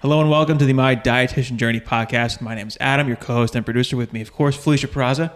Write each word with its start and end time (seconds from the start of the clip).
Hello 0.00 0.20
and 0.20 0.30
welcome 0.30 0.56
to 0.58 0.64
the 0.64 0.72
My 0.72 0.96
Dietitian 0.96 1.56
Journey 1.56 1.80
podcast. 1.80 2.40
My 2.40 2.54
name 2.54 2.68
is 2.68 2.76
Adam, 2.80 3.06
your 3.06 3.16
co-host 3.18 3.54
and 3.54 3.64
producer. 3.64 3.96
With 3.96 4.12
me, 4.12 4.20
of 4.22 4.32
course, 4.32 4.56
Felicia 4.56 4.88
Peraza 4.88 5.30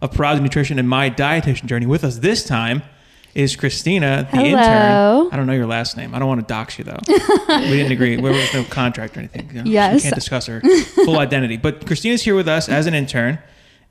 of 0.00 0.10
Peraza 0.12 0.40
Nutrition 0.40 0.78
and 0.78 0.88
My 0.88 1.10
Dietitian 1.10 1.66
Journey. 1.66 1.84
With 1.86 2.02
us 2.02 2.18
this 2.18 2.42
time 2.44 2.82
is 3.34 3.56
Christina, 3.56 4.26
the 4.30 4.36
Hello. 4.38 4.46
intern. 5.24 5.32
I 5.32 5.36
don't 5.36 5.46
know 5.46 5.52
your 5.52 5.66
last 5.66 5.96
name. 5.98 6.14
I 6.14 6.18
don't 6.18 6.28
want 6.28 6.40
to 6.40 6.46
dox 6.46 6.78
you 6.78 6.84
though. 6.84 6.98
we 7.08 7.76
didn't 7.76 7.92
agree. 7.92 8.16
There 8.16 8.32
was 8.32 8.54
no 8.54 8.64
contract 8.64 9.16
or 9.16 9.20
anything. 9.20 9.48
You 9.52 9.62
know, 9.62 9.70
Yes. 9.70 9.96
We 9.96 10.00
can't 10.02 10.14
discuss 10.14 10.46
her 10.46 10.60
full 10.60 11.18
identity. 11.18 11.58
But 11.58 11.86
Christina's 11.86 12.22
here 12.22 12.34
with 12.34 12.48
us 12.48 12.68
as 12.70 12.86
an 12.86 12.94
intern, 12.94 13.38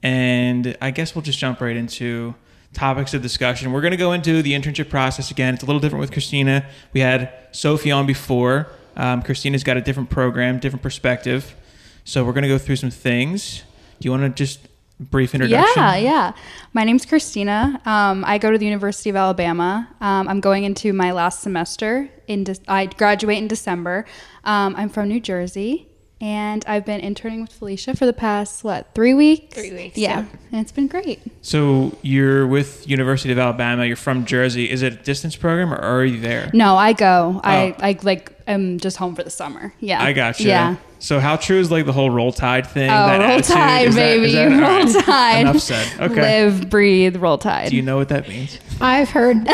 and 0.01 0.75
I 0.81 0.89
guess 0.89 1.13
we'll 1.13 1.21
just 1.21 1.37
jump 1.37 1.61
right 1.61 1.75
into 1.77 2.33
topics 2.73 3.13
of 3.13 3.21
discussion. 3.21 3.71
We're 3.71 3.81
going 3.81 3.91
to 3.91 3.97
go 3.97 4.11
into 4.11 4.41
the 4.41 4.53
internship 4.53 4.89
process 4.89 5.29
again. 5.29 5.53
It's 5.53 5.63
a 5.63 5.65
little 5.67 5.79
different 5.79 6.01
with 6.01 6.11
Christina. 6.11 6.65
We 6.93 7.01
had 7.01 7.31
Sophie 7.51 7.91
on 7.91 8.07
before. 8.07 8.67
Um, 8.95 9.21
Christina's 9.21 9.63
got 9.63 9.77
a 9.77 9.81
different 9.81 10.09
program, 10.09 10.59
different 10.59 10.83
perspective. 10.83 11.55
So 12.03 12.23
we're 12.23 12.33
going 12.33 12.43
to 12.43 12.49
go 12.49 12.57
through 12.57 12.75
some 12.77 12.91
things. 12.91 13.63
Do 13.99 14.05
you 14.07 14.11
want 14.11 14.23
to 14.23 14.29
just 14.29 14.59
brief 14.99 15.33
introduction? 15.35 15.73
Yeah, 15.81 15.95
yeah. 15.97 16.33
My 16.73 16.83
name's 16.83 17.05
Christina. 17.05 17.81
Um, 17.85 18.23
I 18.25 18.37
go 18.37 18.51
to 18.51 18.57
the 18.57 18.65
University 18.65 19.09
of 19.09 19.15
Alabama. 19.15 19.87
Um, 20.01 20.27
I'm 20.27 20.39
going 20.39 20.63
into 20.63 20.93
my 20.93 21.11
last 21.11 21.41
semester. 21.41 22.09
In 22.27 22.43
De- 22.43 22.55
I 22.67 22.85
graduate 22.87 23.37
in 23.37 23.47
December. 23.47 24.05
Um, 24.43 24.75
I'm 24.77 24.89
from 24.89 25.07
New 25.09 25.19
Jersey, 25.19 25.87
and 26.21 26.63
I've 26.67 26.85
been 26.85 27.01
interning 27.01 27.41
with 27.41 27.51
Felicia 27.51 27.95
for 27.95 28.05
the 28.05 28.13
past 28.13 28.63
what 28.63 28.93
three 28.95 29.13
weeks? 29.13 29.55
Three 29.55 29.71
weeks, 29.73 29.97
Yeah, 29.97 30.19
yeah. 30.21 30.25
and 30.51 30.61
it's 30.61 30.71
been 30.71 30.87
great. 30.87 31.21
So 31.41 31.97
you're 32.01 32.45
with 32.47 32.87
University 32.87 33.31
of 33.31 33.39
Alabama. 33.39 33.85
You're 33.85 33.95
from 33.95 34.25
Jersey. 34.25 34.69
Is 34.71 34.81
it 34.81 34.93
a 34.93 34.95
distance 34.97 35.35
program 35.35 35.73
or 35.73 35.77
are 35.77 36.05
you 36.05 36.19
there? 36.21 36.49
No, 36.53 36.75
I 36.77 36.93
go. 36.93 37.41
I 37.43 37.75
Oh. 37.79 37.83
I 37.83 37.99
like. 38.03 38.31
I'm 38.47 38.79
just 38.79 38.97
home 38.97 39.15
for 39.15 39.23
the 39.23 39.29
summer. 39.29 39.73
Yeah, 39.79 40.03
I 40.03 40.13
got 40.13 40.39
you. 40.39 40.47
Yeah. 40.49 40.75
So 40.99 41.19
how 41.19 41.35
true 41.35 41.59
is 41.59 41.71
like 41.71 41.85
the 41.85 41.93
whole 41.93 42.09
roll 42.09 42.31
tide 42.31 42.67
thing? 42.67 42.89
Oh, 42.89 42.93
that 42.93 43.17
roll 43.19 43.29
attitude? 43.29 43.55
tide, 43.55 43.87
Is 43.87 43.95
baby. 43.95 44.31
that- 44.33 44.51
all 44.51 44.59
roll 44.59 44.85
right. 44.93 45.05
tide. 45.05 45.39
Enough 45.41 45.59
said. 45.59 45.99
Okay. 46.11 46.21
Live, 46.45 46.69
breathe, 46.69 47.15
roll 47.17 47.37
tide. 47.37 47.69
Do 47.69 47.75
you 47.75 47.81
know 47.81 47.97
what 47.97 48.09
that 48.09 48.27
means? 48.27 48.59
I've 48.81 49.09
heard 49.09 49.47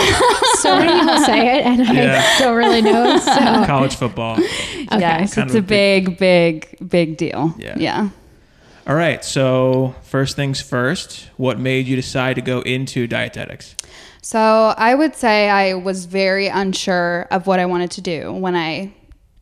so 0.59 0.77
many 0.77 0.99
people 0.99 1.17
say 1.25 1.57
it, 1.59 1.65
and 1.65 1.79
Yeah. 1.95 2.21
I 2.35 2.39
don't 2.39 2.55
really 2.57 2.81
know. 2.81 3.17
So 3.17 3.31
College 3.65 3.95
football. 3.95 4.39
yes, 4.39 5.35
Kind 5.35 5.49
it's 5.49 5.55
a 5.55 5.59
a 5.59 5.61
big, 5.61 6.17
big, 6.17 6.77
big 6.87 7.17
deal. 7.17 7.53
Yeah. 7.57 7.75
Yeah. 7.77 8.09
All 8.87 8.95
right. 8.95 9.23
So 9.23 9.95
first 10.03 10.35
things 10.35 10.59
first. 10.61 11.29
What 11.37 11.59
made 11.59 11.87
you 11.87 11.95
decide 11.95 12.35
to 12.35 12.41
go 12.41 12.61
into 12.61 13.07
dietetics? 13.07 13.75
So 14.21 14.39
I 14.77 14.93
would 14.93 15.15
say 15.15 15.49
I 15.49 15.73
was 15.73 16.05
very 16.05 16.47
unsure 16.47 17.27
of 17.31 17.47
what 17.47 17.59
I 17.59 17.65
wanted 17.65 17.91
to 17.91 18.01
do 18.01 18.31
when 18.31 18.55
I 18.55 18.93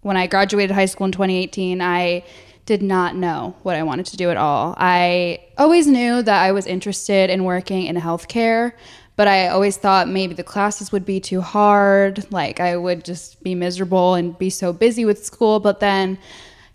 when 0.02 0.16
I 0.16 0.28
graduated 0.28 0.74
high 0.74 0.86
school 0.86 1.06
in 1.06 1.12
2018. 1.12 1.82
I 1.82 2.24
did 2.66 2.82
not 2.82 3.16
know 3.16 3.56
what 3.64 3.76
I 3.76 3.84
wanted 3.84 4.06
to 4.08 4.18
do 4.18 4.30
at 4.30 4.38
all. 4.38 4.76
I 4.78 5.40
always 5.58 5.88
knew 5.88 6.22
that 6.22 6.44
I 6.44 6.54
was 6.54 6.66
interested 6.66 7.30
in 7.30 7.44
working 7.44 7.88
in 7.88 7.98
healthcare, 7.98 8.72
but 9.18 9.28
I 9.28 9.50
always 9.50 9.76
thought 9.76 10.08
maybe 10.08 10.34
the 10.34 10.44
classes 10.44 10.92
would 10.92 11.06
be 11.06 11.20
too 11.20 11.42
hard, 11.42 12.32
like 12.32 12.62
I 12.62 12.78
would 12.78 13.04
just 13.04 13.44
be 13.44 13.56
miserable 13.56 14.14
and 14.14 14.38
be 14.38 14.50
so 14.50 14.72
busy 14.72 15.04
with 15.04 15.26
school, 15.26 15.60
but 15.60 15.82
then 15.82 16.18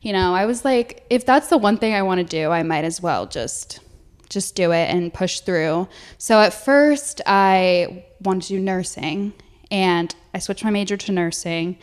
you 0.02 0.12
know, 0.12 0.34
I 0.34 0.44
was 0.44 0.62
like 0.66 1.06
if 1.08 1.25
that's 1.25 1.48
the 1.48 1.56
one 1.56 1.78
thing 1.78 1.94
I 1.94 2.02
want 2.02 2.19
to 2.19 2.25
do, 2.25 2.50
I 2.50 2.62
might 2.64 2.84
as 2.84 3.00
well 3.00 3.25
just 3.25 3.80
just 4.35 4.55
do 4.55 4.73
it 4.73 4.91
and 4.91 5.15
push 5.15 5.41
through. 5.41 5.89
So 6.19 6.41
at 6.41 6.53
first, 6.53 7.23
I 7.27 8.05
wanted 8.21 8.43
to 8.43 8.49
do 8.49 8.61
nursing 8.61 9.33
and 9.71 10.15
I 10.35 10.39
switched 10.39 10.65
my 10.65 10.71
major 10.71 10.97
to 10.97 11.13
nursing. 11.13 11.79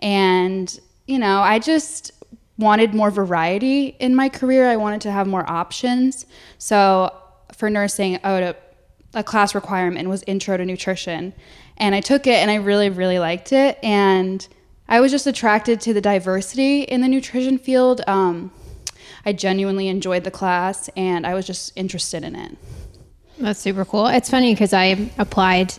And, 0.00 0.78
you 1.06 1.18
know, 1.18 1.40
I 1.40 1.58
just 1.58 2.12
wanted 2.58 2.94
more 2.94 3.10
variety 3.10 3.96
in 3.98 4.14
my 4.14 4.28
career. 4.28 4.68
I 4.68 4.76
wanted 4.76 5.00
to 5.02 5.10
have 5.10 5.26
more 5.26 5.48
options. 5.48 6.26
So 6.58 7.16
for 7.56 7.70
nursing, 7.70 8.18
I 8.22 8.32
would, 8.32 8.56
a 9.14 9.24
class 9.24 9.54
requirement 9.54 10.08
was 10.08 10.22
intro 10.26 10.56
to 10.56 10.64
nutrition. 10.64 11.32
And 11.78 11.94
I 11.94 12.00
took 12.00 12.26
it 12.26 12.34
and 12.34 12.50
I 12.50 12.56
really, 12.56 12.90
really 12.90 13.18
liked 13.18 13.52
it. 13.52 13.78
And 13.82 14.46
I 14.88 15.00
was 15.00 15.10
just 15.10 15.26
attracted 15.26 15.80
to 15.82 15.94
the 15.94 16.00
diversity 16.00 16.82
in 16.82 17.00
the 17.00 17.08
nutrition 17.08 17.58
field. 17.58 18.02
Um, 18.06 18.52
I 19.24 19.32
genuinely 19.32 19.88
enjoyed 19.88 20.24
the 20.24 20.30
class 20.30 20.88
and 20.96 21.26
I 21.26 21.34
was 21.34 21.46
just 21.46 21.72
interested 21.76 22.24
in 22.24 22.34
it. 22.34 22.56
that's 23.38 23.60
super 23.60 23.84
cool. 23.84 24.06
It's 24.08 24.30
funny 24.30 24.52
because 24.54 24.72
I 24.72 25.10
applied 25.18 25.74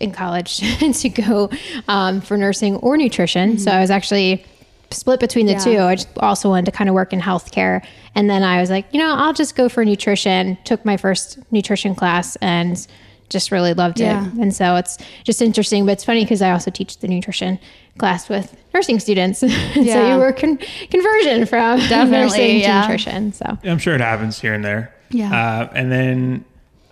in 0.00 0.12
college 0.12 0.58
to 1.02 1.08
go 1.08 1.50
um, 1.88 2.20
for 2.20 2.36
nursing 2.36 2.76
or 2.76 2.96
nutrition. 2.96 3.58
So 3.58 3.70
I 3.70 3.80
was 3.80 3.90
actually 3.90 4.44
split 4.90 5.20
between 5.20 5.46
the 5.46 5.52
Yeah. 5.52 5.58
two. 5.58 5.78
I 5.80 5.96
just 5.96 6.08
also 6.18 6.48
wanted 6.48 6.66
to 6.66 6.72
kind 6.72 6.88
of 6.88 6.94
work 6.94 7.12
in 7.12 7.20
healthcare. 7.20 7.84
And 8.14 8.28
then 8.30 8.42
I 8.42 8.60
was 8.60 8.70
like, 8.70 8.86
you 8.92 8.98
know, 9.00 9.12
I'll 9.14 9.32
just 9.34 9.54
go 9.56 9.68
for 9.68 9.84
nutrition. 9.84 10.56
Took 10.64 10.84
my 10.84 10.96
first 10.96 11.38
nutrition 11.52 11.94
class 11.94 12.36
and 12.36 12.86
just 13.28 13.50
really 13.52 13.74
loved 13.74 14.00
Yeah. 14.00 14.26
it. 14.26 14.32
And 14.34 14.54
so 14.54 14.76
it's 14.76 14.96
just 15.24 15.42
interesting. 15.42 15.84
But 15.84 15.92
it's 15.92 16.04
funny 16.04 16.24
because 16.24 16.40
I 16.42 16.50
also 16.52 16.70
teach 16.70 16.98
the 16.98 17.08
nutrition 17.08 17.58
class 17.98 18.28
with 18.28 18.56
nursing 18.74 19.00
students. 19.00 19.38
so 19.40 19.46
Yeah. 19.46 20.14
you 20.14 20.20
were 20.20 20.32
con- 20.32 20.58
conversion 20.90 21.46
from 21.46 21.78
Definitely, 21.88 22.18
nursing 22.20 22.60
yeah. 22.60 22.82
to 22.82 22.88
nutrition. 22.88 23.32
So 23.32 23.58
I'm 23.64 23.78
sure 23.78 23.94
it 23.94 24.00
happens 24.00 24.40
here 24.40 24.54
and 24.54 24.64
there. 24.64 24.94
Yeah. 25.10 25.32
Uh, 25.32 25.72
and 25.74 25.90
then 25.92 26.44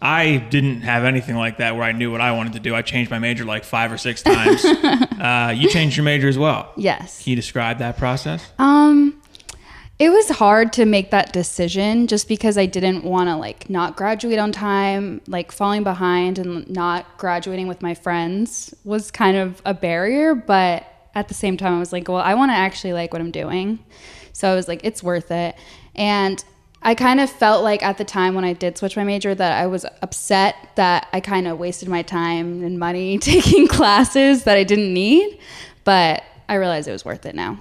I 0.03 0.37
didn't 0.50 0.83
have 0.83 1.05
anything 1.05 1.37
like 1.37 1.59
that 1.59 1.75
where 1.75 1.84
I 1.84 1.93
knew 1.93 2.11
what 2.12 2.21
I 2.21 2.33
wanted 2.33 2.53
to 2.55 2.61
do. 2.61 2.75
I 2.75 2.83
changed 2.83 3.11
my 3.11 3.19
major 3.19 3.44
like 3.44 3.65
five 3.65 3.91
or 3.93 3.99
six 3.99 4.22
times. 4.22 4.65
uh, 4.65 5.53
you 5.56 5.69
changed 5.71 5.97
your 5.97 6.05
major 6.05 6.28
as 6.28 6.37
well. 6.39 6.72
Yes. 6.77 7.23
Can 7.23 7.31
you 7.31 7.37
describe 7.37 7.78
that 7.78 7.97
process? 7.97 8.44
Um 8.59 9.21
it 9.99 10.11
was 10.11 10.28
hard 10.28 10.75
to 10.75 10.84
make 10.84 11.11
that 11.12 11.33
decision 11.33 12.06
just 12.06 12.28
because 12.28 12.59
I 12.59 12.67
didn't 12.67 13.03
want 13.03 13.31
to 13.31 13.37
like 13.37 13.71
not 13.71 13.97
graduate 13.97 14.38
on 14.38 14.53
time, 14.53 15.23
like 15.27 15.50
falling 15.50 15.84
behind 15.84 16.38
and 16.38 16.69
not 16.69 17.06
graduating 17.17 17.67
with 17.67 17.81
my 17.81 17.94
friends 17.94 18.75
was 18.84 19.11
kind 19.11 19.38
of 19.38 19.62
a 19.65 19.73
barrier, 19.73 20.34
but 20.34 20.84
at 21.16 21.28
the 21.28 21.34
same 21.34 21.56
time 21.56 21.75
I 21.75 21.78
was 21.78 21.93
like, 21.93 22.06
well, 22.09 22.19
I 22.19 22.34
want 22.34 22.50
to 22.53 22.54
actually 22.54 22.93
like 22.93 23.12
what 23.12 23.21
I'm 23.22 23.32
doing. 23.32 23.81
So 24.32 24.53
I 24.53 24.54
was 24.54 24.69
like, 24.69 24.82
it's 24.84 25.03
worth 25.03 25.31
it. 25.31 25.56
And 25.94 26.44
I 26.82 26.94
kind 26.94 27.21
of 27.21 27.31
felt 27.31 27.65
like 27.65 27.82
at 27.82 27.97
the 27.97 28.04
time 28.04 28.34
when 28.34 28.44
I 28.44 28.53
did 28.53 28.77
switch 28.77 28.97
my 28.97 29.03
major 29.03 29.34
that 29.34 29.60
I 29.60 29.66
was 29.66 29.87
upset 30.03 30.55
that 30.76 31.09
I 31.15 31.21
kind 31.21 31.49
of 31.49 31.59
wasted 31.59 31.88
my 31.88 32.03
time 32.03 32.62
and 32.62 32.78
money 32.78 33.19
taking 33.32 33.66
classes 33.66 34.44
that 34.44 34.59
I 34.59 34.62
didn't 34.62 34.93
need, 34.93 35.41
but 35.84 36.22
I 36.50 36.55
realized 36.56 36.87
it 36.87 36.93
was 36.93 37.05
worth 37.05 37.25
it 37.25 37.34
now. 37.34 37.59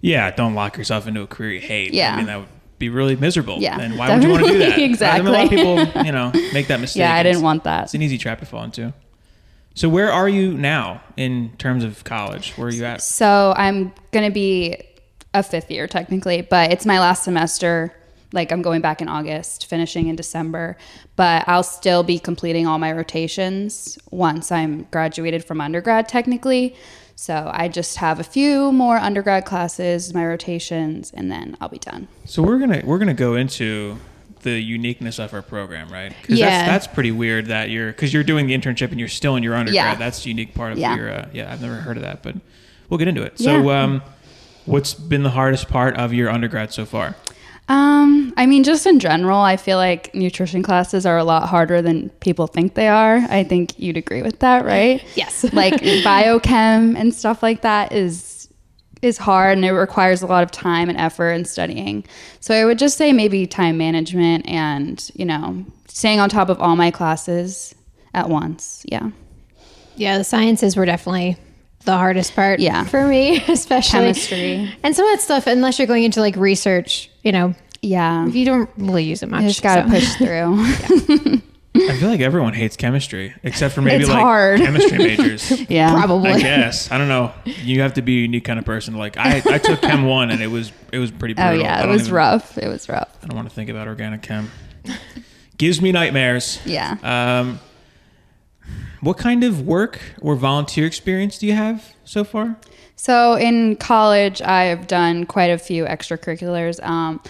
Yeah, 0.00 0.30
don't 0.32 0.54
lock 0.54 0.76
yourself 0.76 1.06
into 1.06 1.22
a 1.22 1.26
career 1.28 1.52
you 1.52 1.60
hate. 1.60 1.94
Yeah. 1.94 2.12
I 2.12 2.16
mean, 2.16 2.26
that 2.26 2.40
would 2.40 2.48
be 2.78 2.88
really 2.88 3.14
miserable. 3.14 3.58
Yeah, 3.60 3.80
And 3.80 3.96
why 3.96 4.12
would 4.12 4.22
you 4.22 4.30
want 4.30 4.44
to 4.46 4.52
do 4.52 4.58
that? 4.58 4.78
exactly. 4.90 5.20
I 5.30 5.48
mean, 5.48 5.58
a 5.62 5.64
lot 5.70 5.78
of 5.78 5.92
people, 5.92 6.04
you 6.04 6.12
know, 6.12 6.32
make 6.52 6.66
that 6.66 6.80
mistake. 6.80 7.00
Yeah, 7.02 7.14
I 7.14 7.22
didn't 7.22 7.42
want 7.42 7.62
that. 7.64 7.84
It's 7.84 7.94
an 7.94 8.02
easy 8.02 8.18
trap 8.18 8.40
to 8.40 8.46
fall 8.46 8.64
into. 8.64 8.92
So 9.74 9.88
where 9.88 10.10
are 10.12 10.28
you 10.28 10.54
now 10.54 11.02
in 11.16 11.50
terms 11.58 11.82
of 11.82 12.04
college? 12.04 12.52
Where 12.52 12.68
are 12.68 12.70
you 12.70 12.84
at? 12.84 13.02
So 13.02 13.52
I'm 13.56 13.92
going 14.12 14.24
to 14.24 14.32
be 14.32 14.80
a 15.34 15.42
fifth 15.42 15.68
year 15.70 15.88
technically, 15.88 16.42
but 16.42 16.72
it's 16.72 16.86
my 16.86 17.00
last 17.00 17.24
semester. 17.24 17.92
Like 18.32 18.52
I'm 18.52 18.62
going 18.62 18.80
back 18.80 19.00
in 19.00 19.08
August, 19.08 19.66
finishing 19.66 20.06
in 20.06 20.16
December, 20.16 20.76
but 21.16 21.44
I'll 21.48 21.62
still 21.64 22.02
be 22.02 22.18
completing 22.18 22.66
all 22.66 22.78
my 22.78 22.92
rotations 22.92 23.98
once 24.10 24.50
I'm 24.50 24.84
graduated 24.90 25.44
from 25.44 25.60
undergrad 25.60 26.08
technically. 26.08 26.76
So 27.16 27.50
I 27.52 27.68
just 27.68 27.96
have 27.98 28.18
a 28.18 28.24
few 28.24 28.72
more 28.72 28.96
undergrad 28.96 29.44
classes, 29.44 30.12
my 30.12 30.26
rotations, 30.26 31.12
and 31.12 31.30
then 31.30 31.56
I'll 31.60 31.68
be 31.68 31.78
done. 31.78 32.08
So 32.24 32.42
we're 32.42 32.58
gonna 32.58 32.82
we're 32.84 32.98
gonna 32.98 33.14
go 33.14 33.36
into 33.36 33.98
the 34.44 34.52
uniqueness 34.62 35.18
of 35.18 35.34
our 35.34 35.42
program, 35.42 35.88
right? 35.88 36.14
Because 36.22 36.38
Yeah. 36.38 36.48
that's 36.66 36.84
that's 36.84 36.94
pretty 36.94 37.10
weird 37.10 37.46
that 37.46 37.68
you're 37.70 37.88
because 37.88 38.14
you're 38.14 38.22
doing 38.24 38.46
the 38.46 38.56
internship 38.56 38.90
and 38.92 38.98
you're 39.00 39.08
still 39.08 39.34
in 39.36 39.42
your 39.42 39.54
undergrad. 39.56 39.74
Yeah. 39.74 39.94
That's 39.96 40.22
the 40.22 40.28
unique 40.30 40.54
part 40.54 40.72
of 40.72 40.78
Yeah. 40.78 40.96
your. 40.96 41.12
Uh, 41.12 41.26
yeah, 41.32 41.52
I've 41.52 41.60
never 41.60 41.74
heard 41.76 41.96
of 41.96 42.04
that, 42.04 42.22
but 42.22 42.36
we'll 42.88 42.98
get 42.98 43.08
into 43.08 43.22
it. 43.22 43.38
So, 43.40 43.68
Yeah. 43.68 43.82
um, 43.82 44.02
what's 44.66 44.94
been 44.94 45.24
the 45.24 45.30
hardest 45.30 45.68
part 45.68 45.96
of 45.96 46.12
your 46.14 46.30
undergrad 46.30 46.72
so 46.72 46.84
far? 46.86 47.16
Um, 47.66 48.34
I 48.36 48.44
mean, 48.44 48.62
just 48.62 48.86
in 48.86 48.98
general, 49.00 49.38
I 49.38 49.56
feel 49.56 49.78
like 49.78 50.14
nutrition 50.14 50.62
classes 50.62 51.06
are 51.06 51.16
a 51.16 51.24
lot 51.24 51.48
harder 51.48 51.80
than 51.80 52.10
people 52.20 52.46
think 52.46 52.74
they 52.74 52.88
are. 52.88 53.16
I 53.30 53.42
think 53.42 53.78
you'd 53.78 53.96
agree 53.96 54.20
with 54.20 54.40
that, 54.40 54.66
right? 54.66 55.02
Yes. 55.14 55.44
like 55.54 55.72
biochem 56.04 56.94
and 56.98 57.14
stuff 57.14 57.42
like 57.42 57.62
that 57.62 57.92
is 57.92 58.22
is 59.04 59.18
hard 59.18 59.56
and 59.58 59.64
it 59.64 59.72
requires 59.72 60.22
a 60.22 60.26
lot 60.26 60.42
of 60.42 60.50
time 60.50 60.88
and 60.88 60.98
effort 60.98 61.30
and 61.30 61.46
studying. 61.46 62.04
So 62.40 62.54
I 62.54 62.64
would 62.64 62.78
just 62.78 62.96
say 62.96 63.12
maybe 63.12 63.46
time 63.46 63.76
management 63.78 64.48
and, 64.48 65.10
you 65.14 65.24
know, 65.24 65.64
staying 65.88 66.20
on 66.20 66.28
top 66.28 66.48
of 66.48 66.60
all 66.60 66.76
my 66.76 66.90
classes 66.90 67.74
at 68.14 68.28
once. 68.28 68.84
Yeah. 68.88 69.10
Yeah, 69.96 70.18
the 70.18 70.24
sciences 70.24 70.76
were 70.76 70.86
definitely 70.86 71.36
the 71.84 71.92
hardest 71.96 72.34
part 72.34 72.60
Yeah. 72.60 72.84
for 72.84 73.06
me, 73.06 73.42
especially 73.48 73.98
Chemistry. 74.00 74.72
And 74.82 74.96
some 74.96 75.06
of 75.06 75.12
that 75.12 75.20
stuff, 75.22 75.46
unless 75.46 75.78
you're 75.78 75.86
going 75.86 76.04
into 76.04 76.20
like 76.20 76.36
research, 76.36 77.10
you 77.22 77.30
know, 77.32 77.54
Yeah. 77.82 78.26
you 78.26 78.44
don't 78.44 78.70
really 78.78 79.04
use 79.04 79.22
it 79.22 79.28
much. 79.28 79.42
You 79.42 79.48
just 79.48 79.62
got 79.62 79.76
to 79.76 79.88
so. 79.88 79.90
push 79.90 80.14
through. 80.16 81.42
I 81.76 81.96
feel 81.98 82.08
like 82.08 82.20
everyone 82.20 82.54
hates 82.54 82.76
chemistry 82.76 83.34
except 83.42 83.74
for 83.74 83.82
maybe 83.82 84.02
It's 84.04 84.10
like 84.10 84.20
hard. 84.22 84.60
chemistry 84.60 84.98
majors. 84.98 85.50
Yeah. 85.70 85.92
Probably. 85.92 86.30
I 86.30 86.38
guess 86.40 86.90
I 86.92 86.98
don't 86.98 87.08
know. 87.08 87.32
You 87.44 87.80
have 87.80 87.94
to 87.94 88.02
be 88.02 88.18
a 88.18 88.20
unique 88.22 88.44
kind 88.44 88.58
of 88.58 88.64
person. 88.64 88.94
Like 88.96 89.16
I, 89.16 89.42
I 89.44 89.58
took 89.58 89.80
Chem 89.80 90.04
one 90.06 90.30
and 90.30 90.40
it 90.40 90.46
was 90.46 90.72
it 90.92 90.98
was 90.98 91.10
pretty 91.10 91.34
Oh 91.36 91.48
brutal. 91.48 91.60
I 91.66 91.68
yeah, 91.68 91.80
it 91.80 91.82
don't 91.84 91.92
was 91.92 92.02
even- 92.02 92.14
rough. 92.14 92.58
It 92.58 92.68
was 92.68 92.88
rough. 92.88 93.18
I 93.22 93.26
don't 93.26 93.36
want 93.36 93.48
to 93.48 93.54
think 93.54 93.70
about 93.70 93.88
organic 93.88 94.22
chem. 94.22 94.50
Gives 95.58 95.80
me 95.82 95.90
nightmares. 95.92 96.60
Yeah. 96.64 96.96
Um, 97.02 97.58
what 99.00 99.18
kind 99.18 99.44
of 99.44 99.62
work 99.66 100.00
or 100.20 100.34
volunteer 100.36 100.86
experience 100.86 101.38
do 101.38 101.46
you 101.46 101.52
have 101.54 101.92
so 102.04 102.24
far? 102.24 102.56
So 102.96 103.34
in 103.34 103.76
college, 103.76 104.40
I've 104.40 104.86
done 104.86 105.26
quite 105.26 105.50
a 105.50 105.58
few 105.58 105.84
extracurriculars. 105.84 106.82
Um, 106.82 107.20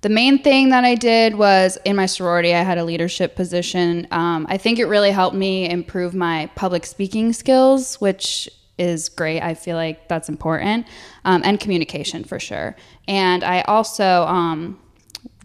the 0.00 0.08
main 0.08 0.42
thing 0.42 0.68
that 0.68 0.84
I 0.84 0.94
did 0.94 1.34
was 1.34 1.76
in 1.84 1.96
my 1.96 2.06
sorority, 2.06 2.54
I 2.54 2.62
had 2.62 2.78
a 2.78 2.84
leadership 2.84 3.34
position. 3.34 4.06
Um, 4.10 4.46
I 4.48 4.56
think 4.56 4.78
it 4.78 4.86
really 4.86 5.10
helped 5.10 5.34
me 5.34 5.68
improve 5.68 6.14
my 6.14 6.48
public 6.54 6.86
speaking 6.86 7.32
skills, 7.32 8.00
which 8.00 8.48
is 8.78 9.08
great. 9.08 9.42
I 9.42 9.54
feel 9.54 9.76
like 9.76 10.06
that's 10.06 10.28
important, 10.28 10.86
um, 11.24 11.42
and 11.44 11.58
communication 11.58 12.22
for 12.22 12.38
sure. 12.38 12.76
And 13.08 13.42
I 13.42 13.62
also 13.62 14.22
um, 14.26 14.78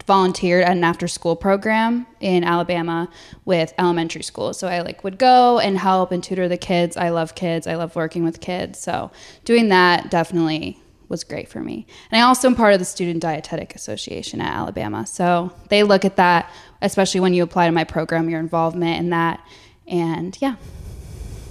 volunteered 0.06 0.64
at 0.66 0.78
an 0.78 0.84
after 0.84 1.08
school 1.08 1.36
program 1.36 2.06
in 2.20 2.44
Alabama 2.44 3.10
with 3.46 3.74
elementary 3.80 4.22
school. 4.22 4.54
So 4.54 4.68
I 4.68 4.82
like 4.82 5.04
would 5.04 5.18
go 5.18 5.58
and 5.58 5.80
help 5.80 6.12
and 6.12 6.24
tutor 6.24 6.48
the 6.48 6.58
kids. 6.58 6.96
I 6.96 7.10
love 7.10 7.34
kids. 7.34 7.66
I 7.66 7.74
love 7.74 7.96
working 7.96 8.24
with 8.24 8.40
kids. 8.40 8.78
So 8.80 9.10
doing 9.46 9.70
that 9.70 10.12
definitely 10.12 10.83
was 11.14 11.24
great 11.24 11.48
for 11.48 11.62
me. 11.62 11.86
And 12.10 12.20
I 12.20 12.26
also 12.26 12.48
am 12.48 12.56
part 12.56 12.74
of 12.74 12.80
the 12.80 12.86
Student 12.86 13.22
Dietetic 13.22 13.76
Association 13.76 14.42
at 14.42 14.52
Alabama. 14.52 15.06
So 15.06 15.54
they 15.70 15.84
look 15.84 16.06
at 16.06 16.16
that, 16.16 16.52
especially 16.82 17.20
when 17.20 17.36
you 17.36 17.44
apply 17.44 17.68
to 17.68 17.72
my 17.72 17.84
program, 17.84 18.32
your 18.32 18.40
involvement 18.40 18.98
in 19.00 19.12
that. 19.12 19.40
And 19.88 20.36
yeah. 20.42 20.56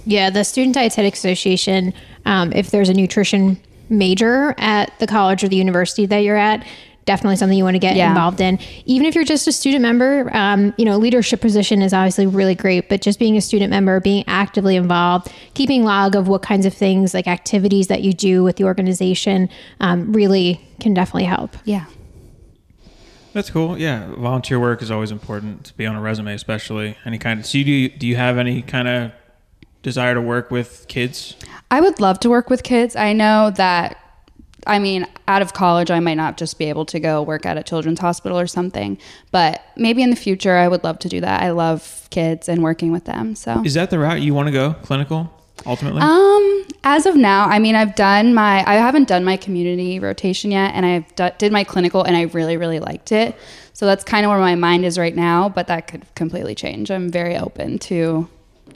Yeah, 0.05 0.29
the 0.29 0.43
Student 0.43 0.75
Dietetic 0.75 1.13
Association, 1.13 1.93
um, 2.25 2.51
if 2.51 2.71
there's 2.71 2.89
a 2.89 2.93
nutrition 2.93 3.57
major 3.87 4.53
at 4.57 4.91
the 4.99 5.07
college 5.07 5.45
or 5.45 5.47
the 5.47 5.55
university 5.55 6.05
that 6.07 6.19
you're 6.19 6.35
at, 6.35 6.67
definitely 7.05 7.35
something 7.35 7.57
you 7.57 7.63
want 7.63 7.75
to 7.75 7.79
get 7.79 7.95
Yeah. 7.95 8.09
involved 8.09 8.39
in. 8.41 8.59
Even 8.85 9.05
if 9.05 9.15
you're 9.15 9.23
just 9.23 9.47
a 9.47 9.51
student 9.51 9.81
member, 9.81 10.29
um, 10.35 10.73
you 10.77 10.85
know, 10.85 10.97
leadership 10.97 11.41
position 11.41 11.81
is 11.81 11.93
obviously 11.93 12.25
really 12.25 12.55
great, 12.55 12.89
but 12.89 13.01
just 13.01 13.19
being 13.19 13.35
a 13.37 13.41
student 13.41 13.69
member, 13.69 13.99
being 13.99 14.23
actively 14.27 14.75
involved, 14.75 15.29
keeping 15.53 15.83
log 15.83 16.15
of 16.15 16.27
what 16.27 16.41
kinds 16.41 16.65
of 16.65 16.73
things, 16.73 17.13
like 17.13 17.27
activities 17.27 17.87
that 17.87 18.01
you 18.03 18.13
do 18.13 18.43
with 18.43 18.55
the 18.55 18.63
organization, 18.63 19.49
um, 19.81 20.13
really 20.13 20.61
can 20.79 20.93
definitely 20.93 21.25
help. 21.25 21.57
Yeah. 21.65 21.85
That's 23.33 23.49
cool. 23.49 23.77
Yeah, 23.79 24.13
volunteer 24.15 24.59
work 24.59 24.81
is 24.83 24.91
always 24.91 25.09
important 25.11 25.63
to 25.65 25.73
be 25.75 25.85
on 25.87 25.95
a 25.95 26.01
resume, 26.01 26.33
especially 26.35 26.95
any 27.03 27.17
kind 27.17 27.39
of. 27.39 27.45
So, 27.47 27.57
you 27.57 27.63
do 27.63 27.89
do 27.97 28.07
you 28.07 28.15
have 28.15 28.37
any 28.37 28.61
kind 28.61 28.87
of 28.87 29.11
desire 29.81 30.13
to 30.13 30.21
work 30.21 30.51
with 30.51 30.85
kids? 30.87 31.35
I 31.71 31.81
would 31.81 31.99
love 31.99 32.19
to 32.19 32.29
work 32.29 32.51
with 32.51 32.61
kids. 32.61 32.95
I 32.95 33.11
know 33.13 33.51
that, 33.57 33.97
I 34.67 34.79
mean, 34.79 35.05
out 35.27 35.41
of 35.41 35.53
college, 35.53 35.91
I 35.91 35.99
might 35.99 36.15
not 36.15 36.37
just 36.37 36.57
be 36.57 36.65
able 36.65 36.85
to 36.85 36.99
go 36.99 37.21
work 37.21 37.45
at 37.45 37.57
a 37.57 37.63
children's 37.63 37.99
hospital 37.99 38.39
or 38.39 38.47
something, 38.47 38.97
but 39.31 39.61
maybe 39.75 40.01
in 40.03 40.09
the 40.09 40.15
future, 40.15 40.55
I 40.57 40.67
would 40.67 40.83
love 40.83 40.99
to 40.99 41.09
do 41.09 41.21
that. 41.21 41.41
I 41.41 41.51
love 41.51 42.07
kids 42.11 42.47
and 42.49 42.63
working 42.63 42.91
with 42.91 43.05
them. 43.05 43.35
So, 43.35 43.61
Is 43.65 43.73
that 43.73 43.89
the 43.89 43.99
route 43.99 44.21
you 44.21 44.33
want 44.33 44.47
to 44.47 44.51
go? 44.51 44.73
Clinical, 44.83 45.31
ultimately. 45.65 46.01
um, 46.01 46.65
as 46.83 47.05
of 47.05 47.15
now, 47.15 47.45
I 47.45 47.59
mean, 47.59 47.75
I've 47.75 47.95
done 47.95 48.33
my, 48.33 48.63
I 48.67 48.75
haven't 48.75 49.07
done 49.07 49.23
my 49.23 49.37
community 49.37 49.99
rotation 49.99 50.51
yet, 50.51 50.73
and 50.75 50.85
I've 50.85 51.15
d- 51.15 51.29
did 51.37 51.51
my 51.51 51.63
clinical, 51.63 52.03
and 52.03 52.15
I 52.15 52.23
really, 52.23 52.57
really 52.57 52.79
liked 52.79 53.11
it. 53.11 53.35
So 53.73 53.85
that's 53.85 54.03
kind 54.03 54.25
of 54.25 54.29
where 54.29 54.39
my 54.39 54.55
mind 54.55 54.85
is 54.85 54.97
right 54.99 55.15
now, 55.15 55.49
but 55.49 55.67
that 55.67 55.87
could 55.87 56.03
completely 56.15 56.55
change. 56.55 56.91
I'm 56.91 57.09
very 57.09 57.35
open 57.35 57.79
to 57.79 58.29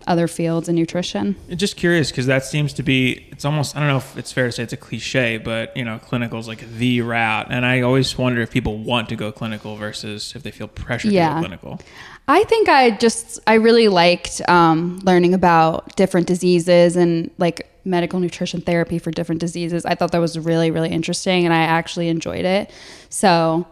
other 0.08 0.28
fields 0.28 0.68
in 0.70 0.76
nutrition. 0.76 1.36
Just 1.56 1.76
curious 1.78 2.10
because 2.12 2.26
that 2.28 2.44
seems 2.46 2.74
to 2.74 2.84
be. 2.84 3.28
It's 3.32 3.46
almost. 3.46 3.76
I 3.76 3.80
don't 3.80 3.90
know 3.90 3.98
if 3.98 4.18
it's 4.18 4.32
fair 4.32 4.46
to 4.48 4.52
say 4.52 4.64
it's 4.64 4.74
a 4.74 4.78
cliche, 4.78 5.38
but 5.38 5.76
you 5.78 5.86
know, 5.86 6.00
clinical 6.00 6.40
is 6.40 6.48
like 6.48 6.68
the 6.78 7.02
route, 7.02 7.48
and 7.52 7.66
I 7.66 7.82
always 7.82 8.18
wonder 8.18 8.42
if 8.42 8.50
people 8.52 8.78
want 8.78 9.10
to 9.10 9.16
go 9.16 9.32
clinical 9.32 9.76
versus 9.76 10.34
if 10.36 10.44
they 10.44 10.52
feel 10.52 10.68
pressured 10.68 11.12
to 11.12 11.18
go 11.18 11.40
clinical. 11.40 11.80
I 12.28 12.44
think 12.46 12.68
I 12.70 12.92
just 12.92 13.40
I 13.48 13.56
really 13.56 13.88
liked 13.88 14.42
um, 14.50 15.00
learning 15.04 15.34
about 15.34 15.96
different 15.96 16.28
diseases 16.28 16.96
and 16.96 17.30
like 17.38 17.70
medical 17.86 18.20
nutrition 18.20 18.60
therapy 18.60 19.00
for 19.00 19.12
different 19.12 19.40
diseases. 19.40 19.86
I 19.86 19.96
thought 19.96 20.12
that 20.12 20.20
was 20.20 20.38
really 20.40 20.72
really 20.72 20.90
interesting, 20.90 21.46
and 21.46 21.54
I 21.54 21.62
actually 21.62 22.10
enjoyed 22.10 22.46
it. 22.46 22.72
So 23.10 23.66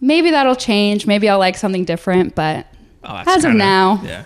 maybe 0.00 0.30
that'll 0.30 0.56
change. 0.56 1.06
Maybe 1.06 1.28
I'll 1.28 1.38
like 1.38 1.56
something 1.56 1.84
different. 1.84 2.34
But 2.34 2.66
Oh, 3.06 3.16
As 3.26 3.44
of 3.44 3.50
kinda- 3.50 3.58
now. 3.58 4.00
yeah, 4.02 4.24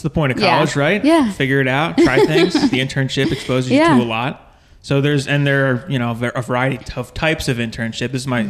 it's 0.00 0.02
the 0.02 0.08
point 0.08 0.32
of 0.32 0.38
Yeah. 0.38 0.54
college, 0.56 0.76
right? 0.76 1.04
Yeah. 1.04 1.30
figure 1.30 1.60
it 1.60 1.68
out, 1.68 1.98
try 1.98 2.24
things. 2.26 2.54
the 2.70 2.78
internship 2.80 3.30
exposes 3.32 3.70
you 3.70 3.78
to 3.84 3.92
a 3.92 4.02
lot. 4.02 4.50
So 4.80 5.02
there's 5.02 5.26
and 5.28 5.46
there 5.46 5.66
are 5.66 5.86
you 5.90 5.98
know 5.98 6.12
a 6.12 6.40
variety 6.42 6.78
of 6.96 7.12
types 7.12 7.48
of 7.48 7.58
internship. 7.58 8.12
This 8.12 8.22
is 8.22 8.26
my 8.26 8.48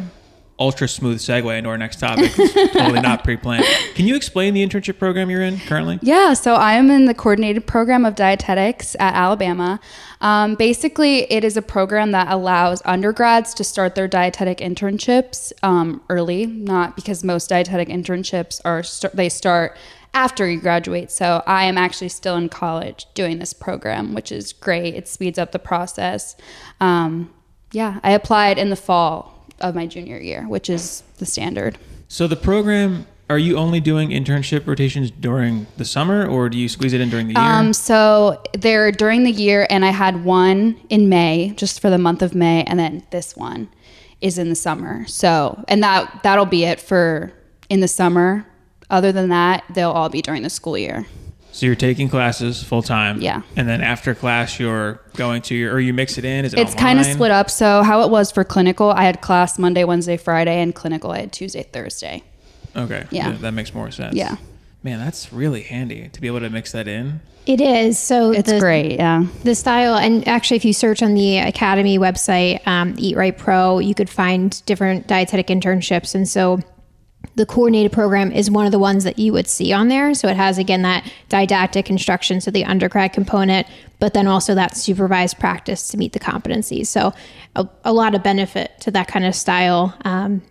ultra 0.61 0.87
smooth 0.87 1.19
segue 1.19 1.57
into 1.59 1.69
our 1.71 1.79
next 1.79 1.99
topic. 1.99 2.31
It's 2.39 2.73
totally 2.75 3.01
not 3.01 3.25
pre-planned. 3.25 3.65
Can 3.95 4.07
you 4.07 4.15
explain 4.15 4.53
the 4.55 4.65
internship 4.65 4.99
program 4.99 5.29
you're 5.31 5.43
in 5.43 5.59
currently? 5.59 5.99
Yeah, 6.03 6.35
so 6.35 6.55
I 6.55 6.75
am 6.75 6.91
in 6.91 7.07
the 7.07 7.15
coordinated 7.15 7.67
program 7.67 8.05
of 8.05 8.15
dietetics 8.15 8.95
at 9.01 9.15
Alabama. 9.15 9.81
Um, 10.21 10.55
basically, 10.57 11.21
it 11.33 11.45
is 11.45 11.57
a 11.57 11.63
program 11.63 12.11
that 12.13 12.29
allows 12.31 12.83
undergrads 12.85 13.55
to 13.55 13.65
start 13.65 13.95
their 13.95 14.07
dietetic 14.07 14.59
internships 14.59 15.51
um, 15.63 16.03
early, 16.11 16.45
not 16.47 16.95
because 16.95 17.25
most 17.25 17.49
dietetic 17.49 17.89
internships 17.89 18.61
are 18.65 18.83
st- 18.83 19.17
they 19.17 19.31
start 19.31 19.77
after 20.15 20.49
you 20.49 20.61
graduate. 20.61 21.11
So 21.11 21.43
I 21.47 21.65
am 21.65 21.79
actually 21.79 22.09
still 22.09 22.37
in 22.37 22.49
college 22.49 23.07
doing 23.15 23.39
this 23.39 23.53
program, 23.53 24.15
which 24.15 24.33
is 24.33 24.53
great. 24.53 24.95
It 24.95 25.09
speeds 25.09 25.39
up 25.39 25.53
the 25.53 25.59
process. 25.59 26.37
Um, 26.81 27.33
yeah, 27.73 28.01
I 28.03 28.13
applied 28.13 28.59
in 28.59 28.71
the 28.71 28.77
fall 28.77 29.47
of 29.61 29.75
my 29.75 29.87
junior 29.87 30.19
year, 30.19 30.49
which 30.49 30.69
is 30.69 31.03
the 31.19 31.27
standard. 31.27 31.79
So 32.09 32.27
the 32.27 32.37
program, 32.37 33.07
are 33.29 33.39
you 33.39 33.57
only 33.57 33.79
doing 33.79 34.11
internship 34.11 34.67
rotations 34.67 35.13
during 35.13 35.69
the 35.77 35.85
summer, 35.85 36.27
or 36.27 36.49
do 36.49 36.59
you 36.59 36.69
squeeze 36.69 36.93
it 36.93 37.01
in 37.01 37.11
during 37.11 37.29
the 37.29 37.35
year? 37.35 37.43
Um, 37.43 37.73
so 37.73 38.43
they're 38.55 38.91
during 38.91 39.23
the 39.23 39.31
year, 39.31 39.69
and 39.71 39.85
I 39.85 39.91
had 39.91 40.25
one 40.25 40.81
in 40.89 41.09
May, 41.09 41.53
just 41.57 41.81
for 41.81 41.91
the 41.91 41.99
month 41.99 42.23
of 42.23 42.35
May, 42.35 42.65
and 42.65 42.79
then 42.79 43.05
this 43.11 43.37
one 43.37 43.69
is 44.21 44.39
in 44.39 44.49
the 44.49 44.57
summer. 44.57 45.07
So, 45.07 45.65
and 45.69 45.83
that 45.85 46.25
that'll 46.25 46.47
be 46.47 46.65
it 46.65 46.81
for 46.81 47.33
in 47.69 47.81
the 47.81 47.89
summer. 47.89 48.45
Other 48.91 49.13
than 49.13 49.29
that, 49.31 49.65
they'll 49.73 49.91
all 49.93 50.09
be 50.09 50.21
during 50.23 50.43
the 50.43 50.51
school 50.51 50.77
year. 50.77 51.07
so 51.53 51.67
you're 51.67 51.75
taking 51.75 52.09
classes 52.09 52.63
full 52.63 52.81
time, 52.83 53.21
Yeah. 53.21 53.43
and 53.57 53.69
then 53.69 53.81
after 53.81 54.15
class 54.15 54.61
you're 54.61 55.01
going 55.17 55.43
to 55.43 55.55
your, 55.57 55.75
or 55.75 55.81
you 55.81 55.93
mix 55.93 56.17
it 56.17 56.25
in. 56.25 56.45
Is 56.45 56.55
it 56.55 56.61
It's 56.61 56.75
kind 56.77 57.01
of 57.01 57.07
split 57.07 57.31
up. 57.33 57.51
So 57.51 57.83
how 57.83 58.03
it 58.03 58.11
was 58.11 58.31
for 58.31 58.45
clinical, 58.45 58.91
I 58.91 59.03
had 59.05 59.21
class 59.21 59.59
Monday, 59.59 59.83
Wednesday, 59.85 60.17
Friday, 60.17 60.61
and 60.63 60.73
clinical 60.75 61.11
I 61.11 61.21
had 61.21 61.33
Tuesday, 61.33 61.65
Thursday. 61.65 62.23
Okay, 62.77 63.05
Yeah. 63.11 63.33
that 63.41 63.53
makes 63.53 63.75
more 63.75 63.91
sense. 63.91 64.15
Yeah. 64.15 64.37
man, 64.85 64.99
that's 65.01 65.33
really 65.33 65.63
handy 65.63 66.09
to 66.13 66.21
be 66.21 66.27
able 66.29 66.41
to 66.41 66.49
mix 66.51 66.71
that 66.73 66.87
in. 66.89 67.21
It 67.47 67.61
is. 67.61 67.99
So 67.99 68.31
It's 68.31 68.51
the, 68.51 68.61
great. 68.61 68.93
Yeah. 68.93 69.25
The 69.45 69.55
style, 69.55 69.97
and 69.97 70.27
actually, 70.29 70.59
if 70.59 70.65
you 70.65 70.73
search 70.73 71.03
on 71.03 71.15
the 71.15 71.39
Academy 71.39 71.99
website, 71.99 72.65
um, 72.67 72.95
Eat 72.97 73.17
Right 73.17 73.37
Pro, 73.37 73.79
you 73.81 73.95
could 73.95 74.09
find 74.09 74.63
different 74.67 75.07
dietetic 75.09 75.49
internships. 75.49 76.15
And 76.15 76.29
so 76.29 76.61
the 77.37 77.47
coordinated 77.47 77.93
program 77.93 78.33
is 78.33 78.51
one 78.51 78.67
of 78.67 78.73
the 78.73 78.79
ones 78.79 79.05
that 79.05 79.19
you 79.19 79.33
would 79.33 79.47
see 79.47 79.73
on 79.73 79.89
there. 79.89 80.15
So 80.15 80.29
it 80.29 80.37
has, 80.37 80.59
again, 80.59 80.83
that 80.83 81.11
didactic 81.29 81.89
instruction, 81.89 82.41
so 82.41 82.51
the 82.51 82.65
undergrad 82.65 83.13
component, 83.13 83.67
but 83.99 84.15
then 84.15 84.27
also 84.27 84.55
that 84.55 84.77
supervised 84.77 85.39
practice 85.39 85.89
to 85.89 85.97
meet 85.97 86.13
the 86.13 86.21
competencies. 86.21 86.87
So 86.87 87.13
a, 87.57 87.69
a 87.85 87.93
lot 87.93 88.15
of 88.15 88.23
benefit 88.23 88.73
to 88.81 88.91
that 88.91 89.09
kind 89.09 89.25
of 89.25 89.35
style. 89.35 89.95
Um, 90.05 90.43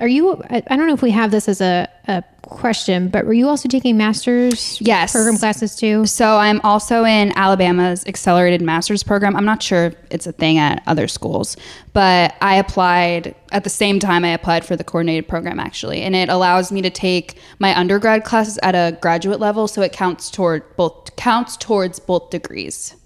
are 0.00 0.08
you, 0.08 0.42
I, 0.50 0.62
I 0.68 0.76
don't 0.76 0.86
know 0.86 0.94
if 0.94 1.02
we 1.02 1.10
have 1.10 1.30
this 1.30 1.48
as 1.48 1.60
a, 1.60 1.88
a 2.08 2.24
question, 2.42 3.08
but 3.08 3.26
were 3.26 3.32
you 3.32 3.48
also 3.48 3.68
taking 3.68 3.96
master's 3.96 4.80
Yes. 4.80 5.12
program 5.12 5.36
classes 5.36 5.76
too? 5.76 6.06
So 6.06 6.36
I'm 6.38 6.60
also 6.62 7.04
in 7.04 7.32
Alabama's 7.36 8.06
accelerated 8.06 8.62
master's 8.62 9.02
program. 9.02 9.36
I'm 9.36 9.44
not 9.44 9.62
sure 9.62 9.86
if 9.86 9.96
it's 10.10 10.26
a 10.26 10.32
thing 10.32 10.58
at 10.58 10.82
other 10.86 11.08
schools, 11.08 11.56
but 11.92 12.34
I 12.40 12.56
applied 12.56 13.34
at 13.52 13.64
the 13.64 13.70
same 13.70 13.98
time 13.98 14.24
I 14.24 14.28
applied 14.30 14.64
for 14.64 14.76
the 14.76 14.84
coordinated 14.84 15.28
program 15.28 15.60
actually, 15.60 16.02
and 16.02 16.16
it 16.16 16.28
allows 16.28 16.72
me 16.72 16.80
to 16.82 16.90
take 16.90 17.38
my 17.58 17.78
undergrad 17.78 18.24
classes 18.24 18.58
at 18.62 18.74
a 18.74 18.96
graduate 19.00 19.40
level, 19.40 19.68
so 19.68 19.82
it 19.82 19.92
counts 19.92 20.30
toward 20.30 20.62
both 20.76 21.14
counts 21.16 21.56
towards 21.56 21.98
both 21.98 22.30
degrees. 22.30 22.96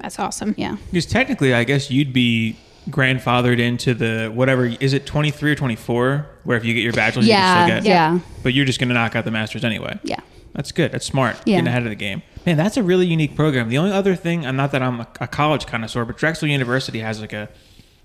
That's 0.00 0.18
awesome. 0.20 0.54
Yeah. 0.56 0.76
Because 0.92 1.06
technically, 1.06 1.52
I 1.52 1.64
guess 1.64 1.90
you'd 1.90 2.12
be 2.12 2.56
grandfathered 2.90 3.58
into 3.58 3.94
the 3.94 4.30
whatever 4.34 4.66
is 4.66 4.92
it 4.92 5.04
23 5.06 5.52
or 5.52 5.54
24 5.54 6.26
where 6.44 6.56
if 6.56 6.64
you 6.64 6.74
get 6.74 6.80
your 6.82 6.92
bachelor's 6.92 7.26
Yeah, 7.26 7.36
you 7.66 7.72
can 7.72 7.82
still 7.82 7.84
get 7.84 7.88
yeah. 7.88 8.18
but 8.42 8.54
you're 8.54 8.64
just 8.64 8.78
going 8.78 8.88
to 8.88 8.94
knock 8.94 9.14
out 9.14 9.24
the 9.24 9.30
masters 9.30 9.64
anyway 9.64 9.98
Yeah. 10.02 10.20
that's 10.54 10.72
good 10.72 10.92
that's 10.92 11.04
smart 11.06 11.36
Yeah. 11.44 11.56
getting 11.56 11.68
ahead 11.68 11.82
of 11.82 11.90
the 11.90 11.94
game 11.96 12.22
man 12.46 12.56
that's 12.56 12.76
a 12.76 12.82
really 12.82 13.06
unique 13.06 13.36
program 13.36 13.68
the 13.68 13.78
only 13.78 13.92
other 13.92 14.14
thing 14.14 14.46
i'm 14.46 14.56
not 14.56 14.72
that 14.72 14.82
i'm 14.82 15.00
a, 15.00 15.08
a 15.20 15.26
college 15.28 15.66
connoisseur 15.66 16.04
but 16.04 16.16
drexel 16.16 16.48
university 16.48 17.00
has 17.00 17.20
like 17.20 17.32
a 17.32 17.48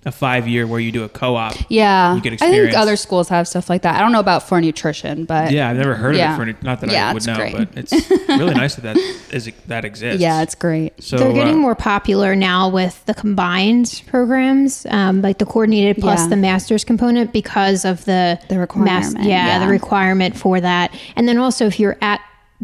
a 0.06 0.12
five 0.12 0.48
year 0.48 0.68
where 0.68 0.80
you 0.80 0.92
do 0.92 1.04
a 1.04 1.10
co-op. 1.10 1.56
Yeah. 1.70 2.16
You 2.16 2.22
get 2.22 2.34
I 2.42 2.50
think 2.52 2.76
other 2.76 2.96
schools 2.96 3.30
have 3.30 3.48
stuff 3.48 3.70
like 3.70 3.84
that. 3.84 3.96
I 3.96 4.00
don't 4.00 4.12
know 4.12 4.20
about 4.20 4.48
for 4.48 4.60
nutrition, 4.60 5.26
but 5.26 5.52
Yeah, 5.52 5.70
I've 5.70 5.78
never 5.78 5.96
heard 5.96 6.16
Yeah. 6.16 6.36
of 6.40 6.48
it 6.48 6.58
for 6.58 6.66
not 6.66 6.82
that 6.82 6.92
Yeah, 6.92 7.10
I 7.10 7.14
would 7.14 7.26
know, 7.26 7.36
great. 7.36 7.56
but 7.56 7.70
it's 7.76 7.92
really 8.28 8.54
nice 8.54 8.76
that 8.76 8.82
that 8.84 8.98
is 9.32 9.50
that 9.68 9.86
exists. 9.86 10.22
yeah, 10.22 10.42
it's 10.42 10.56
great. 10.56 11.02
so 11.04 11.18
They're 11.18 11.34
getting 11.34 11.56
uh, 11.56 11.60
more 11.60 11.76
popular 11.76 12.36
now 12.36 12.68
with 12.70 13.06
the 13.06 13.14
combined 13.14 14.04
programs, 14.08 14.86
um, 14.90 15.22
like 15.22 15.38
the 15.38 15.46
coordinated 15.46 15.98
plus 16.02 16.22
Yeah. 16.22 16.28
the 16.28 16.36
master's 16.38 16.84
component, 16.84 17.32
because 17.34 17.86
of 17.86 18.04
the 18.06 18.40
The 18.50 18.60
requirement, 18.60 19.24
yeah, 19.24 19.48
yeah. 19.48 19.60
the 19.60 19.68
requirement 19.68 20.36
for 20.36 20.60
that. 20.60 20.94
And 21.16 21.28
then 21.28 21.38
also, 21.38 21.66
if 21.66 21.80
you're 21.80 21.98
at 22.02 22.20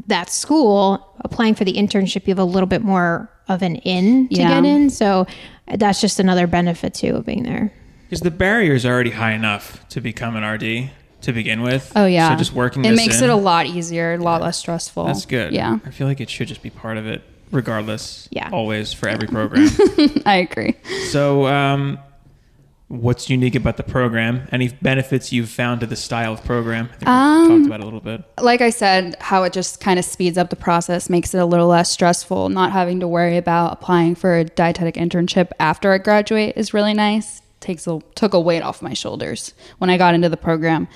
that 0.07 0.29
school 0.29 1.15
applying 1.21 1.55
for 1.55 1.65
the 1.65 1.73
internship, 1.73 2.27
you 2.27 2.31
have 2.31 2.39
a 2.39 2.43
little 2.43 2.67
bit 2.67 2.81
more 2.81 3.29
of 3.47 3.61
an 3.61 3.75
in 3.77 4.27
to 4.29 4.35
Yeah. 4.35 4.49
get 4.61 4.65
in. 4.65 4.89
So 4.89 5.25
that's 5.75 6.01
just 6.01 6.19
another 6.19 6.47
benefit 6.47 6.93
too 6.93 7.15
of 7.15 7.25
being 7.25 7.43
there. 7.43 7.71
Because 8.03 8.21
the 8.21 8.31
barrier 8.31 8.73
is 8.73 8.85
already 8.85 9.11
high 9.11 9.33
enough 9.33 9.87
to 9.89 10.01
become 10.01 10.35
an 10.35 10.43
RD 10.43 10.89
to 11.21 11.33
begin 11.33 11.61
with. 11.61 11.91
Oh 11.95 12.05
yeah. 12.05 12.29
So 12.29 12.35
just 12.37 12.53
working 12.53 12.85
it 12.85 12.95
makes 12.95 13.17
in, 13.19 13.25
it 13.25 13.29
a 13.29 13.35
lot 13.35 13.65
easier, 13.67 14.13
a 14.13 14.17
lot 14.17 14.41
less 14.41 14.57
stressful. 14.57 15.05
That's 15.05 15.25
good. 15.25 15.53
Yeah. 15.53 15.79
I 15.85 15.91
feel 15.91 16.07
like 16.07 16.21
it 16.21 16.29
should 16.29 16.47
just 16.47 16.61
be 16.63 16.69
part 16.69 16.97
of 16.97 17.05
it, 17.07 17.21
regardless. 17.51 18.27
Yeah. 18.31 18.49
Always 18.51 18.93
for 18.93 19.09
every 19.09 19.27
program. 19.27 19.67
I 20.25 20.35
agree. 20.49 20.75
so, 21.09 21.45
um, 21.47 21.99
what's 22.89 23.29
unique 23.29 23.55
about 23.55 23.77
the 23.77 23.83
program? 23.83 24.47
Any 24.51 24.67
benefits 24.69 25.31
you've 25.31 25.49
found 25.49 25.79
to 25.81 25.87
the 25.87 25.95
style 25.95 26.33
of 26.33 26.43
program? 26.43 26.89
I 26.91 26.95
think 26.97 27.07
Um, 27.07 27.47
talked 27.47 27.67
about 27.67 27.79
a 27.81 27.85
little 27.85 27.99
bit. 28.01 28.23
like 28.41 28.61
I 28.61 28.71
said, 28.71 29.15
how 29.19 29.43
it 29.43 29.53
just 29.53 29.79
kind 29.79 29.97
of 29.99 30.05
speeds 30.05 30.37
up 30.37 30.49
the 30.49 30.55
process, 30.55 31.09
makes 31.09 31.33
it 31.33 31.37
a 31.37 31.45
little 31.45 31.67
less 31.67 31.89
stressful. 31.91 32.49
Not 32.49 32.71
having 32.71 32.99
to 32.99 33.07
worry 33.07 33.37
about 33.37 33.73
applying 33.73 34.15
for 34.15 34.37
a 34.37 34.43
dietetic 34.43 34.95
internship 34.95 35.51
after 35.59 35.93
I 35.93 35.99
graduate 35.99 36.53
is 36.57 36.73
really 36.73 36.93
nice. 36.93 37.41
Takes 37.59 37.87
a 37.87 37.99
took 38.15 38.33
a 38.33 38.39
weight 38.39 38.63
off 38.63 38.81
my 38.81 38.93
shoulders 38.93 39.53
when 39.79 39.89
I 39.89 39.97
got 39.97 40.13
into 40.15 40.29
the 40.29 40.37
program. 40.37 40.87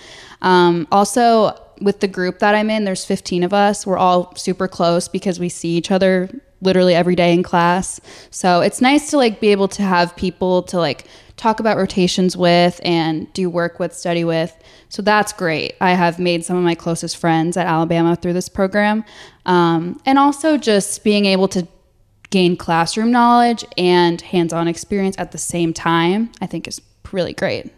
Um, 0.41 0.87
also, 0.91 1.59
with 1.81 1.99
the 1.99 2.07
group 2.07 2.39
that 2.39 2.55
I'm 2.55 2.69
in, 2.69 2.85
there's 2.85 3.03
15 3.05 3.43
of 3.43 3.53
us. 3.53 3.85
We're 3.85 3.97
all 3.97 4.33
super 4.35 4.67
close 4.67 5.07
because 5.07 5.39
we 5.39 5.49
see 5.49 5.75
each 5.75 5.91
other 5.91 6.29
literally 6.63 6.95
every 6.95 7.15
day 7.15 7.33
in 7.33 7.43
class. 7.43 7.99
So 8.31 8.61
it's 8.61 8.81
nice 8.81 9.09
to 9.11 9.17
like 9.17 9.39
be 9.39 9.49
able 9.49 9.67
to 9.69 9.83
have 9.83 10.15
people 10.15 10.63
to 10.63 10.77
like 10.77 11.05
talk 11.37 11.59
about 11.59 11.77
rotations 11.77 12.37
with 12.37 12.79
and 12.83 13.31
do 13.33 13.49
work 13.49 13.79
with, 13.79 13.93
study 13.93 14.23
with. 14.23 14.55
So 14.89 15.01
that's 15.01 15.33
great. 15.33 15.73
I 15.81 15.91
have 15.91 16.19
made 16.19 16.45
some 16.45 16.55
of 16.57 16.63
my 16.63 16.75
closest 16.75 17.17
friends 17.17 17.57
at 17.57 17.65
Alabama 17.65 18.15
through 18.15 18.33
this 18.33 18.47
program. 18.49 19.03
Um, 19.45 19.99
and 20.05 20.19
also 20.19 20.57
just 20.57 21.03
being 21.03 21.25
able 21.25 21.47
to 21.49 21.67
gain 22.29 22.55
classroom 22.55 23.11
knowledge 23.11 23.65
and 23.77 24.21
hands 24.21 24.53
on 24.53 24.67
experience 24.67 25.15
at 25.19 25.31
the 25.31 25.37
same 25.37 25.73
time, 25.73 26.31
I 26.41 26.45
think 26.45 26.67
is 26.67 26.81
really 27.11 27.33
great 27.33 27.71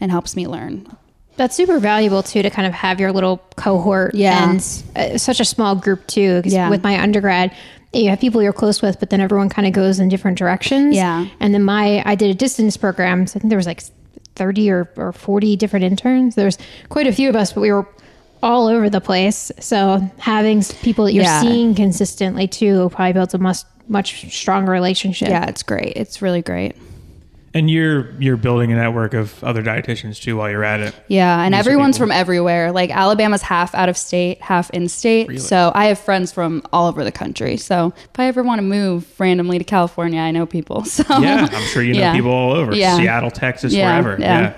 and 0.00 0.10
helps 0.10 0.34
me 0.36 0.46
learn. 0.46 0.86
That's 1.36 1.56
super 1.56 1.78
valuable 1.78 2.22
too 2.22 2.42
to 2.42 2.50
kind 2.50 2.66
of 2.66 2.72
have 2.74 3.00
your 3.00 3.12
little 3.12 3.38
cohort 3.56 4.14
Yeah. 4.14 4.50
and 4.50 4.82
uh, 4.96 5.16
such 5.18 5.40
a 5.40 5.44
small 5.44 5.74
group 5.74 6.06
too. 6.06 6.42
'cause 6.42 6.52
Yeah. 6.52 6.70
with 6.70 6.82
my 6.82 7.00
undergrad, 7.00 7.52
you 7.92 8.08
have 8.10 8.20
people 8.20 8.42
you're 8.42 8.52
close 8.52 8.80
with, 8.82 9.00
but 9.00 9.10
then 9.10 9.20
everyone 9.20 9.48
kind 9.48 9.66
of 9.66 9.72
goes 9.72 9.98
in 9.98 10.08
different 10.08 10.38
directions. 10.38 10.94
Yeah. 10.94 11.26
And 11.40 11.52
then 11.52 11.64
my, 11.64 12.02
I 12.06 12.14
did 12.14 12.30
a 12.30 12.34
distance 12.34 12.76
program. 12.76 13.26
So 13.26 13.36
I 13.36 13.40
think 13.40 13.48
there 13.50 13.56
was 13.58 13.66
like 13.66 13.82
30 14.36 14.70
or, 14.70 14.90
or 14.96 15.12
40 15.12 15.56
different 15.56 15.84
interns. 15.84 16.34
There's 16.36 16.56
quite 16.88 17.06
a 17.06 17.12
few 17.12 17.28
of 17.28 17.34
us, 17.36 17.52
but 17.52 17.60
we 17.62 17.72
were 17.72 17.88
all 18.42 18.68
over 18.68 18.88
the 18.88 19.00
place. 19.00 19.50
So 19.58 19.98
having 20.18 20.62
people 20.82 21.04
that 21.06 21.12
you're 21.14 21.24
Yeah. 21.24 21.40
seeing 21.40 21.74
consistently 21.74 22.46
too 22.46 22.90
probably 22.94 23.12
builds 23.12 23.34
a 23.34 23.38
much, 23.38 23.58
much 23.88 24.32
stronger 24.32 24.70
relationship. 24.70 25.28
Yeah, 25.28 25.46
it's 25.46 25.62
great. 25.64 25.94
It's 25.96 26.22
really 26.22 26.42
great. 26.42 26.76
And 27.52 27.68
you're 27.68 28.12
you're 28.20 28.36
building 28.36 28.70
a 28.72 28.76
network 28.76 29.12
of 29.12 29.42
other 29.42 29.60
dietitians 29.60 30.22
too 30.22 30.36
while 30.36 30.48
you're 30.48 30.62
at 30.62 30.78
it. 30.78 30.94
Yeah, 31.08 31.42
and 31.42 31.52
These 31.52 31.58
everyone's 31.58 31.98
from 31.98 32.12
everywhere. 32.12 32.70
Like 32.70 32.90
Alabama's 32.90 33.42
half 33.42 33.74
out 33.74 33.88
of 33.88 33.96
state, 33.96 34.40
half 34.40 34.70
in 34.70 34.88
state. 34.88 35.40
So 35.40 35.72
I 35.74 35.86
have 35.86 35.98
friends 35.98 36.30
from 36.30 36.62
all 36.72 36.86
over 36.86 37.02
the 37.02 37.10
country. 37.10 37.56
So 37.56 37.92
if 37.96 38.20
I 38.20 38.26
ever 38.26 38.44
want 38.44 38.60
to 38.60 38.62
move 38.62 39.18
randomly 39.18 39.58
to 39.58 39.64
California, 39.64 40.20
I 40.20 40.30
know 40.30 40.46
people. 40.46 40.84
So 40.90 41.02
Yeah, 41.18 41.48
I'm 41.50 41.62
sure 41.64 41.82
you 41.82 41.94
know 41.94 41.98
Yeah. 42.00 42.12
people 42.14 42.30
all 42.30 42.52
over. 42.52 42.72
Yeah. 42.72 42.96
Seattle, 42.96 43.32
Texas, 43.32 43.72
Yeah, 43.72 44.00
wherever. 44.00 44.20
yeah. 44.22 44.40
Yeah. 44.40 44.54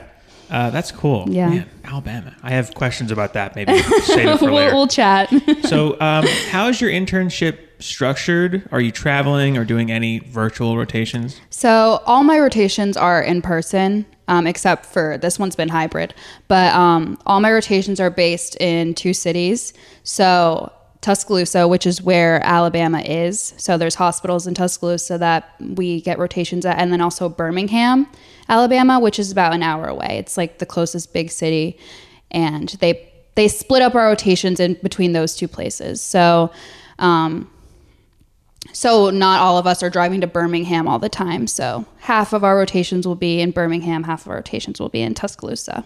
Uh, 0.51 0.69
that's 0.69 0.93
cool. 0.93 1.25
Yeah. 1.31 1.49
Man, 1.49 1.71
Alabama. 1.85 2.37
I 2.43 2.51
have 2.51 2.75
questions 2.75 3.11
about 3.11 3.33
that. 3.33 3.57
Maybe 3.57 3.79
save 3.79 4.29
it 4.29 4.39
for 4.39 4.45
we'll, 4.51 4.55
later. 4.55 4.75
we'll 4.75 4.87
chat. 4.87 5.33
So, 5.65 5.93
um, 6.01 6.27
how 6.51 6.69
is 6.69 6.79
your 6.79 6.91
internship 6.91 7.57
structured? 7.83 8.69
Are 8.73 8.81
you 8.81 8.91
traveling 8.91 9.57
or 9.59 9.65
doing 9.65 9.91
any 9.91 10.21
virtual 10.21 10.77
rotations? 10.77 11.41
So 11.51 12.01
all 12.07 12.25
my 12.25 12.39
rotations 12.39 12.97
are 12.97 13.23
in 13.23 13.43
person, 13.43 14.07
um, 14.29 14.47
except 14.47 14.87
for 14.87 15.19
this 15.19 15.39
one's 15.39 15.57
been 15.57 15.69
hybrid. 15.69 16.15
But 16.49 16.75
um, 16.75 17.19
all 17.27 17.41
my 17.41 17.53
rotations 17.53 18.01
are 18.01 18.11
based 18.11 18.57
in 18.61 18.95
two 18.95 19.13
cities. 19.13 19.73
So 20.05 20.73
Tuscaloosa, 21.03 21.67
which 21.67 21.85
is 21.85 22.01
where 22.01 22.43
Alabama 22.45 23.01
is. 23.01 23.55
So 23.59 23.77
there's 23.77 23.97
hospitals 23.97 24.47
in 24.47 24.55
Tuscaloosa 24.55 25.19
that 25.19 25.53
we 25.61 26.01
get 26.01 26.19
rotations 26.19 26.65
at, 26.65 26.79
and 26.79 26.93
then 26.93 27.01
also 27.01 27.29
Birmingham, 27.29 28.07
Alabama, 28.49 29.01
which 29.01 29.19
is 29.19 29.33
about 29.33 29.53
an 29.53 29.63
hour 29.63 29.87
away. 29.87 30.17
It's 30.19 30.37
like 30.37 30.59
the 30.59 30.67
closest 30.67 31.13
big 31.13 31.31
city, 31.31 31.79
and 32.31 32.69
they 32.81 33.09
they 33.35 33.49
split 33.49 33.83
up 33.83 33.95
our 33.95 34.07
rotations 34.07 34.61
in 34.61 34.75
between 34.83 35.13
those 35.13 35.37
two 35.37 35.49
places. 35.49 36.01
So. 36.01 36.51
Um, 36.99 37.51
so 38.73 39.11
not 39.11 39.41
all 39.41 39.59
of 39.59 39.67
us 39.67 39.83
are 39.83 39.91
driving 39.91 40.21
to 40.21 40.27
Birmingham 40.27 40.87
all 40.89 40.99
the 40.99 41.09
time. 41.09 41.47
So 41.47 41.85
half 42.01 42.33
of 42.33 42.45
our 42.45 42.57
rotations 42.57 43.07
will 43.07 43.15
be 43.17 43.41
in 43.41 43.51
Birmingham, 43.51 44.05
half 44.05 44.23
of 44.23 44.29
our 44.29 44.37
rotations 44.37 44.81
will 44.81 44.89
be 44.89 45.03
in 45.03 45.15
Tuscaloosa. 45.15 45.85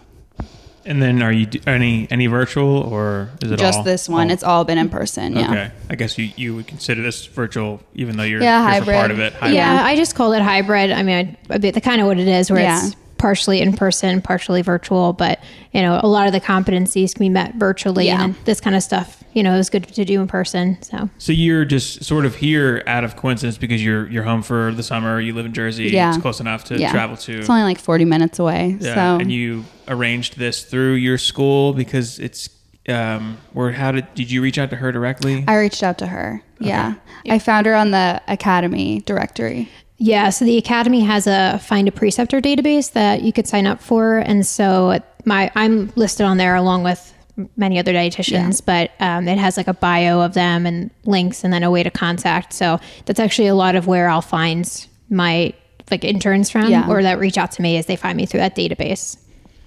And 0.85 1.01
then, 1.01 1.21
are 1.21 1.33
you 1.33 1.47
any 1.67 2.07
any 2.09 2.27
virtual 2.27 2.77
or 2.77 3.29
is 3.41 3.51
it 3.51 3.59
Just 3.59 3.79
all- 3.79 3.83
this 3.83 4.07
one, 4.07 4.27
all- 4.27 4.33
it's 4.33 4.43
all 4.43 4.63
been 4.63 4.77
in 4.77 4.87
person. 4.87 5.35
Yeah. 5.35 5.49
Okay, 5.51 5.71
I 5.89 5.95
guess 5.95 6.17
you, 6.17 6.29
you 6.37 6.55
would 6.55 6.67
consider 6.67 7.01
this 7.01 7.25
virtual, 7.25 7.81
even 7.93 8.15
though 8.15 8.23
you're, 8.23 8.41
Yeah, 8.41 8.75
you're 8.75 8.85
for 8.85 8.93
part 8.93 9.11
of 9.11 9.19
it. 9.19 9.33
Yeah. 9.33 9.39
Hybrid. 9.39 9.55
Yeah, 9.55 9.83
I 9.83 9.95
just 9.97 10.15
called 10.15 10.33
it 10.35 10.41
hybrid. 10.41 10.91
I 10.91 11.03
mean, 11.03 11.37
I, 11.49 11.55
a 11.55 11.59
bit 11.59 11.73
the 11.73 11.81
kind 11.81 11.99
of 11.99 12.07
what 12.07 12.17
it 12.19 12.27
is, 12.29 12.49
where 12.49 12.61
Yeah. 12.61 12.85
it's 12.85 12.95
partially 13.17 13.59
in 13.59 13.73
person, 13.75 14.21
partially 14.21 14.61
virtual. 14.61 15.11
But 15.11 15.41
you 15.73 15.81
know, 15.81 15.99
a 16.01 16.07
lot 16.07 16.27
of 16.27 16.31
the 16.31 16.39
competencies 16.39 17.13
can 17.13 17.25
be 17.25 17.29
met 17.29 17.55
virtually, 17.55 18.05
Yeah. 18.05 18.23
and 18.23 18.35
this 18.45 18.61
kind 18.61 18.73
of 18.75 18.81
stuff, 18.81 19.16
you 19.33 19.43
know, 19.43 19.53
it 19.53 19.57
was 19.57 19.69
good 19.69 19.87
to 19.87 20.05
do 20.05 20.19
in 20.21 20.27
person. 20.27 20.81
So 20.81 21.09
So 21.17 21.31
you're 21.31 21.65
just 21.65 22.03
sort 22.03 22.25
of 22.25 22.35
here 22.35 22.83
out 22.87 23.03
of 23.03 23.15
coincidence 23.15 23.57
because 23.57 23.83
you're 23.83 24.09
you're 24.09 24.23
home 24.23 24.41
for 24.41 24.71
the 24.73 24.83
summer. 24.83 25.19
You 25.21 25.33
live 25.33 25.45
in 25.45 25.53
Jersey. 25.53 25.85
Yeah. 25.89 26.09
It's 26.09 26.21
close 26.21 26.39
enough 26.39 26.63
to 26.65 26.79
Yeah. 26.79 26.91
travel 26.91 27.17
to. 27.17 27.39
It's 27.39 27.49
only 27.49 27.63
like 27.63 27.79
40 27.79 28.05
minutes 28.05 28.39
away. 28.39 28.77
Yeah, 28.79 28.95
So 28.95 29.21
and 29.21 29.31
you 29.31 29.65
arranged 29.87 30.37
this 30.37 30.63
through 30.63 30.93
your 30.93 31.17
school 31.17 31.73
because 31.73 32.19
it's 32.19 32.49
um 32.89 33.37
or 33.53 33.71
how 33.71 33.91
did 33.91 34.07
did 34.15 34.31
you 34.31 34.41
reach 34.41 34.57
out 34.57 34.69
to 34.71 34.75
her 34.77 34.91
directly? 34.91 35.43
I 35.47 35.57
reached 35.57 35.83
out 35.83 35.97
to 35.99 36.07
her. 36.07 36.41
Yeah. 36.59 36.95
I 37.29 37.37
found 37.39 37.65
her 37.67 37.75
on 37.75 37.91
the 37.91 38.21
academy 38.27 39.01
directory. 39.05 39.69
yeah, 39.99 40.29
so 40.29 40.45
the 40.45 40.57
academy 40.57 41.01
has 41.01 41.27
a 41.27 41.59
find 41.63 41.87
a 41.87 41.91
preceptor 41.91 42.39
database 42.39 42.91
that 42.93 43.21
you 43.23 43.33
could 43.33 43.47
sign 43.47 43.65
up 43.67 43.81
for, 43.81 44.19
and 44.19 44.45
so 44.45 44.99
my 45.25 45.51
I'm 45.55 45.91
listed 45.95 46.25
on 46.25 46.37
there 46.37 46.55
along 46.55 46.83
with 46.83 47.13
many 47.55 47.77
other 47.79 47.93
dietitians, 47.93 48.61
but 48.65 48.91
um, 48.99 49.27
it 49.27 49.37
has 49.37 49.57
like 49.57 49.67
a 49.67 49.73
bio 49.73 50.21
of 50.21 50.33
them 50.33 50.65
and 50.65 50.89
links, 51.05 51.43
and 51.43 51.53
then 51.53 51.63
a 51.63 51.69
way 51.71 51.83
to 51.83 51.91
contact. 51.91 52.53
So 52.53 52.79
that's 53.05 53.19
actually 53.19 53.47
a 53.47 53.55
lot 53.55 53.75
of 53.75 53.87
where 53.87 54.09
I'll 54.09 54.21
find 54.21 54.87
my 55.09 55.53
like 55.91 56.03
interns 56.03 56.49
from, 56.49 56.69
Yeah. 56.69 56.89
or 56.89 57.01
that 57.03 57.19
reach 57.19 57.37
out 57.37 57.51
to 57.53 57.61
me 57.61 57.77
as 57.77 57.85
they 57.85 57.95
find 57.95 58.17
me 58.17 58.25
through 58.25 58.39
that 58.41 58.55
database. 58.55 59.17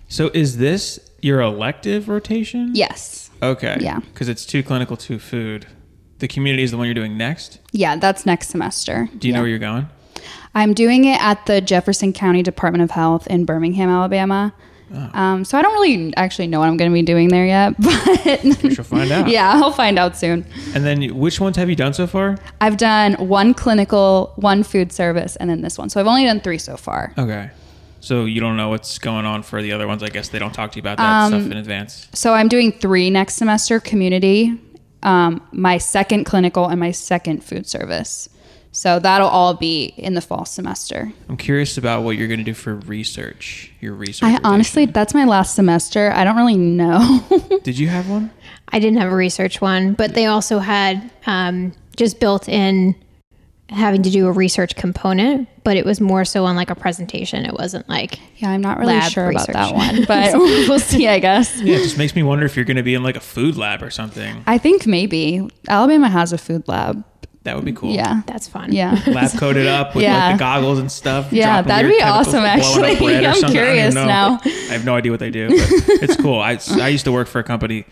So 0.08 0.30
is 0.34 0.58
this 0.58 0.98
your 1.22 1.40
elective 1.40 2.08
rotation? 2.08 2.72
Yes. 2.74 3.30
Okay. 3.42 3.78
Yeah. 3.80 4.00
Because 4.00 4.28
it's 4.28 4.44
two 4.44 4.62
clinical, 4.62 4.96
two 4.96 5.18
food. 5.18 5.66
The 6.18 6.28
community 6.28 6.62
is 6.62 6.72
the 6.72 6.76
one 6.76 6.86
you're 6.86 6.94
doing 6.94 7.16
next. 7.16 7.60
Yeah, 7.72 7.96
that's 7.96 8.26
next 8.26 8.48
semester. 8.48 9.08
Do 9.16 9.28
you 9.28 9.32
know 9.32 9.40
where 9.40 9.48
you're 9.48 9.58
going? 9.58 9.88
I'm 10.54 10.74
doing 10.74 11.04
it 11.06 11.18
at 11.22 11.46
the 11.46 11.60
Jefferson 11.62 12.12
County 12.12 12.42
Department 12.42 12.82
of 12.82 12.90
Health 12.90 13.26
in 13.28 13.44
Birmingham, 13.46 13.88
Alabama. 13.88 14.52
Oh. 14.92 15.10
Um, 15.20 15.44
so 15.44 15.56
I 15.58 15.62
don't 15.62 15.72
really 15.74 16.12
actually 16.16 16.48
know 16.48 16.58
what 16.60 16.68
I'm 16.68 16.76
going 16.76 16.90
to 16.90 16.94
be 16.94 17.02
doing 17.02 17.28
there 17.28 17.46
yet, 17.46 17.74
but 17.78 18.62
We 18.62 18.74
shall 18.74 18.84
find 18.84 19.10
out. 19.12 19.28
yeah, 19.28 19.52
I'll 19.54 19.70
find 19.72 19.98
out 19.98 20.16
soon. 20.16 20.44
And 20.74 20.84
then 20.84 21.14
which 21.16 21.40
ones 21.40 21.56
have 21.56 21.68
you 21.70 21.76
done 21.76 21.92
so 21.94 22.06
far? 22.06 22.38
I've 22.60 22.76
done 22.76 23.14
one 23.14 23.54
clinical, 23.54 24.32
one 24.36 24.62
food 24.64 24.92
service, 24.92 25.36
and 25.36 25.48
then 25.48 25.60
this 25.62 25.78
one. 25.78 25.90
So 25.90 26.00
I've 26.00 26.06
only 26.08 26.24
done 26.24 26.40
three 26.40 26.58
so 26.58 26.76
far. 26.76 27.12
Okay. 27.16 27.50
So 28.00 28.24
you 28.24 28.40
don't 28.40 28.56
know 28.56 28.70
what's 28.70 28.98
going 28.98 29.26
on 29.26 29.42
for 29.42 29.60
the 29.62 29.72
other 29.72 29.86
ones. 29.86 30.02
I 30.02 30.08
guess 30.08 30.28
they 30.30 30.38
don't 30.38 30.52
talk 30.54 30.72
to 30.72 30.76
you 30.76 30.80
about 30.80 30.96
that 30.98 31.24
Um, 31.24 31.28
stuff 31.40 31.52
in 31.52 31.56
advance. 31.58 32.08
So 32.14 32.32
I'm 32.32 32.48
doing 32.48 32.72
three 32.72 33.10
next 33.10 33.34
semester 33.34 33.78
community, 33.78 34.58
um, 35.02 35.46
my 35.52 35.78
second 35.78 36.24
clinical, 36.24 36.66
and 36.66 36.80
my 36.80 36.90
second 36.92 37.44
food 37.44 37.66
service. 37.66 38.28
So 38.72 38.98
that'll 38.98 39.28
all 39.28 39.54
be 39.54 39.86
in 39.96 40.14
the 40.14 40.20
fall 40.20 40.44
semester. 40.44 41.12
I'm 41.28 41.36
curious 41.36 41.76
about 41.76 42.02
what 42.02 42.16
you're 42.16 42.28
going 42.28 42.38
to 42.38 42.44
do 42.44 42.54
for 42.54 42.76
research. 42.76 43.72
Your 43.80 43.94
research. 43.94 44.22
I 44.22 44.32
rotation. 44.32 44.46
honestly, 44.46 44.86
that's 44.86 45.14
my 45.14 45.24
last 45.24 45.54
semester. 45.54 46.12
I 46.14 46.24
don't 46.24 46.36
really 46.36 46.56
know. 46.56 47.24
Did 47.64 47.78
you 47.78 47.88
have 47.88 48.08
one? 48.08 48.30
I 48.68 48.78
didn't 48.78 48.98
have 48.98 49.10
a 49.10 49.16
research 49.16 49.60
one, 49.60 49.94
but 49.94 50.14
they 50.14 50.26
also 50.26 50.60
had 50.60 51.10
um, 51.26 51.72
just 51.96 52.20
built 52.20 52.48
in 52.48 52.94
having 53.68 54.02
to 54.02 54.10
do 54.10 54.26
a 54.26 54.32
research 54.32 54.76
component 54.76 55.48
but 55.64 55.76
it 55.76 55.84
was 55.84 56.00
more 56.00 56.24
so 56.24 56.44
on 56.44 56.56
like 56.56 56.70
a 56.70 56.74
presentation. 56.74 57.44
It 57.44 57.54
wasn't 57.54 57.88
like 57.88 58.18
Yeah, 58.36 58.50
I'm 58.50 58.60
not 58.60 58.78
really 58.78 58.94
Lab 58.94 59.10
sure 59.10 59.30
about 59.30 59.48
that 59.48 59.74
one, 59.74 60.04
but 60.08 60.34
we'll 60.34 60.78
see, 60.78 61.08
I 61.08 61.18
guess. 61.18 61.60
Yeah, 61.60 61.76
it 61.76 61.82
just 61.82 61.98
makes 61.98 62.14
me 62.14 62.22
wonder 62.22 62.46
if 62.46 62.56
you're 62.56 62.64
going 62.64 62.76
to 62.76 62.82
be 62.82 62.94
in 62.94 63.02
like 63.02 63.16
a 63.16 63.20
food 63.20 63.56
lab 63.56 63.82
or 63.82 63.90
something. 63.90 64.42
I 64.46 64.58
think 64.58 64.86
maybe 64.86 65.48
Alabama 65.68 66.08
has 66.08 66.32
a 66.32 66.38
food 66.38 66.66
lab. 66.68 67.04
That 67.44 67.56
would 67.56 67.64
be 67.64 67.72
cool. 67.72 67.90
Yeah. 67.94 68.20
that's 68.26 68.46
fun. 68.48 68.72
Yeah. 68.72 69.00
Lab 69.06 69.30
coated 69.38 69.66
up 69.66 69.94
with 69.94 70.04
Yeah. 70.04 70.26
like 70.28 70.34
the 70.36 70.38
goggles 70.40 70.78
and 70.78 70.92
stuff. 70.92 71.32
Yeah, 71.32 71.62
that'd 71.62 71.90
be 71.90 72.02
awesome, 72.02 72.44
actually. 72.44 72.90
I'm 72.90 73.34
something. 73.34 73.44
I 73.44 73.50
curious 73.50 73.94
now. 73.94 74.40
I 74.44 74.48
have 74.72 74.84
no 74.84 74.94
idea 74.94 75.10
what 75.10 75.20
they 75.20 75.30
do, 75.30 75.48
but 75.48 75.56
it's 76.02 76.16
cool. 76.16 76.38
I, 76.38 76.58
I 76.72 76.88
used 76.88 77.04
to 77.06 77.12
work 77.12 77.28
for 77.28 77.38
a 77.38 77.44
company, 77.44 77.86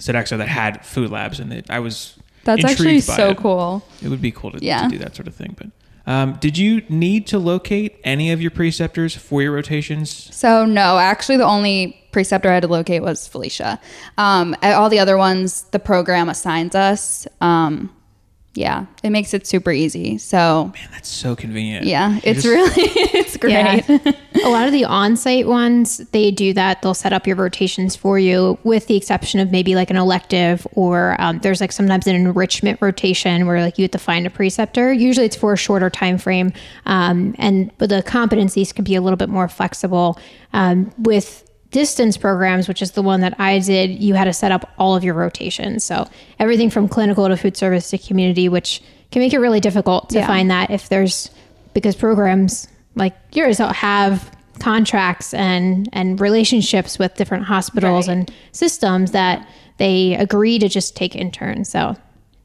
Sodexo, 0.00 0.38
that 0.38 0.48
had 0.48 0.84
food 0.84 1.10
labs, 1.10 1.38
and 1.38 1.52
it, 1.52 1.70
I 1.70 1.78
was 1.78 2.18
That's 2.42 2.64
actually 2.64 2.96
by 2.96 3.00
so 3.00 3.28
it. 3.30 3.36
cool. 3.36 3.84
It 4.02 4.08
would 4.08 4.20
be 4.20 4.32
cool 4.32 4.50
to, 4.50 4.58
Yeah. 4.60 4.82
to 4.82 4.88
do 4.88 4.98
that 4.98 5.14
sort 5.14 5.28
of 5.28 5.34
thing. 5.36 5.54
But 5.56 6.10
um, 6.12 6.34
did 6.40 6.58
you 6.58 6.82
need 6.88 7.28
to 7.28 7.38
locate 7.38 8.00
any 8.02 8.32
of 8.32 8.42
your 8.42 8.50
preceptors 8.50 9.14
for 9.14 9.42
your 9.42 9.52
rotations? 9.52 10.10
So 10.34 10.64
no, 10.64 10.98
actually, 10.98 11.36
the 11.36 11.44
only 11.44 12.02
preceptor 12.10 12.50
I 12.50 12.54
had 12.54 12.62
to 12.62 12.68
locate 12.68 13.02
was 13.02 13.28
Felicia. 13.28 13.78
Um, 14.16 14.56
all 14.62 14.88
the 14.88 14.98
other 14.98 15.16
ones, 15.16 15.62
the 15.70 15.78
program 15.78 16.28
assigns 16.28 16.74
us. 16.74 17.28
Um, 17.40 17.94
yeah, 18.58 18.86
it 19.04 19.10
makes 19.10 19.32
it 19.32 19.46
super 19.46 19.70
easy. 19.70 20.18
So 20.18 20.72
Man, 20.74 20.88
that's 20.90 21.08
so 21.08 21.36
convenient. 21.36 21.86
yeah, 21.86 22.14
You 22.14 22.20
it's 22.24 22.42
just- 22.42 22.46
really 22.46 22.72
it's 23.18 23.36
great. 23.36 23.52
Yeah. 23.52 24.12
a 24.44 24.50
lot 24.50 24.66
of 24.66 24.72
the 24.72 24.84
on-site 24.84 25.46
ones, 25.46 25.98
they 26.12 26.30
do 26.32 26.52
that. 26.54 26.82
They'll 26.82 26.92
set 26.94 27.12
up 27.12 27.26
your 27.26 27.36
rotations 27.36 27.94
for 27.94 28.18
you, 28.18 28.58
with 28.64 28.86
the 28.88 28.96
exception 28.96 29.38
of 29.40 29.52
maybe 29.52 29.74
like 29.76 29.90
an 29.90 29.96
elective 29.96 30.66
or 30.72 31.14
um, 31.20 31.38
there's 31.38 31.60
like 31.60 31.70
sometimes 31.72 32.06
an 32.08 32.16
enrichment 32.16 32.82
rotation 32.82 33.46
where 33.46 33.62
like 33.62 33.78
you 33.78 33.84
have 33.84 33.92
to 33.92 33.98
find 33.98 34.26
a 34.26 34.30
preceptor. 34.30 34.92
Usually 34.92 35.26
it's 35.26 35.36
for 35.36 35.52
a 35.52 35.56
shorter 35.56 35.88
time 35.90 36.18
frame, 36.18 36.52
um, 36.86 37.34
and 37.38 37.70
but 37.78 37.88
the 37.90 38.02
competencies 38.02 38.74
can 38.74 38.84
be 38.84 38.96
a 38.96 39.00
little 39.00 39.16
bit 39.16 39.28
more 39.28 39.48
flexible. 39.48 40.18
Um, 40.52 40.90
with 40.98 41.47
distance 41.70 42.16
programs, 42.16 42.66
which 42.68 42.80
is 42.82 42.92
the 42.92 43.02
one 43.02 43.20
that 43.20 43.38
I 43.38 43.58
did, 43.58 43.90
you 44.02 44.14
had 44.14 44.24
to 44.24 44.32
set 44.32 44.52
up 44.52 44.70
all 44.78 44.96
of 44.96 45.04
your 45.04 45.14
rotations. 45.14 45.84
So 45.84 46.08
everything 46.38 46.70
from 46.70 46.88
clinical 46.88 47.28
to 47.28 47.36
food 47.36 47.56
service 47.56 47.90
to 47.90 47.98
community, 47.98 48.48
which 48.48 48.82
can 49.10 49.20
make 49.20 49.32
it 49.32 49.38
really 49.38 49.60
difficult 49.60 50.08
to 50.10 50.18
Yeah. 50.18 50.26
find 50.26 50.50
that 50.50 50.70
if 50.70 50.88
there's 50.88 51.30
because 51.74 51.94
programs 51.94 52.66
like 52.94 53.14
yours 53.32 53.58
don't 53.58 53.76
have 53.76 54.30
contracts 54.58 55.32
and 55.34 55.88
and 55.92 56.20
relationships 56.20 56.98
with 56.98 57.14
different 57.14 57.44
hospitals 57.44 58.08
Right. 58.08 58.16
and 58.18 58.32
systems 58.52 59.12
that 59.12 59.46
they 59.76 60.14
agree 60.14 60.58
to 60.58 60.68
just 60.68 60.96
take 60.96 61.14
interns. 61.14 61.68
So 61.68 61.96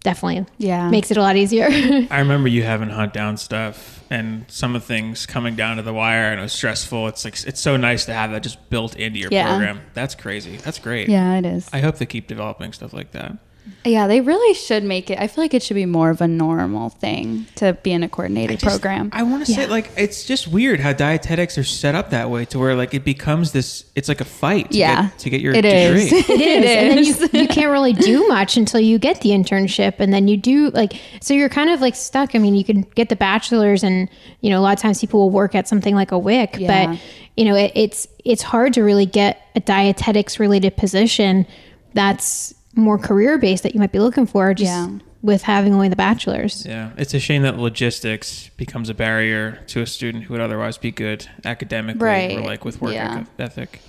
definitely 0.04 0.46
Yeah. 0.60 0.90
makes 0.90 1.10
it 1.12 1.18
a 1.18 1.22
lot 1.22 1.36
easier. 1.38 1.68
I 2.12 2.20
remember 2.20 2.50
you 2.50 2.64
having 2.64 2.90
hunt 2.90 3.14
down 3.14 3.38
stuff 3.38 4.03
and 4.14 4.46
some 4.48 4.76
of 4.76 4.82
the 4.82 4.88
things 4.88 5.26
coming 5.26 5.56
down 5.56 5.78
to 5.78 5.82
the 5.84 5.94
wire 5.94 6.32
and 6.32 6.40
it 6.40 6.44
was 6.44 6.54
stressful. 6.54 7.08
It's 7.08 7.26
like 7.26 7.44
it's 7.46 7.60
so 7.60 7.78
nice 7.78 8.06
to 8.06 8.14
have 8.14 8.32
that 8.32 8.44
just 8.44 8.70
built 8.70 8.96
into 8.96 9.20
your 9.20 9.30
Yeah. 9.32 9.48
program. 9.50 9.82
That's 9.94 10.16
crazy. 10.16 10.58
That's 10.58 10.80
great. 10.80 11.10
Yeah, 11.10 11.38
it 11.38 11.46
is. 11.46 11.68
I 11.74 11.80
hope 11.80 11.98
they 11.98 12.06
keep 12.06 12.28
developing 12.28 12.72
stuff 12.74 12.94
like 12.94 13.12
that. 13.12 13.38
Yeah, 13.86 14.08
they 14.08 14.20
really 14.22 14.54
should 14.54 14.84
make 14.84 15.10
it. 15.10 15.20
I 15.20 15.28
feel 15.28 15.44
like 15.44 15.54
it 15.54 15.64
should 15.64 15.76
be 15.76 15.86
more 15.86 16.10
of 16.10 16.22
a 16.22 16.28
normal 16.28 16.90
thing 16.90 17.48
to 17.56 17.74
be 17.84 17.92
in 17.92 18.04
a 18.04 18.10
coordinated 18.10 18.60
Just- 18.60 18.70
program. 18.82 19.10
I 19.14 19.24
want 19.24 19.46
to 19.46 19.54
say 19.54 19.68
like 19.68 19.90
it's 19.98 20.26
just 20.26 20.48
weird 20.48 20.80
how 20.80 20.92
dietetics 20.94 21.58
are 21.58 21.64
set 21.64 21.96
up 21.96 22.10
that 22.12 22.30
way 22.30 22.46
to 22.46 22.60
where 22.60 22.76
like 22.76 22.94
it 22.94 23.04
becomes 23.06 23.52
this. 23.52 23.86
It's 23.96 24.08
like 24.10 24.22
a 24.22 24.26
fight. 24.26 24.72
To 24.72 24.78
yeah, 24.78 25.04
get, 25.10 25.20
to 25.20 25.30
get 25.30 25.42
your 25.42 25.54
it 25.54 25.62
degree. 25.62 26.02
is. 26.04 26.30
It 26.30 26.30
is. 26.30 26.66
And 26.66 26.92
then 26.98 27.04
you, 27.34 27.42
you 27.42 27.48
can't 27.48 27.72
really 27.72 27.94
do 27.94 28.28
much 28.30 28.58
until 28.58 28.80
you 28.80 29.00
get 29.00 29.22
the 29.22 29.30
internship. 29.30 29.96
And 30.00 30.14
then 30.14 30.28
you 30.28 30.36
do 30.38 30.70
like, 30.72 30.94
so 31.22 31.34
you're 31.34 31.50
kind 31.50 31.70
of 31.70 31.80
like 31.82 31.96
stuck. 31.96 32.36
I 32.36 32.40
mean, 32.40 32.56
you 32.56 32.64
can 32.66 32.82
get 32.96 33.10
the 33.10 33.16
bachelor's 33.16 33.84
and, 33.84 34.10
you 34.42 34.50
know, 34.50 34.60
a 34.60 34.64
lot 34.64 34.74
of 34.78 34.80
times 34.82 35.00
people 35.00 35.20
will 35.22 35.30
work 35.30 35.56
at 35.56 35.68
something 35.68 35.96
like 35.96 36.12
a 36.12 36.20
WIC, 36.20 36.58
Yeah. 36.60 36.88
but 36.88 37.00
you 37.38 37.46
know, 37.46 37.56
it, 37.56 37.72
it's, 37.76 38.08
it's 38.24 38.44
hard 38.44 38.74
to 38.74 38.84
really 38.84 39.06
get 39.06 39.42
a 39.56 39.60
dietetics 39.60 40.40
related 40.40 40.78
position 40.78 41.48
that's 41.94 42.54
more 42.76 42.98
career 42.98 43.38
based 43.38 43.64
that 43.64 43.74
you 43.74 43.80
might 43.80 43.92
be 43.92 44.00
looking 44.00 44.26
for 44.26 44.54
just 44.54 44.68
Yeah. 44.70 44.90
with 45.22 45.44
having 45.44 45.74
only 45.74 45.90
the 45.90 45.96
bachelor's. 45.96 46.66
Yeah, 46.66 46.90
it's 46.98 47.14
a 47.14 47.20
shame 47.20 47.44
that 47.44 47.58
logistics 47.58 48.50
becomes 48.58 48.90
a 48.90 48.94
barrier 48.94 49.60
to 49.68 49.82
a 49.82 49.86
student 49.86 50.26
who 50.26 50.34
would 50.34 50.42
otherwise 50.42 50.78
be 50.78 50.92
good 50.92 51.28
academically 51.46 52.36
or 52.38 52.42
like 52.42 52.66
with 52.66 52.82
work 52.82 52.94
Yeah. 52.94 53.24
ethic. 53.40 53.80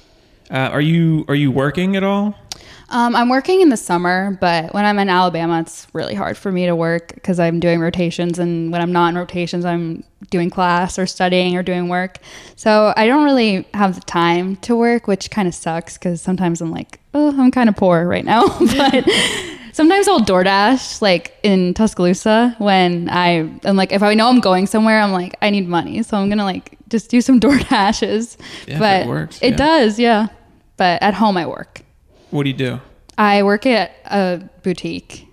Uh, 0.51 0.71
are 0.73 0.81
you 0.81 1.25
are 1.29 1.35
you 1.35 1.51
working 1.51 1.97
at 1.97 2.05
all? 2.05 2.35
Um, 2.91 3.17
I'm 3.17 3.29
working 3.29 3.61
in 3.61 3.71
the 3.71 3.77
summer, 3.77 4.37
but 4.41 4.75
when 4.75 4.85
I'm 4.85 4.99
in 4.99 5.09
Alabama, 5.09 5.61
it's 5.61 5.87
really 5.95 6.15
hard 6.15 6.37
for 6.37 6.53
me 6.53 6.67
to 6.67 6.77
work 6.77 7.15
because 7.15 7.41
I'm 7.41 7.59
doing 7.59 7.81
rotations, 7.81 8.39
and 8.39 8.71
when 8.71 8.81
I'm 8.81 8.93
not 8.93 9.09
in 9.09 9.19
rotations, 9.19 9.65
I'm 9.65 10.05
doing 10.31 10.51
class 10.51 10.99
or 10.99 11.07
studying 11.07 11.57
or 11.57 11.63
doing 11.63 11.89
work. 11.89 12.19
So 12.57 12.93
I 12.97 13.07
don't 13.07 13.25
really 13.25 13.67
have 13.75 13.95
the 13.95 14.01
time 14.03 14.57
to 14.57 14.77
work, 14.77 15.07
which 15.07 15.31
kind 15.31 15.49
of 15.49 15.55
sucks 15.55 15.99
because 15.99 16.21
sometimes 16.21 16.61
I'm 16.61 16.71
like, 16.71 17.01
oh, 17.15 17.35
I'm 17.41 17.51
kind 17.51 17.69
of 17.69 17.77
poor 17.77 18.07
right 18.07 18.25
now. 18.25 18.47
but 18.59 19.09
sometimes 19.75 20.09
I'll 20.09 20.21
DoorDash 20.21 21.03
like 21.03 21.37
in 21.43 21.75
Tuscaloosa 21.75 22.55
when 22.59 23.09
I 23.11 23.29
am 23.65 23.77
like, 23.77 23.93
if 23.93 24.03
I 24.03 24.15
know 24.15 24.29
I'm 24.29 24.41
going 24.41 24.67
somewhere, 24.67 25.01
I'm 25.01 25.13
like, 25.13 25.37
I 25.43 25.51
need 25.51 25.69
money, 25.69 26.03
so 26.03 26.17
I'm 26.17 26.29
gonna 26.29 26.45
like 26.45 26.79
just 26.89 27.11
do 27.11 27.21
some 27.21 27.41
DoorDashes. 27.45 28.37
Yeah, 28.67 28.79
but 28.79 29.03
it 29.03 29.09
works, 29.09 29.39
it 29.43 29.51
yeah. 29.51 29.57
does, 29.57 29.99
yeah. 29.99 30.29
But 30.77 31.03
at 31.03 31.15
home, 31.15 31.37
I 31.37 31.47
work. 31.47 31.83
What 32.31 32.45
do 32.45 32.51
you 32.51 32.57
do? 32.57 32.81
I 33.19 33.43
work 33.43 33.67
at 33.67 33.93
a 34.07 34.49
boutique. 34.63 35.29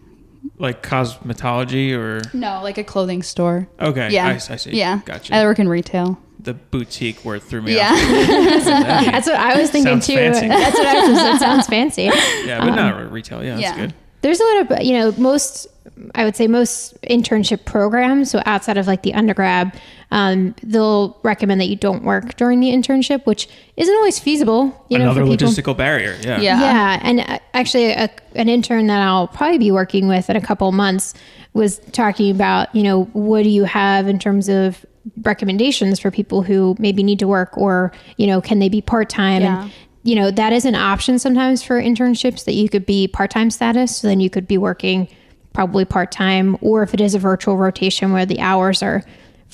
Like 0.59 0.83
cosmetology 0.83 1.93
or 1.97 2.21
No, 2.37 2.61
like 2.61 2.77
a 2.77 2.83
clothing 2.83 3.23
store. 3.23 3.67
okay? 3.79 4.09
Yeah. 4.11 4.27
I, 4.27 4.33
I 4.33 4.37
see. 4.57 4.71
Yeah. 4.77 5.01
gotcha. 5.05 5.33
I 5.35 5.43
work 5.45 5.57
in 5.57 5.67
retail. 5.67 6.19
the 6.39 6.53
boutique 6.53 7.25
word 7.25 7.41
threw 7.41 7.61
me 7.63 7.75
Yeah. 7.75 7.91
off. 7.91 7.99
Yeah, 7.99 9.03
That's 9.11 9.25
what 9.27 9.35
I 9.37 9.59
was 9.59 9.71
thinking 9.71 9.93
Sounds 9.93 10.05
too. 10.07 10.13
fancy. 10.15 10.47
That's 10.47 10.77
what 10.77 10.85
I 10.87 11.07
was, 11.07 11.17
that 11.17 11.39
sounds 11.39 11.65
fancy. 11.67 12.03
yeah, 12.45 12.59
but 12.59 12.75
not 12.75 12.93
um, 13.01 13.09
retail. 13.11 13.43
Yeah, 13.43 13.55
that's 13.55 13.61
yeah. 13.61 13.75
good. 13.77 13.93
There's 14.21 14.39
a 14.39 14.43
lot 14.43 14.71
of, 14.71 14.83
you 14.83 14.93
know, 14.93 15.13
most, 15.17 15.67
I 16.15 16.25
would 16.25 16.35
say 16.35 16.47
most 16.47 16.99
internship 17.01 17.65
programs, 17.65 18.31
so 18.31 18.41
outside 18.45 18.77
of 18.77 18.87
like 18.87 19.03
the 19.03 19.13
undergrad, 19.13 19.79
um, 20.11 20.53
they'll 20.61 21.17
recommend 21.23 21.61
that 21.61 21.67
you 21.67 21.75
don't 21.75 22.03
work 22.03 22.35
during 22.35 22.59
the 22.59 22.69
internship, 22.69 23.25
which 23.25 23.47
isn't 23.77 23.95
always 23.95 24.19
feasible, 24.19 24.85
you 24.89 24.97
know, 24.97 25.05
Another 25.05 25.25
for 25.25 25.31
people. 25.31 25.47
logistical 25.47 25.75
barrier. 25.75 26.17
Yeah. 26.21 26.39
Yeah. 26.41 26.59
Yeah, 26.59 26.99
and 27.01 27.19
uh, 27.21 27.39
actually, 27.53 27.91
a, 27.91 28.09
an 28.35 28.49
intern 28.49 28.87
that 28.87 29.01
I'll 29.01 29.27
probably 29.27 29.57
be 29.57 29.71
working 29.71 30.07
with 30.07 30.29
in 30.29 30.35
a 30.35 30.41
couple 30.41 30.67
of 30.67 30.75
months 30.75 31.13
was 31.53 31.79
talking 31.91 32.29
about, 32.31 32.73
you 32.75 32.83
know, 32.83 33.05
what 33.13 33.43
do 33.43 33.49
you 33.49 33.63
have 33.63 34.07
in 34.07 34.19
terms 34.19 34.49
of 34.49 34.85
recommendations 35.23 35.99
for 35.99 36.11
people 36.11 36.43
who 36.43 36.75
maybe 36.77 37.03
need 37.03 37.19
to 37.19 37.27
work, 37.27 37.57
or 37.57 37.91
you 38.17 38.27
know, 38.27 38.39
can 38.41 38.59
they 38.59 38.69
be 38.69 38.81
part 38.81 39.09
time? 39.09 39.41
Yeah. 39.41 39.63
And 39.63 39.71
you 40.03 40.15
know, 40.15 40.31
that 40.31 40.51
is 40.53 40.65
an 40.65 40.75
option 40.75 41.19
sometimes 41.19 41.61
for 41.63 41.81
internships 41.81 42.45
that 42.45 42.53
you 42.53 42.69
could 42.69 42.85
be 42.85 43.07
part 43.07 43.29
time 43.31 43.51
status, 43.51 43.97
so 43.97 44.07
then 44.07 44.19
you 44.19 44.29
could 44.29 44.47
be 44.47 44.57
working 44.57 45.07
probably 45.53 45.85
part 45.85 46.11
time, 46.11 46.57
or 46.61 46.81
if 46.81 46.93
it 46.93 47.01
is 47.01 47.13
a 47.13 47.19
virtual 47.19 47.57
rotation 47.57 48.11
where 48.13 48.25
the 48.25 48.39
hours 48.39 48.81
are 48.81 49.03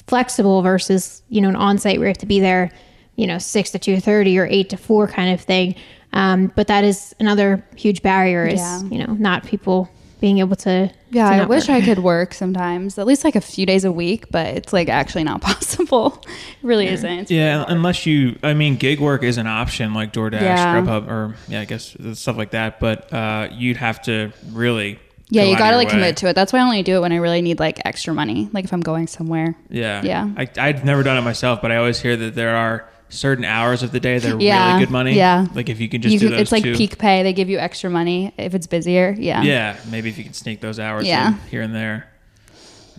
flexible 0.08 0.62
versus 0.62 1.22
you 1.30 1.42
know 1.42 1.50
an 1.50 1.56
on 1.56 1.78
site 1.78 1.98
where 2.00 2.08
you 2.08 2.12
have 2.12 2.18
to 2.20 2.26
be 2.26 2.40
there 2.40 2.72
you 3.16 3.28
know 3.28 3.38
six 3.40 3.72
to 3.72 3.80
two 3.80 4.00
thirty 4.00 4.38
or 4.38 4.46
eight 4.46 4.70
to 4.70 4.78
four 4.78 5.08
kind 5.08 5.34
of 5.34 5.42
thing. 5.42 5.76
Um, 6.14 6.52
but 6.56 6.68
that 6.68 6.84
is 6.84 7.14
another 7.20 7.66
huge 7.76 8.02
barrier 8.02 8.46
is 8.46 8.60
Yeah. 8.60 8.84
you 8.84 9.00
know 9.06 9.14
not 9.16 9.44
people 9.46 9.90
being 10.20 10.40
able 10.40 10.56
to. 10.58 10.92
Yeah, 11.10 11.30
to 11.38 11.44
I 11.44 11.46
wish 11.46 11.68
work. 11.70 11.78
I 11.84 11.86
could 11.86 12.00
work 12.00 12.34
sometimes, 12.34 12.98
at 12.98 13.06
least 13.06 13.24
like 13.24 13.36
a 13.36 13.42
few 13.42 13.66
days 13.66 13.86
a 13.86 13.92
week, 13.92 14.26
but 14.32 14.48
it's 14.48 14.74
like 14.74 14.90
actually 14.90 15.24
not 15.24 15.42
possible. 15.50 16.22
It 16.26 16.66
really 16.66 16.88
isn't. 16.88 17.20
It's 17.20 17.32
Yeah, 17.32 17.60
really 17.60 17.74
unless 17.74 18.06
you, 18.06 18.38
I 18.44 18.54
mean, 18.54 18.76
gig 18.76 19.00
work 19.00 19.24
is 19.24 19.38
an 19.38 19.48
option 19.48 19.94
like 19.94 20.12
DoorDash, 20.14 20.42
Yeah. 20.42 20.82
Grubhub, 20.82 21.08
or 21.08 21.36
yeah, 21.48 21.62
I 21.62 21.66
guess 21.66 21.96
stuff 22.14 22.36
like 22.38 22.52
that. 22.52 22.80
But 22.80 23.12
uh, 23.14 23.50
you'd 23.52 23.78
have 23.78 24.02
to 24.04 24.32
really. 24.52 25.00
yeah, 25.30 25.44
go 25.44 25.50
you 25.52 25.58
gotta 25.58 25.78
like 25.78 25.88
way. 25.88 25.94
commit 25.94 26.18
to 26.18 26.28
it. 26.30 26.34
That's 26.34 26.52
why 26.52 26.60
I 26.60 26.64
only 26.64 26.84
do 26.84 26.98
it 26.98 27.00
when 27.02 27.12
I 27.12 27.18
really 27.18 27.42
need 27.42 27.60
like 27.60 27.80
extra 27.86 28.14
money, 28.14 28.50
like 28.54 28.66
if 28.66 28.74
I'm 28.74 28.82
going 28.82 29.08
somewhere. 29.08 29.56
Yeah, 29.70 30.02
Yeah. 30.04 30.30
I, 30.36 30.50
I've 30.58 30.84
never 30.84 31.04
done 31.04 31.18
it 31.18 31.22
myself, 31.22 31.62
but 31.62 31.72
I 31.72 31.78
always 31.78 32.02
hear 32.02 32.18
that 32.18 32.36
there 32.36 32.56
are 32.56 32.90
certain 33.10 33.46
hours 33.46 33.84
of 33.84 33.92
the 33.92 34.00
day 34.00 34.20
that 34.20 34.34
are 34.34 34.40
Yeah, 34.42 34.74
really 34.74 34.86
good 34.86 34.92
money. 34.92 35.14
yeah. 35.16 35.48
like 35.54 35.70
if 35.70 35.80
you 35.80 35.88
can 35.90 36.02
just 36.02 36.14
You 36.14 36.20
do 36.20 36.26
can, 36.28 36.32
those 36.34 36.42
it's 36.42 36.52
like 36.52 36.64
two. 36.64 36.76
peak 36.76 36.98
pay. 36.98 37.24
They 37.24 37.34
give 37.34 37.50
you 37.50 37.58
extra 37.58 37.90
money 37.90 38.34
if 38.38 38.54
it's 38.54 38.68
busier. 38.68 39.16
Yeah. 39.18 39.42
Yeah, 39.44 39.78
maybe 39.90 40.10
if 40.10 40.18
you 40.18 40.24
can 40.24 40.34
sneak 40.34 40.60
those 40.62 40.80
hours 40.80 41.06
Yeah. 41.08 41.30
in 41.30 41.34
here 41.50 41.62
and 41.62 41.74
there. 41.74 42.08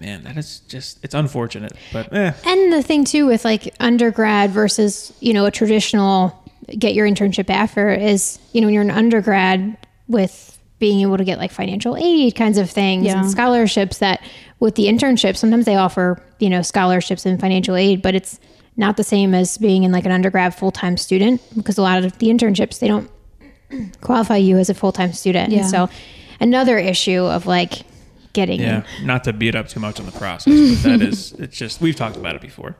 Man, 0.00 0.22
that 0.24 0.36
is 0.36 0.60
just 0.68 1.02
it's 1.04 1.14
unfortunate, 1.14 1.72
but 1.92 2.12
eh. 2.12 2.32
And 2.46 2.72
the 2.72 2.82
thing 2.82 3.04
too 3.04 3.26
with 3.26 3.44
like 3.44 3.74
undergrad 3.80 4.50
versus, 4.50 5.12
you 5.20 5.32
know, 5.32 5.44
a 5.46 5.50
traditional 5.50 6.40
get 6.78 6.94
your 6.94 7.06
internship 7.08 7.50
after 7.50 7.92
is, 7.92 8.38
you 8.52 8.60
know, 8.60 8.66
when 8.68 8.74
you're 8.74 8.82
an 8.84 8.90
undergrad 8.92 9.76
with 10.06 10.56
being 10.78 11.00
able 11.00 11.16
to 11.18 11.24
get 11.24 11.38
like 11.38 11.50
financial 11.50 11.96
aid 11.96 12.36
kinds 12.36 12.58
of 12.58 12.70
things 12.70 13.06
Yeah. 13.06 13.18
and 13.20 13.28
scholarships 13.30 13.98
that 13.98 14.20
with 14.60 14.76
the 14.76 14.84
internship, 14.84 15.36
sometimes 15.36 15.64
they 15.64 15.74
offer, 15.76 16.22
you 16.38 16.48
know, 16.48 16.62
scholarships 16.62 17.26
and 17.26 17.40
financial 17.40 17.74
aid, 17.74 18.00
but 18.00 18.14
it's 18.14 18.38
not 18.78 18.96
the 18.96 19.04
same 19.04 19.34
as 19.34 19.58
being 19.58 19.82
in 19.82 19.92
like 19.92 20.06
an 20.06 20.12
undergrad 20.12 20.54
full-time 20.54 20.96
student 20.96 21.42
because 21.56 21.76
a 21.76 21.82
lot 21.82 22.02
of 22.02 22.16
the 22.18 22.28
internships, 22.28 22.78
they 22.78 22.88
don't 22.88 23.10
qualify 24.00 24.36
you 24.36 24.56
as 24.56 24.70
a 24.70 24.74
full-time 24.74 25.12
student. 25.12 25.52
Yeah. 25.52 25.60
And 25.60 25.68
so 25.68 25.88
another 26.40 26.78
issue 26.78 27.22
of 27.24 27.44
like 27.46 27.82
getting 28.32 28.60
Yeah, 28.60 28.84
not 29.02 29.24
to 29.24 29.32
beat 29.32 29.54
up 29.54 29.68
too 29.68 29.80
much 29.80 29.98
on 30.00 30.06
the 30.06 30.12
process, 30.12 30.82
but 30.82 30.90
that 30.98 31.02
is 31.02 31.32
it's 31.32 31.56
just 31.58 31.80
we've 31.82 31.96
talked 31.96 32.16
about 32.16 32.34
it 32.36 32.40
before. 32.40 32.76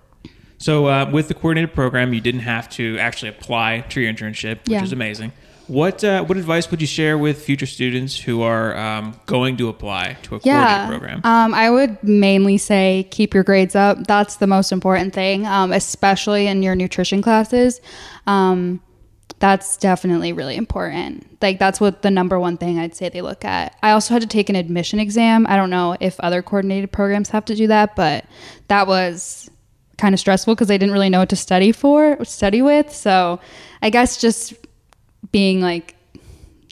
So 0.58 0.87
uh, 0.87 1.08
with 1.12 1.28
the 1.28 1.34
coordinated 1.34 1.74
program, 1.74 2.12
you 2.12 2.20
didn't 2.20 2.40
have 2.40 2.68
to 2.70 2.98
actually 2.98 3.28
apply 3.28 3.80
to 3.90 4.00
your 4.00 4.12
internship, 4.12 4.58
which 4.61 4.68
Yeah. 4.70 4.82
is 4.82 4.92
amazing. 4.92 5.32
What 5.68 6.02
uh, 6.02 6.24
what 6.24 6.37
advice 6.38 6.70
would 6.70 6.81
you 6.81 6.87
share 6.87 7.16
with 7.18 7.42
future 7.42 7.66
students 7.66 8.18
who 8.18 8.42
are 8.42 8.76
um, 8.76 9.20
going 9.26 9.57
to 9.59 9.68
apply 9.68 10.16
to 10.22 10.37
a 10.37 10.40
Yeah. 10.42 10.87
program? 10.88 11.20
Um, 11.24 11.52
I 11.54 11.70
would 11.70 12.02
mainly 12.02 12.57
say 12.59 13.07
keep 13.11 13.35
your 13.35 13.44
grades 13.44 13.76
up. 13.76 14.07
That's 14.07 14.37
the 14.37 14.46
most 14.46 14.72
important 14.72 15.12
thing, 15.14 15.46
um, 15.46 15.72
especially 15.72 16.46
in 16.46 16.62
your 16.62 16.74
nutrition 16.74 17.20
classes. 17.22 17.81
Um, 18.26 18.81
that's 19.40 19.76
definitely 19.76 20.33
really 20.33 20.57
important. 20.57 21.24
Like 21.42 21.59
that's 21.59 21.81
what 21.81 22.02
the 22.02 22.11
number 22.11 22.40
one 22.40 22.57
thing 22.57 22.78
I'd 22.78 22.96
say 22.96 23.09
they 23.09 23.20
look 23.22 23.44
at. 23.44 23.76
I 23.83 23.92
also 23.92 24.14
had 24.14 24.22
to 24.22 24.26
take 24.28 24.48
an 24.48 24.57
admission 24.57 24.98
exam. 24.98 25.46
I 25.48 25.54
don't 25.57 25.70
know 25.70 25.96
if 26.00 26.18
other 26.20 26.42
coordinated 26.42 26.90
programs 26.90 27.28
have 27.28 27.44
to 27.44 27.54
do 27.54 27.66
that, 27.68 27.94
but 27.94 28.24
that 28.68 28.87
was 28.88 29.48
kind 29.98 30.14
of 30.14 30.18
stressful 30.18 30.54
because 30.54 30.70
I 30.70 30.76
didn't 30.78 30.92
really 30.92 31.11
know 31.11 31.20
what 31.20 31.28
to 31.28 31.37
study 31.37 31.72
for, 31.72 32.24
study 32.24 32.62
with. 32.62 32.92
So 32.92 33.38
I 33.83 33.90
guess 33.90 34.16
just 34.20 34.54
being 35.33 35.61
like 35.61 35.95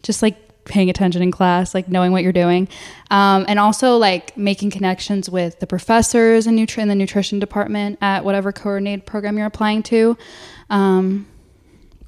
just 0.02 0.22
like 0.22 0.36
paying 0.64 0.90
attention 0.90 1.22
in 1.22 1.30
class, 1.30 1.74
like 1.74 1.88
knowing 1.88 2.10
what 2.12 2.22
you're 2.24 2.32
doing, 2.32 2.68
um, 3.10 3.44
and 3.48 3.58
also 3.58 3.96
like 3.96 4.36
making 4.36 4.70
connections 4.70 5.30
with 5.30 5.60
the 5.60 5.66
professors 5.66 6.46
in, 6.46 6.56
nutri- 6.56 6.78
in 6.82 6.88
the 6.88 6.94
nutrition 6.94 7.38
department 7.38 7.98
at 8.00 8.24
whatever 8.24 8.50
coordinated 8.52 9.06
program 9.06 9.36
you're 9.38 9.46
applying 9.46 9.82
to. 9.84 10.16
Um, 10.70 11.26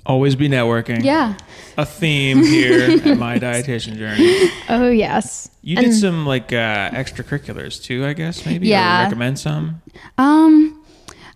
Always 0.06 0.34
be 0.36 0.48
networking. 0.48 1.04
yeah, 1.04 1.36
A 1.76 1.84
theme 1.84 2.42
here 2.42 2.98
at 3.04 3.18
my 3.18 3.38
dietitian 3.38 3.96
journey. 3.96 4.50
Oh 4.70 4.88
yes. 4.88 5.50
You 5.60 5.76
did 5.76 5.92
some 5.92 6.24
like 6.24 6.50
uh, 6.52 6.90
extracurriculars 6.90 7.82
too, 7.82 8.06
I 8.06 8.14
guess 8.14 8.46
maybe. 8.46 8.68
Yeah. 8.68 9.02
Or 9.02 9.04
recommend 9.04 9.38
some. 9.38 9.82
Um, 10.16 10.77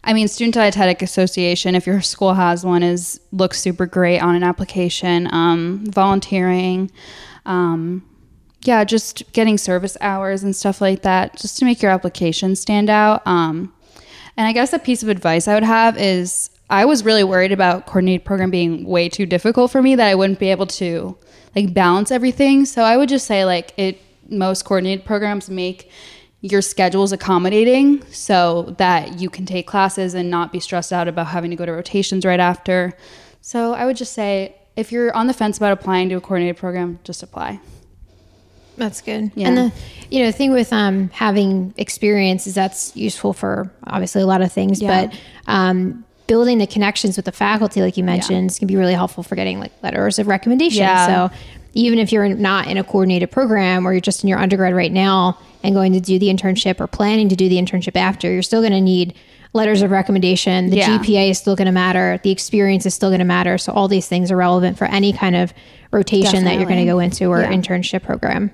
I 0.04 0.12
mean, 0.12 0.26
Student 0.26 0.54
Dietetic 0.54 1.00
Association, 1.02 1.74
if 1.74 1.86
your 1.86 2.00
school 2.00 2.34
has 2.34 2.64
one, 2.64 2.82
is 2.82 3.20
looks 3.30 3.60
super 3.60 3.86
great 3.86 4.18
on 4.18 4.34
an 4.34 4.42
application. 4.42 5.32
Um, 5.32 5.84
volunteering, 5.86 6.90
um, 7.46 8.04
yeah, 8.62 8.84
just 8.84 9.32
getting 9.32 9.58
service 9.58 9.96
hours 10.00 10.42
and 10.42 10.54
stuff 10.54 10.80
like 10.80 11.02
that, 11.02 11.36
just 11.36 11.58
to 11.58 11.64
make 11.64 11.82
your 11.82 11.90
application 11.90 12.56
stand 12.56 12.90
out. 12.90 13.24
Um, 13.26 13.72
and 14.36 14.46
I 14.46 14.52
guess 14.52 14.72
a 14.72 14.78
piece 14.78 15.02
of 15.02 15.08
advice 15.08 15.46
I 15.46 15.54
would 15.54 15.62
have 15.62 15.98
is 15.98 16.50
I 16.70 16.84
was 16.84 17.04
really 17.04 17.24
worried 17.24 17.52
about 17.52 17.86
coordinated 17.86 18.24
program 18.24 18.50
being 18.50 18.84
way 18.86 19.08
too 19.08 19.26
difficult 19.26 19.70
for 19.70 19.82
me 19.82 19.94
that 19.96 20.08
I 20.08 20.14
wouldn't 20.14 20.38
be 20.38 20.50
able 20.50 20.66
to 20.68 21.16
like 21.54 21.74
balance 21.74 22.10
everything. 22.10 22.64
So 22.64 22.82
I 22.82 22.96
would 22.96 23.08
just 23.08 23.26
say 23.26 23.44
like 23.44 23.74
it 23.76 24.00
most 24.28 24.64
coordinated 24.64 25.04
programs 25.04 25.50
make 25.50 25.90
your 26.42 26.60
schedule 26.60 27.04
is 27.04 27.12
accommodating 27.12 28.04
so 28.10 28.74
that 28.76 29.20
you 29.20 29.30
can 29.30 29.46
take 29.46 29.66
classes 29.66 30.12
and 30.14 30.28
not 30.28 30.52
be 30.52 30.58
stressed 30.58 30.92
out 30.92 31.06
about 31.06 31.28
having 31.28 31.50
to 31.50 31.56
go 31.56 31.64
to 31.64 31.72
rotations 31.72 32.24
right 32.26 32.40
after. 32.40 32.92
So 33.40 33.72
I 33.74 33.86
would 33.86 33.96
just 33.96 34.12
say 34.12 34.56
if 34.76 34.90
you're 34.90 35.14
on 35.16 35.28
the 35.28 35.34
fence 35.34 35.56
about 35.56 35.72
applying 35.72 36.08
to 36.08 36.16
a 36.16 36.20
coordinated 36.20 36.56
program, 36.56 36.98
just 37.04 37.22
apply. 37.22 37.60
That's 38.76 39.00
good. 39.02 39.30
Yeah. 39.34 39.48
And 39.48 39.56
the 39.56 39.72
you 40.10 40.20
know 40.20 40.26
the 40.26 40.32
thing 40.32 40.50
with 40.52 40.72
um, 40.72 41.10
having 41.10 41.74
experience 41.76 42.46
is 42.46 42.54
that's 42.54 42.96
useful 42.96 43.32
for 43.32 43.70
obviously 43.86 44.22
a 44.22 44.26
lot 44.26 44.42
of 44.42 44.52
things, 44.52 44.82
Yeah. 44.82 45.06
but 45.06 45.18
um, 45.46 46.04
building 46.26 46.58
the 46.58 46.66
connections 46.66 47.16
with 47.16 47.26
the 47.26 47.32
faculty, 47.32 47.82
like 47.82 47.96
you 47.96 48.02
mentioned, 48.02 48.50
is 48.50 48.58
can 48.58 48.66
be 48.66 48.76
really 48.76 48.94
helpful 48.94 49.22
for 49.22 49.36
getting 49.36 49.60
like 49.60 49.72
letters 49.82 50.18
of 50.18 50.26
recommendation. 50.26 50.80
Yeah. 50.80 51.28
So 51.30 51.36
even 51.74 51.98
if 51.98 52.10
you're 52.12 52.28
not 52.28 52.66
in 52.66 52.78
a 52.78 52.84
coordinated 52.84 53.30
program 53.30 53.86
or 53.86 53.92
you're 53.92 54.00
just 54.00 54.24
in 54.24 54.28
your 54.28 54.38
undergrad 54.38 54.74
right 54.74 54.92
now 54.92 55.38
and 55.62 55.74
going 55.74 55.92
to 55.92 56.00
do 56.00 56.18
the 56.18 56.26
internship 56.28 56.80
or 56.80 56.86
planning 56.86 57.28
to 57.28 57.36
do 57.36 57.48
the 57.48 57.56
internship 57.56 57.96
after, 57.96 58.30
you're 58.30 58.42
still 58.42 58.60
going 58.60 58.72
to 58.72 58.80
need 58.80 59.14
letters 59.54 59.82
of 59.82 59.90
recommendation. 59.90 60.70
The 60.70 60.76
Yeah. 60.78 60.98
GPA 60.98 61.30
is 61.30 61.38
still 61.38 61.54
going 61.56 61.66
to 61.66 61.72
matter. 61.72 62.18
The 62.22 62.30
experience 62.30 62.86
is 62.86 62.94
still 62.94 63.10
going 63.10 63.18
to 63.18 63.24
matter. 63.24 63.58
So 63.58 63.72
all 63.72 63.86
these 63.86 64.08
things 64.08 64.30
are 64.30 64.36
relevant 64.36 64.78
for 64.78 64.86
any 64.86 65.12
kind 65.12 65.36
of 65.36 65.52
rotation 65.92 66.44
that 66.44 66.56
you're 66.56 66.64
going 66.68 66.80
to 66.80 66.86
go 66.90 66.98
into 67.00 67.26
or 67.26 67.42
Yeah. 67.42 67.52
internship 67.52 68.02
program. 68.02 68.50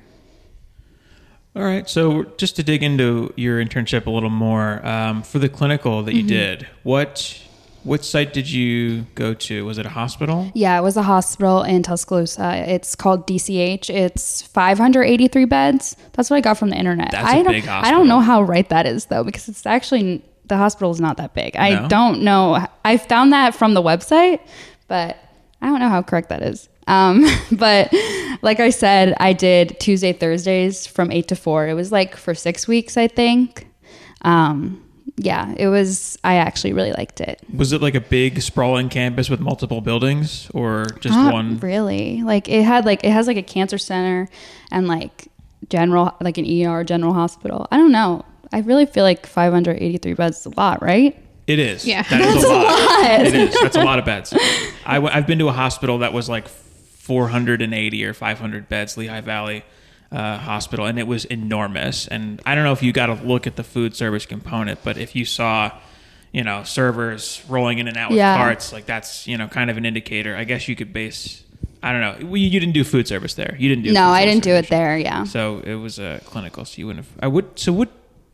All 1.56 1.62
right. 1.64 1.88
So 1.88 2.24
just 2.36 2.56
to 2.56 2.62
dig 2.62 2.82
into 2.82 3.32
your 3.36 3.64
internship 3.64 4.06
a 4.06 4.10
little 4.10 4.30
more, 4.30 4.84
um, 4.86 5.22
for 5.22 5.38
the 5.38 5.48
clinical 5.48 6.02
that 6.02 6.14
you 6.14 6.20
Mm-hmm. 6.22 6.28
did, 6.28 6.66
what 6.82 7.40
what 7.88 8.04
site 8.04 8.32
did 8.32 8.50
you 8.50 9.06
go 9.14 9.32
to? 9.32 9.64
Was 9.64 9.78
it 9.78 9.86
a 9.86 9.88
hospital? 9.88 10.52
Yeah, 10.54 10.78
it 10.78 10.82
was 10.82 10.96
a 10.96 11.02
hospital 11.02 11.62
in 11.62 11.82
Tuscaloosa. 11.82 12.70
It's 12.70 12.94
called 12.94 13.26
DCH. 13.26 13.88
It's 13.88 14.42
583 14.42 15.44
beds. 15.46 15.96
That's 16.12 16.28
what 16.28 16.36
I 16.36 16.40
got 16.40 16.58
from 16.58 16.68
the 16.68 16.76
internet. 16.76 17.10
That's 17.12 17.26
a 17.26 17.30
I 17.30 17.42
don't, 17.42 17.52
big 17.52 17.66
I 17.66 17.90
don't 17.90 18.06
know 18.06 18.20
how 18.20 18.42
right 18.42 18.68
that 18.68 18.86
is 18.86 19.06
though, 19.06 19.24
because 19.24 19.48
it's 19.48 19.64
actually 19.64 20.22
the 20.46 20.58
hospital 20.58 20.90
is 20.90 21.00
not 21.00 21.16
that 21.16 21.34
big. 21.34 21.56
I 21.56 21.88
don't 21.88 22.22
know. 22.22 22.66
I 22.84 22.98
found 22.98 23.32
that 23.32 23.54
from 23.54 23.74
the 23.74 23.82
website, 23.82 24.40
but 24.86 25.16
I 25.62 25.66
don't 25.66 25.80
know 25.80 25.88
how 25.88 26.02
correct 26.02 26.28
that 26.28 26.42
is. 26.42 26.68
Um, 26.86 27.26
but 27.52 27.92
like 28.42 28.60
I 28.60 28.70
said, 28.70 29.14
I 29.18 29.32
did 29.32 29.80
Tuesday, 29.80 30.12
Thursdays 30.12 30.86
from 30.86 31.10
eight 31.10 31.28
to 31.28 31.36
four. 31.36 31.66
It 31.66 31.74
was 31.74 31.90
like 31.90 32.16
for 32.16 32.34
six 32.34 32.68
weeks, 32.68 32.96
I 32.96 33.08
think. 33.08 33.66
Um, 34.22 34.84
yeah, 35.16 35.54
it 35.56 35.68
was. 35.68 36.18
I 36.24 36.34
actually 36.36 36.72
really 36.72 36.92
liked 36.92 37.20
it. 37.20 37.40
Was 37.54 37.72
it 37.72 37.80
like 37.82 37.94
a 37.94 38.00
big 38.00 38.40
sprawling 38.42 38.88
campus 38.88 39.28
with 39.30 39.40
multiple 39.40 39.80
buildings, 39.80 40.50
or 40.54 40.86
just 41.00 41.14
Not 41.16 41.32
one? 41.32 41.58
really. 41.60 42.22
Like 42.22 42.48
it 42.48 42.62
had 42.64 42.84
like 42.84 43.04
it 43.04 43.10
has 43.10 43.26
like 43.26 43.36
a 43.36 43.42
cancer 43.42 43.78
center 43.78 44.28
and 44.70 44.86
like 44.88 45.28
general 45.70 46.14
like 46.20 46.38
an 46.38 46.44
ER 46.66 46.84
general 46.84 47.12
hospital. 47.14 47.66
I 47.70 47.76
don't 47.76 47.92
know. 47.92 48.24
I 48.52 48.60
really 48.60 48.86
feel 48.86 49.04
like 49.04 49.26
583 49.26 50.14
beds 50.14 50.38
is 50.40 50.46
a 50.46 50.50
lot, 50.56 50.82
right? 50.82 51.16
It 51.46 51.58
is. 51.58 51.86
Yeah. 51.86 52.02
that 52.02 52.20
is 52.20 52.44
a 52.44 52.48
lot. 52.48 53.26
It 53.26 53.34
is. 53.34 53.60
That's 53.60 53.76
a 53.76 53.84
lot 53.84 53.98
of 53.98 54.04
beds. 54.04 54.34
I 54.86 54.94
w- 54.94 55.12
I've 55.12 55.26
been 55.26 55.38
to 55.40 55.48
a 55.48 55.52
hospital 55.52 55.98
that 55.98 56.12
was 56.12 56.28
like 56.28 56.46
480 56.48 58.04
or 58.04 58.14
500 58.14 58.68
beds, 58.68 58.96
Lehigh 58.96 59.20
Valley 59.22 59.64
uh, 60.12 60.38
Hospital, 60.38 60.86
and 60.86 60.98
it 60.98 61.06
was 61.06 61.24
enormous. 61.26 62.06
And 62.08 62.40
I 62.46 62.54
don't 62.54 62.64
know 62.64 62.72
if 62.72 62.82
you 62.82 62.92
got 62.92 63.06
to 63.06 63.14
look 63.14 63.46
at 63.46 63.56
the 63.56 63.64
food 63.64 63.94
service 63.94 64.26
component, 64.26 64.82
but 64.82 64.96
if 64.98 65.14
you 65.14 65.24
saw, 65.24 65.72
you 66.32 66.42
know, 66.44 66.62
servers 66.64 67.42
rolling 67.48 67.78
in 67.78 67.88
and 67.88 67.96
out 67.96 68.10
with 68.10 68.18
Yeah. 68.18 68.36
carts, 68.36 68.72
like 68.72 68.86
that's 68.86 69.26
you 69.26 69.36
know 69.36 69.48
kind 69.48 69.70
of 69.70 69.76
an 69.76 69.84
indicator. 69.84 70.34
I 70.36 70.44
guess 70.44 70.68
you 70.68 70.76
could 70.76 70.92
base. 70.92 71.42
I 71.82 71.92
don't 71.92 72.00
know. 72.00 72.26
Well, 72.28 72.36
you 72.38 72.50
didn't 72.58 72.72
do 72.74 72.82
food 72.84 73.06
service 73.06 73.34
there. 73.34 73.54
You 73.58 73.68
didn't 73.68 73.84
do. 73.84 73.92
No, 73.92 74.08
I 74.08 74.24
didn't 74.24 74.42
do 74.42 74.50
it 74.52 74.68
there. 74.68 74.98
Yeah. 74.98 75.24
So 75.24 75.60
it 75.64 75.74
was 75.74 75.98
a 75.98 76.20
clinical. 76.24 76.64
So 76.64 76.78
you 76.78 76.86
wouldn't 76.88 77.06
have. 77.06 77.14
I 77.22 77.28
would. 77.28 77.58
So 77.58 77.72
what 77.72 77.88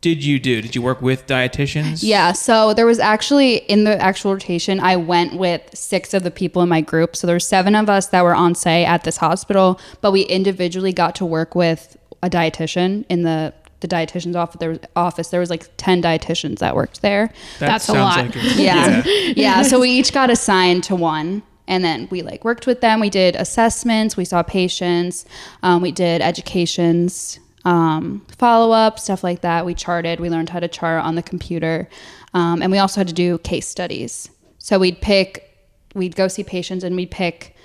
did 0.05 0.23
you 0.23 0.39
do? 0.39 0.61
Did 0.61 0.75
you 0.75 0.83
work 0.83 1.01
with 1.01 1.25
dietitians? 1.25 2.01
Yeah, 2.03 2.31
so 2.31 2.75
there 2.75 2.85
was 2.85 2.99
actually 2.99 3.55
in 3.55 3.85
the 3.85 3.99
actual 3.99 4.33
rotation, 4.33 4.79
I 4.79 4.97
went 4.97 5.33
with 5.35 5.63
six 5.73 6.13
of 6.13 6.21
the 6.21 6.29
people 6.29 6.61
in 6.61 6.69
my 6.69 6.81
group. 6.81 7.15
So 7.15 7.25
there 7.25 7.35
were 7.35 7.39
seven 7.39 7.73
of 7.73 7.89
us 7.89 8.05
that 8.09 8.23
were 8.23 8.35
on 8.35 8.53
site 8.53 8.85
at 8.87 9.03
this 9.03 9.17
hospital, 9.17 9.79
but 10.01 10.11
we 10.11 10.21
individually 10.21 10.93
got 10.93 11.15
to 11.15 11.25
work 11.25 11.55
with 11.55 11.97
a 12.21 12.29
dietitian 12.29 13.03
in 13.09 13.23
the 13.23 13.51
the 13.79 13.87
dietitian's 13.87 14.35
office. 14.35 14.57
There 14.59 14.69
was 14.69 14.79
office. 14.95 15.29
There 15.29 15.39
was 15.39 15.49
like 15.49 15.67
ten 15.77 16.03
dietitians 16.03 16.59
that 16.59 16.75
worked 16.75 17.01
there. 17.01 17.33
That 17.59 17.67
That's 17.69 17.89
a 17.89 17.93
lot. 17.93 18.17
Like 18.27 18.35
it's- 18.35 18.59
Yeah. 18.59 19.01
yeah. 19.35 19.63
So 19.63 19.79
we 19.79 19.89
each 19.89 20.13
got 20.13 20.29
assigned 20.29 20.83
to 20.83 20.95
one. 20.95 21.41
And 21.67 21.83
then 21.83 22.07
we 22.11 22.21
like 22.21 22.45
worked 22.45 22.67
with 22.67 22.81
them. 22.81 22.99
We 22.99 23.09
did 23.09 23.35
assessments. 23.35 24.15
We 24.15 24.23
saw 24.25 24.43
patients. 24.43 25.25
Um, 25.63 25.81
we 25.81 25.91
did 25.91 26.21
educations, 26.21 27.39
um, 27.65 28.25
follow 28.37 28.71
up, 28.71 28.99
stuff 28.99 29.23
like 29.23 29.41
that. 29.41 29.65
We 29.65 29.73
charted. 29.73 30.19
We 30.19 30.29
learned 30.29 30.49
how 30.49 30.59
to 30.59 30.67
chart 30.67 31.03
on 31.03 31.15
the 31.15 31.23
computer. 31.23 31.89
Um, 32.33 32.61
and 32.61 32.71
we 32.71 32.77
also 32.77 32.99
had 32.99 33.07
to 33.07 33.13
do 33.13 33.39
case 33.39 33.67
studies. 33.67 34.29
So 34.59 34.79
we'd 34.79 35.01
pick, 35.01 35.49
we'd 35.93 36.15
go 36.15 36.27
see 36.27 36.43
patients 36.43 36.83
and 36.83 36.95
we'd 36.95 37.11
pick 37.11 37.55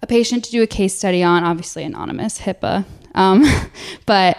a 0.00 0.06
patient 0.06 0.44
to 0.46 0.50
do 0.50 0.62
a 0.62 0.66
case 0.66 0.96
study 0.96 1.22
on, 1.22 1.44
obviously 1.44 1.84
anonymous, 1.84 2.40
HIPAA. 2.40 2.84
Um, 3.14 3.44
but 4.06 4.38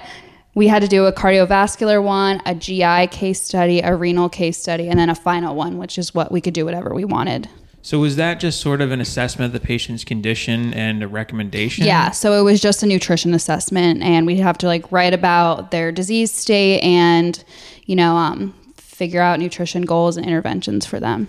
we 0.55 0.67
had 0.67 0.81
to 0.81 0.87
do 0.87 1.05
a 1.05 1.13
cardiovascular 1.13 2.03
one, 2.03 2.41
a 2.45 2.53
GI 2.53 3.07
case 3.07 3.41
study, 3.41 3.81
a 3.81 3.95
renal 3.95 4.29
case 4.29 4.57
study, 4.57 4.89
and 4.89 4.99
then 4.99 5.09
a 5.09 5.15
final 5.15 5.55
one, 5.55 5.77
which 5.77 5.97
is 5.97 6.13
what 6.13 6.31
we 6.31 6.41
could 6.41 6.53
do 6.53 6.65
whatever 6.65 6.93
we 6.93 7.05
wanted. 7.05 7.49
So 7.85 7.99
was 7.99 8.15
that 8.15 8.39
just 8.39 8.61
sort 8.61 8.79
of 8.79 8.91
an 8.91 9.01
assessment 9.01 9.53
of 9.53 9.61
the 9.61 9.65
patient's 9.65 10.05
condition 10.05 10.73
and 10.73 11.03
a 11.03 11.07
recommendation? 11.07 11.85
Yeah, 11.85 12.11
so 12.11 12.31
it 12.39 12.41
was 12.41 12.61
just 12.61 12.81
a 12.81 12.85
nutrition 12.85 13.33
assessment, 13.33 14.01
and 14.01 14.25
we'd 14.25 14.39
have 14.39 14.57
to 14.59 14.67
like 14.67 14.89
write 14.89 15.13
about 15.13 15.71
their 15.71 15.91
disease 15.91 16.31
state 16.31 16.79
and, 16.79 17.43
you 17.85 17.97
know, 17.97 18.15
um, 18.15 18.55
figure 18.77 19.19
out 19.19 19.37
nutrition 19.37 19.81
goals 19.81 20.15
and 20.15 20.25
interventions 20.25 20.85
for 20.85 21.01
them. 21.01 21.27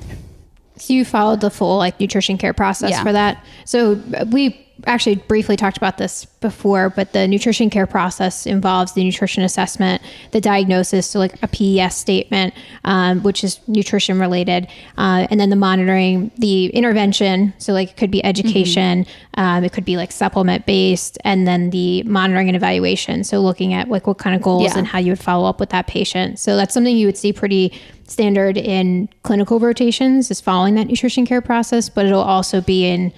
So 0.77 0.93
you 0.93 1.05
followed 1.05 1.40
the 1.40 1.51
full 1.51 1.77
like 1.77 1.99
nutrition 1.99 2.38
care 2.38 2.53
process 2.53 2.90
Yeah. 2.90 3.03
for 3.03 3.12
that. 3.12 3.45
So 3.64 3.95
we 4.31 4.63
actually 4.87 5.17
briefly 5.17 5.57
talked 5.57 5.77
about 5.77 5.99
this 5.99 6.25
before, 6.41 6.91
but 6.91 7.13
the 7.13 7.27
nutrition 7.27 7.71
care 7.71 7.87
process 7.87 8.47
involves 8.47 8.93
the 8.93 9.03
nutrition 9.05 9.43
assessment, 9.43 10.03
the 10.33 10.41
diagnosis, 10.41 11.07
so 11.07 11.19
like 11.19 11.41
a 11.43 11.49
PES 11.49 11.97
statement, 11.97 12.53
um, 12.85 13.23
which 13.23 13.45
is 13.45 13.61
nutrition 13.67 14.19
related, 14.19 14.67
uh, 14.99 15.27
and 15.31 15.41
then 15.41 15.51
the 15.51 15.57
monitoring, 15.57 16.31
the 16.39 16.67
intervention, 16.67 17.55
so 17.59 17.73
like 17.73 17.91
it 17.91 17.97
could 17.97 18.11
be 18.11 18.25
education, 18.25 19.07
um, 19.35 19.65
it 19.65 19.73
could 19.73 19.85
be 19.85 19.97
like 19.97 20.13
supplement 20.13 20.67
based, 20.67 21.19
and 21.25 21.47
then 21.47 21.71
the 21.71 22.03
monitoring 22.03 22.49
and 22.49 22.57
evaluation. 22.57 23.25
So 23.25 23.41
looking 23.41 23.73
at 23.73 23.89
like 23.89 24.07
what 24.07 24.19
kind 24.19 24.37
of 24.37 24.43
goals 24.43 24.65
Yeah. 24.73 24.79
and 24.79 24.87
how 24.87 24.99
you 24.99 25.13
would 25.13 25.21
follow 25.21 25.49
up 25.49 25.61
with 25.61 25.71
that 25.71 25.87
patient. 25.87 26.39
So 26.39 26.57
that's 26.57 26.75
something 26.75 26.97
you 26.97 27.07
would 27.07 27.17
see 27.17 27.33
pretty 27.33 27.73
standard 28.07 28.59
in 28.59 29.09
clinical 29.23 29.59
rotations 29.59 30.31
is 30.31 30.41
following 30.41 30.75
that 30.75 30.89
nutrition 30.89 31.25
care 31.25 31.41
process, 31.41 31.89
but 31.89 32.05
it'll 32.05 32.21
also 32.21 32.61
be 32.61 32.87
in 32.87 33.13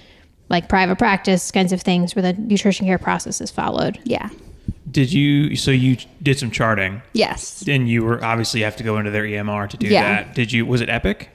like 0.49 0.69
private 0.69 0.97
practice 0.97 1.51
kinds 1.51 1.71
of 1.73 1.81
things 1.81 2.15
where 2.15 2.23
the 2.23 2.33
nutrition 2.33 2.85
care 2.85 2.97
process 2.97 3.41
is 3.41 3.51
followed. 3.51 3.99
Yeah. 4.03 4.29
Did 4.89 5.11
you? 5.11 5.55
So 5.55 5.71
you 5.71 5.97
did 6.23 6.39
some 6.39 6.49
charting, 6.51 7.01
Yes. 7.13 7.63
and 7.67 7.89
you 7.89 8.03
were 8.03 8.23
obviously 8.23 8.61
have 8.61 8.75
to 8.77 8.83
go 8.83 8.97
into 8.97 9.11
their 9.11 9.23
EMR 9.25 9.67
to 9.69 9.77
do 9.77 9.87
Yeah. 9.87 10.03
that. 10.23 10.35
Did 10.35 10.51
you? 10.51 10.65
Was 10.65 10.81
it 10.81 10.89
Epic? 10.89 11.29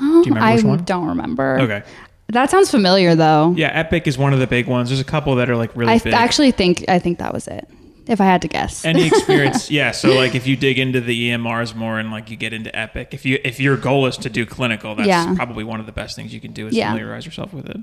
Um, 0.00 0.20
remember 0.22 0.40
I 0.40 0.54
which 0.54 0.64
one? 0.64 0.84
don't 0.84 1.06
remember. 1.08 1.58
Okay. 1.60 1.82
That 2.28 2.50
sounds 2.50 2.70
familiar 2.70 3.14
though. 3.14 3.54
Yeah, 3.56 3.68
Epic 3.72 4.06
is 4.06 4.16
one 4.16 4.32
of 4.32 4.38
the 4.38 4.46
big 4.46 4.66
ones. 4.66 4.90
There's 4.90 5.00
a 5.00 5.04
couple 5.04 5.34
that 5.36 5.50
are 5.50 5.56
like 5.56 5.74
really 5.74 5.92
I 5.92 5.96
big. 5.96 6.04
th- 6.04 6.14
actually 6.14 6.50
think 6.52 6.84
I 6.88 6.98
think 6.98 7.18
that 7.18 7.32
was 7.34 7.48
it. 7.48 7.68
If 8.06 8.20
I 8.22 8.24
had 8.24 8.40
to 8.42 8.48
guess. 8.48 8.86
any 8.86 9.06
experience 9.06 9.70
yeah 9.78 9.90
so 9.90 10.14
like 10.14 10.34
if 10.34 10.46
you 10.46 10.56
dig 10.56 10.78
into 10.78 10.98
the 10.98 11.28
emrs 11.28 11.74
more 11.74 11.98
and 11.98 12.10
like 12.10 12.30
you 12.30 12.38
get 12.38 12.54
into 12.54 12.74
epic 12.74 13.08
if 13.12 13.26
you 13.26 13.38
if 13.44 13.60
your 13.60 13.76
goal 13.76 14.06
is 14.06 14.16
to 14.18 14.30
do 14.30 14.46
clinical 14.46 14.94
that's 14.94 15.06
Yeah. 15.06 15.34
probably 15.34 15.62
one 15.62 15.78
of 15.78 15.84
the 15.84 15.92
best 15.92 16.16
things 16.16 16.32
you 16.32 16.40
can 16.40 16.52
do 16.52 16.66
is 16.68 16.74
Yeah. 16.74 16.88
familiarize 16.90 17.26
yourself 17.26 17.52
with 17.52 17.68
it 17.68 17.76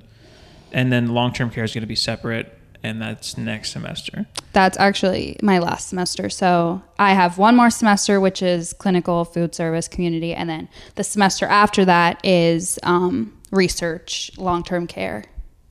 and 0.72 0.92
then 0.92 1.08
long-term 1.08 1.50
care 1.50 1.64
is 1.64 1.74
going 1.74 1.82
to 1.82 1.88
be 1.88 1.96
separate 1.96 2.58
and 2.84 3.02
that's 3.02 3.36
next 3.38 3.72
semester 3.72 4.28
That's 4.54 4.78
actually 4.78 5.38
my 5.42 5.58
last 5.60 5.88
semester. 5.90 6.30
So 6.30 6.82
I 7.00 7.14
have 7.14 7.38
one 7.40 7.56
more 7.56 7.72
semester, 7.72 8.20
which 8.20 8.42
is 8.44 8.74
clinical 8.74 9.26
food 9.26 9.56
service 9.56 9.88
community, 9.88 10.34
and 10.36 10.48
then 10.50 10.70
the 10.96 11.04
semester 11.04 11.46
after 11.48 11.84
that 11.86 12.24
is 12.24 12.78
um, 12.84 13.36
research, 13.52 14.32
long 14.38 14.64
term 14.64 14.86
care. 14.88 15.24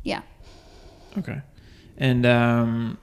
Yeah. 0.02 0.22
okay 1.18 1.40
and 1.96 2.26
um 2.26 2.98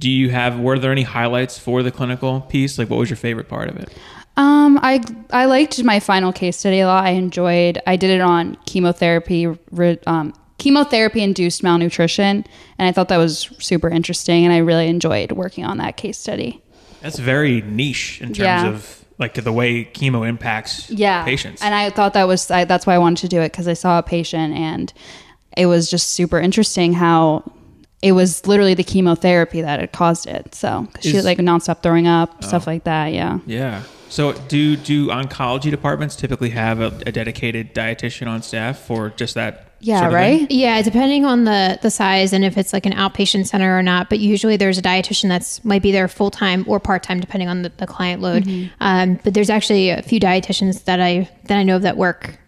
do 0.00 0.10
you 0.10 0.30
have 0.30 0.58
were 0.58 0.78
there 0.78 0.90
any 0.90 1.02
highlights 1.04 1.58
for 1.58 1.82
the 1.82 1.90
clinical 1.92 2.40
piece 2.40 2.76
like 2.78 2.90
what 2.90 2.98
was 2.98 3.08
your 3.08 3.16
favorite 3.16 3.48
part 3.48 3.68
of 3.68 3.76
it 3.76 3.88
Um, 4.36 4.78
I 4.82 5.00
I 5.30 5.44
liked 5.46 5.82
my 5.84 6.00
final 6.00 6.32
case 6.32 6.58
study 6.58 6.80
a 6.80 6.86
lot. 6.86 7.04
I 7.04 7.10
enjoyed. 7.10 7.80
I 7.86 7.96
did 7.96 8.10
it 8.10 8.20
on 8.20 8.56
chemotherapy, 8.66 9.46
re- 9.70 9.98
um, 10.06 10.34
chemotherapy 10.58 11.22
induced 11.22 11.62
malnutrition, 11.62 12.44
and 12.78 12.88
I 12.88 12.92
thought 12.92 13.08
that 13.08 13.18
was 13.18 13.50
super 13.58 13.88
interesting. 13.88 14.44
And 14.44 14.52
I 14.52 14.58
really 14.58 14.88
enjoyed 14.88 15.32
working 15.32 15.64
on 15.64 15.78
that 15.78 15.96
case 15.96 16.18
study. 16.18 16.62
that's 17.02 17.18
very 17.18 17.60
niche 17.62 18.20
in 18.20 18.28
terms 18.28 18.38
Yeah. 18.38 18.66
of 18.68 19.04
like 19.18 19.34
the 19.34 19.52
way 19.52 19.84
chemo 19.84 20.28
impacts 20.28 20.90
yeah 20.90 21.24
patients 21.24 21.62
and 21.62 21.74
i 21.74 21.88
thought 21.88 22.12
that 22.12 22.26
was 22.28 22.50
I, 22.50 22.64
that's 22.64 22.84
why 22.86 22.94
i 22.94 22.98
wanted 22.98 23.20
to 23.22 23.28
do 23.28 23.40
it 23.40 23.50
because 23.50 23.66
i 23.68 23.72
saw 23.72 23.98
a 23.98 24.02
patient 24.02 24.52
and 24.54 24.92
it 25.56 25.66
was 25.66 25.88
just 25.90 26.08
super 26.10 26.38
interesting 26.38 26.92
how 26.92 27.42
it 28.02 28.12
was 28.12 28.46
literally 28.46 28.74
the 28.74 28.84
chemotherapy 28.84 29.62
that 29.62 29.80
had 29.80 29.92
caused 29.92 30.26
it 30.26 30.54
so 30.54 30.86
'cause 30.92 31.02
she 31.04 31.16
Is- 31.16 31.24
like 31.24 31.38
nonstop 31.38 31.82
throwing 31.82 32.06
up 32.06 32.34
Oh. 32.42 32.46
stuff 32.46 32.66
like 32.66 32.84
that 32.84 33.12
yeah 33.14 33.38
Yeah. 33.46 33.82
So 34.08 34.32
do 34.32 34.76
do 34.76 35.08
oncology 35.08 35.70
departments 35.70 36.16
typically 36.16 36.50
have 36.50 36.80
a, 36.80 36.86
a 37.06 37.12
dedicated 37.12 37.74
dietitian 37.74 38.28
on 38.28 38.42
staff 38.42 38.78
for 38.78 39.10
just 39.10 39.34
that? 39.34 39.62
yeah 39.80 40.00
sort 40.00 40.12
of 40.12 40.18
thing? 40.18 40.40
right 40.40 40.50
Yeah, 40.50 40.82
depending 40.82 41.24
on 41.24 41.44
the 41.44 41.78
the 41.82 41.90
size 41.90 42.32
and 42.32 42.44
if 42.44 42.56
it's 42.56 42.72
like 42.72 42.86
an 42.86 42.92
outpatient 42.92 43.46
center 43.46 43.76
or 43.76 43.82
not. 43.82 44.08
But 44.08 44.18
usually 44.18 44.56
there's 44.56 44.78
a 44.78 44.82
dietitian 44.82 45.28
that's 45.28 45.64
might 45.64 45.82
be 45.82 45.92
there 45.92 46.08
full 46.08 46.30
time 46.30 46.64
or 46.66 46.80
part 46.80 47.02
time 47.02 47.20
depending 47.20 47.48
on 47.48 47.62
the, 47.62 47.72
the 47.76 47.86
client 47.86 48.22
load. 48.22 48.46
Um, 48.80 49.20
but 49.22 49.34
there's 49.34 49.50
actually 49.50 49.90
a 49.90 50.02
few 50.02 50.20
dietitians 50.20 50.84
that 50.84 51.00
I 51.00 51.28
that 51.44 51.58
I 51.58 51.62
know 51.62 51.76
of 51.76 51.82
that 51.82 51.96
work 51.96 52.38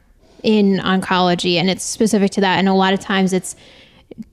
in 0.42 0.79
oncology, 0.79 1.57
and 1.57 1.68
it's 1.68 1.85
specific 1.85 2.31
to 2.33 2.40
that. 2.40 2.59
And 2.59 2.68
a 2.68 2.75
lot 2.75 2.94
of 2.94 3.01
times 3.01 3.33
it's 3.33 3.57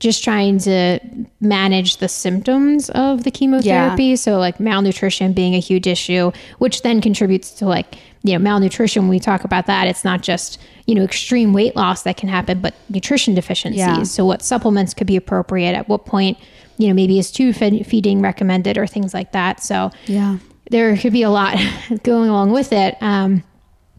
just 0.00 0.24
trying 0.24 0.58
to 0.58 0.98
manage 1.40 1.98
the 1.98 2.08
symptoms 2.08 2.90
of 2.90 3.24
the 3.24 3.30
chemotherapy. 3.30 4.16
So 4.16 4.38
like 4.38 4.58
malnutrition 4.58 5.32
being 5.32 5.54
a 5.54 5.60
huge 5.60 5.86
issue, 5.86 6.32
which 6.58 6.82
then 6.82 7.00
contributes 7.00 7.50
to 7.52 7.66
like, 7.66 7.96
you 8.22 8.32
know, 8.32 8.38
malnutrition. 8.38 9.02
When 9.02 9.10
we 9.10 9.20
talk 9.20 9.44
about 9.44 9.66
that, 9.66 9.86
it's 9.86 10.04
not 10.04 10.22
just, 10.22 10.60
you 10.86 10.94
know, 10.94 11.02
extreme 11.02 11.52
weight 11.52 11.76
loss 11.76 12.02
that 12.02 12.16
can 12.16 12.28
happen, 12.28 12.60
but 12.60 12.74
nutrition 12.88 13.34
deficiencies. 13.34 13.78
Yeah. 13.78 14.02
So 14.02 14.24
what 14.24 14.42
supplements 14.42 14.94
could 14.94 15.06
be 15.06 15.16
appropriate 15.16 15.74
at 15.74 15.88
what 15.88 16.04
point, 16.04 16.38
you 16.78 16.88
know, 16.88 16.94
maybe 16.94 17.18
is 17.18 17.30
tube 17.30 17.54
feeding 17.54 18.22
recommended 18.22 18.76
or 18.76 18.86
things 18.86 19.14
like 19.14 19.32
that. 19.32 19.62
So 19.62 19.90
yeah 20.06 20.38
there 20.70 20.96
could 20.96 21.12
be 21.12 21.22
a 21.22 21.30
lot 21.30 21.58
going 22.02 22.28
along 22.28 22.52
with 22.52 22.72
it. 22.72 22.96
Um, 23.00 23.44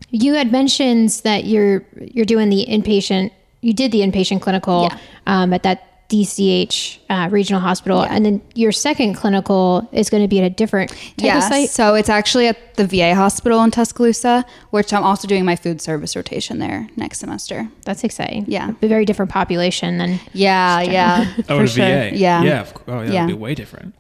you 0.10 0.34
had 0.34 0.52
mentioned 0.52 1.10
that 1.24 1.46
you're 1.46 1.86
you're 2.00 2.26
doing 2.26 2.50
the 2.50 2.66
inpatient. 2.68 3.32
You 3.62 3.74
did 3.74 3.92
the 3.92 4.00
inpatient 4.02 4.42
clinical 4.42 4.84
Yeah. 4.92 4.98
um, 5.26 5.54
at 5.54 5.64
that 5.64 5.84
DCH 6.10 7.00
uh, 7.10 7.28
regional 7.32 7.60
hospital, 7.60 8.02
and 8.02 8.26
then 8.26 8.42
your 8.56 8.72
second 8.72 9.16
clinical 9.16 9.90
is 9.92 10.10
going 10.10 10.24
to 10.24 10.28
be 10.30 10.40
at 10.40 10.46
a 10.46 10.50
different 10.50 10.90
type 10.92 10.98
yeah 11.18 11.38
of 11.40 11.44
site. 11.44 11.70
so 11.70 11.96
it's 11.96 12.08
actually 12.08 12.48
at 12.48 12.76
the 12.76 12.86
va 12.88 13.14
hospital 13.14 13.62
in 13.64 13.72
tuscaloosa 13.72 14.46
which 14.70 14.94
i'm 14.94 15.04
also 15.04 15.28
doing 15.28 15.44
my 15.44 15.56
food 15.58 15.82
service 15.82 16.16
rotation 16.16 16.60
there 16.60 16.88
next 16.96 17.20
semester 17.20 17.68
That's 17.84 18.06
exciting. 18.06 18.46
Yeah. 18.48 18.72
a 18.82 18.88
very 18.88 19.04
different 19.04 19.32
population 19.32 19.98
than 19.98 20.20
yeah 20.32 20.80
yeah 20.82 21.34
Oh, 21.50 21.60
for 21.62 21.68
sure. 21.68 21.86
VA. 21.86 22.12
yeah 22.16 22.42
Yeah. 22.42 22.66
Oh, 22.88 23.02
yeah. 23.02 23.04
Yeah. 23.04 23.12
That'd 23.12 23.28
be 23.28 23.34
way 23.34 23.54
different. 23.54 23.94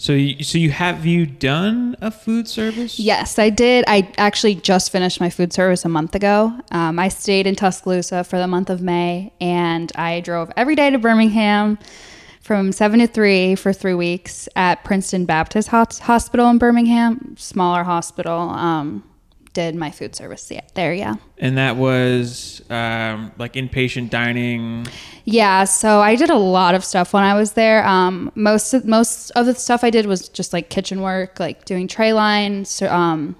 So 0.00 0.14
you 0.14 0.42
so 0.42 0.56
you 0.56 0.70
have 0.70 1.04
you 1.04 1.26
done 1.26 1.94
a 2.00 2.10
food 2.10 2.48
service? 2.48 2.98
Yes, 2.98 3.38
I 3.38 3.50
did. 3.50 3.84
I 3.86 4.10
actually 4.16 4.54
just 4.54 4.90
finished 4.90 5.20
my 5.20 5.28
food 5.28 5.52
service 5.52 5.84
a 5.84 5.90
month 5.90 6.14
ago. 6.14 6.58
Um, 6.70 6.98
I 6.98 7.08
stayed 7.08 7.46
in 7.46 7.54
Tuscaloosa 7.54 8.24
for 8.24 8.38
the 8.38 8.46
month 8.46 8.70
of 8.70 8.80
May, 8.80 9.30
and 9.42 9.92
I 9.96 10.20
drove 10.20 10.50
every 10.56 10.74
day 10.74 10.88
to 10.88 10.98
Birmingham 10.98 11.78
from 12.40 12.72
seven 12.72 13.00
to 13.00 13.06
three 13.06 13.54
for 13.54 13.74
three 13.74 13.92
weeks 13.92 14.48
at 14.56 14.82
Princeton 14.84 15.26
Baptist 15.26 15.68
Hospital 15.68 16.48
in 16.48 16.56
Birmingham, 16.56 17.36
smaller 17.36 17.84
hospital. 17.84 18.38
Um, 18.38 19.04
did 19.52 19.74
my 19.74 19.90
food 19.90 20.14
service 20.14 20.52
there, 20.74 20.94
yeah. 20.94 21.16
And 21.38 21.58
that 21.58 21.76
was 21.76 22.62
um, 22.70 23.32
like 23.38 23.54
inpatient 23.54 24.10
dining. 24.10 24.86
Yeah, 25.24 25.64
so 25.64 26.00
I 26.00 26.14
did 26.14 26.30
a 26.30 26.36
lot 26.36 26.74
of 26.74 26.84
stuff 26.84 27.12
when 27.12 27.24
I 27.24 27.34
was 27.34 27.52
there. 27.52 27.84
Um, 27.86 28.30
most 28.34 28.72
of, 28.74 28.84
most 28.84 29.30
of 29.32 29.46
the 29.46 29.54
stuff 29.54 29.82
I 29.82 29.90
did 29.90 30.06
was 30.06 30.28
just 30.28 30.52
like 30.52 30.70
kitchen 30.70 31.02
work, 31.02 31.40
like 31.40 31.64
doing 31.64 31.88
tray 31.88 32.12
lines, 32.12 32.80
um, 32.82 33.34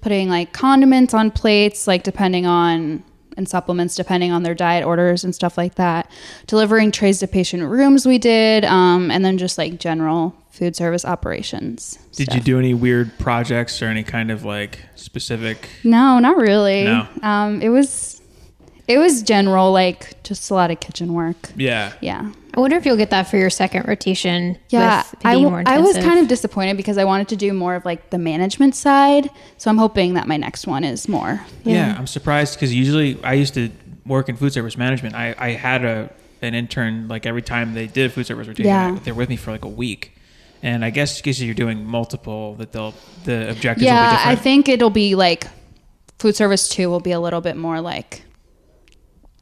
putting 0.00 0.28
like 0.28 0.52
condiments 0.52 1.14
on 1.14 1.30
plates, 1.30 1.86
like 1.86 2.02
depending 2.02 2.46
on 2.46 3.02
and 3.36 3.48
supplements 3.48 3.94
depending 3.94 4.32
on 4.32 4.42
their 4.42 4.54
diet 4.54 4.84
orders 4.84 5.24
and 5.24 5.34
stuff 5.34 5.56
like 5.56 5.76
that. 5.76 6.10
Delivering 6.46 6.92
trays 6.92 7.20
to 7.20 7.26
patient 7.26 7.62
rooms, 7.62 8.06
we 8.06 8.18
did, 8.18 8.64
um, 8.64 9.10
and 9.10 9.24
then 9.24 9.38
just 9.38 9.56
like 9.56 9.78
general 9.80 10.34
food 10.50 10.76
service 10.76 11.04
operations. 11.04 11.98
Did 12.12 12.24
stuff. 12.24 12.36
you 12.36 12.42
do 12.42 12.58
any 12.58 12.74
weird 12.74 13.16
projects 13.18 13.80
or 13.82 13.86
any 13.86 14.02
kind 14.02 14.30
of 14.30 14.44
like 14.44 14.80
specific? 14.96 15.68
No, 15.84 16.18
not 16.18 16.36
really. 16.36 16.84
No. 16.84 17.06
Um, 17.22 17.62
it 17.62 17.68
was 17.70 18.20
it 18.88 18.98
was 18.98 19.22
general, 19.22 19.70
like 19.72 20.20
just 20.24 20.50
a 20.50 20.54
lot 20.54 20.70
of 20.72 20.80
kitchen 20.80 21.14
work. 21.14 21.36
Yeah. 21.56 21.92
Yeah. 22.00 22.32
I 22.52 22.58
wonder 22.58 22.76
if 22.76 22.84
you'll 22.84 22.96
get 22.96 23.10
that 23.10 23.30
for 23.30 23.36
your 23.36 23.48
second 23.48 23.86
rotation. 23.86 24.58
Yeah, 24.70 25.04
with 25.12 25.24
I, 25.24 25.34
being 25.34 25.44
w- 25.44 25.50
more 25.50 25.62
I 25.72 25.78
was 25.78 25.96
kind 25.98 26.18
of 26.18 26.26
disappointed 26.26 26.76
because 26.76 26.98
I 26.98 27.04
wanted 27.04 27.28
to 27.28 27.36
do 27.36 27.52
more 27.52 27.76
of 27.76 27.84
like 27.84 28.10
the 28.10 28.18
management 28.18 28.74
side. 28.74 29.30
So 29.56 29.70
I'm 29.70 29.78
hoping 29.78 30.14
that 30.14 30.26
my 30.26 30.36
next 30.36 30.66
one 30.66 30.82
is 30.82 31.08
more. 31.08 31.40
Yeah, 31.62 31.94
I'm 31.96 32.08
surprised 32.08 32.54
because 32.54 32.74
usually 32.74 33.22
I 33.22 33.34
used 33.34 33.54
to 33.54 33.70
work 34.04 34.28
in 34.28 34.34
food 34.36 34.52
service 34.52 34.76
management. 34.76 35.14
I, 35.14 35.36
I 35.38 35.50
had 35.50 35.84
a 35.84 36.12
an 36.42 36.54
intern 36.54 37.06
like 37.06 37.26
every 37.26 37.42
time 37.42 37.74
they 37.74 37.86
did 37.86 38.06
a 38.06 38.12
food 38.12 38.26
service 38.26 38.48
rotation, 38.48 38.66
Yeah. 38.66 38.98
they're 39.04 39.14
with 39.14 39.28
me 39.28 39.36
for 39.36 39.52
like 39.52 39.64
a 39.64 39.68
week. 39.68 40.16
And 40.62 40.84
I 40.84 40.90
guess 40.90 41.16
because 41.18 41.42
you're 41.42 41.54
doing 41.54 41.84
multiple, 41.84 42.54
that 42.56 42.72
they'll 42.72 42.94
the 43.24 43.50
objectives 43.50 43.82
will 43.84 43.90
be 43.90 43.94
Yeah, 43.94 44.10
different. 44.16 44.38
I 44.38 44.42
think 44.42 44.68
it'll 44.68 44.90
be 44.90 45.14
like 45.14 45.46
food 46.18 46.36
service 46.36 46.68
two 46.68 46.90
will 46.90 47.00
be 47.00 47.12
a 47.12 47.20
little 47.20 47.40
bit 47.40 47.56
more 47.56 47.80
like, 47.80 48.22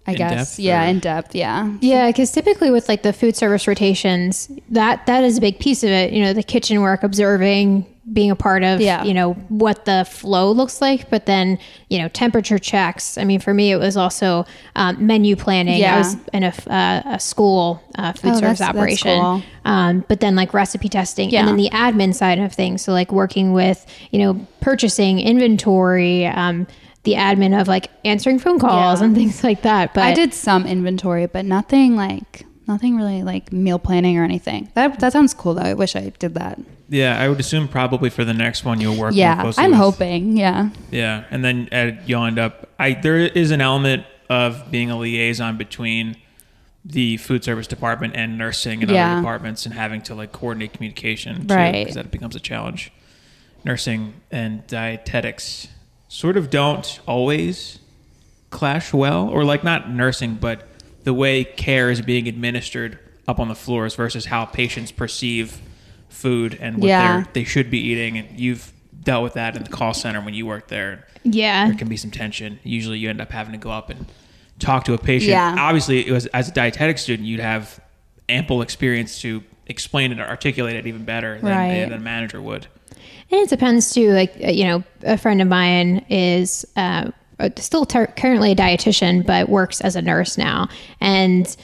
I 0.06 0.12
In 0.12 0.16
guess, 0.18 0.50
depth, 0.52 0.58
yeah, 0.60 0.84
or- 0.84 0.88
in 0.88 0.98
depth, 1.00 1.34
yeah. 1.34 1.72
Yeah, 1.80 2.06
because 2.06 2.30
typically 2.30 2.70
with 2.70 2.88
like 2.88 3.02
the 3.02 3.12
food 3.12 3.36
service 3.36 3.66
rotations, 3.68 4.48
that 4.70 5.06
that 5.06 5.24
is 5.24 5.38
a 5.38 5.40
big 5.40 5.58
piece 5.58 5.82
of 5.82 5.90
it. 5.90 6.12
You 6.12 6.22
know, 6.22 6.32
the 6.32 6.42
kitchen 6.42 6.80
work, 6.82 7.02
observing, 7.02 7.84
being 8.12 8.30
a 8.30 8.36
part 8.36 8.62
of, 8.62 8.80
Yeah. 8.80 9.04
you 9.04 9.12
know, 9.12 9.34
what 9.48 9.84
the 9.84 10.06
flow 10.08 10.50
looks 10.52 10.80
like. 10.80 11.10
But 11.10 11.26
then, 11.26 11.58
you 11.90 11.98
know, 11.98 12.08
temperature 12.08 12.58
checks. 12.58 13.18
I 13.18 13.24
mean, 13.24 13.40
for 13.40 13.52
me, 13.52 13.70
it 13.72 13.76
was 13.78 13.96
also 13.96 14.46
um, 14.76 15.06
menu 15.06 15.36
planning. 15.36 15.80
Yeah. 15.80 15.94
I 15.96 15.98
was 15.98 16.16
in 16.32 16.42
a, 16.44 16.52
uh, 16.68 17.02
a 17.16 17.20
school 17.20 17.82
uh, 17.96 18.12
food 18.12 18.30
Oh, 18.30 18.34
service 18.34 18.40
that's- 18.40 18.58
that's 18.60 18.70
operation. 18.70 19.20
cool. 19.20 19.42
Um, 19.64 20.04
but 20.08 20.20
then 20.20 20.34
like 20.36 20.54
recipe 20.54 20.88
testing 20.88 21.30
Yeah. 21.30 21.40
and 21.40 21.48
then 21.48 21.56
the 21.56 21.70
admin 21.70 22.14
side 22.14 22.38
of 22.38 22.52
things. 22.52 22.82
So 22.82 22.92
like 22.92 23.12
working 23.12 23.52
with, 23.52 23.84
you 24.10 24.18
know, 24.20 24.46
purchasing, 24.60 25.20
inventory, 25.20 26.26
um, 26.26 26.66
the 27.04 27.14
admin 27.14 27.58
of 27.60 27.68
like 27.68 27.90
answering 28.04 28.38
phone 28.38 28.58
calls 28.58 29.00
and 29.00 29.14
things 29.14 29.42
like 29.44 29.62
that. 29.62 29.94
But 29.94 30.04
I 30.04 30.14
did 30.14 30.32
some 30.34 30.66
inventory, 30.66 31.26
but 31.26 31.44
nothing 31.44 31.96
like 31.96 32.44
Nothing 32.66 32.96
really 32.98 33.22
like 33.22 33.50
meal 33.50 33.78
planning 33.78 34.18
or 34.18 34.24
anything. 34.24 34.68
That 34.74 35.00
that 35.00 35.14
sounds 35.14 35.32
cool 35.32 35.54
though. 35.54 35.62
I 35.62 35.72
wish 35.72 35.96
I 35.96 36.12
did 36.18 36.34
that. 36.34 36.58
Yeah, 36.90 37.20
I 37.22 37.28
would 37.28 37.38
assume 37.40 37.68
probably 37.68 38.08
for 38.10 38.24
the 38.24 38.32
next 38.34 38.64
one 38.64 38.80
you'll 38.80 38.96
work. 38.96 39.14
Yeah, 39.14 39.40
closely 39.42 39.64
I'm 39.64 39.70
with- 39.72 39.78
hoping. 39.80 40.36
Yeah. 40.36 40.70
Yeah, 40.90 41.24
and 41.30 41.44
then 41.44 41.68
uh, 41.70 42.00
you'll 42.06 42.24
end 42.24 42.38
up. 42.38 42.68
I 42.78 42.92
there 42.94 43.18
is 43.18 43.50
an 43.50 43.60
element 43.60 44.04
of 44.30 44.70
being 44.70 44.90
a 44.90 44.98
liaison 44.98 45.56
between 45.58 46.16
the 46.84 47.16
food 47.18 47.44
service 47.44 47.66
department 47.66 48.14
and 48.16 48.38
nursing 48.38 48.82
and 48.82 48.90
Yeah. 48.90 49.12
other 49.12 49.20
departments, 49.20 49.66
and 49.66 49.74
having 49.74 50.00
to 50.02 50.14
like 50.14 50.32
coordinate 50.32 50.72
communication. 50.72 51.46
Right. 51.46 51.72
Because 51.84 51.94
that 51.96 52.10
becomes 52.10 52.34
a 52.36 52.40
challenge. 52.40 52.90
Nursing 53.64 54.14
and 54.30 54.66
dietetics 54.66 55.68
sort 56.08 56.36
of 56.38 56.48
don't 56.48 57.00
always 57.06 57.80
clash 58.50 58.94
well, 58.94 59.28
or 59.28 59.44
like 59.44 59.62
not 59.62 59.90
nursing, 59.90 60.36
but 60.36 60.66
the 61.04 61.12
way 61.12 61.44
care 61.44 61.90
is 61.90 62.00
being 62.00 62.26
administered 62.28 62.98
up 63.26 63.38
on 63.38 63.48
the 63.48 63.54
floors 63.54 63.94
versus 63.94 64.26
how 64.26 64.46
patients 64.46 64.90
perceive 64.90 65.60
food 66.08 66.56
and 66.60 66.78
what 66.78 66.88
Yeah. 66.88 67.16
they're, 67.22 67.28
they 67.32 67.44
should 67.44 67.70
be 67.70 67.78
eating. 67.78 68.18
And 68.18 68.38
you've 68.40 68.72
dealt 69.02 69.22
with 69.24 69.34
that 69.34 69.56
in 69.56 69.62
the 69.64 69.70
call 69.70 69.94
center 69.94 70.20
when 70.20 70.34
you 70.34 70.46
worked 70.46 70.68
there. 70.68 71.06
Yeah. 71.24 71.66
There 71.68 71.76
can 71.76 71.88
be 71.88 71.96
some 71.96 72.10
tension. 72.10 72.58
Usually, 72.62 72.98
you 72.98 73.08
end 73.10 73.20
up 73.20 73.30
having 73.30 73.52
to 73.52 73.58
go 73.58 73.70
up 73.70 73.90
and 73.90 74.06
talk 74.58 74.84
to 74.84 74.94
a 74.94 74.98
patient. 74.98 75.30
Yeah. 75.30 75.54
Obviously, 75.58 76.06
it 76.06 76.10
was 76.12 76.26
as 76.26 76.48
a 76.48 76.52
dietetic 76.52 76.98
student, 76.98 77.26
you'd 77.28 77.40
have 77.40 77.80
ample 78.28 78.60
experience 78.62 79.20
to 79.22 79.42
explain 79.66 80.12
it 80.12 80.18
or 80.20 80.24
articulate 80.26 80.76
it 80.76 80.86
even 80.86 81.04
better 81.04 81.36
than, 81.40 81.44
Right. 81.50 81.80
than 81.88 81.92
a 81.92 81.98
manager 81.98 82.40
would. 82.40 82.66
And 83.30 83.40
it 83.42 83.50
depends 83.50 83.92
too. 83.92 84.10
Like 84.12 84.34
uh, 84.42 84.48
you 84.50 84.64
know, 84.64 84.82
a 85.02 85.18
friend 85.18 85.42
of 85.42 85.48
mine 85.48 86.04
is 86.08 86.64
uh, 86.76 87.10
uh, 87.38 87.50
still 87.56 87.84
ter- 87.84 88.06
currently 88.06 88.52
a 88.52 88.56
dietitian, 88.56 89.24
but 89.26 89.48
works 89.48 89.80
as 89.82 89.96
a 89.96 90.02
nurse 90.02 90.38
now. 90.38 90.68
And 91.00 91.54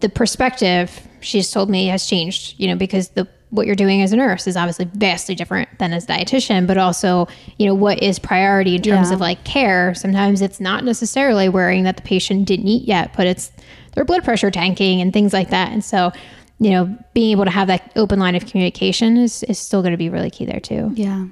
the 0.00 0.08
perspective 0.08 1.06
she's 1.20 1.50
told 1.50 1.70
me 1.70 1.86
has 1.88 2.06
changed. 2.06 2.54
You 2.58 2.68
know, 2.68 2.76
because 2.76 3.10
the 3.10 3.28
what 3.56 3.66
you're 3.66 3.74
doing 3.74 4.02
as 4.02 4.12
a 4.12 4.16
nurse 4.16 4.46
is 4.46 4.56
obviously 4.56 4.84
vastly 4.94 5.34
different 5.34 5.68
than 5.78 5.92
as 5.92 6.04
a 6.04 6.06
dietitian, 6.08 6.66
but 6.66 6.78
also 6.78 7.26
you 7.58 7.66
know 7.66 7.74
what 7.74 8.02
is 8.02 8.18
priority 8.18 8.76
in 8.76 8.82
terms 8.82 9.08
Yeah. 9.08 9.14
of 9.14 9.20
like 9.20 9.42
care. 9.44 9.94
Sometimes 9.94 10.40
it's 10.42 10.60
not 10.60 10.84
necessarily 10.84 11.48
worrying 11.48 11.84
that 11.84 11.96
the 11.96 12.02
patient 12.02 12.46
didn't 12.46 12.68
eat 12.68 12.86
yet, 12.86 13.12
but 13.16 13.26
it's 13.26 13.50
their 13.94 14.04
blood 14.04 14.22
pressure 14.24 14.50
tanking 14.50 15.00
and 15.00 15.12
things 15.12 15.32
like 15.32 15.50
that. 15.50 15.72
And 15.72 15.84
so. 15.84 16.12
You 16.58 16.70
know, 16.70 16.98
being 17.12 17.32
able 17.32 17.44
to 17.44 17.50
have 17.50 17.68
that 17.68 17.92
open 17.96 18.18
line 18.18 18.34
of 18.34 18.46
communication 18.46 19.18
is, 19.18 19.42
is 19.42 19.58
still 19.58 19.82
going 19.82 19.92
to 19.92 19.98
be 19.98 20.08
really 20.08 20.30
key 20.30 20.46
there 20.46 20.58
too. 20.58 20.90
Yeah. 20.94 21.26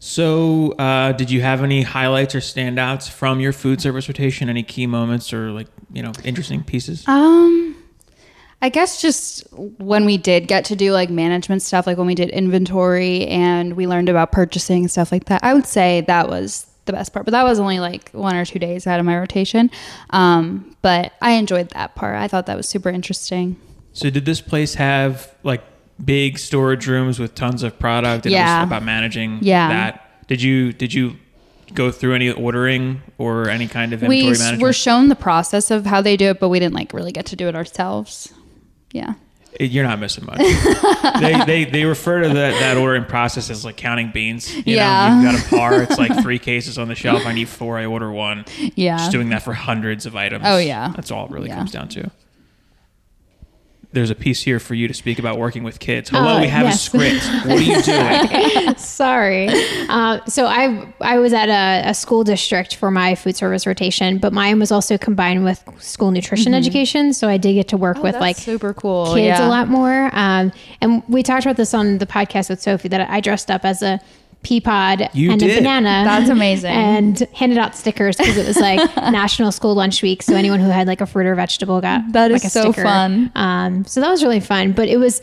So, 0.00 0.72
uh, 0.72 1.12
did 1.12 1.30
you 1.30 1.40
have 1.40 1.62
any 1.62 1.80
highlights 1.80 2.34
or 2.34 2.40
standouts 2.40 3.08
from 3.08 3.40
your 3.40 3.54
food 3.54 3.80
service 3.80 4.06
rotation? 4.06 4.50
Any 4.50 4.62
key 4.62 4.86
moments 4.86 5.32
or 5.32 5.50
like 5.50 5.68
you 5.94 6.02
know 6.02 6.12
interesting 6.24 6.62
pieces? 6.62 7.04
Um, 7.08 7.63
I 8.64 8.70
guess 8.70 9.02
just 9.02 9.46
when 9.52 10.06
we 10.06 10.16
did 10.16 10.48
get 10.48 10.64
to 10.66 10.74
do 10.76 10.90
like 10.92 11.10
management 11.10 11.60
stuff, 11.60 11.86
like 11.86 11.98
when 11.98 12.06
we 12.06 12.14
did 12.14 12.30
inventory 12.30 13.26
and 13.26 13.74
we 13.74 13.86
learned 13.86 14.08
about 14.08 14.32
purchasing 14.32 14.84
and 14.84 14.90
stuff 14.90 15.12
like 15.12 15.26
that, 15.26 15.44
I 15.44 15.52
would 15.52 15.66
say 15.66 16.00
that 16.06 16.30
was 16.30 16.66
the 16.86 16.92
best 16.94 17.12
part. 17.12 17.26
But 17.26 17.32
that 17.32 17.42
was 17.42 17.60
only 17.60 17.78
like 17.78 18.08
one 18.12 18.34
or 18.34 18.46
two 18.46 18.58
days 18.58 18.86
out 18.86 18.98
of 18.98 19.04
my 19.04 19.18
rotation. 19.18 19.70
Um, 20.10 20.74
but 20.80 21.12
I 21.20 21.32
enjoyed 21.32 21.68
that 21.70 21.94
part. 21.94 22.16
I 22.16 22.26
thought 22.26 22.46
that 22.46 22.56
was 22.56 22.66
super 22.66 22.88
interesting. 22.88 23.56
So, 23.92 24.08
did 24.08 24.24
this 24.24 24.40
place 24.40 24.74
have 24.76 25.30
like 25.42 25.62
big 26.02 26.38
storage 26.38 26.86
rooms 26.86 27.18
with 27.18 27.34
tons 27.34 27.62
of 27.62 27.78
product? 27.78 28.24
And 28.24 28.32
it 28.34 28.38
Yeah. 28.38 28.60
was 28.62 28.66
about 28.68 28.82
managing 28.82 29.40
Yeah. 29.42 29.68
that. 29.68 30.26
Did 30.26 30.40
you 30.40 30.72
did 30.72 30.94
you 30.94 31.16
go 31.74 31.90
through 31.90 32.14
any 32.14 32.30
ordering 32.30 33.02
or 33.18 33.50
any 33.50 33.66
kind 33.68 33.92
of 33.92 34.00
We 34.00 34.20
inventory 34.20 34.32
s- 34.32 34.38
management? 34.38 34.62
were 34.62 34.72
shown 34.72 35.08
the 35.10 35.16
process 35.16 35.70
of 35.70 35.84
how 35.84 36.00
they 36.00 36.16
do 36.16 36.30
it, 36.30 36.40
but 36.40 36.48
we 36.48 36.58
didn't 36.60 36.74
like 36.74 36.94
really 36.94 37.12
get 37.12 37.26
to 37.26 37.36
do 37.36 37.46
it 37.46 37.54
ourselves. 37.54 38.32
Yeah. 38.94 39.14
You're 39.60 39.84
not 39.84 40.00
missing 40.00 40.24
much. 40.26 40.38
they, 41.20 41.40
they 41.46 41.64
they 41.64 41.84
refer 41.84 42.22
to 42.22 42.28
that, 42.28 42.58
that 42.58 42.76
ordering 42.76 43.04
process 43.04 43.50
as 43.50 43.64
like 43.64 43.76
counting 43.76 44.10
beans. 44.12 44.52
You 44.56 44.62
Yeah. 44.76 45.10
know, 45.10 45.20
you've 45.30 45.40
got 45.40 45.46
a 45.46 45.48
par. 45.50 45.82
It's 45.82 45.96
like 45.98 46.12
three 46.22 46.40
cases 46.40 46.76
on 46.76 46.88
the 46.88 46.96
shelf. 46.96 47.24
I 47.24 47.32
need 47.34 47.48
four. 47.48 47.78
I 47.78 47.84
order 47.84 48.10
one. 48.10 48.46
Yeah. 48.74 48.96
Just 48.96 49.12
doing 49.12 49.28
that 49.28 49.42
for 49.44 49.52
hundreds 49.52 50.06
of 50.06 50.16
items. 50.16 50.42
Oh, 50.44 50.56
yeah. 50.58 50.92
That's 50.96 51.12
all 51.12 51.26
it 51.26 51.30
really 51.30 51.48
Yeah. 51.48 51.56
comes 51.58 51.70
down 51.70 51.88
to. 51.90 52.10
There's 53.94 54.10
a 54.10 54.14
piece 54.16 54.42
here 54.42 54.58
for 54.58 54.74
you 54.74 54.88
to 54.88 54.94
speak 54.94 55.18
about 55.20 55.38
working 55.38 55.62
with 55.62 55.78
kids. 55.78 56.10
Hello, 56.10 56.36
Uh, 56.36 56.40
we 56.40 56.48
have 56.48 56.64
yes. 56.66 56.74
a 56.74 56.78
script. 56.90 57.24
What 57.46 57.58
are 57.58 57.62
you 57.62 57.80
doing? 58.64 58.76
Sorry. 58.76 59.48
Uh, 59.88 60.24
so 60.26 60.46
I 60.46 60.92
I 61.00 61.18
was 61.18 61.32
at 61.32 61.48
a, 61.48 61.88
a 61.90 61.94
school 61.94 62.24
district 62.24 62.74
for 62.74 62.90
my 62.90 63.14
food 63.14 63.36
service 63.36 63.66
rotation, 63.66 64.18
but 64.18 64.32
mine 64.32 64.58
was 64.58 64.72
also 64.72 64.98
combined 64.98 65.44
with 65.44 65.62
school 65.78 66.10
nutrition 66.10 66.54
education. 66.54 67.12
So 67.14 67.28
I 67.28 67.36
did 67.36 67.54
get 67.54 67.68
to 67.68 67.76
work 67.76 67.98
with 68.02 68.04
Mm-hmm. 68.04 68.08
Oh, 68.08 68.12
that's 68.12 68.20
like 68.20 68.36
super 68.36 68.74
cool. 68.74 69.14
kids 69.14 69.38
Yeah. 69.38 69.46
a 69.46 69.48
lot 69.48 69.68
more. 69.68 70.10
Um, 70.12 70.52
and 70.80 71.02
we 71.08 71.22
talked 71.22 71.46
about 71.46 71.56
this 71.56 71.72
on 71.72 71.98
the 71.98 72.06
podcast 72.06 72.50
with 72.50 72.60
Sophie 72.60 72.88
that 72.88 73.08
I 73.08 73.20
dressed 73.20 73.50
up 73.50 73.64
as 73.64 73.80
a 73.82 74.00
pea 74.44 74.60
pod 74.60 75.08
You 75.12 75.30
and 75.32 75.40
did. 75.40 75.50
a 75.50 75.60
banana. 75.60 76.02
That's 76.04 76.30
amazing. 76.30 76.70
And 76.70 77.18
handed 77.34 77.58
out 77.58 77.74
stickers 77.74 78.16
because 78.16 78.36
it 78.36 78.46
was 78.46 78.58
like 78.58 78.78
National 78.96 79.50
School 79.50 79.74
Lunch 79.74 80.02
Week. 80.02 80.22
So 80.22 80.34
anyone 80.36 80.60
who 80.60 80.68
had 80.68 80.86
like 80.86 81.00
a 81.00 81.06
fruit 81.06 81.26
or 81.26 81.34
vegetable 81.34 81.80
got 81.80 82.12
That 82.12 82.30
like 82.30 82.36
is 82.44 82.44
a 82.44 82.50
so 82.50 82.70
sticker. 82.70 82.84
fun. 82.86 83.32
Um, 83.34 83.84
so 83.86 84.00
that 84.00 84.10
was 84.10 84.22
really 84.22 84.40
fun. 84.40 84.72
But 84.72 84.88
it 84.88 84.98
was, 84.98 85.20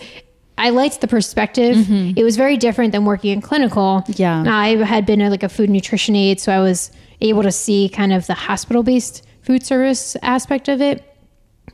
I 0.57 0.69
liked 0.71 0.99
the 1.01 1.07
perspective. 1.07 1.77
It 1.89 2.23
was 2.23 2.35
very 2.35 2.57
different 2.57 2.91
than 2.91 3.05
working 3.05 3.31
in 3.31 3.41
clinical. 3.41 4.03
Mm-hmm. 4.07 4.11
Yeah. 4.17 4.43
I 4.47 4.75
had 4.83 5.05
been 5.05 5.21
a, 5.21 5.29
like 5.29 5.43
a 5.43 5.49
food 5.49 5.69
nutrition 5.69 6.15
aide, 6.15 6.39
so 6.41 6.51
I 6.51 6.59
was 6.59 6.91
able 7.21 7.43
to 7.43 7.51
see 7.51 7.87
kind 7.87 8.11
of 8.11 8.27
the 8.27 8.33
hospital 8.33 8.83
based 8.83 9.25
food 9.43 9.63
service 9.65 10.15
aspect 10.21 10.67
of 10.67 10.81
it. 10.81 11.03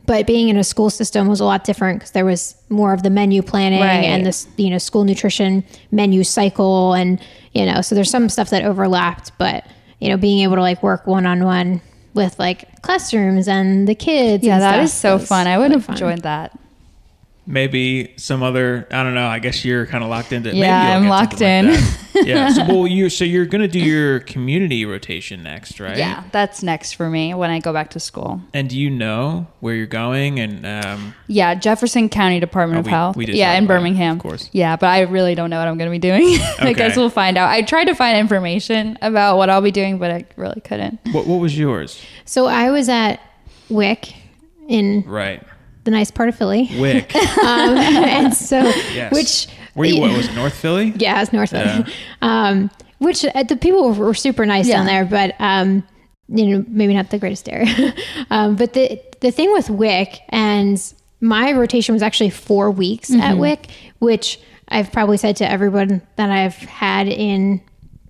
But 0.07 0.25
being 0.25 0.49
in 0.49 0.57
a 0.57 0.63
school 0.63 0.89
system 0.89 1.27
was 1.27 1.39
a 1.39 1.45
lot 1.45 1.63
different 1.63 1.99
because 1.99 2.11
there 2.11 2.25
was 2.25 2.55
more 2.69 2.93
of 2.93 3.03
the 3.03 3.09
menu 3.11 3.41
planning 3.43 3.81
Right. 3.81 4.03
and 4.05 4.25
this, 4.25 4.47
you 4.57 4.69
know, 4.71 4.77
school 4.79 5.03
nutrition 5.03 5.63
menu 5.91 6.23
cycle, 6.23 6.93
and 6.93 7.19
you 7.53 7.65
know, 7.65 7.81
so 7.81 7.93
there's 7.93 8.09
some 8.09 8.27
stuff 8.29 8.49
that 8.49 8.63
overlapped. 8.63 9.31
But 9.37 9.65
you 9.99 10.09
know, 10.09 10.17
being 10.17 10.39
able 10.39 10.55
to 10.55 10.61
like 10.61 10.81
work 10.81 11.05
one 11.05 11.25
on 11.25 11.43
one 11.43 11.81
with 12.13 12.39
like 12.39 12.81
classrooms 12.81 13.47
and 13.47 13.87
the 13.87 13.95
kids. 13.95 14.43
Yeah, 14.43 14.59
that 14.59 14.79
is 14.81 14.93
so 14.93 15.17
was 15.17 15.27
fun. 15.27 15.45
I 15.45 15.57
would 15.57 15.65
really 15.65 15.75
have 15.75 15.85
fun. 15.85 15.95
enjoyed 15.95 16.21
that. 16.23 16.57
Maybe 17.49 18.13
some 18.17 18.43
other. 18.43 18.85
I 18.91 19.03
don't 19.03 19.13
know. 19.15 19.25
I 19.27 19.39
guess 19.39 19.63
you're 19.63 19.85
kind 19.85 20.03
of 20.03 20.09
locked 20.09 20.33
into. 20.33 20.49
maybe 20.49 20.59
Yeah, 20.59 20.95
you'll 20.95 21.03
I'm 21.03 21.09
locked 21.09 21.39
something 21.39 21.67
like 21.71 21.79
in. 22.15 22.25
yeah. 22.27 22.49
So 22.49 22.65
well, 22.67 22.85
you 22.87 23.09
so 23.09 23.23
you're 23.23 23.45
gonna 23.45 23.69
do 23.69 23.79
your 23.79 24.19
community 24.19 24.83
rotation 24.85 25.43
next, 25.43 25.79
right? 25.79 25.95
Yeah, 25.97 26.25
that's 26.33 26.61
next 26.61 26.93
for 26.93 27.09
me 27.09 27.33
when 27.33 27.49
I 27.49 27.59
go 27.59 27.71
back 27.71 27.91
to 27.91 28.01
school. 28.01 28.41
And 28.53 28.69
do 28.69 28.77
you 28.77 28.89
know 28.89 29.47
where 29.61 29.73
you're 29.75 29.85
going? 29.85 30.39
And 30.41 30.65
um, 30.65 31.13
Yeah, 31.27 31.55
Jefferson 31.55 32.09
County 32.09 32.41
Department 32.41 32.77
Oh, 32.77 32.79
of 32.81 32.85
we- 32.85 32.91
Health. 32.91 33.15
we 33.15 33.25
did 33.25 33.35
yeah, 33.35 33.53
in 33.53 33.63
about 33.63 33.75
it, 33.75 33.77
Birmingham. 33.77 34.15
of 34.17 34.21
course. 34.21 34.49
Yeah, 34.51 34.75
but 34.75 34.87
I 34.87 35.01
really 35.01 35.33
don't 35.35 35.49
know 35.49 35.59
what 35.59 35.69
I'm 35.69 35.77
going 35.77 35.89
to 35.89 35.91
be 35.91 35.99
doing. 35.99 36.37
I 36.59 36.73
guess 36.73 36.97
we'll 36.97 37.09
find 37.09 37.37
out. 37.37 37.49
I 37.49 37.61
tried 37.61 37.85
to 37.85 37.95
find 37.95 38.17
information 38.17 38.97
about 39.01 39.37
what 39.37 39.49
I'll 39.49 39.61
be 39.61 39.71
doing, 39.71 39.99
but 39.99 40.11
I 40.11 40.25
really 40.35 40.59
couldn't. 40.61 40.99
what 41.13 41.25
what 41.27 41.39
was 41.39 41.57
yours? 41.57 42.01
So 42.25 42.47
I 42.47 42.71
was 42.71 42.89
at 42.89 43.21
WIC 43.69 44.13
in 44.67 45.03
Right. 45.07 45.41
The 45.87 45.91
nice 45.91 46.11
part 46.11 46.27
of 46.27 46.35
Philly, 46.35 46.69
WIC. 46.77 47.15
um, 47.15 47.77
and 47.77 48.33
so 48.33 48.57
Yes. 48.93 49.13
which 49.13 49.47
Were 49.73 49.85
you? 49.85 50.01
What 50.01 50.17
was 50.17 50.27
it? 50.27 50.35
North 50.35 50.53
Philly? 50.53 50.91
Yeah, 50.97 51.21
it's 51.21 51.31
North 51.31 51.53
Yeah. 51.53 51.83
Philly. 51.83 51.95
Um, 52.21 52.69
which 52.97 53.23
uh, 53.23 53.43
the 53.43 53.55
people 53.55 53.87
were, 53.93 54.07
were 54.07 54.13
super 54.13 54.45
nice 54.45 54.67
down 54.67 54.85
there, 54.85 55.05
but 55.05 55.33
um, 55.39 55.87
you 56.27 56.45
know, 56.47 56.65
maybe 56.67 56.93
not 56.93 57.09
the 57.09 57.19
greatest 57.19 57.47
area. 57.47 57.93
um, 58.31 58.57
but 58.57 58.73
the 58.73 58.99
the 59.21 59.31
thing 59.31 59.53
with 59.53 59.69
WIC, 59.69 60.19
and 60.27 60.93
my 61.21 61.53
rotation 61.53 61.93
was 61.95 62.01
actually 62.01 62.31
four 62.31 62.69
weeks 62.69 63.09
at 63.13 63.37
WIC, 63.37 63.69
which 63.99 64.41
I've 64.67 64.91
probably 64.91 65.15
said 65.15 65.37
to 65.37 65.49
everyone 65.49 66.01
that 66.17 66.29
I've 66.29 66.57
had 66.57 67.07
in 67.07 67.61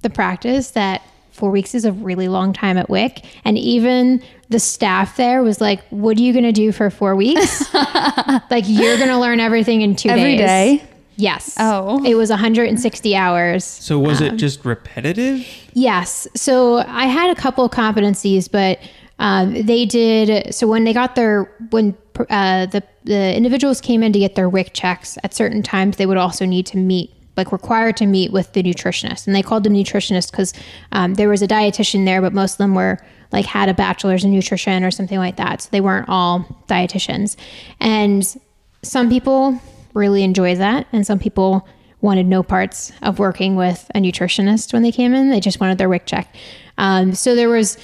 the 0.02 0.10
practice 0.10 0.72
that 0.72 1.04
four 1.38 1.52
weeks 1.52 1.73
is 1.76 1.86
a 1.86 1.91
really 1.91 2.28
long 2.28 2.52
time 2.52 2.78
at 2.78 2.89
WIC. 2.89 3.23
And 3.45 3.58
even 3.58 4.21
the 4.50 4.60
staff 4.60 5.15
there 5.17 5.43
was 5.43 5.62
like, 5.62 5.82
What 5.89 6.17
are 6.17 6.21
you 6.21 6.34
going 6.34 6.45
to 6.45 6.52
do 6.52 6.71
for 6.71 6.89
four 6.89 7.15
weeks? 7.15 7.73
like, 7.73 8.65
you're 8.67 8.97
going 8.97 9.10
to 9.10 9.17
learn 9.19 9.39
everything 9.39 9.82
in 9.82 9.95
two 9.95 10.10
Every 10.10 10.38
days. 10.38 10.39
day? 10.82 10.84
Yes. 11.19 11.56
Oh. 11.60 12.04
It 12.06 12.13
was 12.15 12.30
160 12.30 13.15
hours. 13.15 13.63
So 13.63 13.97
was 13.97 14.21
Um, 14.21 14.28
it 14.28 14.36
just 14.38 14.63
repetitive? 14.65 15.47
Yes. 15.73 16.28
So 16.36 16.78
I 16.78 17.06
had 17.06 17.36
a 17.36 17.39
couple 17.39 17.65
of 17.65 17.71
competencies, 17.71 18.52
but 18.52 18.80
um, 19.19 19.54
they 19.65 19.86
did. 19.86 20.54
So 20.54 20.67
when 20.67 20.84
they 20.84 20.93
got 20.93 21.15
their 21.15 21.52
when 21.71 21.95
uh, 22.30 22.67
the 22.67 22.84
the 23.04 23.36
individuals 23.36 23.82
came 23.82 24.04
in 24.04 24.13
to 24.13 24.19
get 24.19 24.36
their 24.36 24.47
WIC 24.50 24.73
checks 24.73 25.17
at 25.23 25.34
certain 25.34 25.63
times, 25.63 25.97
they 25.97 26.06
would 26.06 26.17
also 26.17 26.45
need 26.45 26.65
to 26.67 26.78
meet, 26.78 27.10
like 27.38 27.52
required 27.52 27.95
to 27.97 28.06
meet 28.06 28.32
with 28.32 28.52
the 28.54 28.63
nutritionist, 28.63 29.28
and 29.28 29.36
they 29.36 29.41
called 29.43 29.63
them 29.63 29.73
nutritionists 29.73 30.32
because 30.32 30.54
um, 30.91 31.13
there 31.13 31.30
was 31.30 31.41
a 31.41 31.47
dietitian 31.47 32.06
there, 32.06 32.21
but 32.21 32.34
most 32.34 32.54
of 32.54 32.58
them 32.58 32.76
were 32.76 32.97
like 33.32 33.45
had 33.45 33.69
a 33.69 33.73
bachelor's 33.73 34.23
in 34.23 34.32
nutrition 34.32 34.84
or 34.84 34.91
something 34.91 35.19
like 35.19 35.38
that, 35.38 35.62
so 35.62 35.69
they 35.71 35.82
weren't 35.82 36.10
all 36.10 36.39
dietitians, 36.67 37.36
and 37.80 38.36
some 38.84 39.10
people 39.10 39.60
really 39.93 40.23
enjoyed 40.23 40.58
that, 40.58 40.88
and 40.91 41.06
some 41.06 41.19
people 41.19 41.67
wanted 42.02 42.26
no 42.28 42.43
parts 42.43 42.91
of 43.02 43.17
working 43.19 43.56
with 43.56 43.89
a 43.95 44.00
nutritionist 44.00 44.71
when 44.71 44.83
they 44.83 44.92
came 44.92 45.13
in. 45.13 45.29
They 45.29 45.40
just 45.40 45.60
wanted 45.60 45.77
their 45.79 45.90
WIC 45.90 46.06
check. 46.06 46.35
Um, 46.77 47.13
so 47.15 47.35
there 47.35 47.50
was 47.50 47.77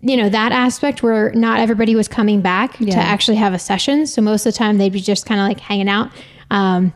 you 0.00 0.16
know 0.16 0.28
that 0.28 0.52
aspect 0.52 1.02
where 1.02 1.32
not 1.32 1.58
everybody 1.58 1.96
was 1.96 2.06
coming 2.06 2.40
back 2.40 2.76
Yeah. 2.78 2.94
to 2.94 3.00
actually 3.00 3.36
have 3.38 3.52
a 3.52 3.58
session. 3.58 4.06
So 4.06 4.22
most 4.22 4.46
of 4.46 4.52
the 4.54 4.56
time 4.58 4.78
they'd 4.78 4.92
be 4.92 5.00
just 5.00 5.26
kind 5.26 5.40
of 5.40 5.48
like 5.48 5.58
hanging 5.58 5.88
out, 5.88 6.12
um, 6.52 6.92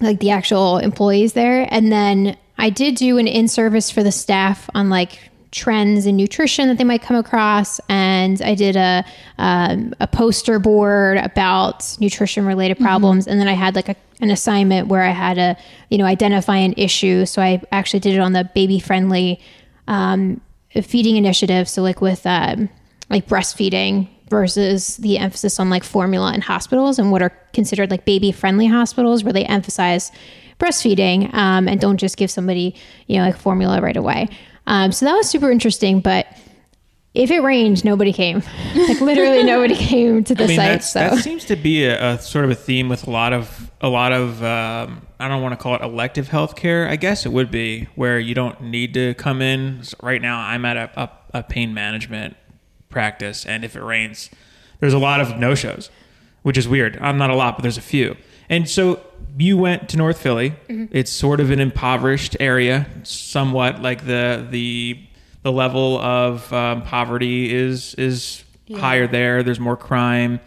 like 0.00 0.20
the 0.20 0.30
actual 0.30 0.78
employees 0.78 1.32
there. 1.32 1.66
And 1.70 1.90
then 1.90 2.36
I 2.58 2.70
did 2.70 2.96
do 2.96 3.18
an 3.18 3.26
in 3.26 3.48
service 3.48 3.90
for 3.90 4.02
the 4.02 4.12
staff 4.12 4.68
on 4.74 4.90
like 4.90 5.18
trends 5.50 6.06
in 6.06 6.16
nutrition 6.16 6.68
that 6.68 6.78
they 6.78 6.84
might 6.84 7.02
come 7.02 7.16
across, 7.16 7.80
and 7.88 8.40
I 8.42 8.54
did 8.54 8.76
a 8.76 9.04
um, 9.38 9.94
a 10.00 10.06
poster 10.06 10.58
board 10.58 11.16
about 11.18 11.96
nutrition 12.00 12.44
related 12.44 12.78
problems. 12.78 13.26
And 13.26 13.40
then 13.40 13.48
I 13.48 13.54
had 13.54 13.74
like 13.74 13.88
a, 13.88 13.96
an 14.20 14.30
assignment 14.30 14.88
where 14.88 15.02
I 15.02 15.10
had 15.10 15.34
to 15.34 15.56
you 15.90 15.98
know 15.98 16.04
identify 16.04 16.56
an 16.56 16.74
issue. 16.76 17.26
So 17.26 17.40
I 17.40 17.62
actually 17.72 18.00
did 18.00 18.14
it 18.14 18.20
on 18.20 18.32
the 18.32 18.50
baby 18.54 18.78
friendly 18.78 19.40
um, 19.86 20.40
feeding 20.82 21.16
initiative. 21.16 21.68
So 21.68 21.82
like 21.82 22.00
with 22.00 22.26
um, 22.26 22.68
like 23.08 23.26
breastfeeding 23.26 24.08
versus 24.28 24.96
the 24.98 25.18
emphasis 25.18 25.58
on 25.58 25.70
like 25.70 25.84
formula 25.84 26.32
in 26.34 26.40
hospitals 26.40 26.98
and 26.98 27.10
what 27.10 27.22
are 27.22 27.30
considered 27.52 27.90
like 27.90 28.04
baby 28.04 28.32
friendly 28.32 28.66
hospitals 28.66 29.24
where 29.24 29.32
they 29.32 29.44
emphasize 29.44 30.10
breastfeeding 30.58 31.32
um, 31.34 31.68
and 31.68 31.80
don't 31.80 31.98
just 31.98 32.16
give 32.16 32.30
somebody 32.30 32.74
you 33.06 33.18
know 33.18 33.24
like 33.24 33.36
formula 33.36 33.80
right 33.80 33.96
away. 33.96 34.28
Um, 34.66 34.92
so 34.92 35.06
that 35.06 35.14
was 35.14 35.28
super 35.28 35.50
interesting, 35.50 36.00
but 36.00 36.26
if 37.14 37.30
it 37.30 37.40
rained, 37.40 37.84
nobody 37.84 38.12
came. 38.12 38.42
like 38.76 39.00
literally 39.00 39.42
nobody 39.42 39.74
came 39.90 40.22
to 40.24 40.34
the 40.34 40.44
I 40.44 40.46
mean, 40.46 40.56
site. 40.56 40.84
So 40.84 40.98
that 41.00 41.18
seems 41.18 41.44
to 41.46 41.56
be 41.56 41.84
a, 41.84 42.14
a 42.14 42.18
sort 42.18 42.44
of 42.44 42.50
a 42.50 42.54
theme 42.54 42.88
with 42.88 43.06
a 43.06 43.10
lot 43.10 43.32
of 43.32 43.70
a 43.80 43.88
lot 43.88 44.12
of 44.12 44.42
um, 44.42 45.06
I 45.18 45.28
don't 45.28 45.42
want 45.42 45.52
to 45.52 45.56
call 45.62 45.74
it 45.74 45.82
elective 45.82 46.28
healthcare. 46.28 46.88
I 46.88 46.96
guess 46.96 47.26
it 47.26 47.30
would 47.30 47.50
be 47.50 47.88
where 47.94 48.18
you 48.18 48.34
don't 48.34 48.60
need 48.62 48.94
to 48.94 49.14
come 49.14 49.42
in. 49.42 49.82
So 49.82 49.96
right 50.02 50.20
now, 50.20 50.40
I'm 50.40 50.64
at 50.64 50.76
a, 50.76 51.00
a, 51.00 51.10
a 51.38 51.42
pain 51.42 51.74
management 51.74 52.36
practice, 52.88 53.44
and 53.46 53.64
if 53.64 53.76
it 53.76 53.82
rains, 53.82 54.30
there's 54.80 54.94
a 54.94 54.98
lot 54.98 55.20
of 55.20 55.36
no 55.38 55.54
shows, 55.54 55.90
which 56.42 56.56
is 56.56 56.66
weird. 56.68 56.98
I'm 57.00 57.18
not 57.18 57.30
a 57.30 57.34
lot, 57.34 57.56
but 57.56 57.62
there's 57.62 57.78
a 57.78 57.82
few. 57.82 58.16
And 58.48 58.68
so 58.68 59.00
you 59.36 59.56
went 59.58 59.88
to 59.90 59.96
North 59.96 60.18
Philly. 60.20 60.54
It's 60.90 61.10
sort 61.10 61.40
of 61.40 61.50
an 61.50 61.60
impoverished 61.60 62.36
area, 62.40 62.86
somewhat 63.02 63.82
like 63.82 64.06
the 64.06 64.46
the 64.50 65.00
the 65.42 65.52
level 65.52 65.98
of 65.98 66.50
um, 66.52 66.82
poverty 66.82 67.54
is 67.54 67.94
is 67.94 68.44
higher 68.76 69.06
there. 69.06 69.42
There's 69.42 69.60
more 69.60 69.76
crime, 69.76 70.40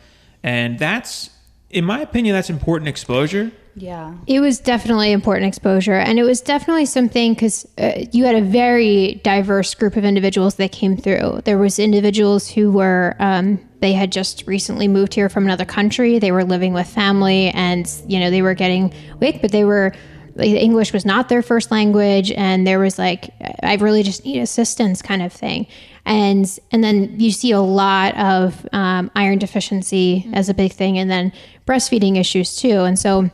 and 0.44 0.78
that's, 0.80 1.30
in 1.70 1.86
my 1.86 2.02
opinion, 2.02 2.36
that's 2.36 2.50
important 2.50 2.88
exposure. 2.90 3.52
Yeah. 3.76 4.16
It 4.28 4.40
was 4.40 4.60
definitely 4.60 5.12
important 5.12 5.48
exposure, 5.48 5.96
and 5.96 6.20
it 6.20 6.24
was 6.24 6.42
definitely 6.42 6.86
something 6.86 7.34
because 7.34 7.68
uh, 7.78 8.04
you 8.12 8.26
had 8.26 8.36
a 8.36 8.42
very 8.42 9.22
diverse 9.24 9.74
group 9.74 9.96
of 9.96 10.04
individuals 10.04 10.56
that 10.56 10.72
came 10.72 10.98
through. 10.98 11.42
There 11.46 11.58
was 11.58 11.80
individuals 11.80 12.50
who 12.50 12.72
were 12.72 13.16
um, 13.20 13.60
they 13.80 13.94
had 13.94 14.12
just 14.12 14.46
recently 14.46 14.88
moved 14.88 15.14
here 15.14 15.30
from 15.30 15.46
another 15.46 15.66
country. 15.66 16.20
They 16.20 16.32
were 16.32 16.44
living 16.44 16.74
with 16.74 16.88
family, 16.88 17.50
and 17.50 17.90
you 18.08 18.20
know 18.20 18.30
they 18.30 18.42
were 18.42 18.54
getting 18.54 18.94
WIC, 19.20 19.42
but 19.42 19.52
they 19.52 19.64
were 19.64 19.94
like, 20.36 20.50
English 20.50 20.94
was 20.94 21.06
not 21.06 21.30
their 21.30 21.42
first 21.42 21.72
language, 21.72 22.32
and 22.32 22.68
there 22.68 22.80
was 22.80 23.00
like 23.00 23.34
I 23.64 23.76
really 23.76 24.04
just 24.04 24.26
need 24.26 24.40
assistance 24.42 25.02
kind 25.02 25.22
of 25.22 25.32
thing. 25.32 25.68
And 26.06 26.46
and 26.72 26.84
then 26.84 27.20
you 27.20 27.32
see 27.32 27.52
a 27.52 27.62
lot 27.62 28.18
of 28.18 28.68
um, 28.74 29.12
iron 29.16 29.40
deficiency 29.40 30.30
as 30.34 30.50
a 30.50 30.54
big 30.54 30.74
thing, 30.74 30.98
and 30.98 31.10
then 31.10 31.32
breastfeeding 31.66 32.18
issues 32.18 32.58
too. 32.58 32.82
And 32.82 33.00
so 33.00 33.30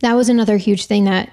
that 0.00 0.14
was 0.14 0.28
another 0.28 0.56
huge 0.56 0.86
thing 0.86 1.04
that 1.04 1.30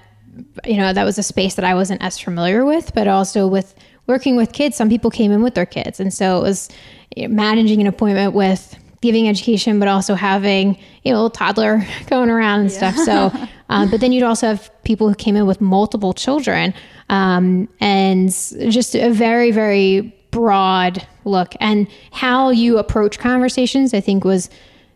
you 0.64 0.76
know 0.76 0.92
that 0.92 1.04
was 1.04 1.18
a 1.18 1.22
space 1.22 1.56
that 1.56 1.64
i 1.64 1.74
wasn't 1.74 2.00
as 2.02 2.18
familiar 2.18 2.64
with 2.64 2.94
but 2.94 3.08
also 3.08 3.46
with 3.46 3.74
working 4.08 4.34
with 4.34 4.52
kids 4.52 4.74
some 4.74 4.88
people 4.88 5.10
came 5.10 5.30
in 5.30 5.42
with 5.42 5.54
their 5.54 5.66
kids. 5.66 6.00
And 6.00 6.12
so 6.12 6.38
it 6.38 6.42
was 6.42 6.68
you 7.14 7.28
know, 7.28 7.34
managing 7.34 7.80
an 7.80 7.86
appointment 7.86 8.34
with 8.34 8.74
giving 9.00 9.28
education 9.28 9.78
but 9.78 9.86
also 9.86 10.16
having 10.16 10.76
you 11.04 11.12
know 11.12 11.14
a 11.14 11.18
little 11.18 11.30
toddler 11.30 11.86
going 12.08 12.30
around 12.30 12.60
and 12.60 12.72
stuff. 12.72 12.96
So 12.96 13.30
um, 13.68 13.88
but 13.90 14.00
then 14.00 14.10
you'd 14.10 14.24
also 14.24 14.48
have 14.48 14.72
people 14.82 15.08
who 15.08 15.14
came 15.14 15.36
in 15.36 15.46
with 15.46 15.60
multiple 15.60 16.12
children 16.12 16.74
um, 17.10 17.68
and 17.80 18.30
just 18.30 18.96
a 18.96 19.10
very 19.10 19.52
very 19.52 20.14
broad 20.32 21.06
look. 21.24 21.54
And 21.60 21.86
how 22.10 22.50
you 22.50 22.78
approach 22.78 23.18
conversations 23.18 23.94
i 23.94 24.00
think 24.00 24.24
was 24.24 24.50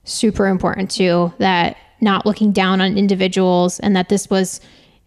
super 0.04 0.46
important 0.46 0.90
too 0.90 1.32
that 1.38 1.76
not 2.03 2.26
looking 2.26 2.53
down 2.53 2.80
on 2.80 2.98
individuals 2.98 3.80
and 3.80 3.96
that 3.96 4.09
this 4.09 4.28
was 4.28 4.61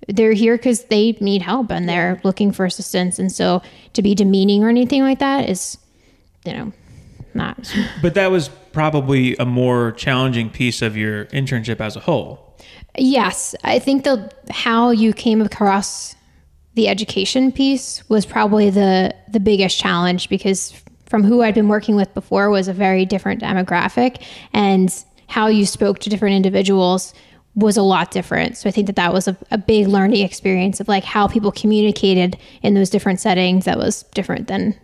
they're 0.08 0.34
here 0.34 0.58
because 0.58 0.86
they 0.86 1.14
need 1.20 1.41
help 1.41 1.72
and 1.72 1.89
they're 1.89 2.20
looking 2.24 2.52
for 2.52 2.66
assistance. 2.66 3.18
And 3.20 3.32
so 3.32 3.62
to 3.93 4.02
be 4.02 4.14
demeaning 4.14 4.64
or 4.64 4.70
anything 4.70 5.02
like 5.02 5.20
that 5.20 5.50
is 5.50 5.78
you 6.46 6.54
know 6.54 6.72
not 7.34 7.74
But 8.02 8.14
that 8.14 8.32
was 8.32 8.50
probably 8.72 9.36
a 9.38 9.46
more 9.46 9.91
challenging 9.93 10.50
piece 10.50 10.82
of 10.82 10.98
your 10.98 11.26
internship 11.26 11.80
as 11.80 11.96
a 11.96 12.00
whole. 12.00 12.58
yes. 12.98 13.56
I 13.64 13.80
think 13.80 14.04
the 14.04 14.32
how 14.50 14.91
you 14.91 15.14
came 15.14 15.41
across 15.41 16.16
the 16.76 16.88
education 16.88 17.52
piece 17.52 18.08
was 18.10 18.26
probably 18.26 18.70
the 18.70 19.14
the 19.30 19.39
biggest 19.39 19.78
challenge 19.78 20.30
because 20.30 20.74
from 21.06 21.24
who 21.24 21.41
I'd 21.41 21.56
been 21.56 21.68
working 21.68 21.96
with 21.96 22.14
before 22.14 22.50
was 22.50 22.68
a 22.68 22.74
very 22.74 23.06
different 23.06 23.41
demographic. 23.41 24.22
And 24.54 24.93
how 25.28 25.47
you 25.47 25.65
spoke 25.65 25.99
to 25.99 26.09
different 26.09 26.36
individuals 26.36 27.13
was 27.55 27.78
a 27.78 27.82
lot 27.82 28.11
different. 28.11 28.57
So 28.57 28.67
I 28.67 28.71
think 28.71 28.88
that 28.88 28.97
that 28.97 29.13
was 29.13 29.28
a, 29.28 29.38
a 29.49 29.57
big 29.57 29.88
learning 29.88 30.23
experience 30.23 30.80
of 30.80 30.88
like 30.88 31.03
how 31.03 31.28
people 31.28 31.51
communicated 31.51 32.38
in 32.61 32.73
those 32.73 32.89
different 32.89 33.19
settings 33.19 33.65
that 33.65 33.78
was 33.78 34.03
different 34.13 34.47
than 34.47 34.78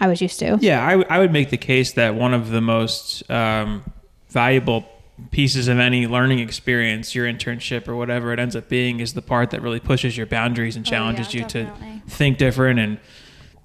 I 0.00 0.08
was 0.08 0.20
used 0.20 0.40
to. 0.40 0.58
Yeah, 0.60 0.84
I, 0.84 0.90
w- 0.90 1.06
I 1.08 1.18
would 1.20 1.32
make 1.32 1.50
the 1.50 1.56
case 1.56 1.92
that 1.92 2.14
one 2.16 2.34
of 2.34 2.50
the 2.50 2.60
most 2.60 3.28
um, 3.30 3.84
valuable 4.28 4.84
pieces 5.30 5.68
of 5.68 5.78
any 5.78 6.06
learning 6.06 6.40
experience, 6.40 7.14
your 7.14 7.26
internship 7.26 7.88
or 7.88 7.96
whatever 7.96 8.32
it 8.32 8.38
ends 8.38 8.56
up 8.56 8.68
being, 8.68 9.00
is 9.00 9.14
the 9.14 9.22
part 9.22 9.50
that 9.50 9.62
really 9.62 9.80
pushes 9.80 10.16
your 10.16 10.26
boundaries 10.26 10.76
and 10.76 10.84
challenges 10.84 11.32
you 11.32 11.40
definitely. 11.42 12.02
to 12.06 12.10
think 12.10 12.38
different 12.38 12.78
and 12.78 12.98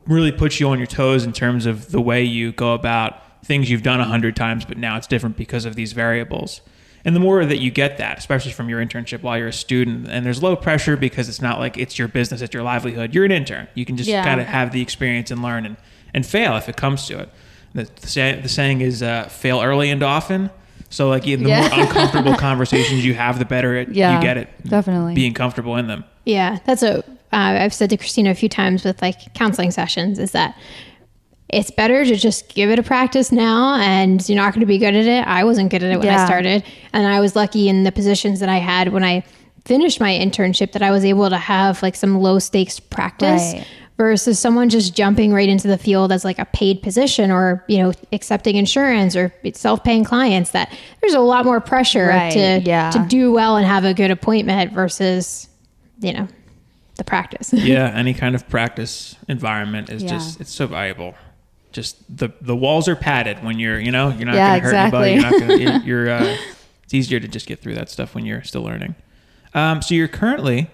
really 0.08 0.32
puts 0.32 0.60
you 0.60 0.70
on 0.70 0.78
your 0.78 0.88
toes 0.88 1.26
in 1.26 1.34
terms 1.34 1.66
of 1.66 1.92
the 1.92 2.00
way 2.00 2.24
you 2.24 2.52
go 2.52 2.74
about 2.74 3.22
things 3.44 3.70
you've 3.70 3.84
done 3.84 4.00
a 4.00 4.06
hundred 4.06 4.36
times, 4.36 4.66
but 4.66 4.78
now 4.78 4.98
it's 4.98 5.08
different 5.08 5.38
because 5.38 5.66
of 5.66 5.76
these 5.76 5.94
variables. 5.94 6.62
And 7.04 7.16
the 7.16 7.20
more 7.20 7.44
that 7.44 7.58
you 7.58 7.72
get 7.72 7.98
that, 7.98 8.20
especially 8.20 8.52
from 8.52 8.70
your 8.70 8.80
internship 8.84 9.24
while 9.24 9.38
you're 9.38 9.48
a 9.48 9.54
student, 9.54 10.08
and 10.08 10.24
there's 10.24 10.44
low 10.44 10.56
pressure 10.56 10.96
because 10.96 11.28
it's 11.30 11.42
not 11.42 11.58
like 11.58 11.76
it's 11.78 11.98
your 11.98 12.08
business, 12.08 12.42
it's 12.42 12.54
your 12.54 12.62
livelihood. 12.64 13.16
You're 13.16 13.26
an 13.26 13.32
intern. 13.32 13.68
You 13.74 13.86
can 13.86 13.98
just 13.98 14.08
Yeah. 14.10 14.24
kind 14.24 14.40
of 14.40 14.46
have 14.48 14.72
the 14.72 14.82
experience 14.82 15.32
and 15.32 15.42
learn 15.42 15.66
and, 15.66 15.78
and 16.14 16.24
fail 16.26 16.56
if 16.58 16.70
it 16.70 16.78
comes 16.78 17.08
to 17.08 17.18
it. 17.20 17.30
The, 17.74 17.90
the, 18.02 18.08
say, 18.08 18.40
the 18.40 18.50
saying 18.50 18.82
is 18.82 19.02
uh, 19.02 19.24
fail 19.24 19.62
early 19.62 19.90
and 19.90 20.04
often. 20.04 20.52
So 20.92 21.10
like 21.10 21.24
the 21.24 21.32
Yeah. 21.38 21.62
more 21.62 21.70
uncomfortable 21.82 22.36
conversations 22.36 23.04
you 23.04 23.16
have, 23.16 23.40
the 23.40 23.46
better 23.46 23.76
it, 23.76 23.90
Yeah, 23.96 24.16
you 24.18 24.22
get 24.22 24.38
it. 24.38 24.50
definitely. 24.68 25.16
Being 25.16 25.34
comfortable 25.34 25.78
in 25.78 25.88
them. 25.88 26.04
Yeah, 26.26 26.60
that's 26.66 26.84
a 26.84 27.00
uh, 27.00 27.04
I've 27.62 27.74
said 27.74 27.90
to 27.92 27.98
Christina 27.98 28.30
a 28.32 28.36
few 28.36 28.50
times 28.50 28.84
with 28.84 29.02
like 29.02 29.34
counseling 29.34 29.72
sessions 29.72 30.20
is 30.20 30.34
that 30.34 30.54
it's 31.52 31.70
better 31.72 32.06
to 32.06 32.16
just 32.16 32.50
give 32.56 32.70
it 32.70 32.80
a 32.80 32.84
practice 32.84 33.32
now 33.32 33.76
and 33.76 34.28
you're 34.30 34.38
not 34.38 34.54
going 34.54 34.62
to 34.62 34.66
be 34.66 34.78
good 34.78 34.96
at 34.96 35.06
it. 35.06 35.28
I 35.28 35.44
wasn't 35.44 35.70
good 35.70 35.84
at 35.84 35.92
it 35.92 35.98
when 36.00 36.08
I 36.08 36.26
started 36.26 36.64
and 36.94 37.06
I 37.06 37.20
was 37.20 37.36
lucky 37.36 37.68
in 37.68 37.84
the 37.84 37.92
positions 37.92 38.40
that 38.40 38.50
I 38.50 38.58
had 38.58 38.94
when 38.94 39.04
I 39.04 39.24
finished 39.66 40.00
my 40.00 40.12
internship 40.12 40.72
that 40.72 40.82
I 40.82 40.92
was 40.92 41.04
able 41.06 41.30
to 41.30 41.38
have 41.38 41.84
like 41.84 41.96
some 41.96 42.18
low 42.20 42.40
stakes 42.40 42.80
practice 42.80 43.54
Right. 43.54 43.68
versus 43.98 44.40
someone 44.40 44.70
just 44.70 44.96
jumping 44.96 45.34
right 45.34 45.48
into 45.50 45.68
the 45.68 45.78
field 45.78 46.12
as 46.12 46.24
like 46.24 46.40
a 46.40 46.46
paid 46.46 46.82
position 46.82 47.30
or 47.32 47.64
you 47.68 47.78
know 47.80 47.92
accepting 48.14 48.56
insurance 48.56 49.16
or 49.16 49.32
self-paying 49.54 50.04
clients 50.06 50.52
that 50.52 50.74
there's 51.02 51.14
a 51.14 51.20
lot 51.20 51.46
more 51.46 51.60
pressure 51.60 52.08
Right, 52.08 52.32
to 52.32 52.62
yeah. 52.66 52.92
to 52.92 53.06
do 53.08 53.32
well 53.34 53.58
and 53.58 53.66
have 53.68 53.84
a 53.86 53.94
good 53.94 54.10
appointment 54.10 54.72
versus 54.74 55.48
you 56.00 56.14
know 56.14 56.28
the 56.96 57.04
practice 57.04 57.52
yeah, 57.54 57.92
any 57.94 58.14
kind 58.14 58.36
of 58.36 58.48
practice 58.50 59.16
environment 59.28 59.90
is 59.90 60.02
Yeah. 60.02 60.10
just 60.10 60.40
it's 60.42 60.54
so 60.54 60.66
valuable. 60.68 61.14
Just 61.72 61.96
the 62.16 62.30
the 62.42 62.56
walls 62.56 62.88
are 62.88 62.96
padded 62.96 63.44
when 63.44 63.60
you're 63.60 63.80
you 63.80 63.92
know 63.92 64.10
you're 64.10 64.26
not 64.26 64.36
Yeah, 64.36 64.60
going 64.60 64.62
to 64.62 64.68
hurt 64.68 64.76
anybody. 64.76 65.12
You're 65.12 65.18
exactly. 65.26 65.66
not 65.66 65.66
gonna, 65.66 65.80
you're, 65.86 66.06
you're 66.06 66.10
uh, 66.32 66.38
it's 66.84 66.94
easier 66.94 67.20
to 67.20 67.28
just 67.28 67.48
get 67.48 67.60
through 67.60 67.76
that 67.76 67.90
stuff 67.90 68.14
when 68.16 68.26
you're 68.26 68.44
still 68.44 68.64
learning. 68.64 68.96
Um, 69.54 69.82
so 69.82 69.96
you're 69.96 70.08
currently 70.08 70.70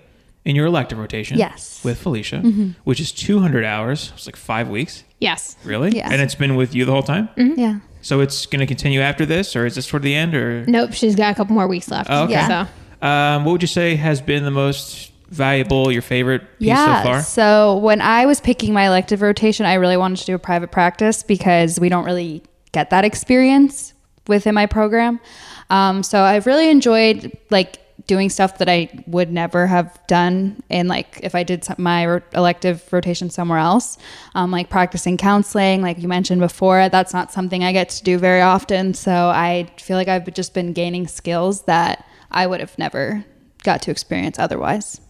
in 0.45 0.55
your 0.55 0.65
elective 0.65 0.97
rotation. 0.97 1.37
Yes. 1.37 1.83
With 1.83 1.97
Felicia, 1.99 2.39
which 2.85 2.99
is 2.99 3.11
200 3.11 3.65
hours. 3.65 4.11
It's 4.15 4.25
like 4.25 4.35
five 4.37 4.69
weeks. 4.69 5.03
yes 5.19 5.55
Really? 5.63 5.91
Yes. 5.91 6.09
And 6.11 6.21
it's 6.21 6.35
been 6.35 6.55
with 6.55 6.73
you 6.73 6.85
the 6.85 6.91
whole 6.93 7.03
time. 7.03 7.29
Yeah. 7.35 7.79
So 8.01 8.21
it's 8.21 8.45
going 8.45 8.61
to 8.61 8.65
continue 8.65 9.01
after 9.01 9.25
this, 9.25 9.55
or 9.55 9.65
is 9.65 9.75
this 9.75 9.87
toward 9.87 10.03
the 10.03 10.15
end, 10.15 10.33
or? 10.35 10.63
nope 10.67 10.93
she's 10.93 11.15
got 11.15 11.33
a 11.33 11.35
couple 11.35 11.53
more 11.53 11.67
weeks 11.67 11.89
left 11.91 12.09
Oh, 12.09 12.23
okay. 12.23 12.33
Yeah. 12.33 12.67
so 13.01 13.05
Um, 13.07 13.43
what 13.45 13.51
would 13.53 13.61
you 13.61 13.67
say 13.67 13.95
has 13.95 14.21
been 14.21 14.45
the 14.45 14.51
most 14.51 15.11
valuable, 15.29 15.91
your 15.91 16.01
favorite 16.01 16.41
piece 16.59 16.69
yeah. 16.69 17.03
so 17.03 17.09
far? 17.09 17.21
So 17.21 17.77
when 17.77 18.01
I 18.01 18.25
was 18.25 18.41
picking 18.41 18.73
my 18.73 18.87
elective 18.87 19.21
rotation, 19.21 19.65
I 19.65 19.75
really 19.75 19.97
wanted 19.97 20.17
to 20.19 20.25
do 20.25 20.35
a 20.35 20.39
private 20.39 20.71
practice 20.71 21.23
because 21.23 21.79
we 21.79 21.89
don't 21.89 22.05
really 22.05 22.43
get 22.71 22.89
that 22.89 23.05
experience 23.05 23.93
within 24.27 24.55
my 24.55 24.65
program. 24.65 25.19
Um, 25.69 26.03
so 26.03 26.21
I've 26.21 26.45
really 26.45 26.69
enjoyed 26.69 27.37
like 27.49 27.79
doing 28.05 28.29
stuff 28.29 28.57
that 28.59 28.69
I 28.69 29.03
would 29.07 29.31
never 29.31 29.67
have 29.67 29.99
done 30.07 30.63
in 30.69 30.87
like 30.87 31.19
if 31.23 31.35
I 31.35 31.43
did 31.43 31.65
some- 31.65 31.75
my 31.77 32.05
ro- 32.05 32.21
elective 32.33 32.81
rotation 32.91 33.29
somewhere 33.29 33.59
else, 33.59 33.97
um, 34.33 34.49
like 34.49 34.69
practicing 34.69 35.17
counseling, 35.17 35.81
like 35.81 35.99
you 36.01 36.07
mentioned 36.07 36.39
before. 36.39 36.87
That's 36.89 37.13
not 37.13 37.33
something 37.33 37.63
I 37.63 37.73
get 37.73 37.89
to 37.89 38.03
do 38.03 38.17
very 38.17 38.41
often, 38.41 38.93
so 38.93 39.11
I 39.11 39.67
feel 39.77 39.97
like 39.97 40.07
I've 40.07 40.31
just 40.33 40.53
been 40.53 40.71
gaining 40.73 41.07
skills 41.07 41.63
that 41.63 42.05
I 42.31 42.47
would 42.47 42.61
have 42.61 42.77
never 42.77 43.25
got 43.63 43.81
to 43.83 43.91
experience 43.91 44.39
otherwise. 44.39 45.01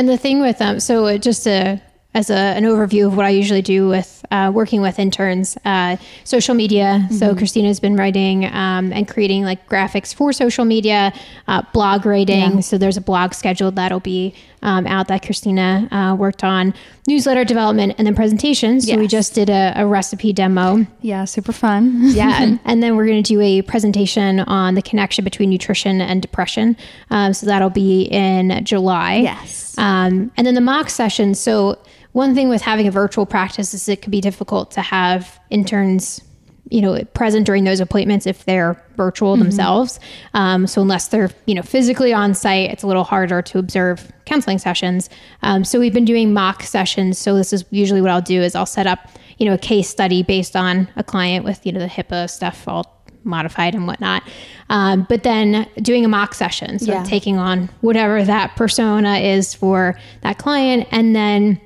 And 0.00 0.08
the 0.08 0.16
thing 0.16 0.40
with 0.40 0.56
them, 0.56 0.80
so 0.80 1.18
just 1.18 1.44
to, 1.44 1.78
as 2.14 2.30
a, 2.30 2.34
an 2.34 2.64
overview 2.64 3.06
of 3.06 3.18
what 3.18 3.26
I 3.26 3.28
usually 3.28 3.60
do 3.60 3.86
with 3.86 4.24
uh, 4.30 4.50
working 4.50 4.80
with 4.80 4.98
interns, 4.98 5.58
uh, 5.66 5.98
social 6.24 6.54
media. 6.54 7.06
So 7.10 7.34
Christina's 7.34 7.80
been 7.80 7.96
writing 7.96 8.46
um, 8.46 8.94
and 8.94 9.06
creating 9.06 9.44
like 9.44 9.68
graphics 9.68 10.14
for 10.14 10.32
social 10.32 10.64
media, 10.64 11.12
uh, 11.48 11.64
blog 11.74 12.06
writing. 12.06 12.54
Yeah. 12.54 12.60
So 12.60 12.78
there's 12.78 12.96
a 12.96 13.02
blog 13.02 13.34
scheduled 13.34 13.76
that'll 13.76 14.00
be 14.00 14.34
um, 14.62 14.86
out 14.86 15.08
that 15.08 15.22
Christina 15.24 15.88
uh, 15.90 16.14
worked 16.14 16.44
on, 16.44 16.74
newsletter 17.06 17.44
development, 17.44 17.94
and 17.98 18.06
then 18.06 18.14
presentations. 18.14 18.86
So 18.86 18.96
we 18.96 19.06
just 19.06 19.34
did 19.34 19.50
a, 19.50 19.72
a 19.76 19.86
recipe 19.86 20.32
demo. 20.32 20.86
Yeah, 21.00 21.24
super 21.24 21.52
fun. 21.52 21.98
Yeah. 22.20 22.42
and, 22.42 22.60
and 22.64 22.82
then 22.82 22.96
we're 22.96 23.06
going 23.06 23.22
to 23.22 23.28
do 23.28 23.40
a 23.40 23.62
presentation 23.62 24.40
on 24.40 24.74
the 24.74 24.82
connection 24.82 25.24
between 25.24 25.48
nutrition 25.48 26.00
and 26.00 26.20
depression. 26.20 26.76
Um, 27.10 27.32
so 27.32 27.46
that'll 27.46 27.70
be 27.70 28.02
in 28.02 28.64
July. 28.64 29.16
Yes. 29.16 29.76
Um, 29.78 30.30
and 30.36 30.46
then 30.46 30.54
the 30.54 30.60
mock 30.60 30.90
session. 30.90 31.34
So, 31.34 31.78
one 32.12 32.34
thing 32.34 32.48
with 32.48 32.62
having 32.62 32.88
a 32.88 32.90
virtual 32.90 33.24
practice 33.24 33.72
is 33.72 33.88
it 33.88 34.02
could 34.02 34.10
be 34.10 34.20
difficult 34.20 34.72
to 34.72 34.80
have 34.80 35.38
interns, 35.48 36.20
you 36.68 36.80
know, 36.80 37.02
present 37.14 37.46
during 37.46 37.64
those 37.64 37.80
appointments 37.80 38.26
if 38.26 38.44
they're 38.44 38.80
virtual 38.96 39.36
themselves. 39.36 39.98
Um, 40.34 40.66
so, 40.66 40.80
unless 40.82 41.08
they're, 41.08 41.30
you 41.46 41.54
know, 41.54 41.62
physically 41.62 42.12
on 42.12 42.34
site, 42.34 42.70
it's 42.70 42.82
a 42.82 42.86
little 42.86 43.04
harder 43.04 43.42
to 43.42 43.58
observe 43.58 44.12
counseling 44.26 44.58
sessions. 44.58 45.08
Um, 45.42 45.64
so, 45.64 45.80
we've 45.80 45.94
been 45.94 46.04
doing 46.04 46.32
mock 46.32 46.62
sessions. 46.62 47.18
So, 47.18 47.34
this 47.34 47.52
is 47.52 47.64
usually 47.70 48.00
what 48.00 48.10
I'll 48.10 48.20
do 48.22 48.40
is 48.42 48.54
I'll 48.54 48.66
set 48.66 48.86
up, 48.86 49.08
you 49.38 49.46
know, 49.46 49.54
a 49.54 49.58
case 49.58 49.88
study 49.88 50.22
based 50.22 50.54
on 50.54 50.88
a 50.96 51.02
client 51.02 51.44
with, 51.44 51.64
you 51.64 51.72
know, 51.72 51.80
the 51.80 51.86
HIPAA 51.88 52.28
stuff 52.30 52.68
all 52.68 52.96
modified 53.24 53.74
and 53.74 53.86
whatnot. 53.86 54.22
Um, 54.70 55.06
but 55.08 55.24
then 55.24 55.68
doing 55.82 56.04
a 56.04 56.08
mock 56.08 56.34
session. 56.34 56.78
So 56.78 56.92
Yeah. 56.92 57.02
taking 57.02 57.36
on 57.38 57.68
whatever 57.82 58.22
that 58.24 58.56
persona 58.56 59.16
is 59.16 59.52
for 59.54 59.98
that 60.22 60.38
client. 60.38 60.86
And 60.90 61.14
then 61.14 61.60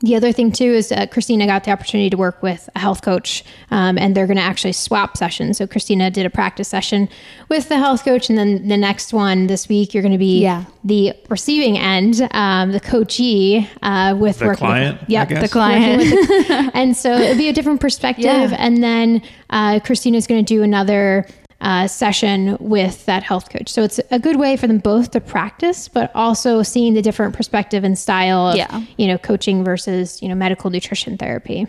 the 0.00 0.16
other 0.16 0.32
thing 0.32 0.52
too 0.52 0.64
is 0.72 0.92
uh, 0.92 1.06
Christina 1.06 1.46
got 1.46 1.64
the 1.64 1.70
opportunity 1.70 2.10
to 2.10 2.16
work 2.16 2.42
with 2.42 2.68
a 2.74 2.78
health 2.78 3.02
coach, 3.02 3.44
um, 3.70 3.96
and 3.98 4.14
they're 4.16 4.26
going 4.26 4.36
to 4.36 4.42
actually 4.42 4.72
swap 4.72 5.16
sessions. 5.16 5.58
So 5.58 5.66
Christina 5.66 6.10
did 6.10 6.26
a 6.26 6.30
practice 6.30 6.68
session 6.68 7.08
with 7.48 7.68
the 7.68 7.76
health 7.78 8.04
coach, 8.04 8.28
and 8.28 8.38
then 8.38 8.68
the 8.68 8.76
next 8.76 9.12
one 9.12 9.46
this 9.46 9.68
week 9.68 9.94
you're 9.94 10.02
going 10.02 10.12
to 10.12 10.18
be 10.18 10.40
Yeah. 10.42 10.64
the 10.84 11.14
receiving 11.28 11.78
end, 11.78 12.26
um, 12.32 12.72
the 12.72 12.80
coachee 12.80 13.68
uh, 13.82 14.14
with 14.18 14.38
The 14.38 14.46
working 14.46 14.58
client, 14.66 15.00
With, 15.00 15.10
yep, 15.10 15.28
I 15.30 15.34
guess? 15.34 15.42
the 15.42 15.48
client. 15.48 16.70
and 16.74 16.96
so 16.96 17.12
it'll 17.14 17.36
be 17.38 17.48
a 17.48 17.52
different 17.52 17.80
perspective. 17.80 18.24
Yeah. 18.24 18.56
And 18.58 18.82
then 18.82 19.22
uh, 19.50 19.80
Christina's 19.80 20.26
going 20.26 20.44
to 20.44 20.54
do 20.54 20.62
another 20.62 21.26
uh, 21.64 21.88
session 21.88 22.56
with 22.60 23.06
that 23.06 23.22
health 23.22 23.48
coach. 23.48 23.70
So 23.70 23.82
it's 23.82 23.98
a 24.10 24.18
good 24.18 24.36
way 24.36 24.56
for 24.56 24.66
them 24.66 24.78
both 24.78 25.10
to 25.12 25.20
practice, 25.20 25.88
but 25.88 26.12
also 26.14 26.62
seeing 26.62 26.92
the 26.92 27.00
different 27.00 27.34
perspective 27.34 27.84
and 27.84 27.98
style 27.98 28.48
of, 28.48 28.56
Yeah. 28.56 28.82
you 28.98 29.06
know, 29.06 29.16
coaching 29.16 29.64
versus, 29.64 30.20
you 30.22 30.28
know, 30.28 30.34
medical 30.34 30.70
nutrition 30.70 31.16
therapy. 31.16 31.66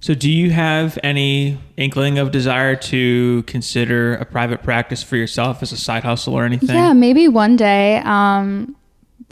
So, 0.00 0.14
do 0.14 0.30
you 0.30 0.50
have 0.50 0.96
any 1.02 1.58
inkling 1.76 2.18
of 2.18 2.30
desire 2.30 2.76
to 2.76 3.42
consider 3.48 4.14
a 4.14 4.24
private 4.24 4.62
practice 4.62 5.02
for 5.02 5.16
yourself 5.16 5.60
as 5.62 5.72
a 5.72 5.76
side 5.76 6.04
hustle 6.04 6.34
or 6.34 6.44
anything? 6.44 6.76
Yeah, 6.76 6.92
maybe 6.92 7.26
one 7.26 7.56
day. 7.56 7.96
Um, 8.04 8.76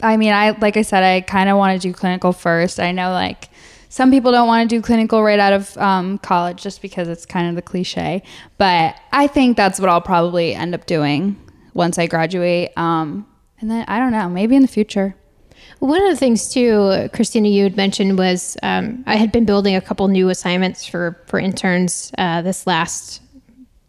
I 0.01 0.17
mean, 0.17 0.33
I 0.33 0.51
like 0.51 0.75
I 0.75 0.81
said, 0.81 1.03
I 1.03 1.21
kind 1.21 1.49
of 1.49 1.57
want 1.57 1.81
to 1.81 1.87
do 1.87 1.93
clinical 1.93 2.33
first. 2.33 2.79
I 2.81 2.91
know 2.91 3.11
like 3.11 3.49
some 3.89 4.11
people 4.11 4.31
don't 4.31 4.47
want 4.47 4.69
to 4.69 4.75
do 4.75 4.81
clinical 4.81 5.23
right 5.23 5.39
out 5.39 5.53
of 5.53 5.77
um, 5.77 6.17
college 6.19 6.61
just 6.61 6.81
because 6.81 7.07
it's 7.07 7.25
kind 7.25 7.49
of 7.49 7.55
the 7.55 7.61
cliche, 7.61 8.23
but 8.57 8.95
I 9.11 9.27
think 9.27 9.57
that's 9.57 9.79
what 9.79 9.89
I'll 9.89 10.01
probably 10.01 10.53
end 10.53 10.75
up 10.75 10.85
doing 10.85 11.35
once 11.73 11.97
I 11.97 12.07
graduate. 12.07 12.71
Um, 12.77 13.27
and 13.59 13.71
then 13.71 13.85
I 13.87 13.99
don't 13.99 14.11
know, 14.11 14.29
maybe 14.29 14.55
in 14.55 14.61
the 14.61 14.67
future. 14.67 15.15
One 15.79 16.01
of 16.01 16.09
the 16.09 16.15
things 16.15 16.51
too, 16.51 17.09
Christina, 17.13 17.49
you 17.49 17.63
had 17.63 17.77
mentioned 17.77 18.17
was 18.17 18.57
um, 18.63 19.03
I 19.05 19.15
had 19.15 19.31
been 19.31 19.45
building 19.45 19.75
a 19.75 19.81
couple 19.81 20.07
new 20.07 20.29
assignments 20.29 20.85
for 20.85 21.21
for 21.27 21.39
interns 21.39 22.11
uh, 22.17 22.41
this 22.41 22.65
last 22.65 23.21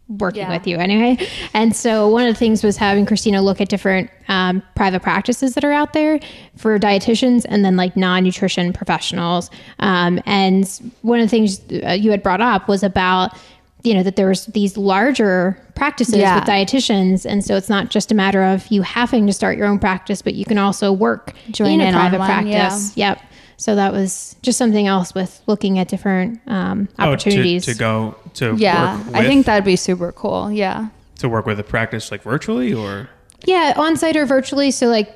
working 0.09 0.41
Yeah. 0.41 0.49
with 0.49 0.65
you 0.67 0.77
anyway. 0.77 1.17
And 1.53 1.75
so 1.75 2.09
one 2.09 2.25
of 2.27 2.33
the 2.33 2.39
things 2.39 2.63
was 2.63 2.77
having 2.77 3.05
Christina 3.05 3.41
look 3.41 3.61
at 3.61 3.69
different 3.69 4.09
um, 4.27 4.63
private 4.75 5.01
practices 5.01 5.53
that 5.53 5.63
are 5.63 5.71
out 5.71 5.93
there 5.93 6.19
for 6.57 6.77
dietitians 6.79 7.45
and 7.47 7.63
then 7.63 7.75
like 7.77 7.95
non 7.95 8.23
nutrition 8.23 8.73
professionals. 8.73 9.49
Um, 9.79 10.19
and 10.25 10.65
one 11.03 11.19
of 11.19 11.25
the 11.25 11.29
things 11.29 11.61
uh, 11.85 11.91
you 11.91 12.11
had 12.11 12.23
brought 12.23 12.41
up 12.41 12.67
was 12.67 12.83
about 12.83 13.37
you 13.83 13.93
know 13.93 14.03
that 14.03 14.17
there 14.17 14.27
was 14.27 14.45
these 14.47 14.75
larger 14.75 15.57
practices 15.73 16.17
Yeah. 16.17 16.35
with 16.35 16.43
dietitians 16.49 17.25
and 17.25 17.45
so 17.45 17.55
it's 17.55 17.69
not 17.69 17.89
just 17.89 18.11
a 18.11 18.15
matter 18.15 18.43
of 18.43 18.67
you 18.67 18.81
having 18.81 19.25
to 19.27 19.31
start 19.31 19.57
your 19.57 19.67
own 19.67 19.79
practice 19.79 20.21
but 20.21 20.33
you 20.33 20.43
can 20.43 20.57
also 20.57 20.91
work 20.91 21.33
Join 21.51 21.79
in 21.79 21.87
a 21.87 21.91
private 21.93 22.19
online, 22.19 22.51
practice 22.51 22.97
yep 22.97 23.21
so 23.59 23.75
that 23.75 23.91
was 23.93 24.35
just 24.41 24.57
something 24.57 24.87
else 24.87 25.13
with 25.13 25.41
looking 25.45 25.77
at 25.79 25.87
different 25.89 26.39
um, 26.47 26.87
Oh, 26.97 27.03
to- 27.05 27.11
opportunities 27.11 27.65
to, 27.65 27.75
go 27.75 28.15
to 28.35 28.55
Yeah, 28.55 28.95
work 28.97 29.05
with, 29.07 29.15
I 29.15 29.25
think 29.27 29.45
that'd 29.45 29.65
be 29.65 29.75
super 29.75 30.11
cool. 30.13 30.49
Yeah. 30.51 30.87
to 31.19 31.27
work 31.29 31.45
with 31.45 31.59
a 31.59 31.63
practice 31.63 32.09
like 32.11 32.23
virtually 32.23 32.73
or 32.73 33.09
Yeah, 33.45 33.73
on 33.77 33.95
site 33.95 34.17
or 34.17 34.25
virtually. 34.25 34.69
So, 34.71 34.87
like, 34.87 35.13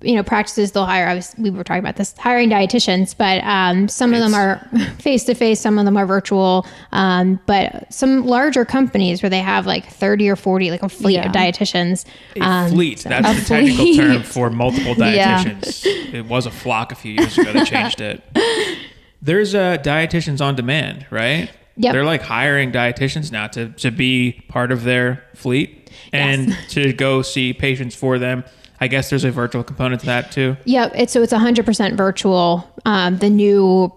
you 0.00 0.14
know, 0.14 0.22
practices 0.22 0.72
they'll 0.72 0.86
hire. 0.86 1.06
I 1.08 1.14
was 1.14 1.34
we 1.36 1.50
were 1.50 1.64
talking 1.64 1.80
about 1.80 1.96
this 1.96 2.16
hiring 2.16 2.48
dietitians, 2.48 3.14
but 3.16 3.42
um, 3.44 3.88
some 3.88 4.14
of 4.14 4.20
them 4.20 4.34
are 4.34 4.58
face 4.98 5.24
to 5.24 5.34
face, 5.34 5.60
some 5.60 5.78
of 5.78 5.84
them 5.84 5.96
are 5.96 6.06
virtual. 6.06 6.64
Um, 6.92 7.40
but 7.46 7.92
some 7.92 8.24
larger 8.24 8.64
companies 8.64 9.22
where 9.22 9.30
they 9.30 9.40
have 9.40 9.66
like 9.66 9.86
thirty 9.90 10.28
or 10.28 10.36
forty, 10.36 10.70
like 10.70 10.82
a 10.82 10.88
fleet 10.88 11.14
Yeah. 11.14 11.26
of 11.26 11.32
dietitians. 11.32 12.04
a 12.36 12.40
um, 12.40 12.70
fleet. 12.70 13.00
so- 13.00 13.08
That's 13.08 13.28
A 13.28 13.34
the 13.40 13.44
technical 13.46 13.94
term 13.96 14.22
for 14.22 14.48
multiple 14.50 14.94
Yeah. 14.98 15.42
dietitians. 15.44 16.14
It 16.14 16.26
was 16.26 16.46
a 16.46 16.50
flock 16.52 16.92
a 16.92 16.94
few 16.94 17.12
years 17.14 17.36
ago. 17.36 17.52
They 17.52 17.64
changed 17.64 18.00
it. 18.00 18.22
There's 19.22 19.54
uh, 19.54 19.78
dietitians 19.78 20.40
on 20.40 20.54
demand, 20.54 21.06
right? 21.10 21.50
Yep. 21.78 21.92
They're 21.92 22.04
like 22.04 22.22
hiring 22.22 22.70
dietitians 22.70 23.32
now 23.32 23.48
to, 23.48 23.70
to 23.70 23.90
be 23.90 24.44
part 24.48 24.70
of 24.72 24.84
their 24.84 25.24
fleet 25.34 25.75
and 26.12 26.56
to 26.70 26.92
go 26.92 27.22
see 27.22 27.52
patients 27.52 27.94
for 27.94 28.18
them. 28.18 28.44
I 28.80 28.88
guess 28.88 29.08
there's 29.08 29.24
a 29.24 29.30
virtual 29.30 29.64
component 29.64 30.00
to 30.00 30.06
that 30.06 30.32
too. 30.32 30.56
Yep. 30.64 30.92
It's 30.94 31.12
so 31.12 31.22
it's 31.22 31.32
hundred 31.32 31.64
percent 31.64 31.96
virtual. 31.96 32.70
Um, 32.84 33.18
the 33.18 33.30
new 33.30 33.92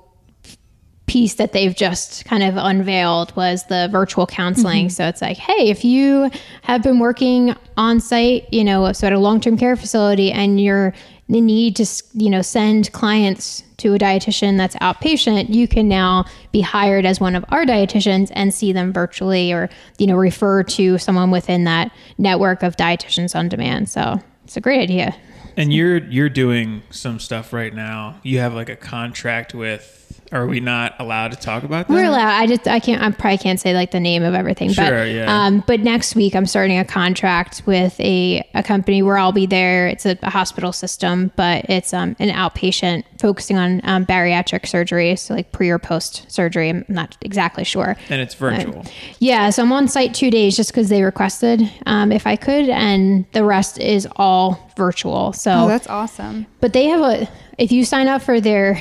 piece 1.09 1.33
that 1.35 1.53
they've 1.53 1.75
just 1.75 2.23
kind 2.25 2.43
of 2.43 2.55
unveiled 2.55 3.35
was 3.35 3.63
the 3.65 3.89
virtual 3.91 4.27
counseling. 4.27 4.89
So 4.89 5.07
it's 5.07 5.23
like, 5.23 5.37
hey, 5.37 5.69
if 5.69 5.83
you 5.83 6.29
have 6.61 6.83
been 6.83 6.99
working 6.99 7.55
on 7.77 7.99
site, 7.99 8.47
you 8.53 8.63
know, 8.63 8.91
so 8.93 9.07
at 9.07 9.13
a 9.13 9.19
long 9.19 9.41
term 9.41 9.57
care 9.57 9.75
facility, 9.75 10.31
and 10.31 10.61
you're 10.61 10.93
need 11.29 11.75
to, 11.75 11.85
you 12.13 12.29
know, 12.29 12.41
send 12.41 12.91
clients 12.91 13.63
to 13.77 13.93
a 13.93 13.99
dietitian 13.99 14.57
that's 14.57 14.75
outpatient, 14.77 15.53
you 15.53 15.67
can 15.67 15.87
now 15.87 16.25
be 16.51 16.61
hired 16.61 17.05
as 17.05 17.19
one 17.19 17.35
of 17.35 17.45
our 17.49 17.65
dietitians 17.65 18.31
and 18.33 18.53
see 18.53 18.73
them 18.73 18.91
virtually, 18.91 19.53
or 19.53 19.69
you 19.97 20.07
know, 20.07 20.17
refer 20.17 20.63
to 20.63 20.97
someone 20.97 21.31
within 21.31 21.63
that 21.65 21.91
network 22.17 22.63
of 22.63 22.75
dietitians 22.75 23.35
on 23.35 23.47
demand. 23.47 23.89
So 23.89 24.19
it's 24.43 24.57
a 24.57 24.61
great 24.61 24.81
idea. 24.81 25.15
And 25.55 25.71
you're 25.71 25.97
you're 26.05 26.29
doing 26.29 26.83
some 26.89 27.19
stuff 27.19 27.53
right 27.53 27.73
now. 27.73 28.19
You 28.23 28.39
have 28.39 28.53
like 28.53 28.69
a 28.69 28.75
contract 28.75 29.53
with. 29.53 29.97
Are 30.31 30.45
we 30.45 30.59
not 30.59 30.93
allowed 30.99 31.31
to 31.31 31.37
talk 31.37 31.63
about 31.63 31.87
that? 31.87 31.93
We're 31.93 32.05
allowed. 32.05 32.29
I 32.39 32.45
just 32.45 32.67
I 32.67 32.79
can't. 32.79 33.01
I 33.01 33.09
probably 33.11 33.39
can't 33.39 33.59
say 33.59 33.73
like 33.73 33.89
the 33.91 33.99
name 33.99 34.21
of 34.23 34.35
everything. 34.35 34.71
Sure, 34.71 34.85
but, 34.89 35.09
yeah. 35.09 35.25
Um, 35.45 35.63
but 35.65 35.79
next 35.79 36.15
week 36.15 36.35
I'm 36.35 36.45
starting 36.45 36.77
a 36.77 36.85
contract 36.85 37.63
with 37.65 37.99
a, 37.99 38.47
a 38.53 38.61
company 38.61 39.01
where 39.01 39.17
I'll 39.17 39.31
be 39.31 39.47
there. 39.47 39.87
It's 39.87 40.05
a, 40.05 40.17
a 40.21 40.29
hospital 40.29 40.71
system, 40.71 41.31
but 41.35 41.65
it's 41.69 41.93
um, 41.93 42.15
an 42.19 42.29
outpatient 42.29 43.05
focusing 43.19 43.57
on 43.57 43.81
um, 43.85 44.05
bariatric 44.05 44.67
surgery, 44.67 45.15
so 45.15 45.33
like 45.33 45.51
pre 45.51 45.69
or 45.69 45.79
post 45.79 46.31
surgery. 46.31 46.69
I'm 46.69 46.85
not 46.87 47.17
exactly 47.21 47.63
sure. 47.63 47.95
and 48.09 48.21
it's 48.21 48.35
virtual. 48.35 48.85
Yeah, 49.17 49.49
so 49.49 49.63
I'm 49.63 49.71
on 49.71 49.87
site 49.87 50.13
two 50.13 50.29
days 50.29 50.55
just 50.55 50.71
because 50.71 50.89
they 50.89 51.01
requested 51.01 51.61
um, 51.87 52.11
if 52.11 52.27
I 52.27 52.35
could, 52.35 52.69
and 52.69 53.25
the 53.31 53.43
rest 53.43 53.79
is 53.79 54.07
all 54.15 54.71
virtual. 54.77 55.33
So 55.33 55.51
Oh, 55.51 55.67
that's 55.67 55.87
awesome. 55.87 56.45
but 56.61 56.73
they 56.73 56.85
have 56.85 57.01
a, 57.01 57.27
if 57.57 57.71
you 57.71 57.83
sign 57.83 58.07
up 58.07 58.21
for 58.21 58.39
their 58.39 58.79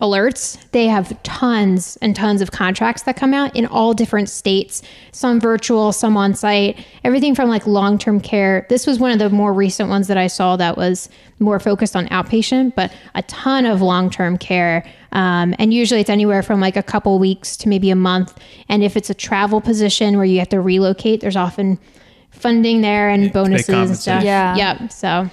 alerts, 0.00 0.58
they 0.70 0.86
have 0.86 1.22
tons 1.22 1.98
and 2.00 2.16
tons 2.16 2.40
of 2.40 2.50
contracts 2.50 3.02
that 3.02 3.16
come 3.16 3.34
out 3.34 3.54
in 3.54 3.66
all 3.66 3.92
different 3.92 4.28
states, 4.28 4.82
some 5.12 5.38
virtual, 5.38 5.92
some 5.92 6.16
on 6.16 6.34
site, 6.34 6.84
everything 7.04 7.34
from 7.34 7.48
like 7.48 7.66
long 7.66 7.98
term 7.98 8.20
care. 8.20 8.66
This 8.68 8.86
was 8.86 8.98
one 8.98 9.12
of 9.12 9.18
the 9.18 9.30
more 9.30 9.52
recent 9.52 9.88
ones 9.88 10.08
that 10.08 10.16
I 10.16 10.26
saw 10.26 10.56
that 10.56 10.76
was 10.76 11.08
more 11.38 11.58
focused 11.60 11.96
on 11.96 12.06
outpatient, 12.08 12.74
but 12.74 12.92
a 13.14 13.22
ton 13.22 13.66
of 13.66 13.82
long 13.82 14.10
term 14.10 14.38
care. 14.38 14.84
Um, 15.12 15.54
and 15.58 15.74
usually 15.74 16.00
it's 16.00 16.10
anywhere 16.10 16.42
from 16.42 16.60
like 16.60 16.76
a 16.76 16.82
couple 16.82 17.18
weeks 17.18 17.56
to 17.58 17.68
maybe 17.68 17.90
a 17.90 17.96
month. 17.96 18.38
And 18.68 18.82
if 18.82 18.96
it's 18.96 19.10
a 19.10 19.14
travel 19.14 19.60
position 19.60 20.16
where 20.16 20.26
you 20.26 20.38
have 20.38 20.48
to 20.50 20.60
relocate, 20.60 21.20
there's 21.20 21.36
often 21.36 21.78
funding 22.30 22.80
there 22.80 23.08
and 23.10 23.24
Yeah, 23.24 23.30
bonuses 23.32 23.68
and 23.68 23.96
stuff. 23.96 24.24
Yeah. 24.24 24.56
Yep. 24.56 24.92
So 24.92 25.30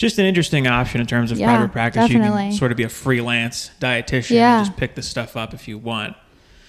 Just 0.00 0.18
an 0.18 0.24
interesting 0.24 0.66
option 0.66 0.98
in 0.98 1.06
terms 1.06 1.30
of 1.30 1.38
Yeah, 1.38 1.54
private 1.54 1.72
practice. 1.72 2.08
You 2.08 2.18
can 2.20 2.52
sort 2.52 2.70
of 2.70 2.78
be 2.78 2.84
a 2.84 2.88
freelance 2.88 3.70
dietitian 3.80 4.30
Yeah. 4.36 4.56
and 4.60 4.66
just 4.66 4.78
pick 4.78 4.94
the 4.94 5.02
stuff 5.02 5.36
up 5.36 5.52
if 5.52 5.68
you 5.68 5.76
want. 5.76 6.16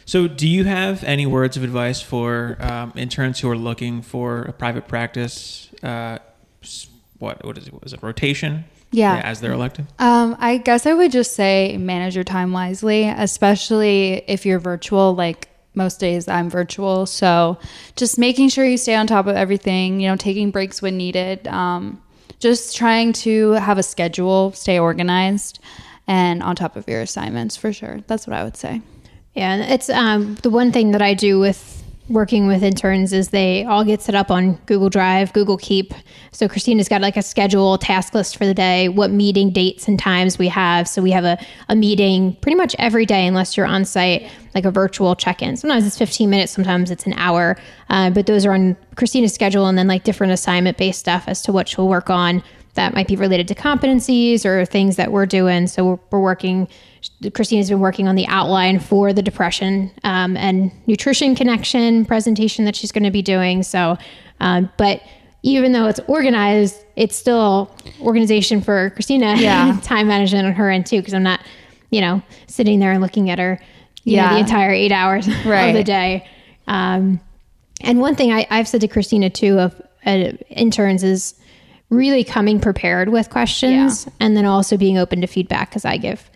So, 0.04 0.28
do 0.28 0.46
you 0.46 0.66
have 0.66 1.02
any 1.06 1.26
words 1.26 1.56
of 1.56 1.64
advice 1.64 2.02
for 2.02 2.58
um, 2.60 2.92
interns 2.98 3.40
who 3.40 3.50
are 3.50 3.56
looking 3.58 4.02
for 4.02 4.42
a 4.42 4.52
private 4.52 4.90
practice? 4.90 5.70
Uh, 5.82 6.18
what 7.20 7.46
what 7.46 7.58
is 7.58 7.68
it? 7.70 7.82
Was 7.82 7.94
it 7.94 8.04
rotation? 8.04 8.66
Yeah. 8.92 9.22
as 9.24 9.40
their 9.40 9.54
elective. 9.54 9.86
Um, 10.00 10.36
I 10.38 10.58
guess 10.58 10.86
I 10.86 10.94
would 10.94 11.14
just 11.14 11.34
say 11.34 11.78
manage 11.78 12.16
your 12.16 12.26
time 12.26 12.52
wisely, 12.52 13.08
especially 13.08 14.24
if 14.28 14.46
you're 14.46 14.60
virtual. 14.60 15.16
Like 15.16 15.48
most 15.74 16.02
days, 16.02 16.28
I'm 16.28 16.50
virtual, 16.50 17.06
so 17.06 17.58
just 17.96 18.18
making 18.18 18.50
sure 18.50 18.66
you 18.66 18.76
stay 18.76 18.96
on 18.96 19.08
top 19.08 19.28
of 19.28 19.38
everything. 19.38 20.02
You 20.02 20.10
know, 20.10 20.18
taking 20.18 20.52
breaks 20.52 20.82
when 20.82 20.98
needed. 20.98 21.48
Um, 21.48 22.02
just 22.42 22.76
trying 22.76 23.14
to 23.14 23.52
have 23.52 23.78
a 23.78 23.84
schedule, 23.84 24.52
stay 24.52 24.78
organized, 24.78 25.60
and 26.08 26.44
on 26.44 26.56
top 26.56 26.76
of 26.76 26.88
your 26.88 27.02
assignments 27.02 27.56
for 27.56 27.72
sure. 27.72 28.02
That's 28.08 28.28
what 28.28 28.36
I 28.36 28.44
would 28.44 28.58
say. 28.58 28.82
Yeah, 29.36 29.58
it's 29.58 29.90
um, 29.90 30.36
the 30.42 30.50
one 30.50 30.74
thing 30.74 30.92
that 30.92 31.02
I 31.02 31.14
do 31.14 31.40
with 31.40 31.81
working 32.12 32.48
with 32.48 32.64
interns 32.64 33.14
is 33.14 33.30
they 33.30 33.64
all 33.64 33.84
get 33.84 34.02
set 34.02 34.16
up 34.16 34.30
on 34.30 34.56
Google 34.66 34.90
Drive, 34.90 35.34
Google 35.34 35.58
Keep. 35.58 35.94
So 36.32 36.48
Christina's 36.48 36.90
got 36.90 37.02
like 37.02 37.18
a 37.18 37.22
schedule, 37.22 37.78
task 37.78 38.14
list 38.14 38.38
for 38.38 38.46
the 38.46 38.54
day, 38.54 38.90
what 38.90 39.12
meeting 39.12 39.52
dates 39.52 39.88
and 39.88 39.98
times 39.98 40.38
we 40.38 40.48
have. 40.50 40.88
So 40.88 41.02
we 41.02 41.12
have 41.12 41.24
a, 41.24 41.38
a 41.70 41.76
meeting 41.76 42.36
pretty 42.42 42.56
much 42.56 42.76
every 42.78 43.06
day 43.06 43.26
unless 43.26 43.56
you're 43.56 43.66
on 43.66 43.86
site, 43.86 44.30
like 44.54 44.66
a 44.66 44.72
virtual 44.72 45.16
check-in. 45.16 45.58
Sometimes 45.58 45.86
it's 45.86 45.98
15 45.98 46.30
minutes, 46.30 46.52
sometimes 46.52 46.92
it's 46.92 47.06
an 47.06 47.14
hour. 47.14 47.58
Uh, 47.90 48.10
but 48.10 48.26
those 48.26 48.46
are 48.46 48.54
on 48.54 48.76
Christina's 48.96 49.34
schedule 49.34 49.68
and 49.68 49.78
then 49.78 49.88
like 49.88 50.04
different 50.04 50.34
assignment-based 50.34 51.00
stuff 51.00 51.24
as 51.28 51.42
to 51.44 51.52
what 51.52 51.68
she'll 51.68 51.88
work 51.88 52.10
on 52.10 52.44
that 52.76 52.94
might 52.94 53.08
be 53.08 53.16
related 53.16 53.48
to 53.50 53.56
competencies 53.56 54.46
or 54.46 54.66
things 54.66 54.96
that 54.96 55.12
we're 55.12 55.26
doing. 55.26 55.68
So 55.68 55.86
we're, 55.86 56.00
we're 56.12 56.22
working. 56.22 56.68
Christina's 57.34 57.70
been 57.70 57.80
working 57.80 58.08
on 58.08 58.16
the 58.16 58.26
outline 58.28 58.80
for 58.80 59.12
the 59.14 59.22
depression 59.22 59.92
um, 60.04 60.38
and 60.38 60.72
nutrition 60.88 61.36
connection 61.36 62.06
presentation 62.06 62.66
that 62.66 62.76
she's 62.76 62.92
going 62.92 63.04
to 63.04 63.12
be 63.12 63.22
doing. 63.22 63.64
So, 63.64 63.98
um, 64.40 64.70
but 64.78 65.02
even 65.44 65.72
though 65.72 65.88
it's 65.88 66.00
organized, 66.08 66.78
it's 66.96 67.16
still 67.16 67.76
organization 68.02 68.62
for 68.62 68.92
Christina. 68.92 69.36
Yeah. 69.40 69.80
time 69.84 70.08
management 70.08 70.46
on 70.46 70.54
her 70.54 70.70
end 70.70 70.86
too, 70.86 70.98
because 71.00 71.14
I'm 71.16 71.24
not, 71.24 71.42
you 71.90 72.00
know, 72.02 72.22
sitting 72.48 72.80
there 72.80 72.92
and 72.92 73.02
looking 73.02 73.30
at 73.32 73.40
her, 73.40 73.60
you 74.04 74.18
know, 74.18 74.24
Yeah. 74.24 74.34
the 74.36 74.40
entire 74.40 74.72
eight 74.72 74.92
hours 74.92 75.28
of 75.32 75.34
the 75.34 75.84
day. 75.84 76.28
Um, 76.68 77.20
and 77.82 78.00
one 78.00 78.16
thing 78.16 78.32
I, 78.32 78.46
I've 78.52 78.68
said 78.68 78.82
to 78.82 78.88
Christina 78.88 79.30
too 79.32 79.60
of 79.60 79.82
uh, 80.06 80.34
interns 80.50 81.04
is 81.04 81.34
really 81.92 82.24
coming 82.24 82.60
prepared 82.60 83.10
with 83.10 83.30
questions 83.30 84.08
and 84.20 84.36
then 84.36 84.46
also 84.46 84.78
being 84.78 84.98
open 84.98 85.22
to 85.22 85.28
feedback 85.28 85.70
because 85.70 85.86
I 85.86 85.98
give, 85.98 86.32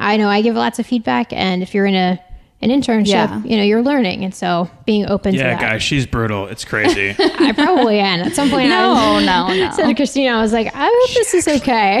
I 0.00 0.16
know 0.16 0.28
I 0.28 0.42
give 0.42 0.56
lots 0.56 0.78
of 0.80 0.86
feedback 0.86 1.32
and 1.32 1.62
if 1.62 1.72
you're 1.74 1.86
in 1.86 1.94
a 1.94 2.20
an 2.62 2.70
internship, 2.70 3.06
Yeah. 3.08 3.42
you 3.44 3.58
know, 3.58 3.62
you're 3.62 3.82
learning 3.82 4.24
and 4.24 4.34
so 4.34 4.70
being 4.86 5.06
open 5.10 5.32
to 5.34 5.38
Yeah, 5.38 5.50
that. 5.50 5.60
guys, 5.60 5.82
she's 5.82 6.06
brutal. 6.06 6.46
It's 6.46 6.64
crazy. 6.64 7.14
I 7.18 7.52
probably 7.52 7.98
am. 8.00 8.20
At 8.20 8.34
some 8.34 8.48
point, 8.48 8.70
No, 8.70 8.94
I 8.94 9.24
no, 9.26 9.48
no. 9.66 9.70
said 9.72 9.86
to 9.88 9.94
Christina, 9.94 10.30
I 10.30 10.40
was 10.40 10.54
like, 10.54 10.74
I 10.74 10.86
hope 10.86 11.14
this 11.14 11.34
is 11.34 11.46
okay. 11.46 12.00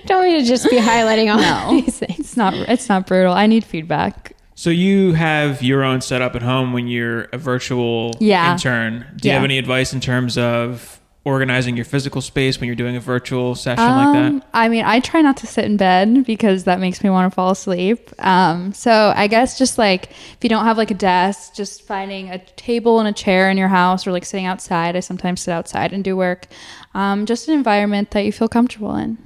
Don't 0.06 0.24
want 0.28 0.40
to 0.40 0.44
just 0.44 0.70
be 0.70 0.76
highlighting 0.76 1.32
all 1.34 1.40
No. 1.40 1.80
these 1.80 1.98
things. 1.98 2.18
It's 2.20 2.36
not. 2.36 2.54
It's 2.54 2.88
not 2.88 3.08
brutal. 3.08 3.32
I 3.32 3.46
need 3.48 3.64
feedback. 3.64 4.32
so 4.54 4.70
you 4.70 5.12
have 5.14 5.62
your 5.64 5.82
own 5.82 6.00
setup 6.00 6.36
at 6.36 6.42
home 6.42 6.72
when 6.72 6.86
you're 6.86 7.22
a 7.32 7.38
virtual 7.38 8.14
Yeah. 8.20 8.52
intern. 8.52 9.04
Do 9.16 9.28
you 9.28 9.34
have 9.34 9.44
any 9.44 9.58
advice 9.58 9.92
in 9.92 10.00
terms 10.00 10.38
of 10.38 10.95
organizing 11.26 11.74
your 11.74 11.84
physical 11.84 12.22
space 12.22 12.60
when 12.60 12.68
you're 12.68 12.76
doing 12.76 12.94
a 12.94 13.00
virtual 13.00 13.56
session 13.56 13.84
like 13.84 14.12
that? 14.12 14.24
Um, 14.26 14.44
I 14.54 14.68
mean, 14.68 14.84
I 14.84 15.00
try 15.00 15.20
not 15.22 15.36
to 15.38 15.46
sit 15.48 15.64
in 15.64 15.76
bed 15.76 16.24
because 16.24 16.64
that 16.64 16.78
makes 16.78 17.02
me 17.02 17.10
want 17.10 17.30
to 17.30 17.34
fall 17.34 17.50
asleep. 17.50 18.10
Um, 18.24 18.72
so 18.72 19.12
I 19.16 19.26
guess 19.26 19.58
just 19.58 19.76
like 19.76 20.10
if 20.12 20.38
you 20.42 20.48
don't 20.48 20.64
have 20.64 20.78
like 20.78 20.92
a 20.92 20.94
desk, 20.94 21.52
just 21.52 21.82
finding 21.82 22.30
a 22.30 22.38
table 22.38 23.00
and 23.00 23.08
a 23.08 23.12
chair 23.12 23.50
in 23.50 23.58
your 23.58 23.66
house 23.66 24.06
or 24.06 24.12
like 24.12 24.24
sitting 24.24 24.46
outside. 24.46 24.94
I 24.94 25.00
sometimes 25.00 25.40
sit 25.40 25.50
outside 25.50 25.92
and 25.92 26.04
do 26.04 26.16
work. 26.16 26.46
Um, 26.94 27.26
just 27.26 27.48
an 27.48 27.54
environment 27.54 28.12
that 28.12 28.24
you 28.24 28.30
feel 28.32 28.48
comfortable 28.48 28.94
in. 28.94 29.18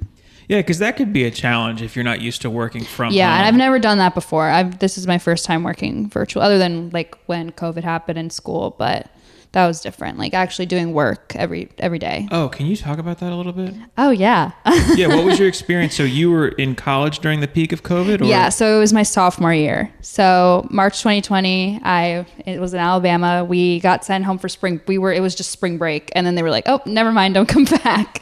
Yeah, 0.47 0.57
because 0.57 0.79
that 0.79 0.97
could 0.97 1.13
be 1.13 1.23
a 1.23 1.31
challenge 1.31 1.83
if 1.83 1.95
you're 1.95 2.03
not 2.03 2.19
used 2.19 2.41
to 2.41 2.49
working 2.49 2.83
from 2.83 3.13
Yeah, 3.13 3.29
home. 3.29 3.37
and 3.37 3.45
I've 3.45 3.55
never 3.55 3.77
done 3.77 3.99
that 3.99 4.15
before. 4.15 4.49
I've 4.49 4.79
this 4.79 4.97
is 4.97 5.05
my 5.05 5.19
first 5.19 5.45
time 5.45 5.63
working 5.63 6.09
virtual, 6.09 6.41
other 6.41 6.57
than 6.57 6.89
like 6.89 7.15
when 7.27 7.51
COVID 7.51 7.83
happened 7.83 8.17
in 8.17 8.31
school, 8.31 8.75
but 8.77 9.07
that 9.53 9.67
was 9.67 9.81
different. 9.81 10.17
Like 10.17 10.33
actually 10.33 10.65
doing 10.65 10.93
work 10.93 11.33
every 11.35 11.69
every 11.77 11.99
day. 11.99 12.27
Oh, 12.31 12.47
can 12.47 12.67
you 12.67 12.77
talk 12.77 12.99
about 12.99 13.19
that 13.19 13.33
a 13.33 13.35
little 13.35 13.51
bit? 13.51 13.73
Oh 13.97 14.09
yeah. 14.09 14.51
yeah, 14.95 15.07
what 15.07 15.25
was 15.25 15.39
your 15.39 15.47
experience? 15.49 15.93
So 15.93 16.03
you 16.03 16.31
were 16.31 16.49
in 16.49 16.73
college 16.75 17.19
during 17.19 17.41
the 17.41 17.47
peak 17.47 17.73
of 17.73 17.83
COVID? 17.83 18.21
Or? 18.21 18.25
Yeah, 18.25 18.49
so 18.49 18.77
it 18.77 18.79
was 18.79 18.93
my 18.93 19.03
sophomore 19.03 19.53
year. 19.53 19.93
So 20.01 20.67
March 20.69 20.99
2020, 20.99 21.81
I 21.83 22.25
it 22.45 22.61
was 22.61 22.73
in 22.73 22.79
Alabama. 22.79 23.43
We 23.43 23.81
got 23.81 24.05
sent 24.05 24.23
home 24.23 24.37
for 24.37 24.47
spring. 24.47 24.79
We 24.87 24.97
were 24.97 25.11
it 25.11 25.21
was 25.21 25.35
just 25.35 25.51
spring 25.51 25.77
break, 25.77 26.11
and 26.15 26.25
then 26.25 26.35
they 26.35 26.43
were 26.43 26.51
like, 26.51 26.67
"Oh, 26.67 26.81
never 26.85 27.11
mind, 27.11 27.33
don't 27.33 27.49
come 27.49 27.65
back." 27.83 28.21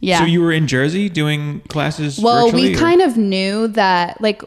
Yeah. 0.00 0.20
So 0.20 0.24
you 0.24 0.40
were 0.40 0.52
in 0.52 0.66
Jersey 0.66 1.08
doing 1.10 1.60
classes 1.68 2.18
well, 2.18 2.50
we 2.50 2.74
or- 2.74 2.78
kind 2.78 3.02
of 3.02 3.18
knew 3.18 3.68
that 3.68 4.20
like 4.22 4.42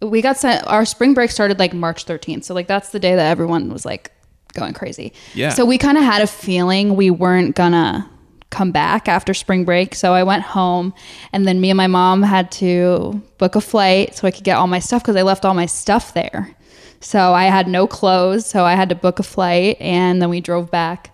we 0.00 0.22
got 0.22 0.38
sent. 0.38 0.66
Our 0.66 0.86
spring 0.86 1.12
break 1.12 1.30
started 1.30 1.58
like 1.58 1.74
March 1.74 2.06
13th. 2.06 2.44
So 2.44 2.54
like 2.54 2.66
that's 2.66 2.88
the 2.90 2.98
day 2.98 3.14
that 3.14 3.30
everyone 3.30 3.68
was 3.70 3.84
like 3.84 4.10
going 4.54 4.72
crazy. 4.72 5.12
Yeah. 5.34 5.50
So 5.50 5.64
we 5.64 5.76
kind 5.78 5.98
of 5.98 6.04
had 6.04 6.22
a 6.22 6.26
feeling 6.26 6.96
we 6.96 7.10
weren't 7.10 7.54
gonna 7.56 8.08
come 8.50 8.70
back 8.70 9.08
after 9.08 9.34
spring 9.34 9.64
break. 9.64 9.94
So 9.94 10.12
I 10.14 10.22
went 10.22 10.42
home 10.44 10.94
and 11.32 11.46
then 11.46 11.60
me 11.60 11.70
and 11.70 11.76
my 11.76 11.88
mom 11.88 12.22
had 12.22 12.50
to 12.52 13.20
book 13.38 13.56
a 13.56 13.60
flight 13.60 14.14
so 14.14 14.28
I 14.28 14.30
could 14.30 14.44
get 14.44 14.56
all 14.56 14.68
my 14.68 14.78
stuff 14.78 15.02
because 15.02 15.16
I 15.16 15.22
left 15.22 15.44
all 15.44 15.54
my 15.54 15.66
stuff 15.66 16.14
there. 16.14 16.54
So 17.00 17.34
I 17.34 17.44
had 17.44 17.68
no 17.68 17.86
clothes, 17.86 18.46
so 18.46 18.64
I 18.64 18.74
had 18.76 18.88
to 18.88 18.94
book 18.94 19.18
a 19.18 19.22
flight 19.24 19.76
and 19.80 20.22
then 20.22 20.30
we 20.30 20.40
drove 20.40 20.70
back 20.70 21.12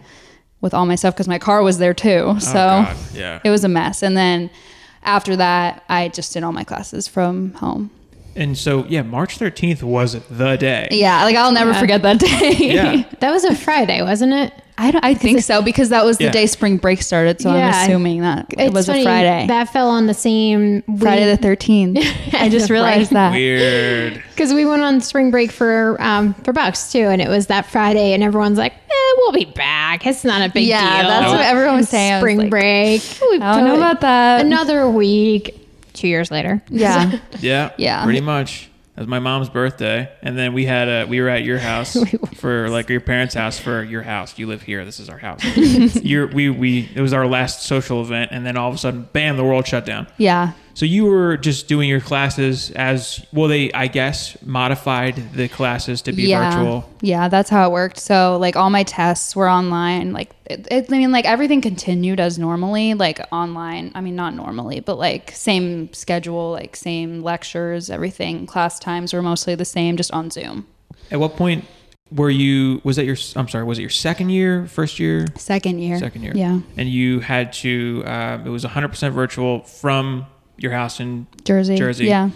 with 0.60 0.74
all 0.74 0.84
my 0.86 0.94
stuff 0.94 1.14
because 1.14 1.26
my 1.28 1.38
car 1.38 1.62
was 1.62 1.78
there 1.78 1.94
too. 1.94 2.24
Oh, 2.26 2.38
so 2.38 2.50
Oh, 2.50 2.84
God, 2.84 2.96
yeah. 3.14 3.40
it 3.42 3.50
was 3.50 3.64
a 3.64 3.68
mess. 3.68 4.02
And 4.02 4.16
then 4.16 4.50
after 5.02 5.34
that, 5.36 5.82
I 5.88 6.08
just 6.08 6.32
did 6.34 6.42
all 6.44 6.52
my 6.52 6.62
classes 6.64 7.08
from 7.08 7.54
home. 7.54 7.90
And 8.36 8.56
so, 8.56 8.84
yeah, 8.86 9.02
March 9.02 9.38
13th 9.38 9.82
was 9.82 10.12
the 10.28 10.56
day. 10.56 10.88
Yeah, 10.92 11.24
like 11.24 11.36
I'll 11.36 11.52
never 11.52 11.74
forget 11.74 12.02
that 12.02 12.18
day. 12.20 12.52
Yeah. 12.58 13.04
That 13.20 13.32
was 13.32 13.44
a 13.44 13.54
Friday, 13.54 14.00
wasn't 14.02 14.32
it? 14.32 14.52
I, 14.78 14.92
don't, 14.92 15.04
I 15.04 15.12
think 15.12 15.40
so 15.42 15.60
because 15.60 15.90
that 15.90 16.06
was 16.06 16.16
the 16.16 16.24
Yeah. 16.24 16.30
day 16.30 16.46
spring 16.46 16.78
break 16.78 17.02
started. 17.02 17.38
So 17.38 17.54
Yeah. 17.54 17.68
I'm 17.68 17.82
assuming 17.84 18.22
that 18.22 18.46
it 18.56 18.72
was 18.72 18.86
funny, 18.86 19.00
a 19.02 19.04
Friday. 19.04 19.46
That 19.48 19.70
fell 19.70 19.90
on 19.90 20.06
the 20.06 20.14
same 20.14 20.80
Friday 20.98 21.26
the 21.36 21.36
13th. 21.36 21.98
I 22.32 22.48
just 22.48 22.70
realized 22.70 23.10
that. 23.10 23.32
Weird. 23.32 24.22
because 24.30 24.54
we 24.54 24.64
went 24.64 24.80
on 24.80 25.02
spring 25.02 25.30
break 25.30 25.50
for 25.52 26.00
um 26.00 26.32
for 26.44 26.54
Bucks 26.54 26.90
too, 26.92 27.00
and 27.08 27.20
it 27.20 27.28
was 27.28 27.48
that 27.48 27.66
Friday, 27.66 28.14
and 28.14 28.22
everyone's 28.22 28.56
like, 28.56 28.72
eh, 28.72 29.12
"We'll 29.18 29.32
be 29.32 29.44
back. 29.44 30.06
It's 30.06 30.24
not 30.24 30.40
a 30.48 30.50
big 30.50 30.66
Yeah, 30.66 31.02
deal." 31.02 31.10
that's 31.10 31.30
what 31.32 31.42
everyone 31.44 31.76
was 31.76 31.88
saying. 31.90 32.12
I 32.12 32.16
was 32.16 32.22
Spring 32.22 32.38
like, 32.38 32.50
break. 32.50 33.02
We 33.20 33.38
I 33.38 33.56
don't 33.56 33.64
know 33.66 33.76
about 33.76 34.00
that. 34.00 34.46
Another 34.46 34.88
week. 34.88 35.59
Two 36.00 36.08
years 36.08 36.30
later. 36.30 36.62
Yeah. 36.70 37.18
Yeah. 37.40 37.72
Yeah. 37.76 38.04
Pretty 38.04 38.20
much. 38.22 38.70
That 38.94 39.02
was 39.02 39.08
my 39.08 39.18
mom's 39.18 39.48
birthday, 39.48 40.10
and 40.20 40.36
then 40.36 40.52
we 40.52 40.64
had 40.64 40.88
a 40.88 41.04
we 41.06 41.20
were 41.20 41.28
at 41.28 41.44
your 41.44 41.58
house 41.70 41.96
for 42.36 42.68
like 42.70 42.88
your 42.88 43.00
parents' 43.00 43.34
house 43.34 43.58
for 43.58 43.82
your 43.82 44.02
house. 44.02 44.38
You 44.38 44.46
live 44.46 44.62
here. 44.62 44.84
This 44.84 44.98
is 44.98 45.08
our 45.08 45.18
house. 45.18 45.40
You're, 46.02 46.26
we 46.26 46.50
we 46.50 46.88
it 46.94 47.00
was 47.00 47.12
our 47.12 47.26
last 47.26 47.62
social 47.62 48.00
event, 48.02 48.30
and 48.32 48.44
then 48.44 48.56
all 48.56 48.68
of 48.68 48.74
a 48.74 48.78
sudden, 48.78 49.08
bam, 49.12 49.36
the 49.36 49.44
world 49.44 49.66
shut 49.66 49.84
down. 49.86 50.06
Yeah. 50.18 50.52
So 50.74 50.86
you 50.86 51.04
were 51.04 51.36
just 51.36 51.68
doing 51.68 51.88
your 51.88 52.00
classes 52.00 52.70
as 52.72 53.24
well. 53.32 53.48
They 53.48 53.72
I 53.72 53.86
guess 53.86 54.40
modified 54.42 55.32
the 55.32 55.48
classes 55.48 56.02
to 56.02 56.12
be 56.12 56.24
yeah. 56.24 56.50
virtual. 56.50 56.90
Yeah, 57.00 57.28
that's 57.28 57.50
how 57.50 57.68
it 57.68 57.72
worked. 57.72 57.98
So 57.98 58.38
like 58.38 58.56
all 58.56 58.70
my 58.70 58.82
tests 58.82 59.34
were 59.34 59.48
online. 59.48 60.12
Like 60.12 60.34
it, 60.46 60.66
it, 60.70 60.92
I 60.92 60.98
mean, 60.98 61.12
like 61.12 61.24
everything 61.24 61.60
continued 61.60 62.20
as 62.20 62.38
normally, 62.38 62.94
like 62.94 63.20
online. 63.32 63.92
I 63.94 64.00
mean, 64.00 64.16
not 64.16 64.34
normally, 64.34 64.80
but 64.80 64.98
like 64.98 65.32
same 65.32 65.92
schedule, 65.92 66.52
like 66.52 66.76
same 66.76 67.22
lectures, 67.22 67.90
everything. 67.90 68.46
Class 68.46 68.78
times 68.78 69.12
were 69.12 69.22
mostly 69.22 69.54
the 69.54 69.64
same, 69.64 69.96
just 69.96 70.12
on 70.12 70.30
Zoom. 70.30 70.66
At 71.10 71.20
what 71.20 71.36
point 71.36 71.64
were 72.10 72.30
you? 72.30 72.80
Was 72.84 72.96
that 72.96 73.04
your? 73.04 73.16
I'm 73.36 73.48
sorry. 73.48 73.64
Was 73.64 73.78
it 73.78 73.82
your 73.82 73.90
second 73.90 74.30
year? 74.30 74.66
First 74.66 74.98
year? 74.98 75.26
Second 75.36 75.78
year. 75.78 75.98
Second 75.98 76.22
year. 76.22 76.32
Yeah. 76.34 76.60
And 76.76 76.88
you 76.88 77.20
had 77.20 77.52
to. 77.54 78.02
Um, 78.06 78.46
it 78.46 78.50
was 78.50 78.64
100% 78.64 79.12
virtual 79.12 79.60
from 79.60 80.26
your 80.62 80.72
house 80.72 81.00
in 81.00 81.26
Jersey. 81.44 81.76
Jersey. 81.76 82.06
Yeah. 82.06 82.30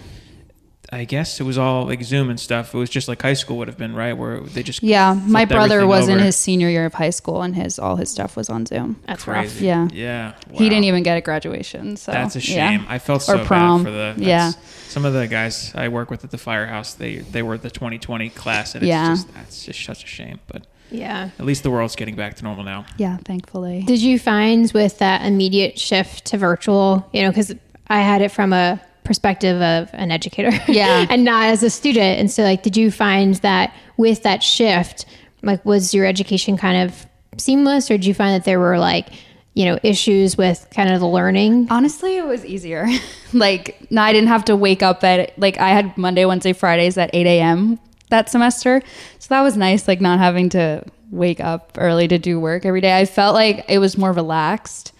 I 0.93 1.05
guess 1.05 1.41
it 1.41 1.45
was 1.45 1.59
all 1.59 1.87
like 1.87 2.03
Zoom 2.05 2.31
and 2.31 2.39
stuff. 2.39 2.73
It 2.75 2.79
was 2.79 2.91
just 2.91 3.09
like 3.09 3.21
high 3.21 3.33
school 3.35 3.57
would 3.57 3.69
have 3.69 3.79
been, 3.79 3.95
right? 3.95 4.13
Where 4.13 4.41
they 4.41 4.63
just 4.63 4.83
Yeah. 4.83 5.15
My 5.27 5.45
brother 5.45 5.77
everything 5.81 5.89
was 5.89 6.09
in 6.09 6.19
his 6.21 6.37
senior 6.37 6.69
year 6.69 6.85
of 6.85 6.95
high 6.95 7.11
school, 7.11 7.43
and 7.43 7.57
his 7.57 7.79
all 7.79 7.97
his 7.97 8.11
stuff 8.11 8.37
was 8.37 8.49
on 8.49 8.67
Zoom. 8.67 8.97
That's 9.07 9.27
rough. 9.27 9.47
Crazy. 9.47 9.67
Yeah. 9.67 9.89
Yeah. 9.93 10.35
He 10.53 10.69
didn't 10.69 10.85
even 10.85 11.03
get 11.03 11.17
a 11.17 11.21
graduation. 11.21 11.97
So 11.97 12.13
That's 12.13 12.37
a 12.37 12.41
yeah. 12.41 12.45
shame. 12.77 12.87
I 12.89 12.99
felt 12.99 13.23
so 13.23 13.41
Or 13.41 13.45
prom. 13.45 13.83
bad 13.83 13.91
for 13.91 14.15
the. 14.21 14.25
Yeah. 14.25 14.53
Some 14.89 15.05
of 15.05 15.15
the 15.15 15.27
guys 15.27 15.73
I 15.75 15.89
work 15.89 16.11
with 16.11 16.23
at 16.23 16.31
the 16.31 16.39
firehouse, 16.39 16.95
they 16.95 17.17
they 17.17 17.43
were 17.43 17.59
the 17.59 17.71
2020 17.71 18.29
class, 18.31 18.75
and 18.75 18.85
it's 18.85 18.89
Yeah. 18.89 19.09
just 19.09 19.35
that's 19.35 19.65
just 19.65 19.83
such 19.85 20.05
a 20.05 20.07
shame. 20.07 20.39
But 20.47 20.67
Yeah. 20.91 21.31
At 21.41 21.47
least 21.47 21.65
the 21.65 21.71
world's 21.73 21.97
getting 21.97 22.15
back 22.15 22.37
to 22.37 22.45
normal 22.45 22.63
now. 22.63 22.85
Yeah, 22.99 23.17
thankfully. 23.25 23.83
Did 23.85 24.01
you 24.01 24.19
find 24.19 24.71
with 24.73 24.99
that 24.99 25.25
immediate 25.27 25.77
shift 25.79 26.27
to 26.27 26.37
virtual, 26.39 27.09
you 27.13 27.23
know, 27.23 27.31
because 27.31 27.53
I 27.89 28.01
had 28.01 28.23
it 28.23 28.31
from 28.31 28.53
a 28.53 28.81
perspective 29.05 29.61
of 29.61 29.91
an 29.93 30.11
educator, 30.11 30.51
Yeah. 30.67 31.07
and 31.11 31.25
not 31.25 31.45
as 31.45 31.63
a 31.63 31.71
student, 31.71 32.19
and 32.19 32.31
so 32.31 32.43
like, 32.43 32.63
did 32.63 32.77
you 32.77 32.91
find 32.91 33.35
that 33.37 33.75
with 33.97 34.23
that 34.23 34.43
shift, 34.43 35.05
like, 35.43 35.65
was 35.65 35.93
your 35.93 36.07
education 36.07 36.57
kind 36.57 36.89
of 36.89 37.07
seamless, 37.37 37.91
or 37.91 37.95
did 37.99 38.07
you 38.07 38.15
find 38.15 38.35
that 38.35 38.45
there 38.47 38.59
were 38.59 38.79
like, 38.79 39.09
you 39.53 39.67
know, 39.67 39.79
issues 39.83 40.37
with 40.39 40.67
kind 40.75 40.93
of 40.93 41.01
the 41.01 41.07
learning? 41.07 41.69
Honestly, 41.71 42.17
it 42.17 42.27
was 42.27 42.45
easier. 42.47 42.87
like, 43.33 43.77
no, 43.91 44.03
I 44.03 44.13
didn't 44.13 44.29
have 44.29 44.45
to 44.47 44.57
wake 44.57 44.83
up 44.83 45.05
at 45.05 45.39
like 45.39 45.59
I 45.59 45.69
had 45.71 45.97
Monday, 45.99 46.25
Wednesday, 46.25 46.53
Fridays 46.55 46.97
at 46.99 47.11
eight 47.13 47.27
a.m. 47.27 47.79
that 48.11 48.29
semester, 48.31 48.83
so 49.19 49.27
that 49.29 49.43
was 49.43 49.57
nice. 49.57 49.87
Like 49.87 50.01
not 50.01 50.19
having 50.19 50.49
to 50.51 50.83
wake 51.11 51.41
up 51.41 51.73
early 51.79 52.09
to 52.09 52.19
do 52.19 52.41
work 52.41 52.65
every 52.65 52.81
day. 52.81 52.99
I 52.99 53.05
felt 53.05 53.35
like 53.35 53.65
it 53.69 53.79
was 53.79 53.97
more 53.99 54.13
relaxed, 54.13 54.93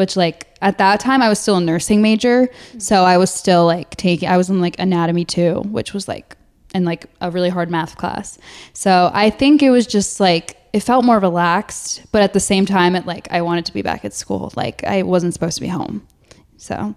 which 0.00 0.16
like 0.16 0.46
at 0.62 0.78
that 0.78 0.98
time 0.98 1.20
I 1.20 1.28
was 1.28 1.38
still 1.38 1.56
a 1.56 1.60
nursing 1.60 2.00
major, 2.00 2.48
so 2.78 3.04
I 3.04 3.18
was 3.18 3.30
still 3.30 3.66
like 3.66 3.90
taking. 3.96 4.30
I 4.30 4.38
was 4.38 4.48
in 4.48 4.58
like 4.62 4.78
anatomy 4.78 5.26
too, 5.26 5.60
which 5.66 5.92
was 5.92 6.08
like 6.08 6.38
in 6.74 6.86
like 6.86 7.04
a 7.20 7.30
really 7.30 7.50
hard 7.50 7.70
math 7.70 7.98
class. 7.98 8.38
So 8.72 9.10
I 9.12 9.28
think 9.28 9.62
it 9.62 9.68
was 9.68 9.86
just 9.86 10.18
like 10.18 10.56
it 10.72 10.80
felt 10.80 11.04
more 11.04 11.18
relaxed, 11.18 12.02
but 12.12 12.22
at 12.22 12.32
the 12.32 12.40
same 12.40 12.64
time, 12.64 12.96
it 12.96 13.04
like 13.04 13.28
I 13.30 13.42
wanted 13.42 13.66
to 13.66 13.74
be 13.74 13.82
back 13.82 14.06
at 14.06 14.14
school. 14.14 14.54
Like 14.56 14.82
I 14.84 15.02
wasn't 15.02 15.34
supposed 15.34 15.56
to 15.56 15.60
be 15.60 15.68
home, 15.68 16.06
so 16.56 16.94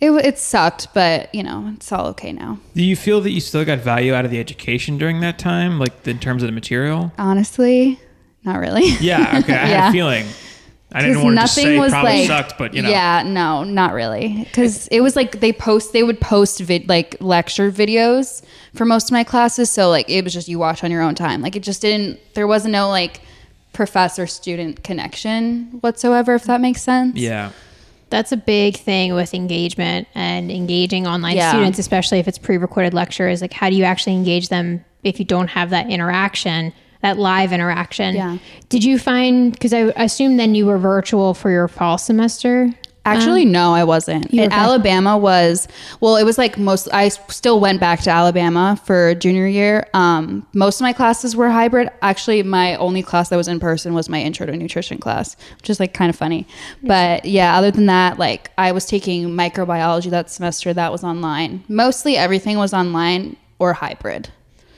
it 0.00 0.10
it 0.10 0.36
sucked. 0.36 0.88
But 0.92 1.32
you 1.32 1.44
know, 1.44 1.72
it's 1.76 1.92
all 1.92 2.08
okay 2.08 2.32
now. 2.32 2.58
Do 2.74 2.82
you 2.82 2.96
feel 2.96 3.20
that 3.20 3.30
you 3.30 3.40
still 3.40 3.64
got 3.64 3.78
value 3.78 4.12
out 4.12 4.24
of 4.24 4.32
the 4.32 4.40
education 4.40 4.98
during 4.98 5.20
that 5.20 5.38
time, 5.38 5.78
like 5.78 6.04
in 6.04 6.18
terms 6.18 6.42
of 6.42 6.48
the 6.48 6.52
material? 6.52 7.12
Honestly, 7.16 8.00
not 8.42 8.58
really. 8.58 8.88
Yeah, 9.00 9.38
okay. 9.38 9.54
I 9.54 9.66
had 9.66 9.88
a 9.90 9.92
feeling. 9.98 10.26
I 10.92 11.00
didn't 11.02 11.14
'Cause 11.16 11.24
want 11.24 11.36
to 11.36 11.42
just 11.42 11.54
say 11.54 11.76
probably 11.88 12.26
sucked, 12.26 12.58
but 12.58 12.74
you 12.74 12.82
know. 12.82 12.90
yeah 12.90 13.22
no 13.24 13.62
not 13.64 13.92
really 13.94 14.44
because 14.44 14.88
it 14.88 15.00
was 15.00 15.14
like 15.16 15.40
they 15.40 15.52
post 15.52 15.92
they 15.92 16.02
would 16.02 16.20
post 16.20 16.58
vid 16.60 16.88
like 16.88 17.16
lecture 17.20 17.70
videos 17.70 18.42
for 18.74 18.84
most 18.84 19.04
of 19.08 19.12
my 19.12 19.22
classes 19.24 19.70
so 19.70 19.88
like 19.88 20.08
it 20.10 20.24
was 20.24 20.32
just 20.32 20.48
you 20.48 20.58
watch 20.58 20.82
on 20.82 20.90
your 20.90 21.02
own 21.02 21.14
time 21.14 21.42
like 21.42 21.54
it 21.54 21.62
just 21.62 21.80
didn't 21.82 22.18
there 22.34 22.46
wasn't 22.46 22.72
no 22.72 22.88
like 22.88 23.20
professor 23.72 24.26
student 24.26 24.82
connection 24.82 25.68
whatsoever 25.80 26.34
if 26.34 26.44
that 26.44 26.60
makes 26.60 26.82
sense 26.82 27.16
Yeah. 27.16 27.50
That's 28.10 28.32
a 28.32 28.36
big 28.36 28.76
thing 28.76 29.14
with 29.14 29.34
engagement 29.34 30.08
and 30.16 30.50
engaging 30.50 31.06
online 31.06 31.36
Yeah. 31.36 31.50
students, 31.52 31.78
especially 31.78 32.18
if 32.18 32.26
it's 32.26 32.38
pre-recorded 32.38 32.92
lectures. 32.92 33.40
Like, 33.40 33.52
how 33.52 33.70
do 33.70 33.76
you 33.76 33.84
actually 33.84 34.14
engage 34.14 34.48
them 34.48 34.84
if 35.04 35.20
you 35.20 35.24
don't 35.24 35.46
have 35.46 35.70
that 35.70 35.88
interaction, 35.88 36.72
that 37.02 37.18
live 37.18 37.52
interaction? 37.52 38.14
Yeah. 38.14 38.38
Did 38.68 38.84
you 38.84 38.98
find? 38.98 39.52
Because 39.52 39.72
I 39.72 39.92
assume 39.96 40.36
then 40.36 40.54
you 40.54 40.66
were 40.66 40.78
virtual 40.78 41.34
for 41.34 41.50
your 41.50 41.68
fall 41.68 41.98
semester. 41.98 42.72
Actually, 43.06 43.46
no, 43.46 43.72
I 43.72 43.84
wasn't. 43.84 44.26
In 44.26 44.52
Alabama 44.52 45.16
was 45.16 45.66
well, 46.00 46.16
it 46.16 46.24
was 46.24 46.36
like 46.36 46.58
most. 46.58 46.86
I 46.92 47.08
still 47.08 47.58
went 47.58 47.80
back 47.80 48.02
to 48.02 48.10
Alabama 48.10 48.78
for 48.84 49.14
junior 49.14 49.46
year. 49.46 49.88
Um, 49.94 50.46
most 50.52 50.80
of 50.80 50.82
my 50.82 50.92
classes 50.92 51.34
were 51.34 51.48
hybrid. 51.48 51.90
Actually, 52.02 52.42
my 52.42 52.76
only 52.76 53.02
class 53.02 53.30
that 53.30 53.36
was 53.36 53.48
in 53.48 53.58
person 53.58 53.94
was 53.94 54.08
my 54.10 54.20
intro 54.20 54.46
to 54.46 54.54
nutrition 54.54 54.98
class, 54.98 55.36
which 55.56 55.70
is 55.70 55.80
like 55.80 55.94
kind 55.94 56.10
of 56.10 56.16
funny. 56.16 56.46
But 56.82 57.24
yeah, 57.24 57.56
other 57.56 57.70
than 57.70 57.86
that, 57.86 58.18
like 58.18 58.50
I 58.58 58.72
was 58.72 58.84
taking 58.84 59.28
microbiology 59.30 60.10
that 60.10 60.30
semester. 60.30 60.74
That 60.74 60.92
was 60.92 61.02
online. 61.02 61.64
Mostly 61.68 62.16
everything 62.18 62.58
was 62.58 62.74
online 62.74 63.36
or 63.58 63.72
hybrid. 63.72 64.28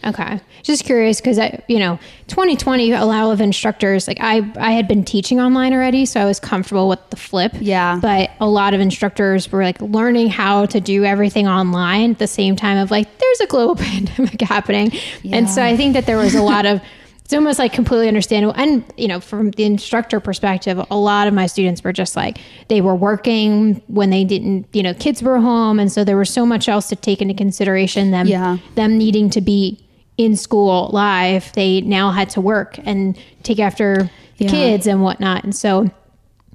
Okay. 0.04 0.40
Just 0.62 0.84
curious 0.84 1.20
because 1.20 1.38
I, 1.38 1.62
you 1.68 1.78
know, 1.78 1.98
2020, 2.28 2.92
a 2.92 3.04
lot 3.04 3.32
of 3.32 3.40
instructors, 3.40 4.08
like 4.08 4.18
I, 4.20 4.50
I 4.56 4.72
had 4.72 4.88
been 4.88 5.04
teaching 5.04 5.40
online 5.40 5.72
already, 5.72 6.06
so 6.06 6.20
I 6.20 6.24
was 6.24 6.40
comfortable 6.40 6.88
with 6.88 6.98
the 7.10 7.16
flip. 7.16 7.52
Yeah. 7.60 7.98
But 8.00 8.30
a 8.40 8.48
lot 8.48 8.74
of 8.74 8.80
instructors 8.80 9.50
were 9.52 9.62
like 9.62 9.80
learning 9.80 10.28
how 10.30 10.66
to 10.66 10.80
do 10.80 11.04
everything 11.04 11.46
online 11.46 12.12
at 12.12 12.18
the 12.18 12.26
same 12.26 12.56
time 12.56 12.78
of 12.78 12.90
like, 12.90 13.06
there's 13.18 13.40
a 13.40 13.46
global 13.46 13.76
pandemic 13.84 14.40
happening. 14.40 14.92
And 15.30 15.48
so 15.48 15.62
I 15.62 15.76
think 15.76 15.94
that 15.94 16.06
there 16.06 16.16
was 16.18 16.34
a 16.34 16.42
lot 16.42 16.66
of, 16.66 16.80
it's 17.24 17.32
almost 17.32 17.58
like 17.58 17.72
completely 17.72 18.08
understandable. 18.08 18.54
And, 18.60 18.84
you 18.96 19.08
know, 19.08 19.20
from 19.20 19.52
the 19.52 19.64
instructor 19.64 20.20
perspective, 20.20 20.84
a 20.90 20.96
lot 20.96 21.28
of 21.28 21.34
my 21.34 21.46
students 21.46 21.82
were 21.84 21.92
just 21.92 22.16
like, 22.16 22.38
they 22.68 22.80
were 22.80 22.94
working 22.96 23.80
when 23.86 24.10
they 24.10 24.24
didn't, 24.24 24.66
you 24.72 24.82
know, 24.82 24.92
kids 24.94 25.22
were 25.22 25.38
home. 25.40 25.78
And 25.78 25.90
so 25.90 26.04
there 26.04 26.16
was 26.16 26.28
so 26.28 26.44
much 26.44 26.68
else 26.68 26.88
to 26.88 26.96
take 26.96 27.22
into 27.22 27.34
consideration 27.34 28.10
them, 28.10 28.26
Yeah. 28.26 28.58
them 28.74 28.98
needing 28.98 29.30
to 29.30 29.40
be 29.40 29.78
in 30.18 30.36
school 30.36 30.90
live. 30.92 31.52
They 31.52 31.80
now 31.80 32.10
had 32.10 32.30
to 32.30 32.40
work 32.40 32.78
and 32.84 33.16
take 33.42 33.58
after 33.58 34.10
the 34.38 34.44
Yeah. 34.44 34.50
kids 34.50 34.86
and 34.86 35.02
whatnot. 35.02 35.44
And 35.44 35.54
so 35.54 35.90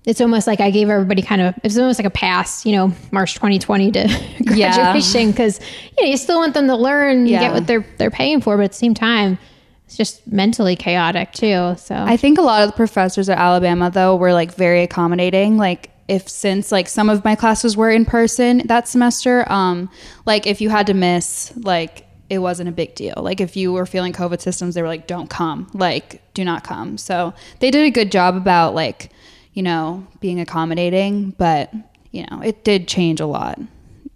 it's 0.05 0.21
almost 0.21 0.47
like 0.47 0.61
I 0.61 0.71
gave 0.71 0.89
everybody 0.89 1.21
kind 1.21 1.41
of, 1.41 1.53
it's 1.63 1.77
almost 1.77 1.99
like 1.99 2.05
a 2.05 2.09
pass, 2.11 2.65
you 2.65 2.71
know, 2.71 2.93
March 3.11 3.33
2020 3.33 3.91
to 3.91 4.07
Yeah. 4.53 4.73
graduation. 4.73 5.33
Cause 5.33 5.59
you 5.97 6.03
know, 6.05 6.09
you 6.11 6.17
still 6.17 6.39
want 6.39 6.53
them 6.53 6.67
to 6.67 6.75
learn, 6.75 7.25
Yeah. 7.25 7.39
get 7.41 7.53
what 7.53 7.67
they're, 7.67 7.85
they're 7.97 8.11
paying 8.11 8.39
for, 8.41 8.55
but 8.57 8.63
at 8.63 8.71
the 8.71 8.77
same 8.77 8.93
time, 8.93 9.37
it's 9.85 9.97
just 9.97 10.25
mentally 10.27 10.75
chaotic 10.75 11.31
too. 11.33 11.75
So 11.77 11.95
I 11.95 12.15
think 12.17 12.37
a 12.37 12.41
lot 12.41 12.61
of 12.63 12.69
the 12.69 12.75
professors 12.75 13.27
at 13.29 13.37
Alabama 13.37 13.89
though 13.89 14.15
were 14.15 14.33
like 14.33 14.53
very 14.53 14.83
accommodating. 14.83 15.57
Like 15.57 15.91
if 16.07 16.29
since 16.29 16.71
like 16.71 16.87
some 16.87 17.09
of 17.09 17.23
my 17.25 17.35
classes 17.35 17.75
were 17.75 17.89
in 17.89 18.05
person 18.05 18.61
that 18.67 18.87
semester, 18.87 19.49
um, 19.51 19.89
like 20.25 20.45
if 20.47 20.61
you 20.61 20.69
had 20.69 20.87
to 20.87 20.93
miss, 20.93 21.51
like 21.57 22.06
it 22.29 22.39
wasn't 22.39 22.67
a 22.69 22.71
big 22.71 22.93
deal. 22.95 23.13
Like 23.17 23.39
if 23.39 23.55
you 23.55 23.71
were 23.73 23.85
feeling 23.85 24.13
COVID 24.13 24.41
systems, 24.41 24.75
they 24.75 24.81
were 24.81 24.87
like, 24.87 25.07
"Don't 25.07 25.29
come," 25.29 25.69
like 25.73 26.21
do 26.33 26.43
not 26.43 26.63
come. 26.63 26.97
So 26.97 27.33
they 27.59 27.71
did 27.71 27.85
a 27.85 27.91
good 27.91 28.11
job 28.11 28.35
about 28.35 28.75
like, 28.75 29.11
you 29.53 29.63
know, 29.63 30.05
being 30.19 30.39
accommodating. 30.39 31.31
But 31.37 31.73
you 32.11 32.25
know, 32.29 32.41
it 32.41 32.63
did 32.63 32.87
change 32.87 33.19
a 33.19 33.25
lot. 33.25 33.59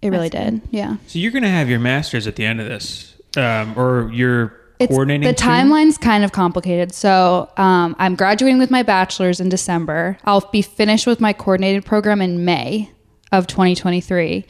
It 0.02 0.10
really 0.10 0.28
did. 0.28 0.60
Yeah. 0.70 0.96
So 1.06 1.18
you're 1.18 1.30
going 1.30 1.44
to 1.44 1.48
have 1.48 1.68
your 1.70 1.78
master's 1.78 2.26
at 2.26 2.34
the 2.36 2.44
end 2.44 2.60
of 2.60 2.66
this, 2.66 3.14
um, 3.36 3.78
or 3.78 4.10
you're 4.12 4.52
It's, 4.80 4.90
coordinating. 4.90 5.28
the 5.28 5.32
too? 5.32 5.44
timeline's 5.46 5.96
kind 5.96 6.24
of 6.24 6.32
complicated. 6.32 6.92
So 6.92 7.48
um, 7.56 7.94
I'm 8.00 8.16
graduating 8.16 8.58
with 8.58 8.70
my 8.70 8.82
bachelor's 8.82 9.38
in 9.38 9.48
December. 9.48 10.18
I'll 10.24 10.48
be 10.50 10.60
finished 10.60 11.06
with 11.06 11.20
my 11.20 11.32
coordinated 11.32 11.84
program 11.84 12.20
in 12.20 12.44
May 12.44 12.90
of 13.30 13.46
2023, 13.46 14.44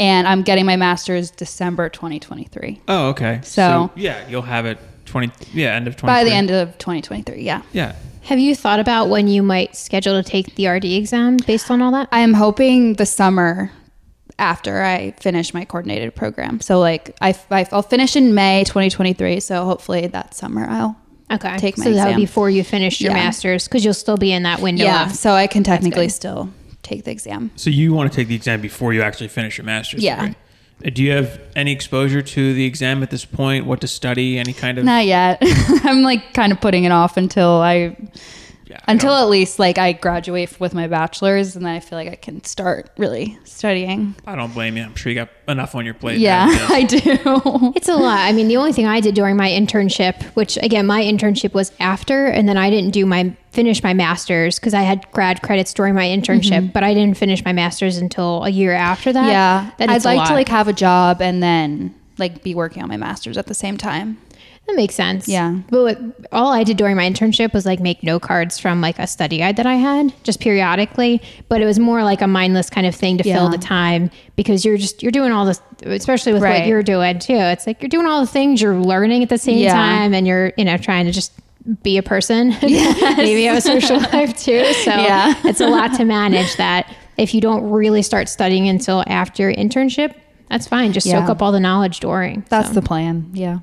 and 0.00 0.26
I'm 0.26 0.42
getting 0.42 0.66
my 0.66 0.76
master's 0.76 1.30
December 1.30 1.88
2023. 1.88 2.80
Oh, 2.88 3.08
okay. 3.10 3.40
So- 3.44 3.90
yeah, 3.94 4.26
you'll 4.28 4.42
have 4.42 4.66
it 4.66 4.78
20. 5.06 5.30
Yeah, 5.52 5.74
end 5.74 5.86
of 5.86 5.96
20. 5.96 6.12
By 6.12 6.24
the 6.24 6.32
end 6.32 6.50
of 6.50 6.76
2023, 6.78 7.42
yeah. 7.42 7.62
Yeah. 7.72 7.94
have 8.22 8.38
you 8.38 8.54
thought 8.54 8.80
about 8.80 9.08
when 9.08 9.28
you 9.28 9.42
might 9.42 9.74
schedule 9.76 10.20
to 10.22 10.28
take 10.28 10.54
the 10.54 10.66
RD 10.68 10.84
exam 10.96 11.36
based 11.46 11.70
on 11.70 11.82
all 11.82 11.92
that? 11.92 12.08
I 12.12 12.20
am 12.20 12.34
hoping 12.34 12.94
the 12.94 13.06
summer 13.06 13.70
after 14.38 14.82
I 14.82 15.10
finish 15.20 15.52
my 15.52 15.64
coordinated 15.64 16.14
program. 16.14 16.60
So 16.60 16.78
like 16.80 17.14
I, 17.20 17.34
I 17.50 17.66
will 17.72 17.82
finish 17.82 18.16
in 18.16 18.34
May 18.34 18.64
2023. 18.64 19.40
So 19.40 19.64
hopefully 19.64 20.06
that 20.06 20.34
summer 20.34 20.66
I'll 20.68 20.96
Okay. 21.32 21.56
Take 21.58 21.78
my 21.78 21.84
so 21.84 21.90
that 21.92 21.96
would 21.96 22.08
exam. 22.08 22.16
be 22.20 22.24
before 22.26 22.50
you 22.50 22.64
finish 22.64 23.00
your 23.00 23.12
Yeah. 23.12 23.18
master's 23.24 23.68
because 23.68 23.84
you'll 23.84 23.94
still 23.94 24.16
be 24.16 24.32
in 24.32 24.42
that 24.44 24.60
window. 24.60 24.84
yeah. 24.84 25.06
of- 25.06 25.14
So 25.14 25.32
I 25.32 25.46
can 25.46 25.62
technically 25.62 26.08
still 26.08 26.48
take 26.94 27.04
the 27.04 27.10
exam. 27.10 27.50
So 27.56 27.70
you 27.70 27.92
want 27.94 28.10
to 28.12 28.16
take 28.16 28.28
the 28.28 28.34
exam 28.34 28.60
before 28.60 28.92
you 28.92 29.02
actually 29.02 29.28
finish 29.28 29.56
your 29.58 29.64
master's? 29.64 30.02
Yeah. 30.02 30.16
degree. 30.20 30.36
Uh, 30.84 30.90
Do 30.90 31.02
you 31.02 31.12
have 31.12 31.40
any 31.54 31.72
exposure 31.72 32.22
to 32.22 32.54
the 32.54 32.64
exam 32.64 33.02
at 33.02 33.10
this 33.10 33.24
point? 33.24 33.66
What 33.66 33.80
to 33.82 33.88
study? 33.88 34.38
Any 34.38 34.52
kind 34.52 34.78
of? 34.78 34.84
Not 34.84 35.04
yet. 35.06 35.38
I'm 35.84 36.02
like 36.02 36.32
kind 36.34 36.52
of 36.52 36.60
putting 36.60 36.84
it 36.84 36.92
off 36.92 37.16
until 37.16 37.50
I 37.62 37.96
Yeah, 38.70 38.78
until 38.86 39.12
at 39.12 39.28
least 39.28 39.58
like 39.58 39.78
I 39.78 39.92
graduate 39.92 40.60
with 40.60 40.74
my 40.74 40.86
bachelor's 40.86 41.56
and 41.56 41.66
then 41.66 41.74
I 41.74 41.80
feel 41.80 41.98
like 41.98 42.08
I 42.08 42.14
can 42.14 42.44
start 42.44 42.90
really 42.96 43.36
studying. 43.44 44.14
I 44.26 44.36
don't 44.36 44.54
blame 44.54 44.76
you. 44.76 44.84
I'm 44.84 44.94
sure 44.94 45.10
you 45.10 45.16
got 45.16 45.30
enough 45.48 45.74
on 45.74 45.84
your 45.84 45.94
plate. 45.94 46.18
Yeah, 46.18 46.46
as 46.48 46.54
it 46.60 46.62
is. 46.62 46.70
I 46.70 46.82
do. 46.84 47.72
It's 47.74 47.88
a 47.88 47.96
lot. 47.96 48.20
I 48.20 48.32
mean, 48.32 48.46
the 48.46 48.56
only 48.56 48.72
thing 48.72 48.86
I 48.86 49.00
did 49.00 49.16
during 49.16 49.36
my 49.36 49.48
internship, 49.48 50.22
which 50.36 50.56
again, 50.58 50.86
my 50.86 51.02
internship 51.02 51.52
was 51.52 51.72
after, 51.80 52.26
and 52.26 52.48
then 52.48 52.56
I 52.56 52.70
didn't 52.70 52.92
do 52.92 53.04
my 53.06 53.36
finish 53.50 53.82
my 53.82 53.92
master's 53.92 54.60
because 54.60 54.74
I 54.74 54.82
had 54.82 55.10
grad 55.10 55.42
credits 55.42 55.74
during 55.74 55.94
my 55.94 56.06
internship, 56.06 56.60
mm-hmm. 56.60 56.66
but 56.68 56.84
I 56.84 56.94
didn't 56.94 57.16
finish 57.16 57.44
my 57.44 57.52
master's 57.52 57.96
until 57.96 58.44
a 58.44 58.50
year 58.50 58.72
after 58.72 59.12
that. 59.12 59.26
yeah. 59.26 59.70
Then 59.78 59.90
I'd 59.90 60.04
like 60.04 60.28
to 60.28 60.34
like 60.34 60.48
have 60.48 60.68
a 60.68 60.72
job 60.72 61.20
and 61.20 61.42
then 61.42 61.94
like 62.18 62.44
be 62.44 62.54
working 62.54 62.82
on 62.82 62.88
my 62.88 62.96
master's 62.96 63.36
at 63.36 63.46
the 63.46 63.54
same 63.54 63.76
time. 63.76 64.18
That 64.70 64.76
makes 64.76 64.94
sense. 64.94 65.26
Yeah. 65.26 65.58
But 65.68 65.82
what, 65.82 65.98
all 66.30 66.52
I 66.52 66.62
did 66.62 66.76
during 66.76 66.94
my 66.94 67.02
internship 67.02 67.52
was 67.52 67.66
like 67.66 67.80
make 67.80 68.04
note 68.04 68.22
cards 68.22 68.56
from 68.56 68.80
like 68.80 69.00
a 69.00 69.06
study 69.08 69.38
guide 69.38 69.56
that 69.56 69.66
I 69.66 69.74
had 69.74 70.12
just 70.22 70.38
periodically. 70.38 71.20
But 71.48 71.60
it 71.60 71.64
was 71.66 71.80
more 71.80 72.04
like 72.04 72.22
a 72.22 72.28
mindless 72.28 72.70
kind 72.70 72.86
of 72.86 72.94
thing 72.94 73.18
to 73.18 73.24
fill 73.24 73.48
the 73.48 73.58
time 73.58 74.10
because 74.36 74.64
you're 74.64 74.76
just, 74.76 75.02
you're 75.02 75.10
doing 75.10 75.32
all 75.32 75.44
this, 75.44 75.60
especially 75.82 76.32
with 76.34 76.42
what 76.42 76.66
you're 76.66 76.84
doing 76.84 77.18
too. 77.18 77.34
It's 77.34 77.66
like 77.66 77.82
you're 77.82 77.88
doing 77.88 78.06
all 78.06 78.20
the 78.20 78.28
things 78.30 78.62
you're 78.62 78.76
learning 78.76 79.24
at 79.24 79.28
the 79.28 79.38
same 79.38 79.58
Yeah. 79.58 79.72
time 79.74 80.14
and 80.14 80.24
you're, 80.24 80.52
you 80.56 80.64
know, 80.64 80.76
trying 80.76 81.06
to 81.06 81.10
just 81.12 81.32
be 81.82 81.98
a 81.98 82.02
person. 82.02 82.50
Maybe 82.62 83.42
have 83.44 83.56
a 83.58 83.60
social 83.60 83.98
life 84.12 84.36
too. 84.38 84.64
So 84.84 84.90
Yeah. 84.92 85.34
it's 85.44 85.60
a 85.60 85.66
lot 85.66 85.94
to 85.96 86.04
manage 86.04 86.56
that. 86.58 86.94
If 87.16 87.34
you 87.34 87.40
don't 87.40 87.68
really 87.70 88.02
start 88.02 88.28
studying 88.28 88.68
until 88.68 89.02
after 89.08 89.42
your 89.42 89.52
internship, 89.54 90.14
that's 90.48 90.68
fine. 90.68 90.92
Just 90.92 91.08
soak 91.10 91.28
up 91.28 91.42
all 91.42 91.50
the 91.52 91.60
knowledge 91.60 91.98
during. 92.00 92.44
That's 92.48 92.68
So. 92.68 92.74
the 92.74 92.82
plan. 92.82 93.30
Yeah. 93.34 93.58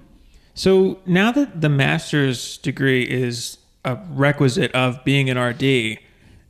So 0.57 0.97
now 1.05 1.31
that 1.33 1.61
the 1.61 1.69
master's 1.69 2.57
degree 2.57 3.03
is 3.03 3.59
a 3.85 3.95
requisite 4.09 4.71
of 4.71 5.03
being 5.05 5.29
an 5.29 5.37
RD, 5.37 5.99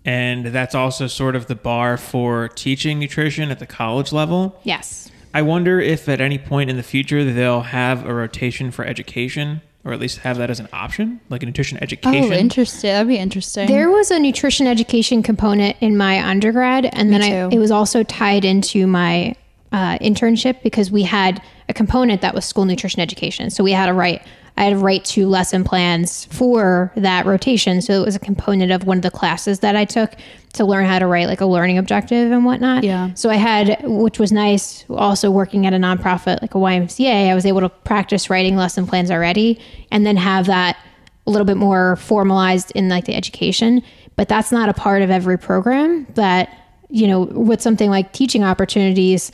and 0.06 0.46
that's 0.46 0.74
also 0.74 1.08
sort 1.08 1.36
of 1.36 1.48
the 1.48 1.56
bar 1.56 1.98
for 1.98 2.48
teaching 2.48 3.00
nutrition 3.00 3.52
at 3.52 3.60
the 3.60 3.66
college 3.66 4.14
level. 4.14 4.58
Yes. 4.64 5.12
I 5.34 5.42
wonder 5.42 5.82
if 5.82 6.08
at 6.08 6.22
any 6.22 6.38
point 6.38 6.70
in 6.70 6.78
the 6.78 6.84
future 6.84 7.26
they'll 7.26 7.62
have 7.62 8.06
a 8.06 8.14
rotation 8.14 8.72
for 8.72 8.86
education, 8.86 9.62
or 9.84 9.92
at 9.92 10.00
least 10.00 10.20
have 10.20 10.38
that 10.38 10.50
as 10.50 10.62
an 10.62 10.70
option, 10.72 11.20
like 11.28 11.44
a 11.44 11.46
nutrition 11.46 11.78
education. 11.84 12.32
Oh, 12.32 12.36
interesting. 12.36 12.92
That'd 12.92 13.10
be 13.10 13.18
interesting. 13.18 13.68
There 13.68 13.90
was 13.90 14.10
a 14.10 14.20
nutrition 14.20 14.68
education 14.68 15.22
component 15.22 15.76
in 15.82 15.98
my 15.98 16.26
undergrad, 16.26 16.86
and 16.86 17.12
then 17.12 17.22
I, 17.22 17.54
it 17.54 17.60
was 17.60 17.72
also 17.72 18.04
tied 18.04 18.46
into 18.46 18.88
my 18.88 19.36
uh, 19.74 19.98
internship 19.98 20.64
because 20.64 20.90
we 20.90 21.04
had 21.04 21.42
a 21.70 21.74
component 21.74 22.22
that 22.22 22.34
was 22.34 22.46
school 22.46 22.66
nutrition 22.66 23.02
education. 23.02 23.50
So 23.50 23.64
we 23.64 23.72
had 23.72 23.88
to 23.88 23.94
write, 23.94 24.22
I 24.56 24.64
had 24.64 24.70
to 24.72 24.78
write 24.78 25.06
two 25.06 25.28
lesson 25.28 25.64
plans 25.64 26.26
for 26.26 26.92
that 26.96 27.26
rotation. 27.26 27.82
So 27.82 28.02
it 28.02 28.06
was 28.06 28.16
a 28.16 28.20
component 28.20 28.72
of 28.72 28.86
one 28.86 28.98
of 28.98 29.04
the 29.04 29.12
classes 29.12 29.60
that 29.60 29.76
I 29.76 29.86
took 29.86 30.14
to 30.54 30.66
learn 30.66 30.86
how 30.86 31.00
to 31.00 31.08
write 31.08 31.28
like 31.28 31.42
a 31.42 31.46
learning 31.46 31.78
objective 31.78 32.32
and 32.32 32.46
whatnot. 32.46 32.84
Yeah. 32.84 33.14
So 33.14 33.30
I 33.30 33.36
had, 33.36 33.78
which 33.84 34.20
was 34.20 34.32
nice, 34.32 34.86
also 34.90 35.30
working 35.30 35.66
at 35.66 35.74
a 35.74 35.78
nonprofit 35.78 36.42
like 36.42 36.56
a 36.56 36.58
YMCA, 36.58 37.30
I 37.30 37.36
was 37.36 37.46
able 37.46 37.62
to 37.62 37.70
practice 37.70 38.30
writing 38.30 38.56
lesson 38.56 38.88
plans 38.88 39.12
already 39.12 39.60
and 39.92 40.06
then 40.06 40.18
have 40.18 40.48
that 40.48 40.78
a 41.26 41.30
little 41.30 41.46
bit 41.46 41.58
more 41.58 41.98
formalized 41.98 42.72
in 42.72 42.88
like 42.88 43.06
the 43.06 43.14
education 43.14 43.84
but 44.18 44.28
that's 44.28 44.52
not 44.52 44.68
a 44.68 44.74
part 44.74 45.02
of 45.02 45.10
every 45.10 45.38
program 45.40 46.06
that 46.16 46.50
you 46.90 47.08
know 47.08 47.22
with 47.22 47.62
something 47.62 47.90
like 47.90 48.12
teaching 48.12 48.44
opportunities 48.44 49.32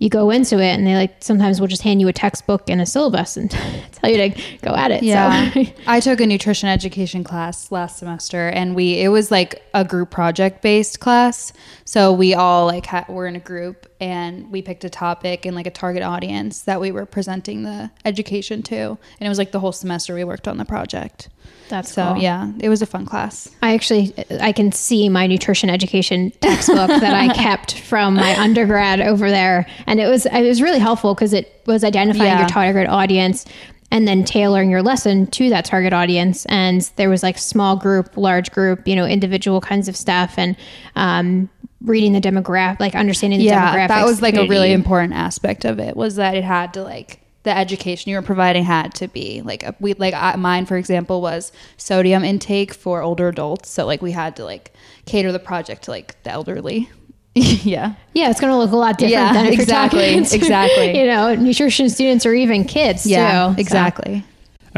you 0.00 0.08
go 0.08 0.30
into 0.30 0.56
it 0.60 0.68
and 0.74 0.86
they 0.86 0.94
like 0.94 1.16
sometimes 1.20 1.60
will 1.60 1.66
just 1.66 1.82
hand 1.82 2.00
you 2.00 2.06
a 2.06 2.12
textbook 2.12 2.70
and 2.70 2.80
a 2.80 2.86
syllabus 2.86 3.36
and 3.36 3.50
tell 3.92 4.08
you 4.10 4.16
to 4.30 4.40
go 4.62 4.72
at 4.74 4.92
it 4.92 5.02
Yeah. 5.02 5.50
so 5.52 5.64
I 5.88 5.98
took 5.98 6.20
a 6.20 6.26
nutrition 6.26 6.68
education 6.68 7.24
class 7.24 7.72
last 7.72 7.98
semester 7.98 8.48
and 8.48 8.76
we 8.76 9.00
it 9.00 9.08
was 9.08 9.30
like 9.32 9.60
a 9.74 9.84
group 9.84 10.10
project 10.10 10.62
based 10.62 11.00
class. 11.00 11.52
So 11.84 12.12
we 12.12 12.32
all 12.34 12.66
like 12.66 12.86
ha- 12.86 13.06
were 13.08 13.26
in 13.26 13.34
a 13.34 13.40
group 13.40 13.87
and 14.00 14.50
we 14.52 14.62
picked 14.62 14.84
a 14.84 14.90
topic 14.90 15.44
and 15.46 15.56
like 15.56 15.66
a 15.66 15.70
target 15.70 16.02
audience 16.02 16.60
that 16.62 16.80
we 16.80 16.92
were 16.92 17.04
presenting 17.06 17.62
the 17.64 17.90
education 18.04 18.62
to. 18.64 18.76
And 18.76 18.98
it 19.26 19.28
was 19.28 19.38
like 19.38 19.52
the 19.52 19.60
whole 19.60 19.72
semester 19.72 20.14
we 20.14 20.24
worked 20.24 20.46
on 20.46 20.56
the 20.56 20.64
project. 20.64 21.28
that's 21.68 21.92
So 21.92 22.12
cool. 22.14 22.22
yeah, 22.22 22.52
it 22.60 22.68
was 22.68 22.80
a 22.82 22.86
fun 22.86 23.06
class. 23.06 23.48
I 23.62 23.74
actually 23.74 24.14
I 24.40 24.52
can 24.52 24.70
see 24.72 25.08
my 25.08 25.26
nutrition 25.26 25.68
education 25.70 26.30
textbook 26.40 26.88
that 26.88 27.14
I 27.14 27.32
kept 27.34 27.80
from 27.80 28.14
my 28.14 28.38
undergrad 28.38 29.00
over 29.00 29.30
there, 29.30 29.66
and 29.86 29.98
it 30.00 30.06
was 30.06 30.26
it 30.26 30.42
was 30.46 30.62
really 30.62 30.78
helpful 30.78 31.14
because 31.14 31.32
it 31.32 31.60
was 31.66 31.82
identifying 31.84 32.28
Yeah. 32.30 32.40
your 32.40 32.48
target 32.48 32.88
audience 32.88 33.44
and 33.90 34.06
then 34.06 34.22
tailoring 34.22 34.70
your 34.70 34.82
lesson 34.82 35.26
to 35.28 35.48
that 35.48 35.64
target 35.64 35.94
audience. 35.94 36.44
And 36.46 36.82
there 36.96 37.08
was 37.08 37.22
like 37.22 37.38
small 37.38 37.74
group, 37.74 38.18
large 38.18 38.50
group, 38.52 38.86
you 38.86 38.94
know, 38.94 39.06
individual 39.06 39.62
kinds 39.62 39.88
of 39.88 39.96
stuff, 39.96 40.34
and 40.36 40.56
um, 40.94 41.48
reading 41.80 42.12
the 42.12 42.20
demographic, 42.20 42.80
like 42.80 42.94
understanding 42.94 43.38
the 43.38 43.46
yeah 43.46 43.74
demographics. 43.74 43.88
that 43.88 44.04
was 44.04 44.22
like 44.22 44.34
a 44.36 44.46
really 44.46 44.72
important 44.72 45.14
aspect 45.14 45.64
of 45.64 45.78
it 45.78 45.96
was 45.96 46.16
that 46.16 46.34
it 46.34 46.44
had 46.44 46.74
to 46.74 46.82
like 46.82 47.20
the 47.44 47.56
education 47.56 48.10
you 48.10 48.16
were 48.16 48.22
providing 48.22 48.64
had 48.64 48.92
to 48.94 49.06
be 49.08 49.40
like 49.42 49.62
a, 49.62 49.74
we 49.80 49.94
like 49.94 50.12
I, 50.12 50.34
mine 50.36 50.66
for 50.66 50.76
example 50.76 51.22
was 51.22 51.52
sodium 51.76 52.24
intake 52.24 52.74
for 52.74 53.00
older 53.00 53.28
adults 53.28 53.70
so 53.70 53.86
like 53.86 54.02
we 54.02 54.10
had 54.12 54.34
to 54.36 54.44
like 54.44 54.72
cater 55.06 55.30
the 55.30 55.38
project 55.38 55.84
to 55.84 55.92
like 55.92 56.20
the 56.24 56.30
elderly 56.30 56.90
yeah 57.34 57.94
Yeah, 58.12 58.30
it's 58.30 58.40
going 58.40 58.52
to 58.52 58.56
look 58.58 58.72
a 58.72 58.76
lot 58.76 58.98
different 58.98 59.12
Yeah, 59.12 59.32
than 59.32 59.46
if 59.46 59.52
exactly, 59.52 60.00
you're 60.00 60.24
talking 60.24 60.24
to, 60.30 60.34
exactly. 60.36 60.98
You 60.98 61.06
know, 61.06 61.34
nutrition 61.36 61.88
students 61.88 62.26
or 62.26 62.34
even 62.34 62.64
kids. 62.64 63.06
yeah 63.06 63.54
too, 63.56 63.62
so. 63.64 64.22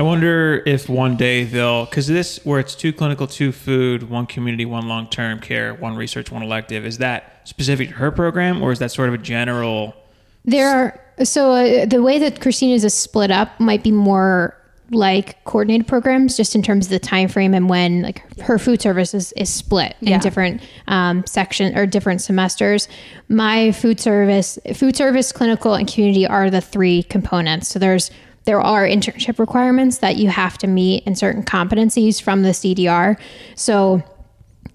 Exactly 0.00 0.08
I 0.08 0.12
wonder 0.12 0.62
if 0.66 0.88
one 0.88 1.16
day 1.16 1.44
they'll, 1.44 1.84
because 1.84 2.06
this, 2.06 2.40
where 2.44 2.58
it's 2.58 2.74
two 2.74 2.92
clinical, 2.92 3.26
two 3.26 3.52
food, 3.52 4.08
one 4.08 4.26
community, 4.26 4.64
one 4.64 4.88
long 4.88 5.08
term 5.08 5.40
care, 5.40 5.74
one 5.74 5.96
research, 5.96 6.30
one 6.30 6.42
elective, 6.42 6.86
is 6.86 6.98
that 6.98 7.42
specific 7.44 7.88
to 7.88 7.94
her 7.96 8.10
program 8.10 8.62
or 8.62 8.72
is 8.72 8.78
that 8.78 8.90
sort 8.92 9.08
of 9.08 9.14
a 9.14 9.18
general? 9.18 9.94
There 10.44 10.68
are 10.68 11.00
so 11.24 11.52
uh, 11.52 11.84
the 11.86 12.02
way 12.02 12.18
that 12.18 12.40
Christina's 12.40 12.84
is 12.84 12.94
split 12.94 13.30
up 13.30 13.60
might 13.60 13.82
be 13.82 13.92
more 13.92 14.56
like 14.92 15.42
coordinated 15.44 15.86
programs, 15.86 16.36
just 16.36 16.54
in 16.54 16.62
terms 16.62 16.86
of 16.86 16.90
the 16.90 16.98
time 16.98 17.28
frame 17.28 17.54
and 17.54 17.68
when 17.68 18.02
like 18.02 18.40
her 18.40 18.58
food 18.58 18.82
service 18.82 19.14
is, 19.14 19.32
is 19.32 19.48
split 19.48 19.94
Yeah. 20.00 20.14
in 20.14 20.20
different 20.20 20.62
um, 20.88 21.24
section 21.26 21.76
or 21.78 21.86
different 21.86 22.22
semesters. 22.22 22.88
My 23.28 23.70
food 23.72 24.00
service, 24.00 24.58
food 24.74 24.96
service, 24.96 25.30
clinical, 25.30 25.74
and 25.74 25.86
community 25.86 26.26
are 26.26 26.50
the 26.50 26.60
three 26.60 27.04
components. 27.04 27.68
So 27.68 27.78
there's 27.78 28.10
there 28.44 28.60
are 28.60 28.86
internship 28.86 29.38
requirements 29.38 29.98
that 29.98 30.16
you 30.16 30.28
have 30.28 30.56
to 30.58 30.66
meet 30.66 31.02
and 31.06 31.16
certain 31.16 31.42
competencies 31.44 32.20
from 32.20 32.42
the 32.42 32.50
CDR. 32.50 33.18
So 33.54 34.02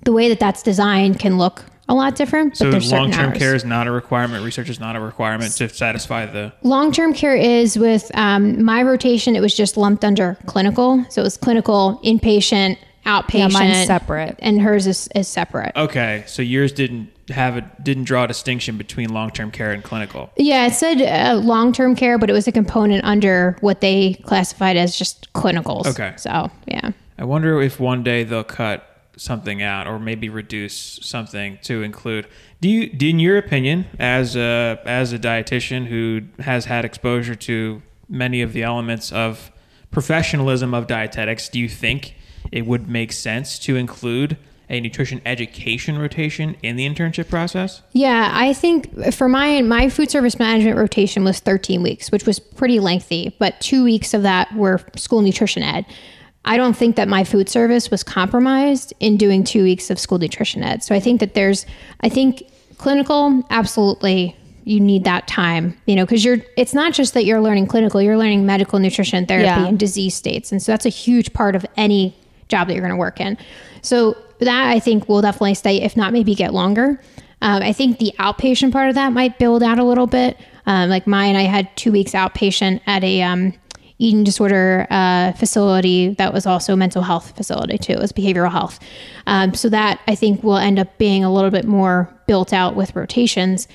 the 0.03 0.11
way 0.11 0.29
that 0.29 0.39
that's 0.39 0.61
designed 0.63 1.19
can 1.19 1.37
look 1.37 1.63
a 1.87 1.93
lot 1.93 2.15
different, 2.15 2.53
but 2.53 2.57
So 2.57 2.71
there's 2.71 2.91
long 2.91 3.11
term 3.11 3.29
hours. 3.29 3.37
care 3.37 3.53
is 3.55 3.63
not 3.63 3.85
a 3.87 3.91
requirement, 3.91 4.43
research 4.43 4.69
is 4.69 4.79
not 4.79 4.95
a 4.95 4.99
requirement 4.99 5.51
to 5.57 5.69
satisfy 5.69 6.25
the. 6.25 6.51
Long 6.63 6.91
term 6.91 7.13
care 7.13 7.35
is 7.35 7.77
with 7.77 8.09
um, 8.15 8.63
my 8.63 8.81
rotation, 8.81 9.35
it 9.35 9.41
was 9.41 9.53
just 9.55 9.77
lumped 9.77 10.03
under 10.03 10.35
clinical. 10.47 11.05
So 11.09 11.21
it 11.21 11.25
was 11.25 11.37
clinical, 11.37 11.99
inpatient, 12.03 12.77
outpatient. 13.05 13.33
Yeah, 13.33 13.47
mine's 13.49 13.87
separate. 13.87 14.35
And 14.39 14.61
hers 14.61 14.87
is, 14.87 15.07
is 15.13 15.27
separate. 15.27 15.75
Okay, 15.75 16.23
so 16.27 16.41
yours 16.41 16.71
didn't 16.71 17.11
have 17.29 17.57
it 17.57 17.83
didn't 17.83 18.03
draw 18.03 18.25
a 18.25 18.27
distinction 18.27 18.77
between 18.77 19.09
long 19.09 19.31
term 19.31 19.51
care 19.51 19.71
and 19.71 19.83
clinical. 19.83 20.29
Yeah, 20.37 20.67
it 20.67 20.73
said 20.73 21.01
uh, 21.01 21.39
long 21.39 21.73
term 21.73 21.95
care, 21.95 22.17
but 22.17 22.29
it 22.29 22.33
was 22.33 22.47
a 22.47 22.51
component 22.51 23.03
under 23.03 23.57
what 23.61 23.81
they 23.81 24.15
classified 24.25 24.77
as 24.77 24.97
just 24.97 25.31
clinicals. 25.33 25.87
Okay. 25.87 26.13
So, 26.17 26.51
yeah. 26.67 26.91
I 27.17 27.23
wonder 27.23 27.61
if 27.61 27.79
one 27.79 28.03
day 28.03 28.23
they'll 28.23 28.43
cut 28.43 28.91
something 29.17 29.61
out 29.61 29.87
or 29.87 29.97
maybe 29.97 30.29
reduce 30.29 30.99
something 31.01 31.57
to 31.63 31.81
include. 31.83 32.27
Do 32.61 32.69
you, 32.69 32.89
do 32.89 33.09
in 33.09 33.19
your 33.19 33.37
opinion, 33.37 33.85
as 33.99 34.35
a 34.35 34.79
as 34.85 35.13
a 35.13 35.19
dietitian 35.19 35.87
who 35.87 36.21
has 36.41 36.65
had 36.65 36.85
exposure 36.85 37.35
to 37.35 37.81
many 38.09 38.41
of 38.41 38.53
the 38.53 38.63
elements 38.63 39.11
of 39.11 39.51
professionalism 39.91 40.73
of 40.73 40.87
dietetics, 40.87 41.49
do 41.49 41.59
you 41.59 41.69
think 41.69 42.15
it 42.51 42.65
would 42.65 42.87
make 42.87 43.11
sense 43.11 43.57
to 43.59 43.75
include 43.75 44.37
a 44.69 44.79
nutrition 44.81 45.21
education 45.25 45.97
rotation 45.99 46.55
in 46.63 46.75
the 46.75 46.87
internship 46.87 47.29
process? 47.29 47.81
Yeah, 47.91 48.29
I 48.33 48.53
think 48.53 49.13
for 49.13 49.27
my 49.27 49.61
my 49.61 49.89
food 49.89 50.09
service 50.09 50.39
management 50.39 50.77
rotation 50.77 51.23
was 51.23 51.39
13 51.39 51.83
weeks, 51.83 52.11
which 52.11 52.25
was 52.25 52.39
pretty 52.39 52.79
lengthy, 52.79 53.35
but 53.39 53.59
2 53.61 53.83
weeks 53.83 54.13
of 54.13 54.23
that 54.23 54.53
were 54.55 54.81
school 54.95 55.21
nutrition 55.21 55.63
ed. 55.63 55.85
I 56.47 56.57
don't 56.57 56.75
think 56.77 56.95
that 56.95 57.07
my 57.07 57.23
food 57.23 57.49
service 57.49 57.89
was 57.89 58.03
compromised 58.03 58.93
in 58.99 59.17
doing 59.17 59.43
2 59.43 59.63
weeks 59.63 59.89
of 59.89 59.99
school 59.99 60.19
nutrition 60.19 60.63
ed. 60.63 60.83
So 60.83 60.93
I 60.95 60.99
think 60.99 61.19
that 61.19 61.33
there's 61.33 61.65
I 62.01 62.09
think 62.09 62.43
clinical 62.77 63.43
absolutely 63.49 64.35
you 64.67 64.79
need 64.79 65.03
that 65.03 65.27
time, 65.27 65.79
you 65.85 65.95
know, 65.95 66.05
because 66.05 66.25
you're 66.25 66.37
it's 66.57 66.73
not 66.73 66.91
just 66.93 67.13
that 67.13 67.23
you're 67.23 67.39
learning 67.41 67.67
clinical, 67.67 68.01
you're 68.01 68.17
learning 68.17 68.45
medical 68.47 68.79
nutrition 68.79 69.25
therapy 69.27 69.45
Yeah. 69.45 69.67
and 69.67 69.77
disease 69.77 70.15
states. 70.15 70.51
And 70.51 70.61
so 70.61 70.71
that's 70.71 70.85
a 70.87 70.89
huge 70.89 71.33
part 71.33 71.55
of 71.55 71.65
any 71.77 72.15
job 72.47 72.67
that 72.67 72.73
you're 72.73 72.81
going 72.81 72.91
to 72.91 72.97
work 72.97 73.19
in. 73.19 73.37
So 73.81 74.17
that 74.39 74.69
I 74.69 74.79
think 74.79 75.07
will 75.07 75.21
definitely 75.21 75.55
stay, 75.55 75.81
if 75.81 75.95
not 75.95 76.13
maybe 76.13 76.35
get 76.35 76.53
longer. 76.53 77.01
Um, 77.41 77.61
I 77.61 77.73
think 77.73 77.99
the 77.99 78.13
outpatient 78.19 78.71
part 78.71 78.89
of 78.89 78.95
that 78.95 79.13
might 79.13 79.37
build 79.37 79.63
out 79.63 79.79
a 79.79 79.83
little 79.83 80.07
bit. 80.07 80.37
Um, 80.65 80.89
like 80.89 81.05
mine, 81.05 81.35
I 81.35 81.43
had 81.43 81.75
two 81.77 81.91
weeks 81.91 82.11
outpatient 82.11 82.81
at 82.87 83.03
a 83.03 83.21
um, 83.21 83.53
eating 83.97 84.23
disorder 84.23 84.87
uh, 84.89 85.31
facility 85.33 86.15
that 86.15 86.33
was 86.33 86.45
also 86.45 86.73
a 86.73 86.77
mental 86.77 87.01
health 87.01 87.35
facility 87.37 87.77
too. 87.77 87.93
It 87.93 87.99
was 87.99 88.11
behavioral 88.11 88.51
health. 88.51 88.79
Um, 89.27 89.53
so 89.53 89.69
that 89.69 90.01
I 90.07 90.15
think 90.15 90.43
will 90.43 90.57
end 90.57 90.79
up 90.79 90.97
being 90.97 91.23
a 91.23 91.31
little 91.31 91.51
bit 91.51 91.65
more 91.65 92.13
built 92.27 92.51
out 92.51 92.75
with 92.75 92.95
rotations. 92.95 93.67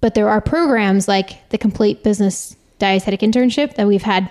But 0.00 0.14
there 0.14 0.28
are 0.28 0.40
programs 0.40 1.08
like 1.08 1.48
the 1.50 1.58
Complete 1.58 2.02
Business 2.02 2.56
Dietetic 2.78 3.20
Internship 3.20 3.74
that 3.74 3.86
we've 3.86 4.02
had 4.02 4.30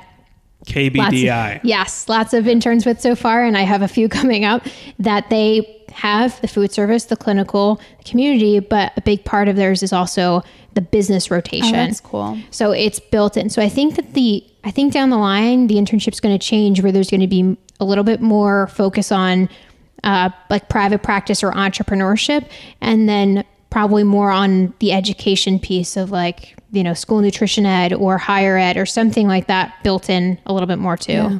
Lots 0.75 1.13
of- 1.13 1.13
KBDI. 1.13 1.61
yes, 1.63 2.07
lots 2.09 2.33
of 2.33 2.47
interns 2.47 2.85
with 2.85 2.99
so 3.01 3.15
far, 3.15 3.43
and 3.45 3.57
I 3.57 3.61
have 3.61 3.81
a 3.81 3.87
few 3.87 4.09
coming 4.19 4.45
up 4.45 4.63
that 4.99 5.29
they 5.29 5.73
have 5.91 6.39
the 6.41 6.47
food 6.47 6.71
service, 6.71 7.05
the 7.05 7.15
clinical, 7.15 7.81
the 7.97 8.03
community, 8.03 8.59
but 8.59 8.93
a 8.97 9.01
big 9.01 9.23
part 9.25 9.47
of 9.47 9.55
theirs 9.55 9.81
is 9.81 9.91
also 9.93 10.43
the 10.73 10.81
business 10.81 11.31
rotation. 11.31 11.69
Oh, 11.73 11.85
that's 11.85 11.99
cool. 11.99 12.37
So 12.51 12.71
it's 12.71 12.99
built 12.99 13.35
in. 13.37 13.49
So 13.49 13.61
I 13.61 13.69
think 13.69 13.95
that 13.95 14.13
the 14.13 14.43
I 14.63 14.69
think 14.69 14.93
down 14.93 15.09
the 15.09 15.17
line 15.17 15.67
the 15.67 15.75
internship's 15.75 16.19
going 16.19 16.37
to 16.37 16.45
change 16.45 16.83
where 16.83 16.91
there's 16.91 17.09
going 17.09 17.21
to 17.21 17.27
be 17.27 17.57
a 17.79 17.85
little 17.85 18.03
bit 18.03 18.21
more 18.21 18.67
focus 18.67 19.11
on 19.11 19.49
uh, 20.03 20.29
like 20.51 20.69
private 20.69 21.01
practice 21.01 21.43
or 21.43 21.51
entrepreneurship, 21.53 22.47
and 22.81 23.07
then 23.09 23.43
probably 23.69 24.03
more 24.03 24.29
on 24.29 24.73
the 24.79 24.91
education 24.91 25.57
piece 25.59 25.97
of 25.97 26.11
like 26.11 26.56
you 26.71 26.83
know 26.83 26.93
school 26.93 27.21
nutrition 27.21 27.65
ed 27.65 27.93
or 27.93 28.17
higher 28.17 28.57
ed 28.57 28.77
or 28.77 28.85
something 28.85 29.27
like 29.27 29.47
that 29.47 29.73
built 29.83 30.09
in 30.09 30.37
a 30.45 30.53
little 30.53 30.67
bit 30.67 30.79
more 30.79 30.97
too. 30.97 31.13
Yeah. 31.13 31.39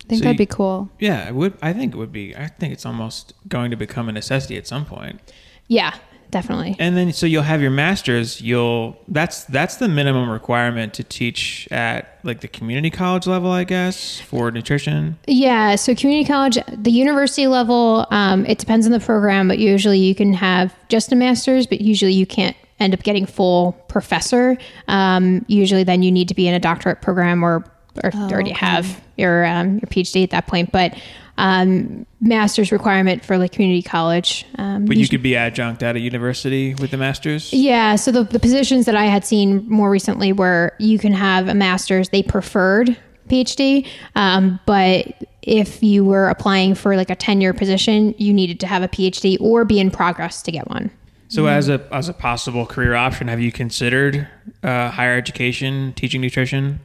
I 0.00 0.08
think 0.08 0.18
So 0.20 0.24
that'd 0.24 0.34
you- 0.40 0.46
be 0.46 0.46
cool. 0.46 0.88
Yeah, 0.98 1.28
it 1.28 1.34
would. 1.34 1.54
I 1.62 1.72
think 1.72 1.94
it 1.94 1.96
would 1.98 2.12
be. 2.12 2.34
I 2.36 2.46
think 2.48 2.72
it's 2.72 2.86
almost 2.86 3.34
going 3.48 3.70
to 3.70 3.76
become 3.76 4.08
a 4.08 4.12
necessity 4.12 4.56
at 4.56 4.66
some 4.66 4.84
point. 4.86 5.20
Yeah, 5.66 5.94
definitely. 6.30 6.76
And 6.78 6.96
then 6.96 7.12
so 7.12 7.26
you'll 7.26 7.42
have 7.42 7.60
your 7.60 7.70
masters. 7.70 8.40
You'll 8.40 8.96
that's 9.08 9.44
that's 9.44 9.76
the 9.76 9.86
minimum 9.88 10.30
requirement 10.30 10.94
to 10.94 11.04
teach 11.04 11.68
at 11.70 12.18
like 12.22 12.40
the 12.40 12.48
community 12.48 12.88
college 12.90 13.26
level, 13.26 13.50
I 13.50 13.64
guess, 13.64 14.18
for 14.20 14.50
nutrition. 14.50 15.18
Yeah, 15.26 15.76
so 15.76 15.94
community 15.94 16.26
college, 16.26 16.56
the 16.74 16.90
university 16.90 17.46
level, 17.46 18.06
um, 18.10 18.46
it 18.46 18.56
depends 18.58 18.86
on 18.86 18.92
the 18.92 19.00
program, 19.00 19.46
but 19.48 19.58
usually 19.58 19.98
you 19.98 20.14
can 20.14 20.32
have 20.32 20.74
just 20.88 21.12
a 21.12 21.16
master's, 21.16 21.66
but 21.66 21.82
usually 21.82 22.14
you 22.14 22.24
can't 22.26 22.56
end 22.80 22.94
up 22.94 23.02
getting 23.02 23.26
full 23.26 23.72
professor. 23.88 24.56
Um, 24.86 25.44
usually, 25.48 25.84
then 25.84 26.02
you 26.02 26.10
need 26.12 26.28
to 26.28 26.34
be 26.34 26.46
in 26.48 26.54
a 26.54 26.60
doctorate 26.60 27.02
program 27.02 27.42
or, 27.44 27.64
or 28.04 28.10
already 28.14 28.52
have 28.52 29.00
your 29.16 29.44
um, 29.44 29.74
your 29.74 29.88
PhD 29.88 30.22
at 30.22 30.30
that 30.30 30.46
point. 30.46 30.72
But 30.72 30.96
um, 31.38 32.04
master's 32.20 32.72
requirement 32.72 33.24
for 33.24 33.38
like 33.38 33.52
community 33.52 33.80
college. 33.82 34.44
Um, 34.56 34.86
But 34.86 34.96
you 34.96 35.00
usually- 35.00 35.18
could 35.18 35.22
be 35.22 35.36
adjunct 35.36 35.82
at 35.84 35.94
a 35.94 36.00
university 36.00 36.74
with 36.74 36.90
the 36.90 36.96
masters. 36.96 37.52
yeah, 37.52 37.94
so 37.94 38.10
the, 38.10 38.24
the 38.24 38.40
positions 38.40 38.86
that 38.86 38.96
I 38.96 39.04
had 39.04 39.24
seen 39.24 39.64
more 39.68 39.88
recently 39.88 40.32
were 40.32 40.72
you 40.80 40.98
can 40.98 41.12
have 41.12 41.46
a 41.46 41.54
master's, 41.54 42.08
they 42.08 42.24
preferred 42.24 42.96
PhD, 43.28 43.86
um, 44.16 44.58
but 44.66 45.06
if 45.42 45.80
you 45.80 46.04
were 46.04 46.28
applying 46.28 46.74
for 46.74 46.96
like 46.96 47.08
a 47.08 47.14
tenure 47.14 47.52
position, 47.54 48.14
you 48.18 48.32
needed 48.34 48.58
to 48.60 48.66
have 48.66 48.82
a 48.82 48.88
PhD 48.88 49.36
or 49.40 49.64
be 49.64 49.78
in 49.78 49.90
progress 49.92 50.42
to 50.42 50.50
get 50.50 50.68
one. 50.68 50.90
So 51.28 51.46
as 51.46 51.68
a 51.68 51.86
as 51.92 52.08
a 52.08 52.14
possible 52.14 52.64
career 52.66 52.94
option, 52.94 53.28
have 53.28 53.40
you 53.40 53.52
considered 53.52 54.26
uh, 54.62 54.90
higher 54.90 55.16
education, 55.16 55.92
teaching 55.94 56.20
nutrition? 56.20 56.80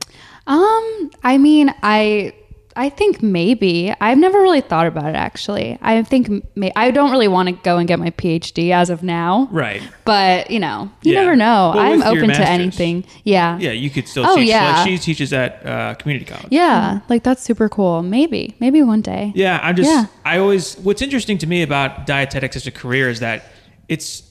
Um, 0.47 1.11
I 1.23 1.37
mean, 1.37 1.73
I 1.81 2.33
I 2.75 2.89
think 2.89 3.21
maybe 3.21 3.93
I've 4.01 4.17
never 4.17 4.41
really 4.41 4.59
thought 4.61 4.87
about 4.87 5.05
it 5.05 5.15
actually. 5.15 5.77
I 5.81 6.01
think 6.03 6.43
may, 6.57 6.71
I 6.75 6.91
don't 6.91 7.11
really 7.11 7.27
want 7.27 7.47
to 7.47 7.53
go 7.63 7.77
and 7.77 7.87
get 7.87 7.99
my 7.99 8.09
PhD 8.09 8.71
as 8.73 8.89
of 8.89 9.03
now. 9.03 9.47
Right. 9.51 9.81
But 10.05 10.49
you 10.51 10.59
know, 10.59 10.89
you 11.03 11.13
Yeah. 11.13 11.21
never 11.21 11.35
know. 11.35 11.71
Well, 11.75 11.79
I'm 11.93 12.01
open 12.03 12.29
to 12.29 12.45
anything. 12.49 13.05
Yeah. 13.23 13.57
Yeah, 13.59 13.71
you 13.71 13.89
could 13.89 14.07
still 14.09 14.25
Oh, 14.27 14.35
teach. 14.35 14.49
yeah. 14.49 14.77
Like 14.79 14.87
she 14.89 14.97
teaches 14.97 15.31
at 15.31 15.65
uh, 15.65 15.93
community 15.95 16.25
college. 16.25 16.47
Yeah, 16.49 16.99
like 17.09 17.23
that's 17.23 17.43
super 17.43 17.69
cool. 17.69 18.01
Maybe, 18.01 18.55
maybe 18.59 18.81
one 18.81 19.01
day. 19.01 19.31
Yeah, 19.35 19.59
I'm 19.63 19.75
just. 19.77 19.89
Yeah. 19.89 20.07
I 20.25 20.39
always. 20.39 20.75
What's 20.79 21.01
interesting 21.01 21.37
to 21.37 21.47
me 21.47 21.61
about 21.61 22.07
dietetics 22.07 22.55
as 22.57 22.67
a 22.67 22.71
career 22.71 23.07
is 23.09 23.19
that 23.21 23.45
it's 23.93 24.23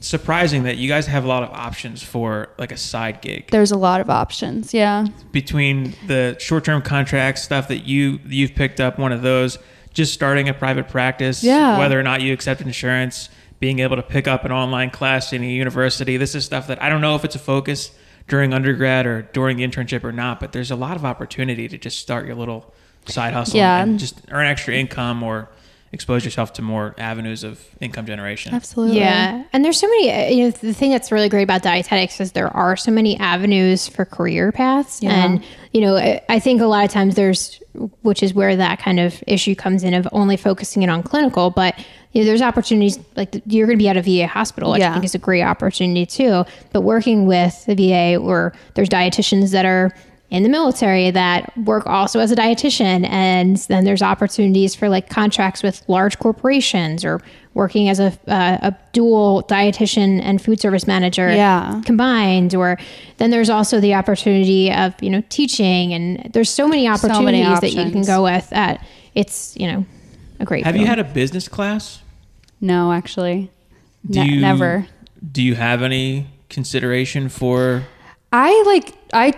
surprising 0.00 0.62
that 0.64 0.76
you 0.76 0.88
guys 0.88 1.06
have 1.06 1.24
a 1.24 1.28
lot 1.28 1.42
of 1.42 1.50
options 1.50 2.02
for 2.02 2.48
like 2.58 2.70
a 2.70 2.76
side 2.76 3.20
gig 3.22 3.48
There's 3.50 3.72
a 3.72 3.78
lot 3.78 4.00
of 4.00 4.08
options. 4.10 4.72
Yeah. 4.74 5.06
between 5.32 5.94
the 6.06 6.36
short-term 6.38 6.82
contract 6.82 7.38
stuff 7.38 7.68
that 7.68 7.86
you 7.86 8.20
you've 8.26 8.54
picked 8.54 8.80
up 8.80 8.98
one 8.98 9.12
of 9.12 9.22
those 9.22 9.58
just 9.94 10.12
starting 10.12 10.48
a 10.48 10.54
private 10.54 10.88
practice 10.88 11.42
Yeah. 11.42 11.78
whether 11.78 11.98
or 11.98 12.02
not 12.02 12.20
you 12.20 12.32
accept 12.32 12.60
insurance 12.60 13.28
being 13.58 13.78
able 13.78 13.96
to 13.96 14.02
pick 14.02 14.28
up 14.28 14.44
an 14.44 14.52
online 14.52 14.90
class 14.90 15.32
in 15.32 15.42
a 15.42 15.46
university 15.46 16.16
this 16.18 16.34
is 16.34 16.44
stuff 16.44 16.66
that 16.66 16.80
i 16.82 16.88
don't 16.90 17.00
know 17.00 17.16
if 17.16 17.24
it's 17.24 17.34
a 17.34 17.38
focus 17.54 17.90
during 18.28 18.52
undergrad 18.52 19.06
or 19.06 19.22
during 19.32 19.56
the 19.56 19.66
internship 19.66 20.04
or 20.04 20.12
not 20.12 20.38
but 20.40 20.52
there's 20.52 20.70
a 20.70 20.76
lot 20.76 20.94
of 20.96 21.04
opportunity 21.06 21.66
to 21.68 21.78
just 21.78 21.98
start 21.98 22.26
your 22.26 22.34
little 22.36 22.72
side 23.06 23.32
hustle 23.32 23.56
Yeah. 23.56 23.82
and 23.82 23.98
just 23.98 24.20
earn 24.30 24.46
extra 24.46 24.74
income 24.74 25.22
or 25.22 25.48
expose 25.92 26.24
yourself 26.24 26.52
to 26.54 26.62
more 26.62 26.94
avenues 26.98 27.44
of 27.44 27.64
income 27.80 28.04
generation 28.06 28.54
Absolutely. 28.54 28.98
Yeah, 28.98 29.44
and 29.52 29.64
there's 29.64 29.78
so 29.78 29.86
many. 29.88 30.10
uh, 30.12 30.28
You 30.30 30.44
know, 30.44 30.50
the 30.50 30.74
thing 30.74 30.90
that's 30.90 31.10
really 31.12 31.28
great 31.28 31.44
about 31.44 31.62
dietetics 31.62 32.20
is 32.20 32.32
there 32.32 32.54
are 32.54 32.76
so 32.76 32.90
many 32.90 33.18
avenues 33.18 33.88
for 33.88 34.04
career 34.04 34.52
paths, 34.52 35.02
Yeah. 35.02 35.24
and 35.24 35.44
you 35.72 35.80
know, 35.80 35.96
I- 35.96 36.20
I 36.28 36.38
think 36.38 36.60
a 36.60 36.66
lot 36.66 36.84
of 36.84 36.90
times 36.90 37.14
there's, 37.14 37.60
which 38.02 38.22
is 38.22 38.34
where 38.34 38.56
that 38.56 38.78
kind 38.78 38.98
of 39.00 39.22
issue 39.26 39.54
comes 39.54 39.84
in 39.84 39.94
of 39.94 40.08
only 40.12 40.36
focusing 40.36 40.82
it 40.82 40.88
on 40.90 41.02
clinical, 41.02 41.50
but. 41.50 41.74
You 42.12 42.22
know, 42.22 42.28
there's 42.28 42.40
opportunities 42.40 42.98
like 43.14 43.42
you're 43.44 43.66
going 43.66 43.76
to 43.78 43.82
be 43.82 43.88
at 43.90 43.98
a 43.98 44.00
VA 44.00 44.26
hospital, 44.26 44.70
which 44.72 44.80
I 44.80 44.90
think 44.90 45.04
is 45.04 45.14
a 45.14 45.18
great 45.18 45.42
opportunity 45.42 46.06
too. 46.06 46.46
But 46.72 46.80
working 46.80 47.26
with 47.26 47.62
the 47.66 47.74
VA, 47.74 48.16
or 48.16 48.54
there's 48.72 48.88
dietitians 48.88 49.50
that 49.50 49.66
are 49.66 49.92
in 50.30 50.42
the 50.42 50.48
military 50.48 51.10
that 51.12 51.56
work 51.58 51.86
also 51.86 52.18
as 52.18 52.32
a 52.32 52.36
dietitian 52.36 53.08
and 53.08 53.56
then 53.68 53.84
there's 53.84 54.02
opportunities 54.02 54.74
for 54.74 54.88
like 54.88 55.08
contracts 55.08 55.62
with 55.62 55.82
large 55.88 56.18
corporations 56.18 57.04
or 57.04 57.20
working 57.54 57.88
as 57.88 58.00
a, 58.00 58.06
uh, 58.26 58.58
a 58.60 58.76
dual 58.92 59.44
dietitian 59.48 60.20
and 60.20 60.42
food 60.42 60.60
service 60.60 60.86
manager 60.86 61.32
Yeah. 61.32 61.80
combined 61.84 62.54
or 62.56 62.76
then 63.18 63.30
there's 63.30 63.48
also 63.48 63.78
the 63.80 63.94
opportunity 63.94 64.72
of 64.72 64.94
you 65.00 65.10
know 65.10 65.22
teaching 65.28 65.94
and 65.94 66.28
there's 66.32 66.50
so 66.50 66.66
many 66.66 66.88
opportunities 66.88 67.24
many 67.46 67.60
that 67.60 67.72
you 67.72 67.90
can 67.92 68.02
go 68.02 68.24
with 68.24 68.52
at 68.52 68.84
it's 69.14 69.56
you 69.56 69.68
know 69.70 69.86
a 70.40 70.44
great 70.44 70.64
have 70.64 70.76
you 70.76 70.86
had 70.86 70.98
a 70.98 71.04
business 71.04 71.46
class 71.48 72.02
No, 72.60 72.90
actually, 72.92 73.50
do 74.10 74.20
Ne- 74.24 74.28
you 74.34 74.40
never. 74.40 74.86
do 75.32 75.40
you 75.42 75.54
have 75.54 75.82
any 75.82 76.26
consideration 76.48 77.28
for 77.28 77.84
I 78.32 78.62
like. 78.66 78.92
I 79.12 79.32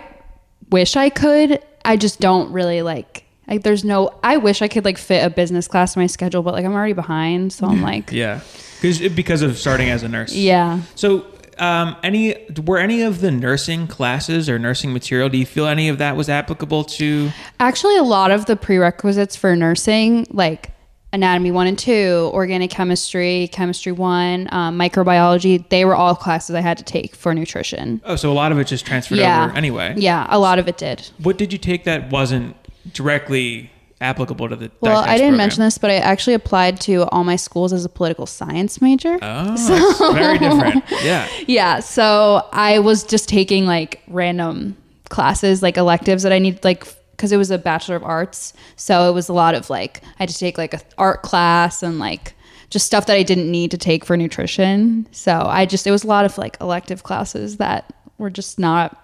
wish 0.69 0.95
I 0.95 1.09
could. 1.09 1.63
I 1.85 1.97
just 1.97 2.19
don't 2.19 2.51
really 2.51 2.81
like. 2.81 3.25
Like, 3.47 3.63
there's 3.63 3.83
no. 3.83 4.13
I 4.23 4.37
wish 4.37 4.61
I 4.61 4.67
could 4.67 4.85
like 4.85 4.97
fit 4.97 5.25
a 5.25 5.29
business 5.29 5.67
class 5.67 5.95
in 5.95 6.01
my 6.01 6.07
schedule, 6.07 6.43
but 6.43 6.53
like 6.53 6.65
I'm 6.65 6.73
already 6.73 6.93
behind, 6.93 7.51
so 7.51 7.67
I'm 7.67 7.81
like, 7.91 8.11
yeah 8.11 8.41
because 8.81 8.99
because 9.09 9.41
of 9.41 9.57
starting 9.57 9.89
as 9.89 10.03
a 10.03 10.07
nurse 10.07 10.33
yeah. 10.33 10.81
So, 10.95 11.25
um, 11.57 11.97
any 12.03 12.35
were 12.65 12.77
any 12.77 13.01
of 13.01 13.19
the 13.19 13.31
nursing 13.31 13.87
classes 13.87 14.49
or 14.49 14.57
nursing 14.57 14.93
material? 14.93 15.27
Do 15.29 15.37
you 15.37 15.45
feel 15.45 15.67
any 15.67 15.89
of 15.89 15.97
that 15.97 16.15
was 16.15 16.29
applicable 16.29 16.85
to? 16.85 17.31
Actually, 17.59 17.97
a 17.97 18.03
lot 18.03 18.31
of 18.31 18.45
the 18.45 18.55
prerequisites 18.55 19.35
for 19.35 19.55
nursing, 19.55 20.25
like 20.29 20.71
anatomy 21.11 21.51
one 21.51 21.67
and 21.67 21.77
two, 21.77 22.29
organic 22.33 22.69
chemistry, 22.69 23.49
chemistry 23.51 23.91
one, 23.91 24.47
um, 24.51 24.77
microbiology, 24.77 25.67
they 25.69 25.85
were 25.85 25.95
all 25.95 26.15
classes 26.15 26.55
I 26.55 26.61
had 26.61 26.77
to 26.77 26.83
take 26.83 27.15
for 27.15 27.33
nutrition. 27.33 28.01
Oh, 28.05 28.15
so 28.15 28.31
a 28.31 28.33
lot 28.33 28.51
of 28.51 28.59
it 28.59 28.67
just 28.67 28.85
transferred 28.85 29.17
yeah. 29.17 29.45
over 29.45 29.57
anyway. 29.57 29.95
Yeah, 29.97 30.27
a 30.29 30.39
lot 30.39 30.59
of 30.59 30.67
it 30.67 30.77
did. 30.77 31.09
What 31.17 31.37
did 31.37 31.51
you 31.51 31.59
take 31.59 31.83
that 31.85 32.11
wasn't 32.11 32.55
directly 32.93 33.71
applicable 34.01 34.49
to 34.49 34.55
the? 34.55 34.71
Well, 34.81 34.97
I 34.97 35.17
didn't 35.17 35.31
program? 35.31 35.37
mention 35.37 35.63
this, 35.63 35.77
but 35.77 35.89
I 35.89 35.95
actually 35.95 36.35
applied 36.35 36.79
to 36.81 37.05
all 37.09 37.23
my 37.23 37.35
schools 37.35 37.73
as 37.73 37.85
a 37.85 37.89
political 37.89 38.25
science 38.25 38.81
major. 38.81 39.17
Oh, 39.21 39.55
that's 39.55 40.13
very 40.13 40.37
different. 40.37 40.83
Yeah. 41.03 41.27
Yeah, 41.47 41.79
so 41.79 42.47
I 42.51 42.79
was 42.79 43.03
just 43.03 43.27
taking 43.27 43.65
like 43.65 44.01
random 44.07 44.77
classes, 45.09 45.63
like 45.63 45.77
electives 45.77 46.23
that 46.23 46.31
I 46.31 46.39
need, 46.39 46.63
like 46.63 46.85
because 47.19 47.33
it 47.33 47.37
was 47.37 47.51
a 47.51 47.57
bachelor 47.57 47.97
of 47.97 48.03
arts, 48.05 48.53
so 48.77 49.09
it 49.09 49.13
was 49.13 49.27
a 49.27 49.33
lot 49.33 49.53
of 49.53 49.69
like 49.69 50.01
I 50.05 50.23
had 50.23 50.29
to 50.29 50.37
take 50.37 50.57
like 50.57 50.73
a 50.73 50.79
art 50.97 51.21
class 51.21 51.83
and 51.83 51.99
like 51.99 52.33
just 52.69 52.85
stuff 52.85 53.07
that 53.07 53.15
I 53.17 53.23
didn't 53.23 53.51
need 53.51 53.71
to 53.71 53.77
take 53.77 54.05
for 54.05 54.15
nutrition. 54.15 55.05
So 55.11 55.33
I 55.45 55.65
just 55.65 55.85
it 55.85 55.91
was 55.91 56.05
a 56.05 56.07
lot 56.07 56.23
of 56.23 56.37
like 56.37 56.55
elective 56.61 57.03
classes 57.03 57.57
that 57.57 57.91
were 58.17 58.29
just 58.29 58.57
not 58.57 58.97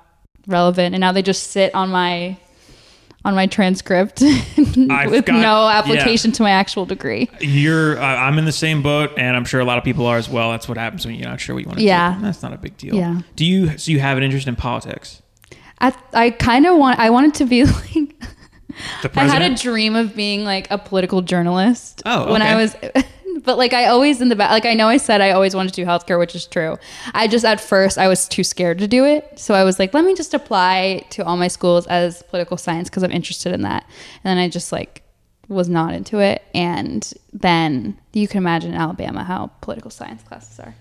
relevant, 0.48 0.96
and 0.96 1.02
now 1.02 1.12
they 1.12 1.22
just 1.22 1.52
sit 1.52 1.76
on 1.76 1.90
my 1.90 2.38
on 3.26 3.36
my 3.36 3.48
transcript 3.48 4.22
with 4.58 5.26
got- 5.26 5.28
no 5.34 5.68
yeah. 5.68 5.80
application 5.80 6.32
to 6.32 6.42
my 6.44 6.52
actual 6.52 6.86
degree. 6.86 7.30
You're. 7.42 8.00
Uh, 8.00 8.06
I'm 8.06 8.38
in 8.40 8.46
the 8.46 8.52
same 8.54 8.82
boat, 8.82 9.12
and 9.18 9.36
I'm 9.36 9.44
sure 9.44 9.60
a 9.60 9.66
lot 9.66 9.78
of 9.78 9.84
people 9.84 10.06
are 10.06 10.18
as 10.18 10.30
well. 10.30 10.52
That's 10.52 10.70
what 10.70 10.78
happens 10.78 11.06
when 11.06 11.16
you're 11.16 11.28
not 11.28 11.42
sure 11.42 11.54
what 11.54 11.64
you 11.64 11.68
want 11.68 11.80
to 11.80 11.86
Yeah. 11.86 12.16
do. 12.16 12.22
That's 12.22 12.42
not 12.44 12.54
a 12.54 12.58
big 12.58 12.78
deal. 12.78 12.96
Yeah. 12.96 13.22
Do 13.36 13.44
you? 13.44 13.78
So 13.78 13.92
you 13.92 14.00
have 14.00 14.18
an 14.18 14.24
interest 14.24 14.48
in 14.48 14.56
politics? 14.56 15.22
I, 15.86 15.94
I 16.14 16.30
kind 16.32 16.66
of 16.66 16.78
want 16.78 17.00
I 17.00 17.12
wanted 17.12 17.36
to 17.36 17.46
be 17.46 17.64
like 19.04 19.16
I 19.16 19.26
had 19.26 19.42
a 19.42 19.56
dream 19.56 19.96
of 19.96 20.16
being 20.16 20.44
like 20.44 20.70
a 20.72 20.78
political 20.78 21.22
journalist. 21.22 22.02
Oh, 22.06 22.32
when 22.32 22.42
I 22.42 22.56
was, 22.56 22.76
but 23.44 23.58
like 23.58 23.74
I 23.74 23.86
always 23.86 24.20
in 24.20 24.30
the 24.30 24.36
back, 24.36 24.50
like 24.50 24.66
I 24.66 24.74
know 24.74 24.88
I 24.88 24.98
said 24.98 25.22
I 25.22 25.32
always 25.32 25.56
wanted 25.56 25.74
to 25.76 25.82
do 25.82 25.86
healthcare, 25.86 26.18
which 26.18 26.36
is 26.36 26.48
true. 26.48 26.78
I 27.14 27.28
just 27.28 27.46
at 27.46 27.62
first 27.62 27.98
I 27.98 28.08
was 28.08 28.28
too 28.28 28.44
scared 28.44 28.80
to 28.80 28.88
do 28.88 29.06
it, 29.06 29.38
so 29.38 29.54
I 29.54 29.64
was 29.64 29.78
like, 29.78 29.94
let 29.94 30.06
me 30.06 30.16
just 30.16 30.34
apply 30.34 31.06
to 31.12 31.24
all 31.24 31.38
my 31.38 31.48
schools 31.48 31.86
as 31.88 32.24
political 32.24 32.58
science 32.58 32.90
because 32.90 33.04
I'm 33.04 33.12
interested 33.12 33.54
in 33.54 33.62
that. 33.62 33.84
And 34.24 34.24
then 34.24 34.38
I 34.38 34.50
just 34.50 34.72
like 34.72 35.04
was 35.48 35.70
not 35.70 35.94
into 35.94 36.20
it, 36.20 36.42
and 36.56 37.14
then 37.32 38.00
you 38.14 38.28
can 38.28 38.40
imagine 38.40 38.74
in 38.74 38.82
Alabama 38.82 39.24
how 39.24 39.52
political 39.62 39.92
science 39.92 40.24
classes 40.24 40.60
are. 40.60 40.74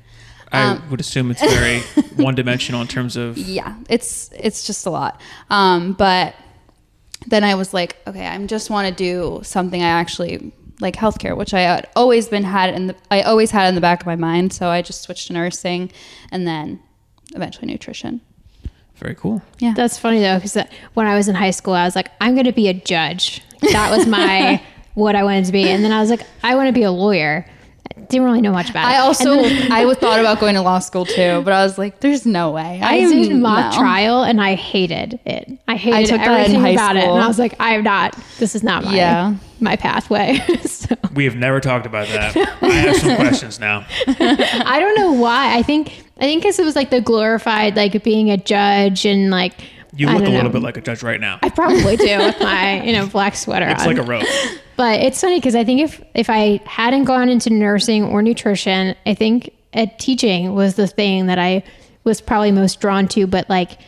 I 0.55 0.62
um, 0.72 0.90
would 0.90 1.00
assume 1.00 1.30
it's 1.30 1.40
very 1.42 1.80
one-dimensional 2.16 2.80
in 2.80 2.86
terms 2.88 3.16
of. 3.16 3.36
yeah 3.36 3.76
it's 3.88 4.30
it's 4.32 4.66
just 4.66 4.86
a 4.86 4.90
lot 4.90 5.20
um 5.50 5.92
but 5.94 6.34
then 7.26 7.42
i 7.44 7.55
was 7.55 7.72
like 7.74 7.96
okay 8.07 8.26
i 8.26 8.46
just 8.46 8.70
want 8.70 8.86
to 8.88 8.94
do 8.94 9.40
something 9.42 9.82
i 9.82 9.88
actually 9.88 10.52
like 10.80 10.94
healthcare 10.96 11.36
which 11.36 11.55
i 11.55 11.61
had 11.61 11.88
always 11.96 12.28
been 12.28 12.44
had 12.44 12.74
in 12.74 12.86
the 12.88 12.96
i 13.11 13.22
always 13.22 13.50
had 13.50 13.68
in 13.68 13.74
the 13.74 13.80
back 13.80 14.00
of 14.00 14.07
my 14.07 14.16
mind 14.16 14.52
so 14.52 14.68
i 14.68 14.82
just 14.82 15.02
switched 15.02 15.26
to 15.28 15.32
nursing 15.32 15.90
and 16.30 16.46
then 16.46 16.80
eventually 17.34 17.66
nutrition 17.66 18.20
Very 18.96 19.14
cool. 19.14 19.42
yeah 19.59 19.72
That's 19.74 19.98
funny 19.98 20.20
though, 20.20 20.36
because 20.38 20.57
when 20.94 21.07
I 21.07 21.14
was 21.16 21.26
in 21.28 21.34
high 21.34 21.50
school, 21.50 21.74
I 21.74 21.84
was 21.84 21.96
like, 21.96 22.11
I'm 22.20 22.34
going 22.34 22.46
to 22.46 22.52
be 22.52 22.68
a 22.68 22.74
judge. 22.74 23.42
That 23.72 23.90
was 23.90 24.07
my 24.07 24.62
what 24.94 25.16
I 25.16 25.24
wanted 25.24 25.46
to 25.46 25.52
be, 25.52 25.68
and 25.68 25.82
then 25.84 25.90
I 25.90 26.00
was 26.00 26.11
like, 26.11 26.22
I 26.44 26.55
want 26.55 26.68
to 26.68 26.72
be 26.72 26.84
a 26.84 26.92
lawyer. 26.92 27.44
Didn't 28.09 28.24
really 28.24 28.40
know 28.40 28.53
much 28.53 28.70
about 28.70 28.84
it. 28.88 28.95
i 28.95 28.99
also 28.99 29.36
then 29.36 29.70
i 29.72 29.95
thought 30.01 30.18
about 30.20 30.40
going 30.40 30.55
to 30.55 30.62
law 30.62 30.78
school 30.80 31.07
too 31.07 31.40
but 31.45 31.53
i 31.53 31.62
was 31.62 31.78
like 31.78 32.01
there's 32.01 32.26
no 32.26 32.51
way 32.51 32.80
I 32.82 32.97
am- 32.97 33.11
did 33.11 33.36
mock 33.36 33.72
no. 33.72 33.78
trial, 33.78 34.22
and 34.24 34.40
I 34.40 34.55
hated 34.57 35.20
it. 35.24 35.59
I 35.68 35.76
hated 35.76 35.97
it. 35.97 36.01
I 36.01 36.05
took 36.05 36.18
that 36.18 36.26
in 36.26 36.57
everything 36.57 36.61
high 36.61 36.68
about 36.70 36.97
it, 36.97 37.05
and 37.05 37.20
I 37.20 37.26
was 37.28 37.38
like, 37.38 37.55
I'm 37.61 37.82
not. 37.84 38.18
This 38.38 38.55
is 38.55 38.62
not 38.62 38.84
my 38.84 38.95
yeah 38.95 39.34
my 39.61 39.76
pathway. 39.76 40.36
so 40.64 40.95
We 41.14 41.24
have 41.24 41.36
never 41.36 41.61
talked 41.61 41.86
about 41.86 42.09
that. 42.09 42.36
I 42.62 42.68
have 42.72 42.97
some 42.97 43.16
questions 43.16 43.59
now. 43.61 43.86
I 44.09 44.78
don't 44.80 44.97
know 44.97 45.12
why. 45.12 45.57
I 45.57 45.62
think 45.62 46.05
I 46.18 46.22
think 46.26 46.42
because 46.42 46.59
it 46.59 46.64
was 46.64 46.76
like 46.76 46.90
the 46.90 47.01
glorified 47.01 47.76
like 47.76 48.03
being 48.05 48.30
a 48.30 48.36
judge 48.36 49.07
and 49.07 49.30
like 49.30 49.55
You 49.97 50.09
look 50.09 50.22
a 50.22 50.24
little 50.30 50.42
know. 50.45 50.49
bit 50.51 50.62
like 50.62 50.76
a 50.76 50.80
judge 50.80 51.03
right 51.03 51.20
now. 51.20 51.38
I 51.42 51.51
probably 51.51 51.97
do 51.97 52.18
with 52.18 52.40
my 52.40 52.82
you 52.82 52.92
know 52.92 53.07
black 53.07 53.34
sweater 53.36 53.66
It's 53.68 53.82
on. 53.82 53.88
like 53.88 53.99
a 53.99 54.03
rope. 54.09 54.24
But 54.76 54.99
it's 55.03 55.20
funny 55.20 55.38
because 55.38 55.55
I 55.55 55.62
think 55.62 55.80
if 55.82 56.03
if 56.14 56.28
I 56.28 56.61
hadn't 56.66 57.05
gone 57.05 57.28
into 57.28 57.49
nursing 57.51 58.03
or 58.07 58.22
nutrition, 58.22 58.97
I 59.07 59.14
think 59.14 59.51
ed 59.72 60.01
teaching 60.01 60.53
was 60.53 60.74
the 60.74 60.88
thing 60.88 61.26
that 61.26 61.38
I 61.38 61.62
was 62.03 62.20
probably 62.20 62.51
most 62.51 62.80
drawn 62.80 63.07
to. 63.09 63.28
But 63.28 63.49
like 63.49 63.78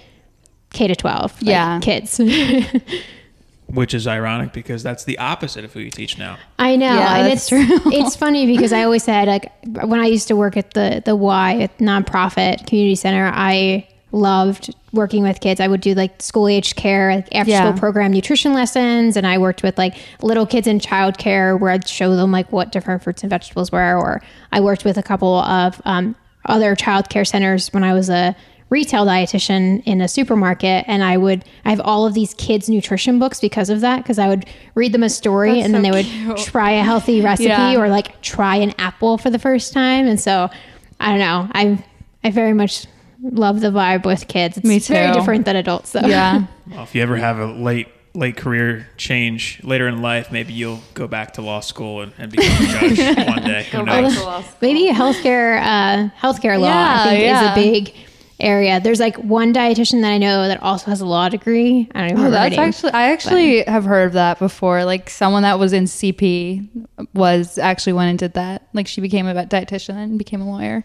K 0.72 0.86
to 0.86 0.94
twelve, 0.94 1.32
like 1.42 1.48
Yeah. 1.50 1.80
kids. 1.80 2.20
Which 3.68 3.94
is 3.94 4.07
ironic 4.07 4.52
because 4.52 4.84
that's 4.84 5.02
the 5.02 5.18
opposite 5.18 5.64
of 5.64 5.72
who 5.72 5.80
you 5.80 5.90
teach 5.90 6.18
now. 6.18 6.38
I 6.57 6.76
know, 6.76 6.86
Yeah, 6.94 7.16
and 7.16 7.26
that's 7.32 7.50
it's 7.50 7.68
true. 7.82 7.92
it's 7.92 8.14
funny 8.14 8.46
because 8.46 8.72
I 8.72 8.84
always 8.84 9.02
said 9.02 9.26
like 9.26 9.50
when 9.84 9.98
I 9.98 10.07
used 10.07 10.28
to 10.28 10.36
work 10.36 10.57
at 10.57 10.72
the 10.74 11.02
the 11.04 11.16
Y 11.16 11.62
at 11.62 11.76
nonprofit 11.78 12.64
community 12.68 12.94
center, 12.94 13.28
I 13.34 13.88
loved 14.16 14.74
working 14.92 15.22
with 15.22 15.40
kids. 15.40 15.60
I 15.60 15.68
would 15.68 15.80
do 15.80 15.94
like 15.94 16.20
school 16.22 16.48
age 16.48 16.74
care, 16.74 17.14
like 17.16 17.28
after 17.34 17.50
Yeah. 17.50 17.60
school 17.68 17.78
program 17.78 18.12
nutrition 18.12 18.54
lessons, 18.54 19.16
and 19.16 19.26
I 19.26 19.38
worked 19.38 19.62
with 19.62 19.76
like 19.78 19.94
little 20.22 20.46
kids 20.46 20.66
in 20.66 20.80
childcare 20.80 21.58
where 21.60 21.70
I'd 21.70 21.86
show 21.88 22.16
them 22.16 22.32
like 22.32 22.50
what 22.50 22.72
different 22.72 23.02
fruits 23.02 23.22
and 23.22 23.30
vegetables 23.30 23.70
were. 23.70 23.96
Or 23.96 24.22
I 24.52 24.60
worked 24.60 24.84
with 24.84 24.96
a 24.96 25.02
couple 25.02 25.36
of 25.40 25.80
um, 25.84 26.16
other 26.46 26.74
childcare 26.74 27.26
centers 27.26 27.68
when 27.72 27.84
I 27.84 27.92
was 27.92 28.08
a 28.08 28.34
retail 28.68 29.06
dietitian 29.06 29.80
in 29.84 30.00
a 30.00 30.08
supermarket 30.08 30.84
and 30.88 31.04
I 31.04 31.16
would 31.16 31.44
I 31.64 31.70
have 31.70 31.80
all 31.84 32.04
of 32.04 32.14
these 32.14 32.34
kids 32.34 32.68
nutrition 32.68 33.20
books 33.20 33.38
because 33.38 33.70
of 33.70 33.80
that 33.82 33.98
because 33.98 34.18
I 34.18 34.26
would 34.26 34.44
read 34.74 34.90
them 34.90 35.04
a 35.04 35.08
story 35.08 35.54
That's 35.54 35.66
and 35.66 35.74
then 35.74 35.84
so 35.84 35.90
they 35.92 35.96
would 35.96 36.06
cute. 36.06 36.36
try 36.52 36.72
a 36.72 36.82
healthy 36.82 37.20
recipe 37.20 37.44
Yeah. 37.48 37.76
or 37.80 37.88
like 37.88 38.20
try 38.22 38.56
an 38.56 38.74
apple 38.76 39.18
for 39.18 39.30
the 39.30 39.38
first 39.38 39.72
time 39.72 40.08
and 40.08 40.18
so 40.18 40.50
I 40.98 41.10
don't 41.10 41.20
know 41.20 41.48
I 41.52 41.84
I 42.24 42.32
very 42.32 42.54
much 42.54 42.86
love 43.22 43.60
the 43.60 43.68
vibe 43.70 44.04
with 44.04 44.28
kids 44.28 44.56
it's 44.58 44.66
Me 44.66 44.78
very 44.78 45.12
different 45.12 45.44
than 45.44 45.56
adults 45.56 45.92
though 45.92 46.00
Yeah. 46.00 46.46
Well, 46.70 46.82
if 46.82 46.94
you 46.94 47.02
ever 47.02 47.16
have 47.16 47.38
a 47.38 47.46
late 47.46 47.88
late 48.14 48.36
career 48.36 48.88
change 48.96 49.60
later 49.62 49.86
in 49.88 50.00
life, 50.02 50.32
maybe 50.32 50.52
you'll 50.54 50.80
go 50.94 51.06
back 51.06 51.34
to 51.34 51.42
law 51.42 51.60
school 51.60 52.00
and, 52.00 52.12
and 52.18 52.32
become 52.32 52.64
a 52.64 52.66
judge 52.96 53.16
one 53.28 53.42
day. 53.42 53.62
Who 53.70 53.84
back 53.84 54.02
knows? 54.02 54.14
to 54.16 54.22
law 54.24 54.42
maybe 54.60 54.88
healthcare 54.92 55.60
uh 55.60 56.08
healthcare 56.20 56.58
law 56.58 56.68
Yeah, 56.68 57.04
I 57.04 57.08
think 57.08 57.22
is 57.22 57.42
a 57.42 57.54
big 57.54 57.94
area 58.40 58.80
there's 58.80 59.00
like 59.00 59.16
one 59.18 59.54
dietitian 59.54 60.02
that 60.02 60.10
I 60.10 60.18
know 60.18 60.46
that 60.48 60.62
also 60.62 60.90
has 60.90 61.00
a 61.00 61.06
law 61.06 61.28
degree 61.28 61.88
I 61.94 62.00
don't 62.00 62.10
even 62.10 62.20
Oh, 62.20 62.24
remember 62.24 62.24
her 62.24 62.30
that's 62.30 62.56
name. 62.56 62.68
actually 62.68 62.92
I 62.92 63.12
actually 63.12 63.62
have 63.64 63.84
heard 63.84 64.06
of 64.08 64.12
that 64.14 64.38
before. 64.38 64.84
Like 64.84 65.08
someone 65.08 65.42
that 65.44 65.58
was 65.58 65.72
in 65.72 65.84
CP 65.84 66.68
was 67.14 67.56
actually 67.58 67.92
went 67.94 68.10
and 68.10 68.18
did 68.18 68.34
that. 68.34 68.66
Like 68.74 68.86
she 68.88 69.00
became 69.00 69.26
a 69.26 69.34
dietitian 69.46 69.94
and 69.96 70.18
became 70.18 70.40
a 70.42 70.50
lawyer. 70.50 70.84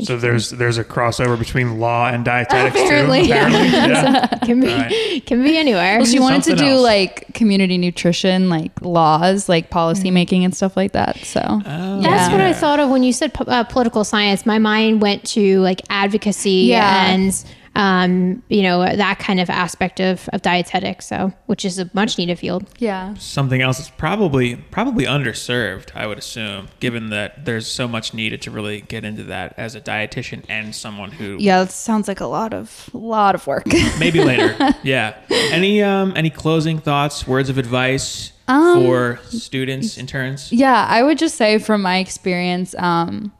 So 0.00 0.16
there's 0.16 0.50
there's 0.50 0.78
a 0.78 0.84
crossover 0.84 1.36
between 1.38 1.80
law 1.80 2.08
and 2.08 2.24
dietetics 2.24 2.76
Apparently, 2.76 3.22
too. 3.22 3.28
yeah. 3.28 3.46
Apparently, 3.48 3.78
yeah. 3.78 4.26
can 4.44 4.60
be 4.60 4.66
Right. 4.68 5.26
can 5.26 5.42
be 5.42 5.56
anywhere 5.58 5.96
Well, 5.98 6.06
she 6.06 6.20
wanted 6.20 6.44
to 6.44 6.56
do 6.56 6.66
else. 6.66 6.82
like 6.82 7.34
community 7.34 7.78
nutrition, 7.78 8.48
like 8.48 8.70
laws, 8.80 9.48
like 9.48 9.70
policy 9.70 10.10
making 10.10 10.44
and 10.44 10.54
stuff 10.54 10.76
like 10.76 10.92
that. 10.92 11.16
So 11.18 11.40
Oh, 11.44 12.00
That's 12.00 12.30
what 12.30 12.40
I 12.40 12.52
thought 12.52 12.78
of 12.80 12.90
when 12.90 13.02
you 13.02 13.12
said 13.12 13.32
uh, 13.46 13.64
political 13.64 14.04
science. 14.04 14.46
My 14.46 14.58
mind 14.58 15.02
went 15.02 15.24
to 15.30 15.60
like 15.60 15.82
advocacy 15.90 16.66
Yeah. 16.68 17.08
and 17.10 17.44
um, 17.78 18.42
you 18.48 18.62
know 18.62 18.80
that 18.80 19.18
kind 19.20 19.38
of 19.40 19.48
aspect 19.48 20.00
of, 20.00 20.28
of 20.32 20.42
dietetics. 20.42 21.06
So, 21.06 21.32
which 21.46 21.64
is 21.64 21.78
a 21.78 21.88
much 21.94 22.18
needed 22.18 22.38
field. 22.38 22.66
yeah, 22.78 23.14
Something 23.14 23.62
else 23.62 23.78
that's 23.78 23.88
probably 23.90 24.56
probably 24.56 25.04
underserved, 25.04 25.90
I 25.94 26.06
would 26.06 26.18
assume, 26.18 26.68
given 26.80 27.10
that 27.10 27.44
there's 27.44 27.66
so 27.66 27.86
much 27.86 28.12
needed 28.12 28.42
to 28.42 28.50
really 28.50 28.80
get 28.82 29.04
into 29.04 29.22
that 29.24 29.54
as 29.56 29.74
a 29.74 29.80
dietitian 29.80 30.44
and 30.48 30.74
someone 30.74 31.12
who 31.12 31.36
yeah, 31.38 31.62
that 31.62 31.70
sounds 31.70 32.08
like 32.08 32.20
a 32.20 32.26
lot 32.26 32.52
of 32.52 32.90
lot 32.92 33.34
of 33.34 33.46
work. 33.46 33.66
maybe 34.00 34.22
later. 34.22 34.56
Yeah. 34.82 35.14
Any 35.30 35.82
um 35.82 36.12
any 36.16 36.30
closing 36.30 36.78
thoughts, 36.80 37.26
words 37.28 37.48
of 37.48 37.58
advice 37.58 38.32
Um, 38.48 38.82
for 38.82 39.20
students, 39.28 39.96
interns? 39.98 40.50
Yeah, 40.52 40.84
I 40.88 41.02
would 41.04 41.18
just 41.18 41.36
say 41.36 41.58
from 41.58 41.82
my 41.82 41.98
experience, 41.98 42.74
um, 42.78 43.30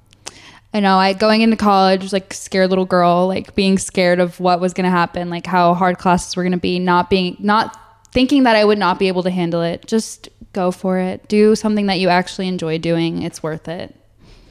I 0.74 0.80
know 0.80 0.98
I 0.98 1.14
going 1.14 1.40
into 1.40 1.56
college 1.56 2.02
was 2.02 2.12
like 2.12 2.34
scared 2.34 2.68
little 2.68 2.84
girl, 2.84 3.26
like 3.26 3.54
being 3.54 3.78
scared 3.78 4.20
of 4.20 4.38
what 4.38 4.60
was 4.60 4.74
gonna 4.74 4.90
happen, 4.90 5.30
like 5.30 5.46
how 5.46 5.74
hard 5.74 5.98
classes 5.98 6.36
were 6.36 6.42
gonna 6.42 6.58
be, 6.58 6.78
not 6.78 7.08
being 7.08 7.36
not 7.40 7.78
thinking 8.12 8.42
that 8.42 8.56
I 8.56 8.64
would 8.64 8.78
not 8.78 8.98
be 8.98 9.08
able 9.08 9.22
to 9.22 9.30
handle 9.30 9.62
it. 9.62 9.86
Just 9.86 10.28
go 10.52 10.70
for 10.70 10.98
it. 10.98 11.26
Do 11.28 11.54
something 11.56 11.86
that 11.86 11.98
you 11.98 12.08
actually 12.08 12.48
enjoy 12.48 12.78
doing. 12.78 13.22
It's 13.22 13.42
worth 13.42 13.68
it. 13.68 13.94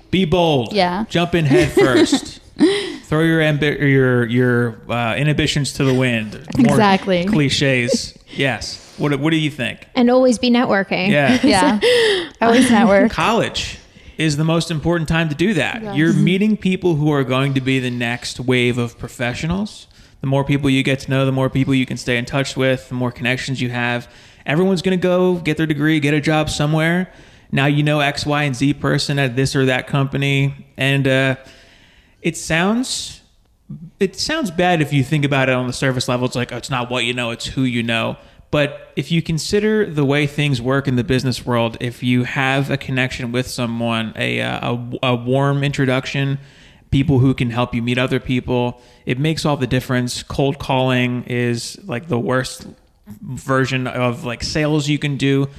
Be 0.10 0.26
bold. 0.26 0.74
Yeah. 0.74 1.06
Jump 1.10 1.36
in 1.36 1.46
head 1.46 1.72
first. 1.72 2.40
Throw 3.04 3.22
your 3.22 3.40
ambi- 3.40 3.80
your 3.80 4.26
your 4.26 4.92
uh, 4.92 5.16
inhibitions 5.16 5.74
to 5.74 5.84
the 5.84 5.94
wind. 5.94 6.34
More 6.58 6.68
Exactly. 6.68 7.26
Cliches. 7.26 8.14
Yes. 8.36 8.94
What 8.98 9.18
what 9.20 9.32
do 9.32 9.38
you 9.38 9.50
think? 9.50 9.88
And 9.96 10.12
always 10.12 10.38
be 10.38 10.50
networking. 10.52 11.10
Yeah. 11.10 11.40
Yeah, 11.44 12.30
always 12.42 12.70
network. 12.70 13.12
College 13.12 13.80
is 14.18 14.38
the 14.38 14.44
most 14.44 14.72
important 14.72 15.08
time 15.08 15.30
to 15.30 15.36
do 15.36 15.54
that. 15.54 15.96
You're 15.96 16.14
meeting 16.14 16.58
people 16.58 16.96
who 16.96 17.12
are 17.12 17.24
going 17.24 17.54
to 17.54 17.62
be 17.62 17.80
the 17.80 17.92
next 17.92 18.40
wave 18.40 18.78
of 18.78 18.98
professionals. 18.98 19.88
The 20.22 20.28
more 20.28 20.44
people 20.44 20.70
you 20.70 20.82
get 20.82 21.00
to 21.02 21.10
know, 21.12 21.26
the 21.26 21.32
more 21.32 21.50
people 21.50 21.76
you 21.76 21.86
can 21.86 21.98
stay 21.98 22.18
in 22.18 22.26
touch 22.26 22.58
with, 22.58 22.90
the 22.90 22.96
more 22.96 23.12
connections 23.12 23.62
you 23.62 23.70
have. 23.70 24.12
Everyone's 24.46 24.82
going 24.82 24.98
to 24.98 25.02
go 25.02 25.36
get 25.36 25.58
their 25.58 25.68
degree, 25.68 26.00
get 26.00 26.16
a 26.16 26.22
job 26.22 26.50
somewhere. 26.50 27.12
Now 27.52 27.68
you 27.68 27.84
know 27.84 28.00
X, 28.00 28.26
Y, 28.26 28.44
and 28.44 28.56
Z 28.56 28.74
person 28.76 29.20
at 29.20 29.36
this 29.36 29.56
or 29.56 29.66
that 29.66 29.88
company. 29.88 30.68
And 30.78 31.08
uh, 31.08 31.36
it 32.22 32.36
sounds 32.36 33.22
it 34.00 34.16
sounds 34.16 34.50
bad 34.50 34.82
if 34.82 34.94
you 34.94 35.04
think 35.04 35.26
about 35.26 35.50
it 35.50 35.56
on 35.56 35.68
the 35.68 35.74
surface 35.74 36.08
level. 36.08 36.26
It's 36.26 36.36
like 36.36 36.52
oh, 36.52 36.58
it's 36.58 36.70
not 36.70 36.90
what 36.90 37.04
you 37.04 37.14
know, 37.14 37.32
it's 37.32 37.46
who 37.46 37.64
you 37.64 37.84
know. 37.84 38.18
But 38.50 38.94
if 38.96 39.12
you 39.12 39.22
consider 39.22 39.86
the 39.86 40.06
way 40.06 40.26
things 40.26 40.62
work 40.62 40.88
in 40.88 40.96
the 40.96 41.04
business 41.04 41.46
world, 41.46 41.76
if 41.82 42.02
you 42.02 42.24
have 42.24 42.72
a 42.72 42.78
connection 42.78 43.32
with 43.32 43.48
someone, 43.48 44.14
a 44.16 44.42
uh, 44.42 44.74
a, 44.74 44.98
a 45.04 45.16
warm 45.16 45.64
introduction, 45.64 46.40
people 46.90 47.20
who 47.20 47.34
can 47.34 47.50
help 47.50 47.76
you 47.76 47.82
meet 47.82 47.98
other 47.98 48.20
people, 48.20 48.82
it 49.06 49.20
makes 49.20 49.46
all 49.46 49.58
the 49.58 49.68
difference. 49.68 50.24
Cold 50.24 50.60
calling 50.60 51.24
is 51.26 51.78
like 51.86 52.08
the 52.08 52.18
worst 52.20 52.68
version 53.22 53.86
of 53.88 54.24
like 54.24 54.44
sales 54.44 54.88
you 54.88 54.98
can 54.98 55.18
do. 55.18 55.50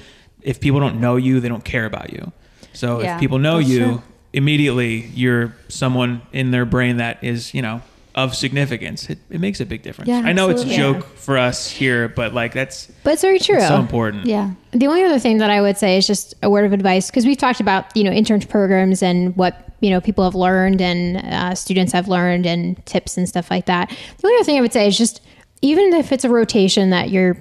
If 0.40 0.60
people 0.60 0.80
don't 0.80 0.98
know 1.00 1.16
you, 1.16 1.40
they 1.40 1.48
don't 1.48 1.64
care 1.64 1.84
about 1.84 2.12
you. 2.12 2.32
So 2.72 3.02
Yeah, 3.02 3.14
if 3.14 3.20
people 3.20 3.38
know 3.38 3.58
you, 3.58 3.78
true. 3.78 4.02
immediately 4.32 5.10
you're 5.14 5.54
someone 5.68 6.22
in 6.32 6.52
their 6.52 6.64
brain 6.64 6.98
that 6.98 7.22
is, 7.22 7.52
you 7.52 7.60
know, 7.60 7.82
of 8.18 8.34
significance. 8.34 9.08
It, 9.08 9.18
it 9.30 9.40
makes 9.40 9.60
a 9.60 9.66
big 9.66 9.82
difference. 9.82 10.08
Yeah, 10.08 10.22
I 10.24 10.32
know 10.32 10.50
it's 10.50 10.62
a 10.62 10.66
joke 10.66 11.04
for 11.16 11.38
us 11.38 11.70
here, 11.70 12.08
but 12.08 12.34
like 12.34 12.52
that's 12.52 12.86
But 13.04 13.12
it's 13.12 13.22
very 13.22 13.38
true. 13.38 13.60
so 13.60 13.76
important. 13.76 14.26
Yeah. 14.26 14.50
The 14.72 14.88
only 14.88 15.04
other 15.04 15.20
thing 15.20 15.38
that 15.38 15.50
I 15.50 15.60
would 15.60 15.78
say 15.78 15.96
is 15.96 16.06
just 16.06 16.34
a 16.42 16.50
word 16.50 16.64
of 16.64 16.72
advice 16.72 17.08
because 17.10 17.24
we've 17.24 17.38
talked 17.38 17.60
about 17.60 17.96
you 17.96 18.02
know 18.02 18.10
internship 18.10 18.48
programs 18.48 19.04
and 19.04 19.36
what 19.36 19.54
you 19.80 19.90
know 19.90 20.00
people 20.00 20.24
have 20.24 20.34
learned 20.34 20.82
and 20.82 21.18
uh, 21.18 21.54
students 21.54 21.92
have 21.92 22.08
learned 22.08 22.44
and 22.44 22.84
tips 22.86 23.16
and 23.16 23.28
stuff 23.28 23.52
like 23.52 23.66
that. 23.66 23.88
The 23.90 24.26
only 24.26 24.36
other 24.36 24.44
thing 24.44 24.58
I 24.58 24.62
would 24.62 24.72
say 24.72 24.88
is 24.88 24.98
just 24.98 25.20
even 25.62 25.92
if 25.94 26.10
it's 26.10 26.24
a 26.24 26.28
rotation 26.28 26.90
that 26.90 27.10
you're 27.10 27.36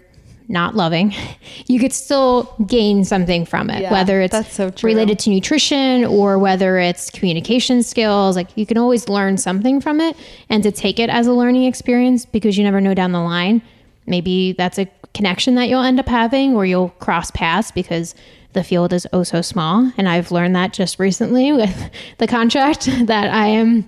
not 0.50 0.76
loving, 0.76 1.14
you 1.68 1.80
could 1.80 1.94
still 1.94 2.44
gain 2.66 3.04
something 3.04 3.46
from 3.46 3.70
it, 3.70 3.82
Yeah, 3.82 3.92
whether 3.92 4.22
it's 4.22 4.32
that's 4.32 4.54
so 4.54 4.70
true. 4.70 4.88
related 4.88 5.20
to 5.20 5.30
nutrition 5.30 6.06
or 6.06 6.38
whether 6.40 6.78
it's 6.78 7.10
communication 7.10 7.84
skills. 7.84 8.36
Like 8.36 8.56
you 8.56 8.66
can 8.66 8.78
always 8.78 9.10
learn 9.10 9.38
something 9.38 9.82
from 9.82 10.00
it 10.00 10.16
and 10.50 10.64
to 10.64 10.72
take 10.72 11.00
it 11.00 11.10
as 11.10 11.28
a 11.28 11.34
learning 11.34 11.66
experience 11.66 12.26
because 12.26 12.58
you 12.58 12.64
never 12.64 12.80
know 12.82 12.94
down 12.94 13.12
the 13.12 13.20
line. 13.22 13.62
Maybe 14.06 14.54
that's 14.54 14.78
a 14.80 14.88
connection 15.14 15.56
that 15.56 15.68
you'll 15.68 15.82
end 15.84 16.00
up 16.00 16.08
having 16.08 16.56
or 16.56 16.66
you'll 16.66 16.90
cross 17.00 17.32
paths 17.32 17.72
because 17.72 18.16
the 18.54 18.64
field 18.64 18.94
is 18.94 19.06
oh 19.14 19.24
so 19.24 19.42
small. 19.42 19.92
And 19.98 20.08
I've 20.08 20.32
learned 20.32 20.56
that 20.56 20.72
just 20.74 20.98
recently 21.00 21.52
with 21.62 21.90
the 22.20 22.28
contract 22.28 22.86
that 23.08 23.30
I 23.34 23.48
am 23.48 23.88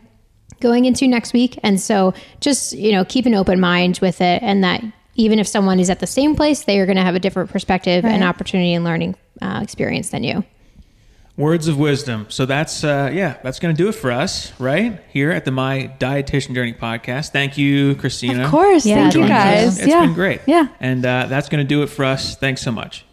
going 0.60 0.84
into 0.86 1.08
next 1.08 1.32
week. 1.32 1.58
And 1.64 1.80
so 1.80 2.14
just, 2.42 2.74
you 2.74 2.92
know, 2.92 3.06
keep 3.06 3.26
an 3.26 3.34
open 3.34 3.62
mind 3.62 4.00
with 4.02 4.20
it 4.20 4.44
and 4.44 4.62
that 4.64 4.84
even 5.20 5.38
if 5.38 5.48
someone 5.48 5.80
is 5.80 5.90
at 5.90 6.00
the 6.00 6.08
same 6.08 6.34
place, 6.34 6.64
they 6.64 6.80
are 6.80 6.86
going 6.86 6.96
to 6.96 7.04
have 7.04 7.16
a 7.16 7.20
different 7.20 7.50
perspective 7.50 8.06
and 8.06 8.24
opportunity 8.24 8.74
and 8.74 8.86
learning 8.86 9.16
uh, 9.42 9.60
experience 9.62 10.10
than 10.10 10.24
you. 10.24 10.46
Words 11.36 11.68
of 11.68 11.78
wisdom. 11.78 12.26
So 12.30 12.46
that's 12.46 12.84
uh, 12.84 13.12
yeah, 13.14 13.38
that's 13.44 13.60
gonna 13.60 13.74
do 13.74 13.88
it 13.88 13.96
for 13.96 14.12
us, 14.12 14.52
right? 14.60 15.00
Here 15.10 15.32
at 15.32 15.46
the 15.46 15.52
My 15.52 15.90
Dietitian 15.98 16.54
Journey 16.54 16.74
podcast. 16.74 17.32
Thank 17.32 17.58
you, 17.58 17.96
Christina. 17.96 18.44
Of 18.44 18.52
course. 18.52 18.86
Yeah, 18.86 18.96
Thank 18.96 19.14
you 19.14 19.22
joining 19.22 19.32
us. 19.32 19.44
guys. 19.44 19.80
It's 19.80 19.88
yeah. 19.88 20.02
been 20.02 20.14
great. 20.14 20.42
Yeah. 20.48 20.68
And 20.82 21.06
uh, 21.06 21.28
that's 21.28 21.48
gonna 21.48 21.64
do 21.64 21.82
it 21.82 21.88
for 21.88 22.04
us. 22.04 22.36
Thanks 22.36 22.62
so 22.62 22.74
much. 22.74 23.06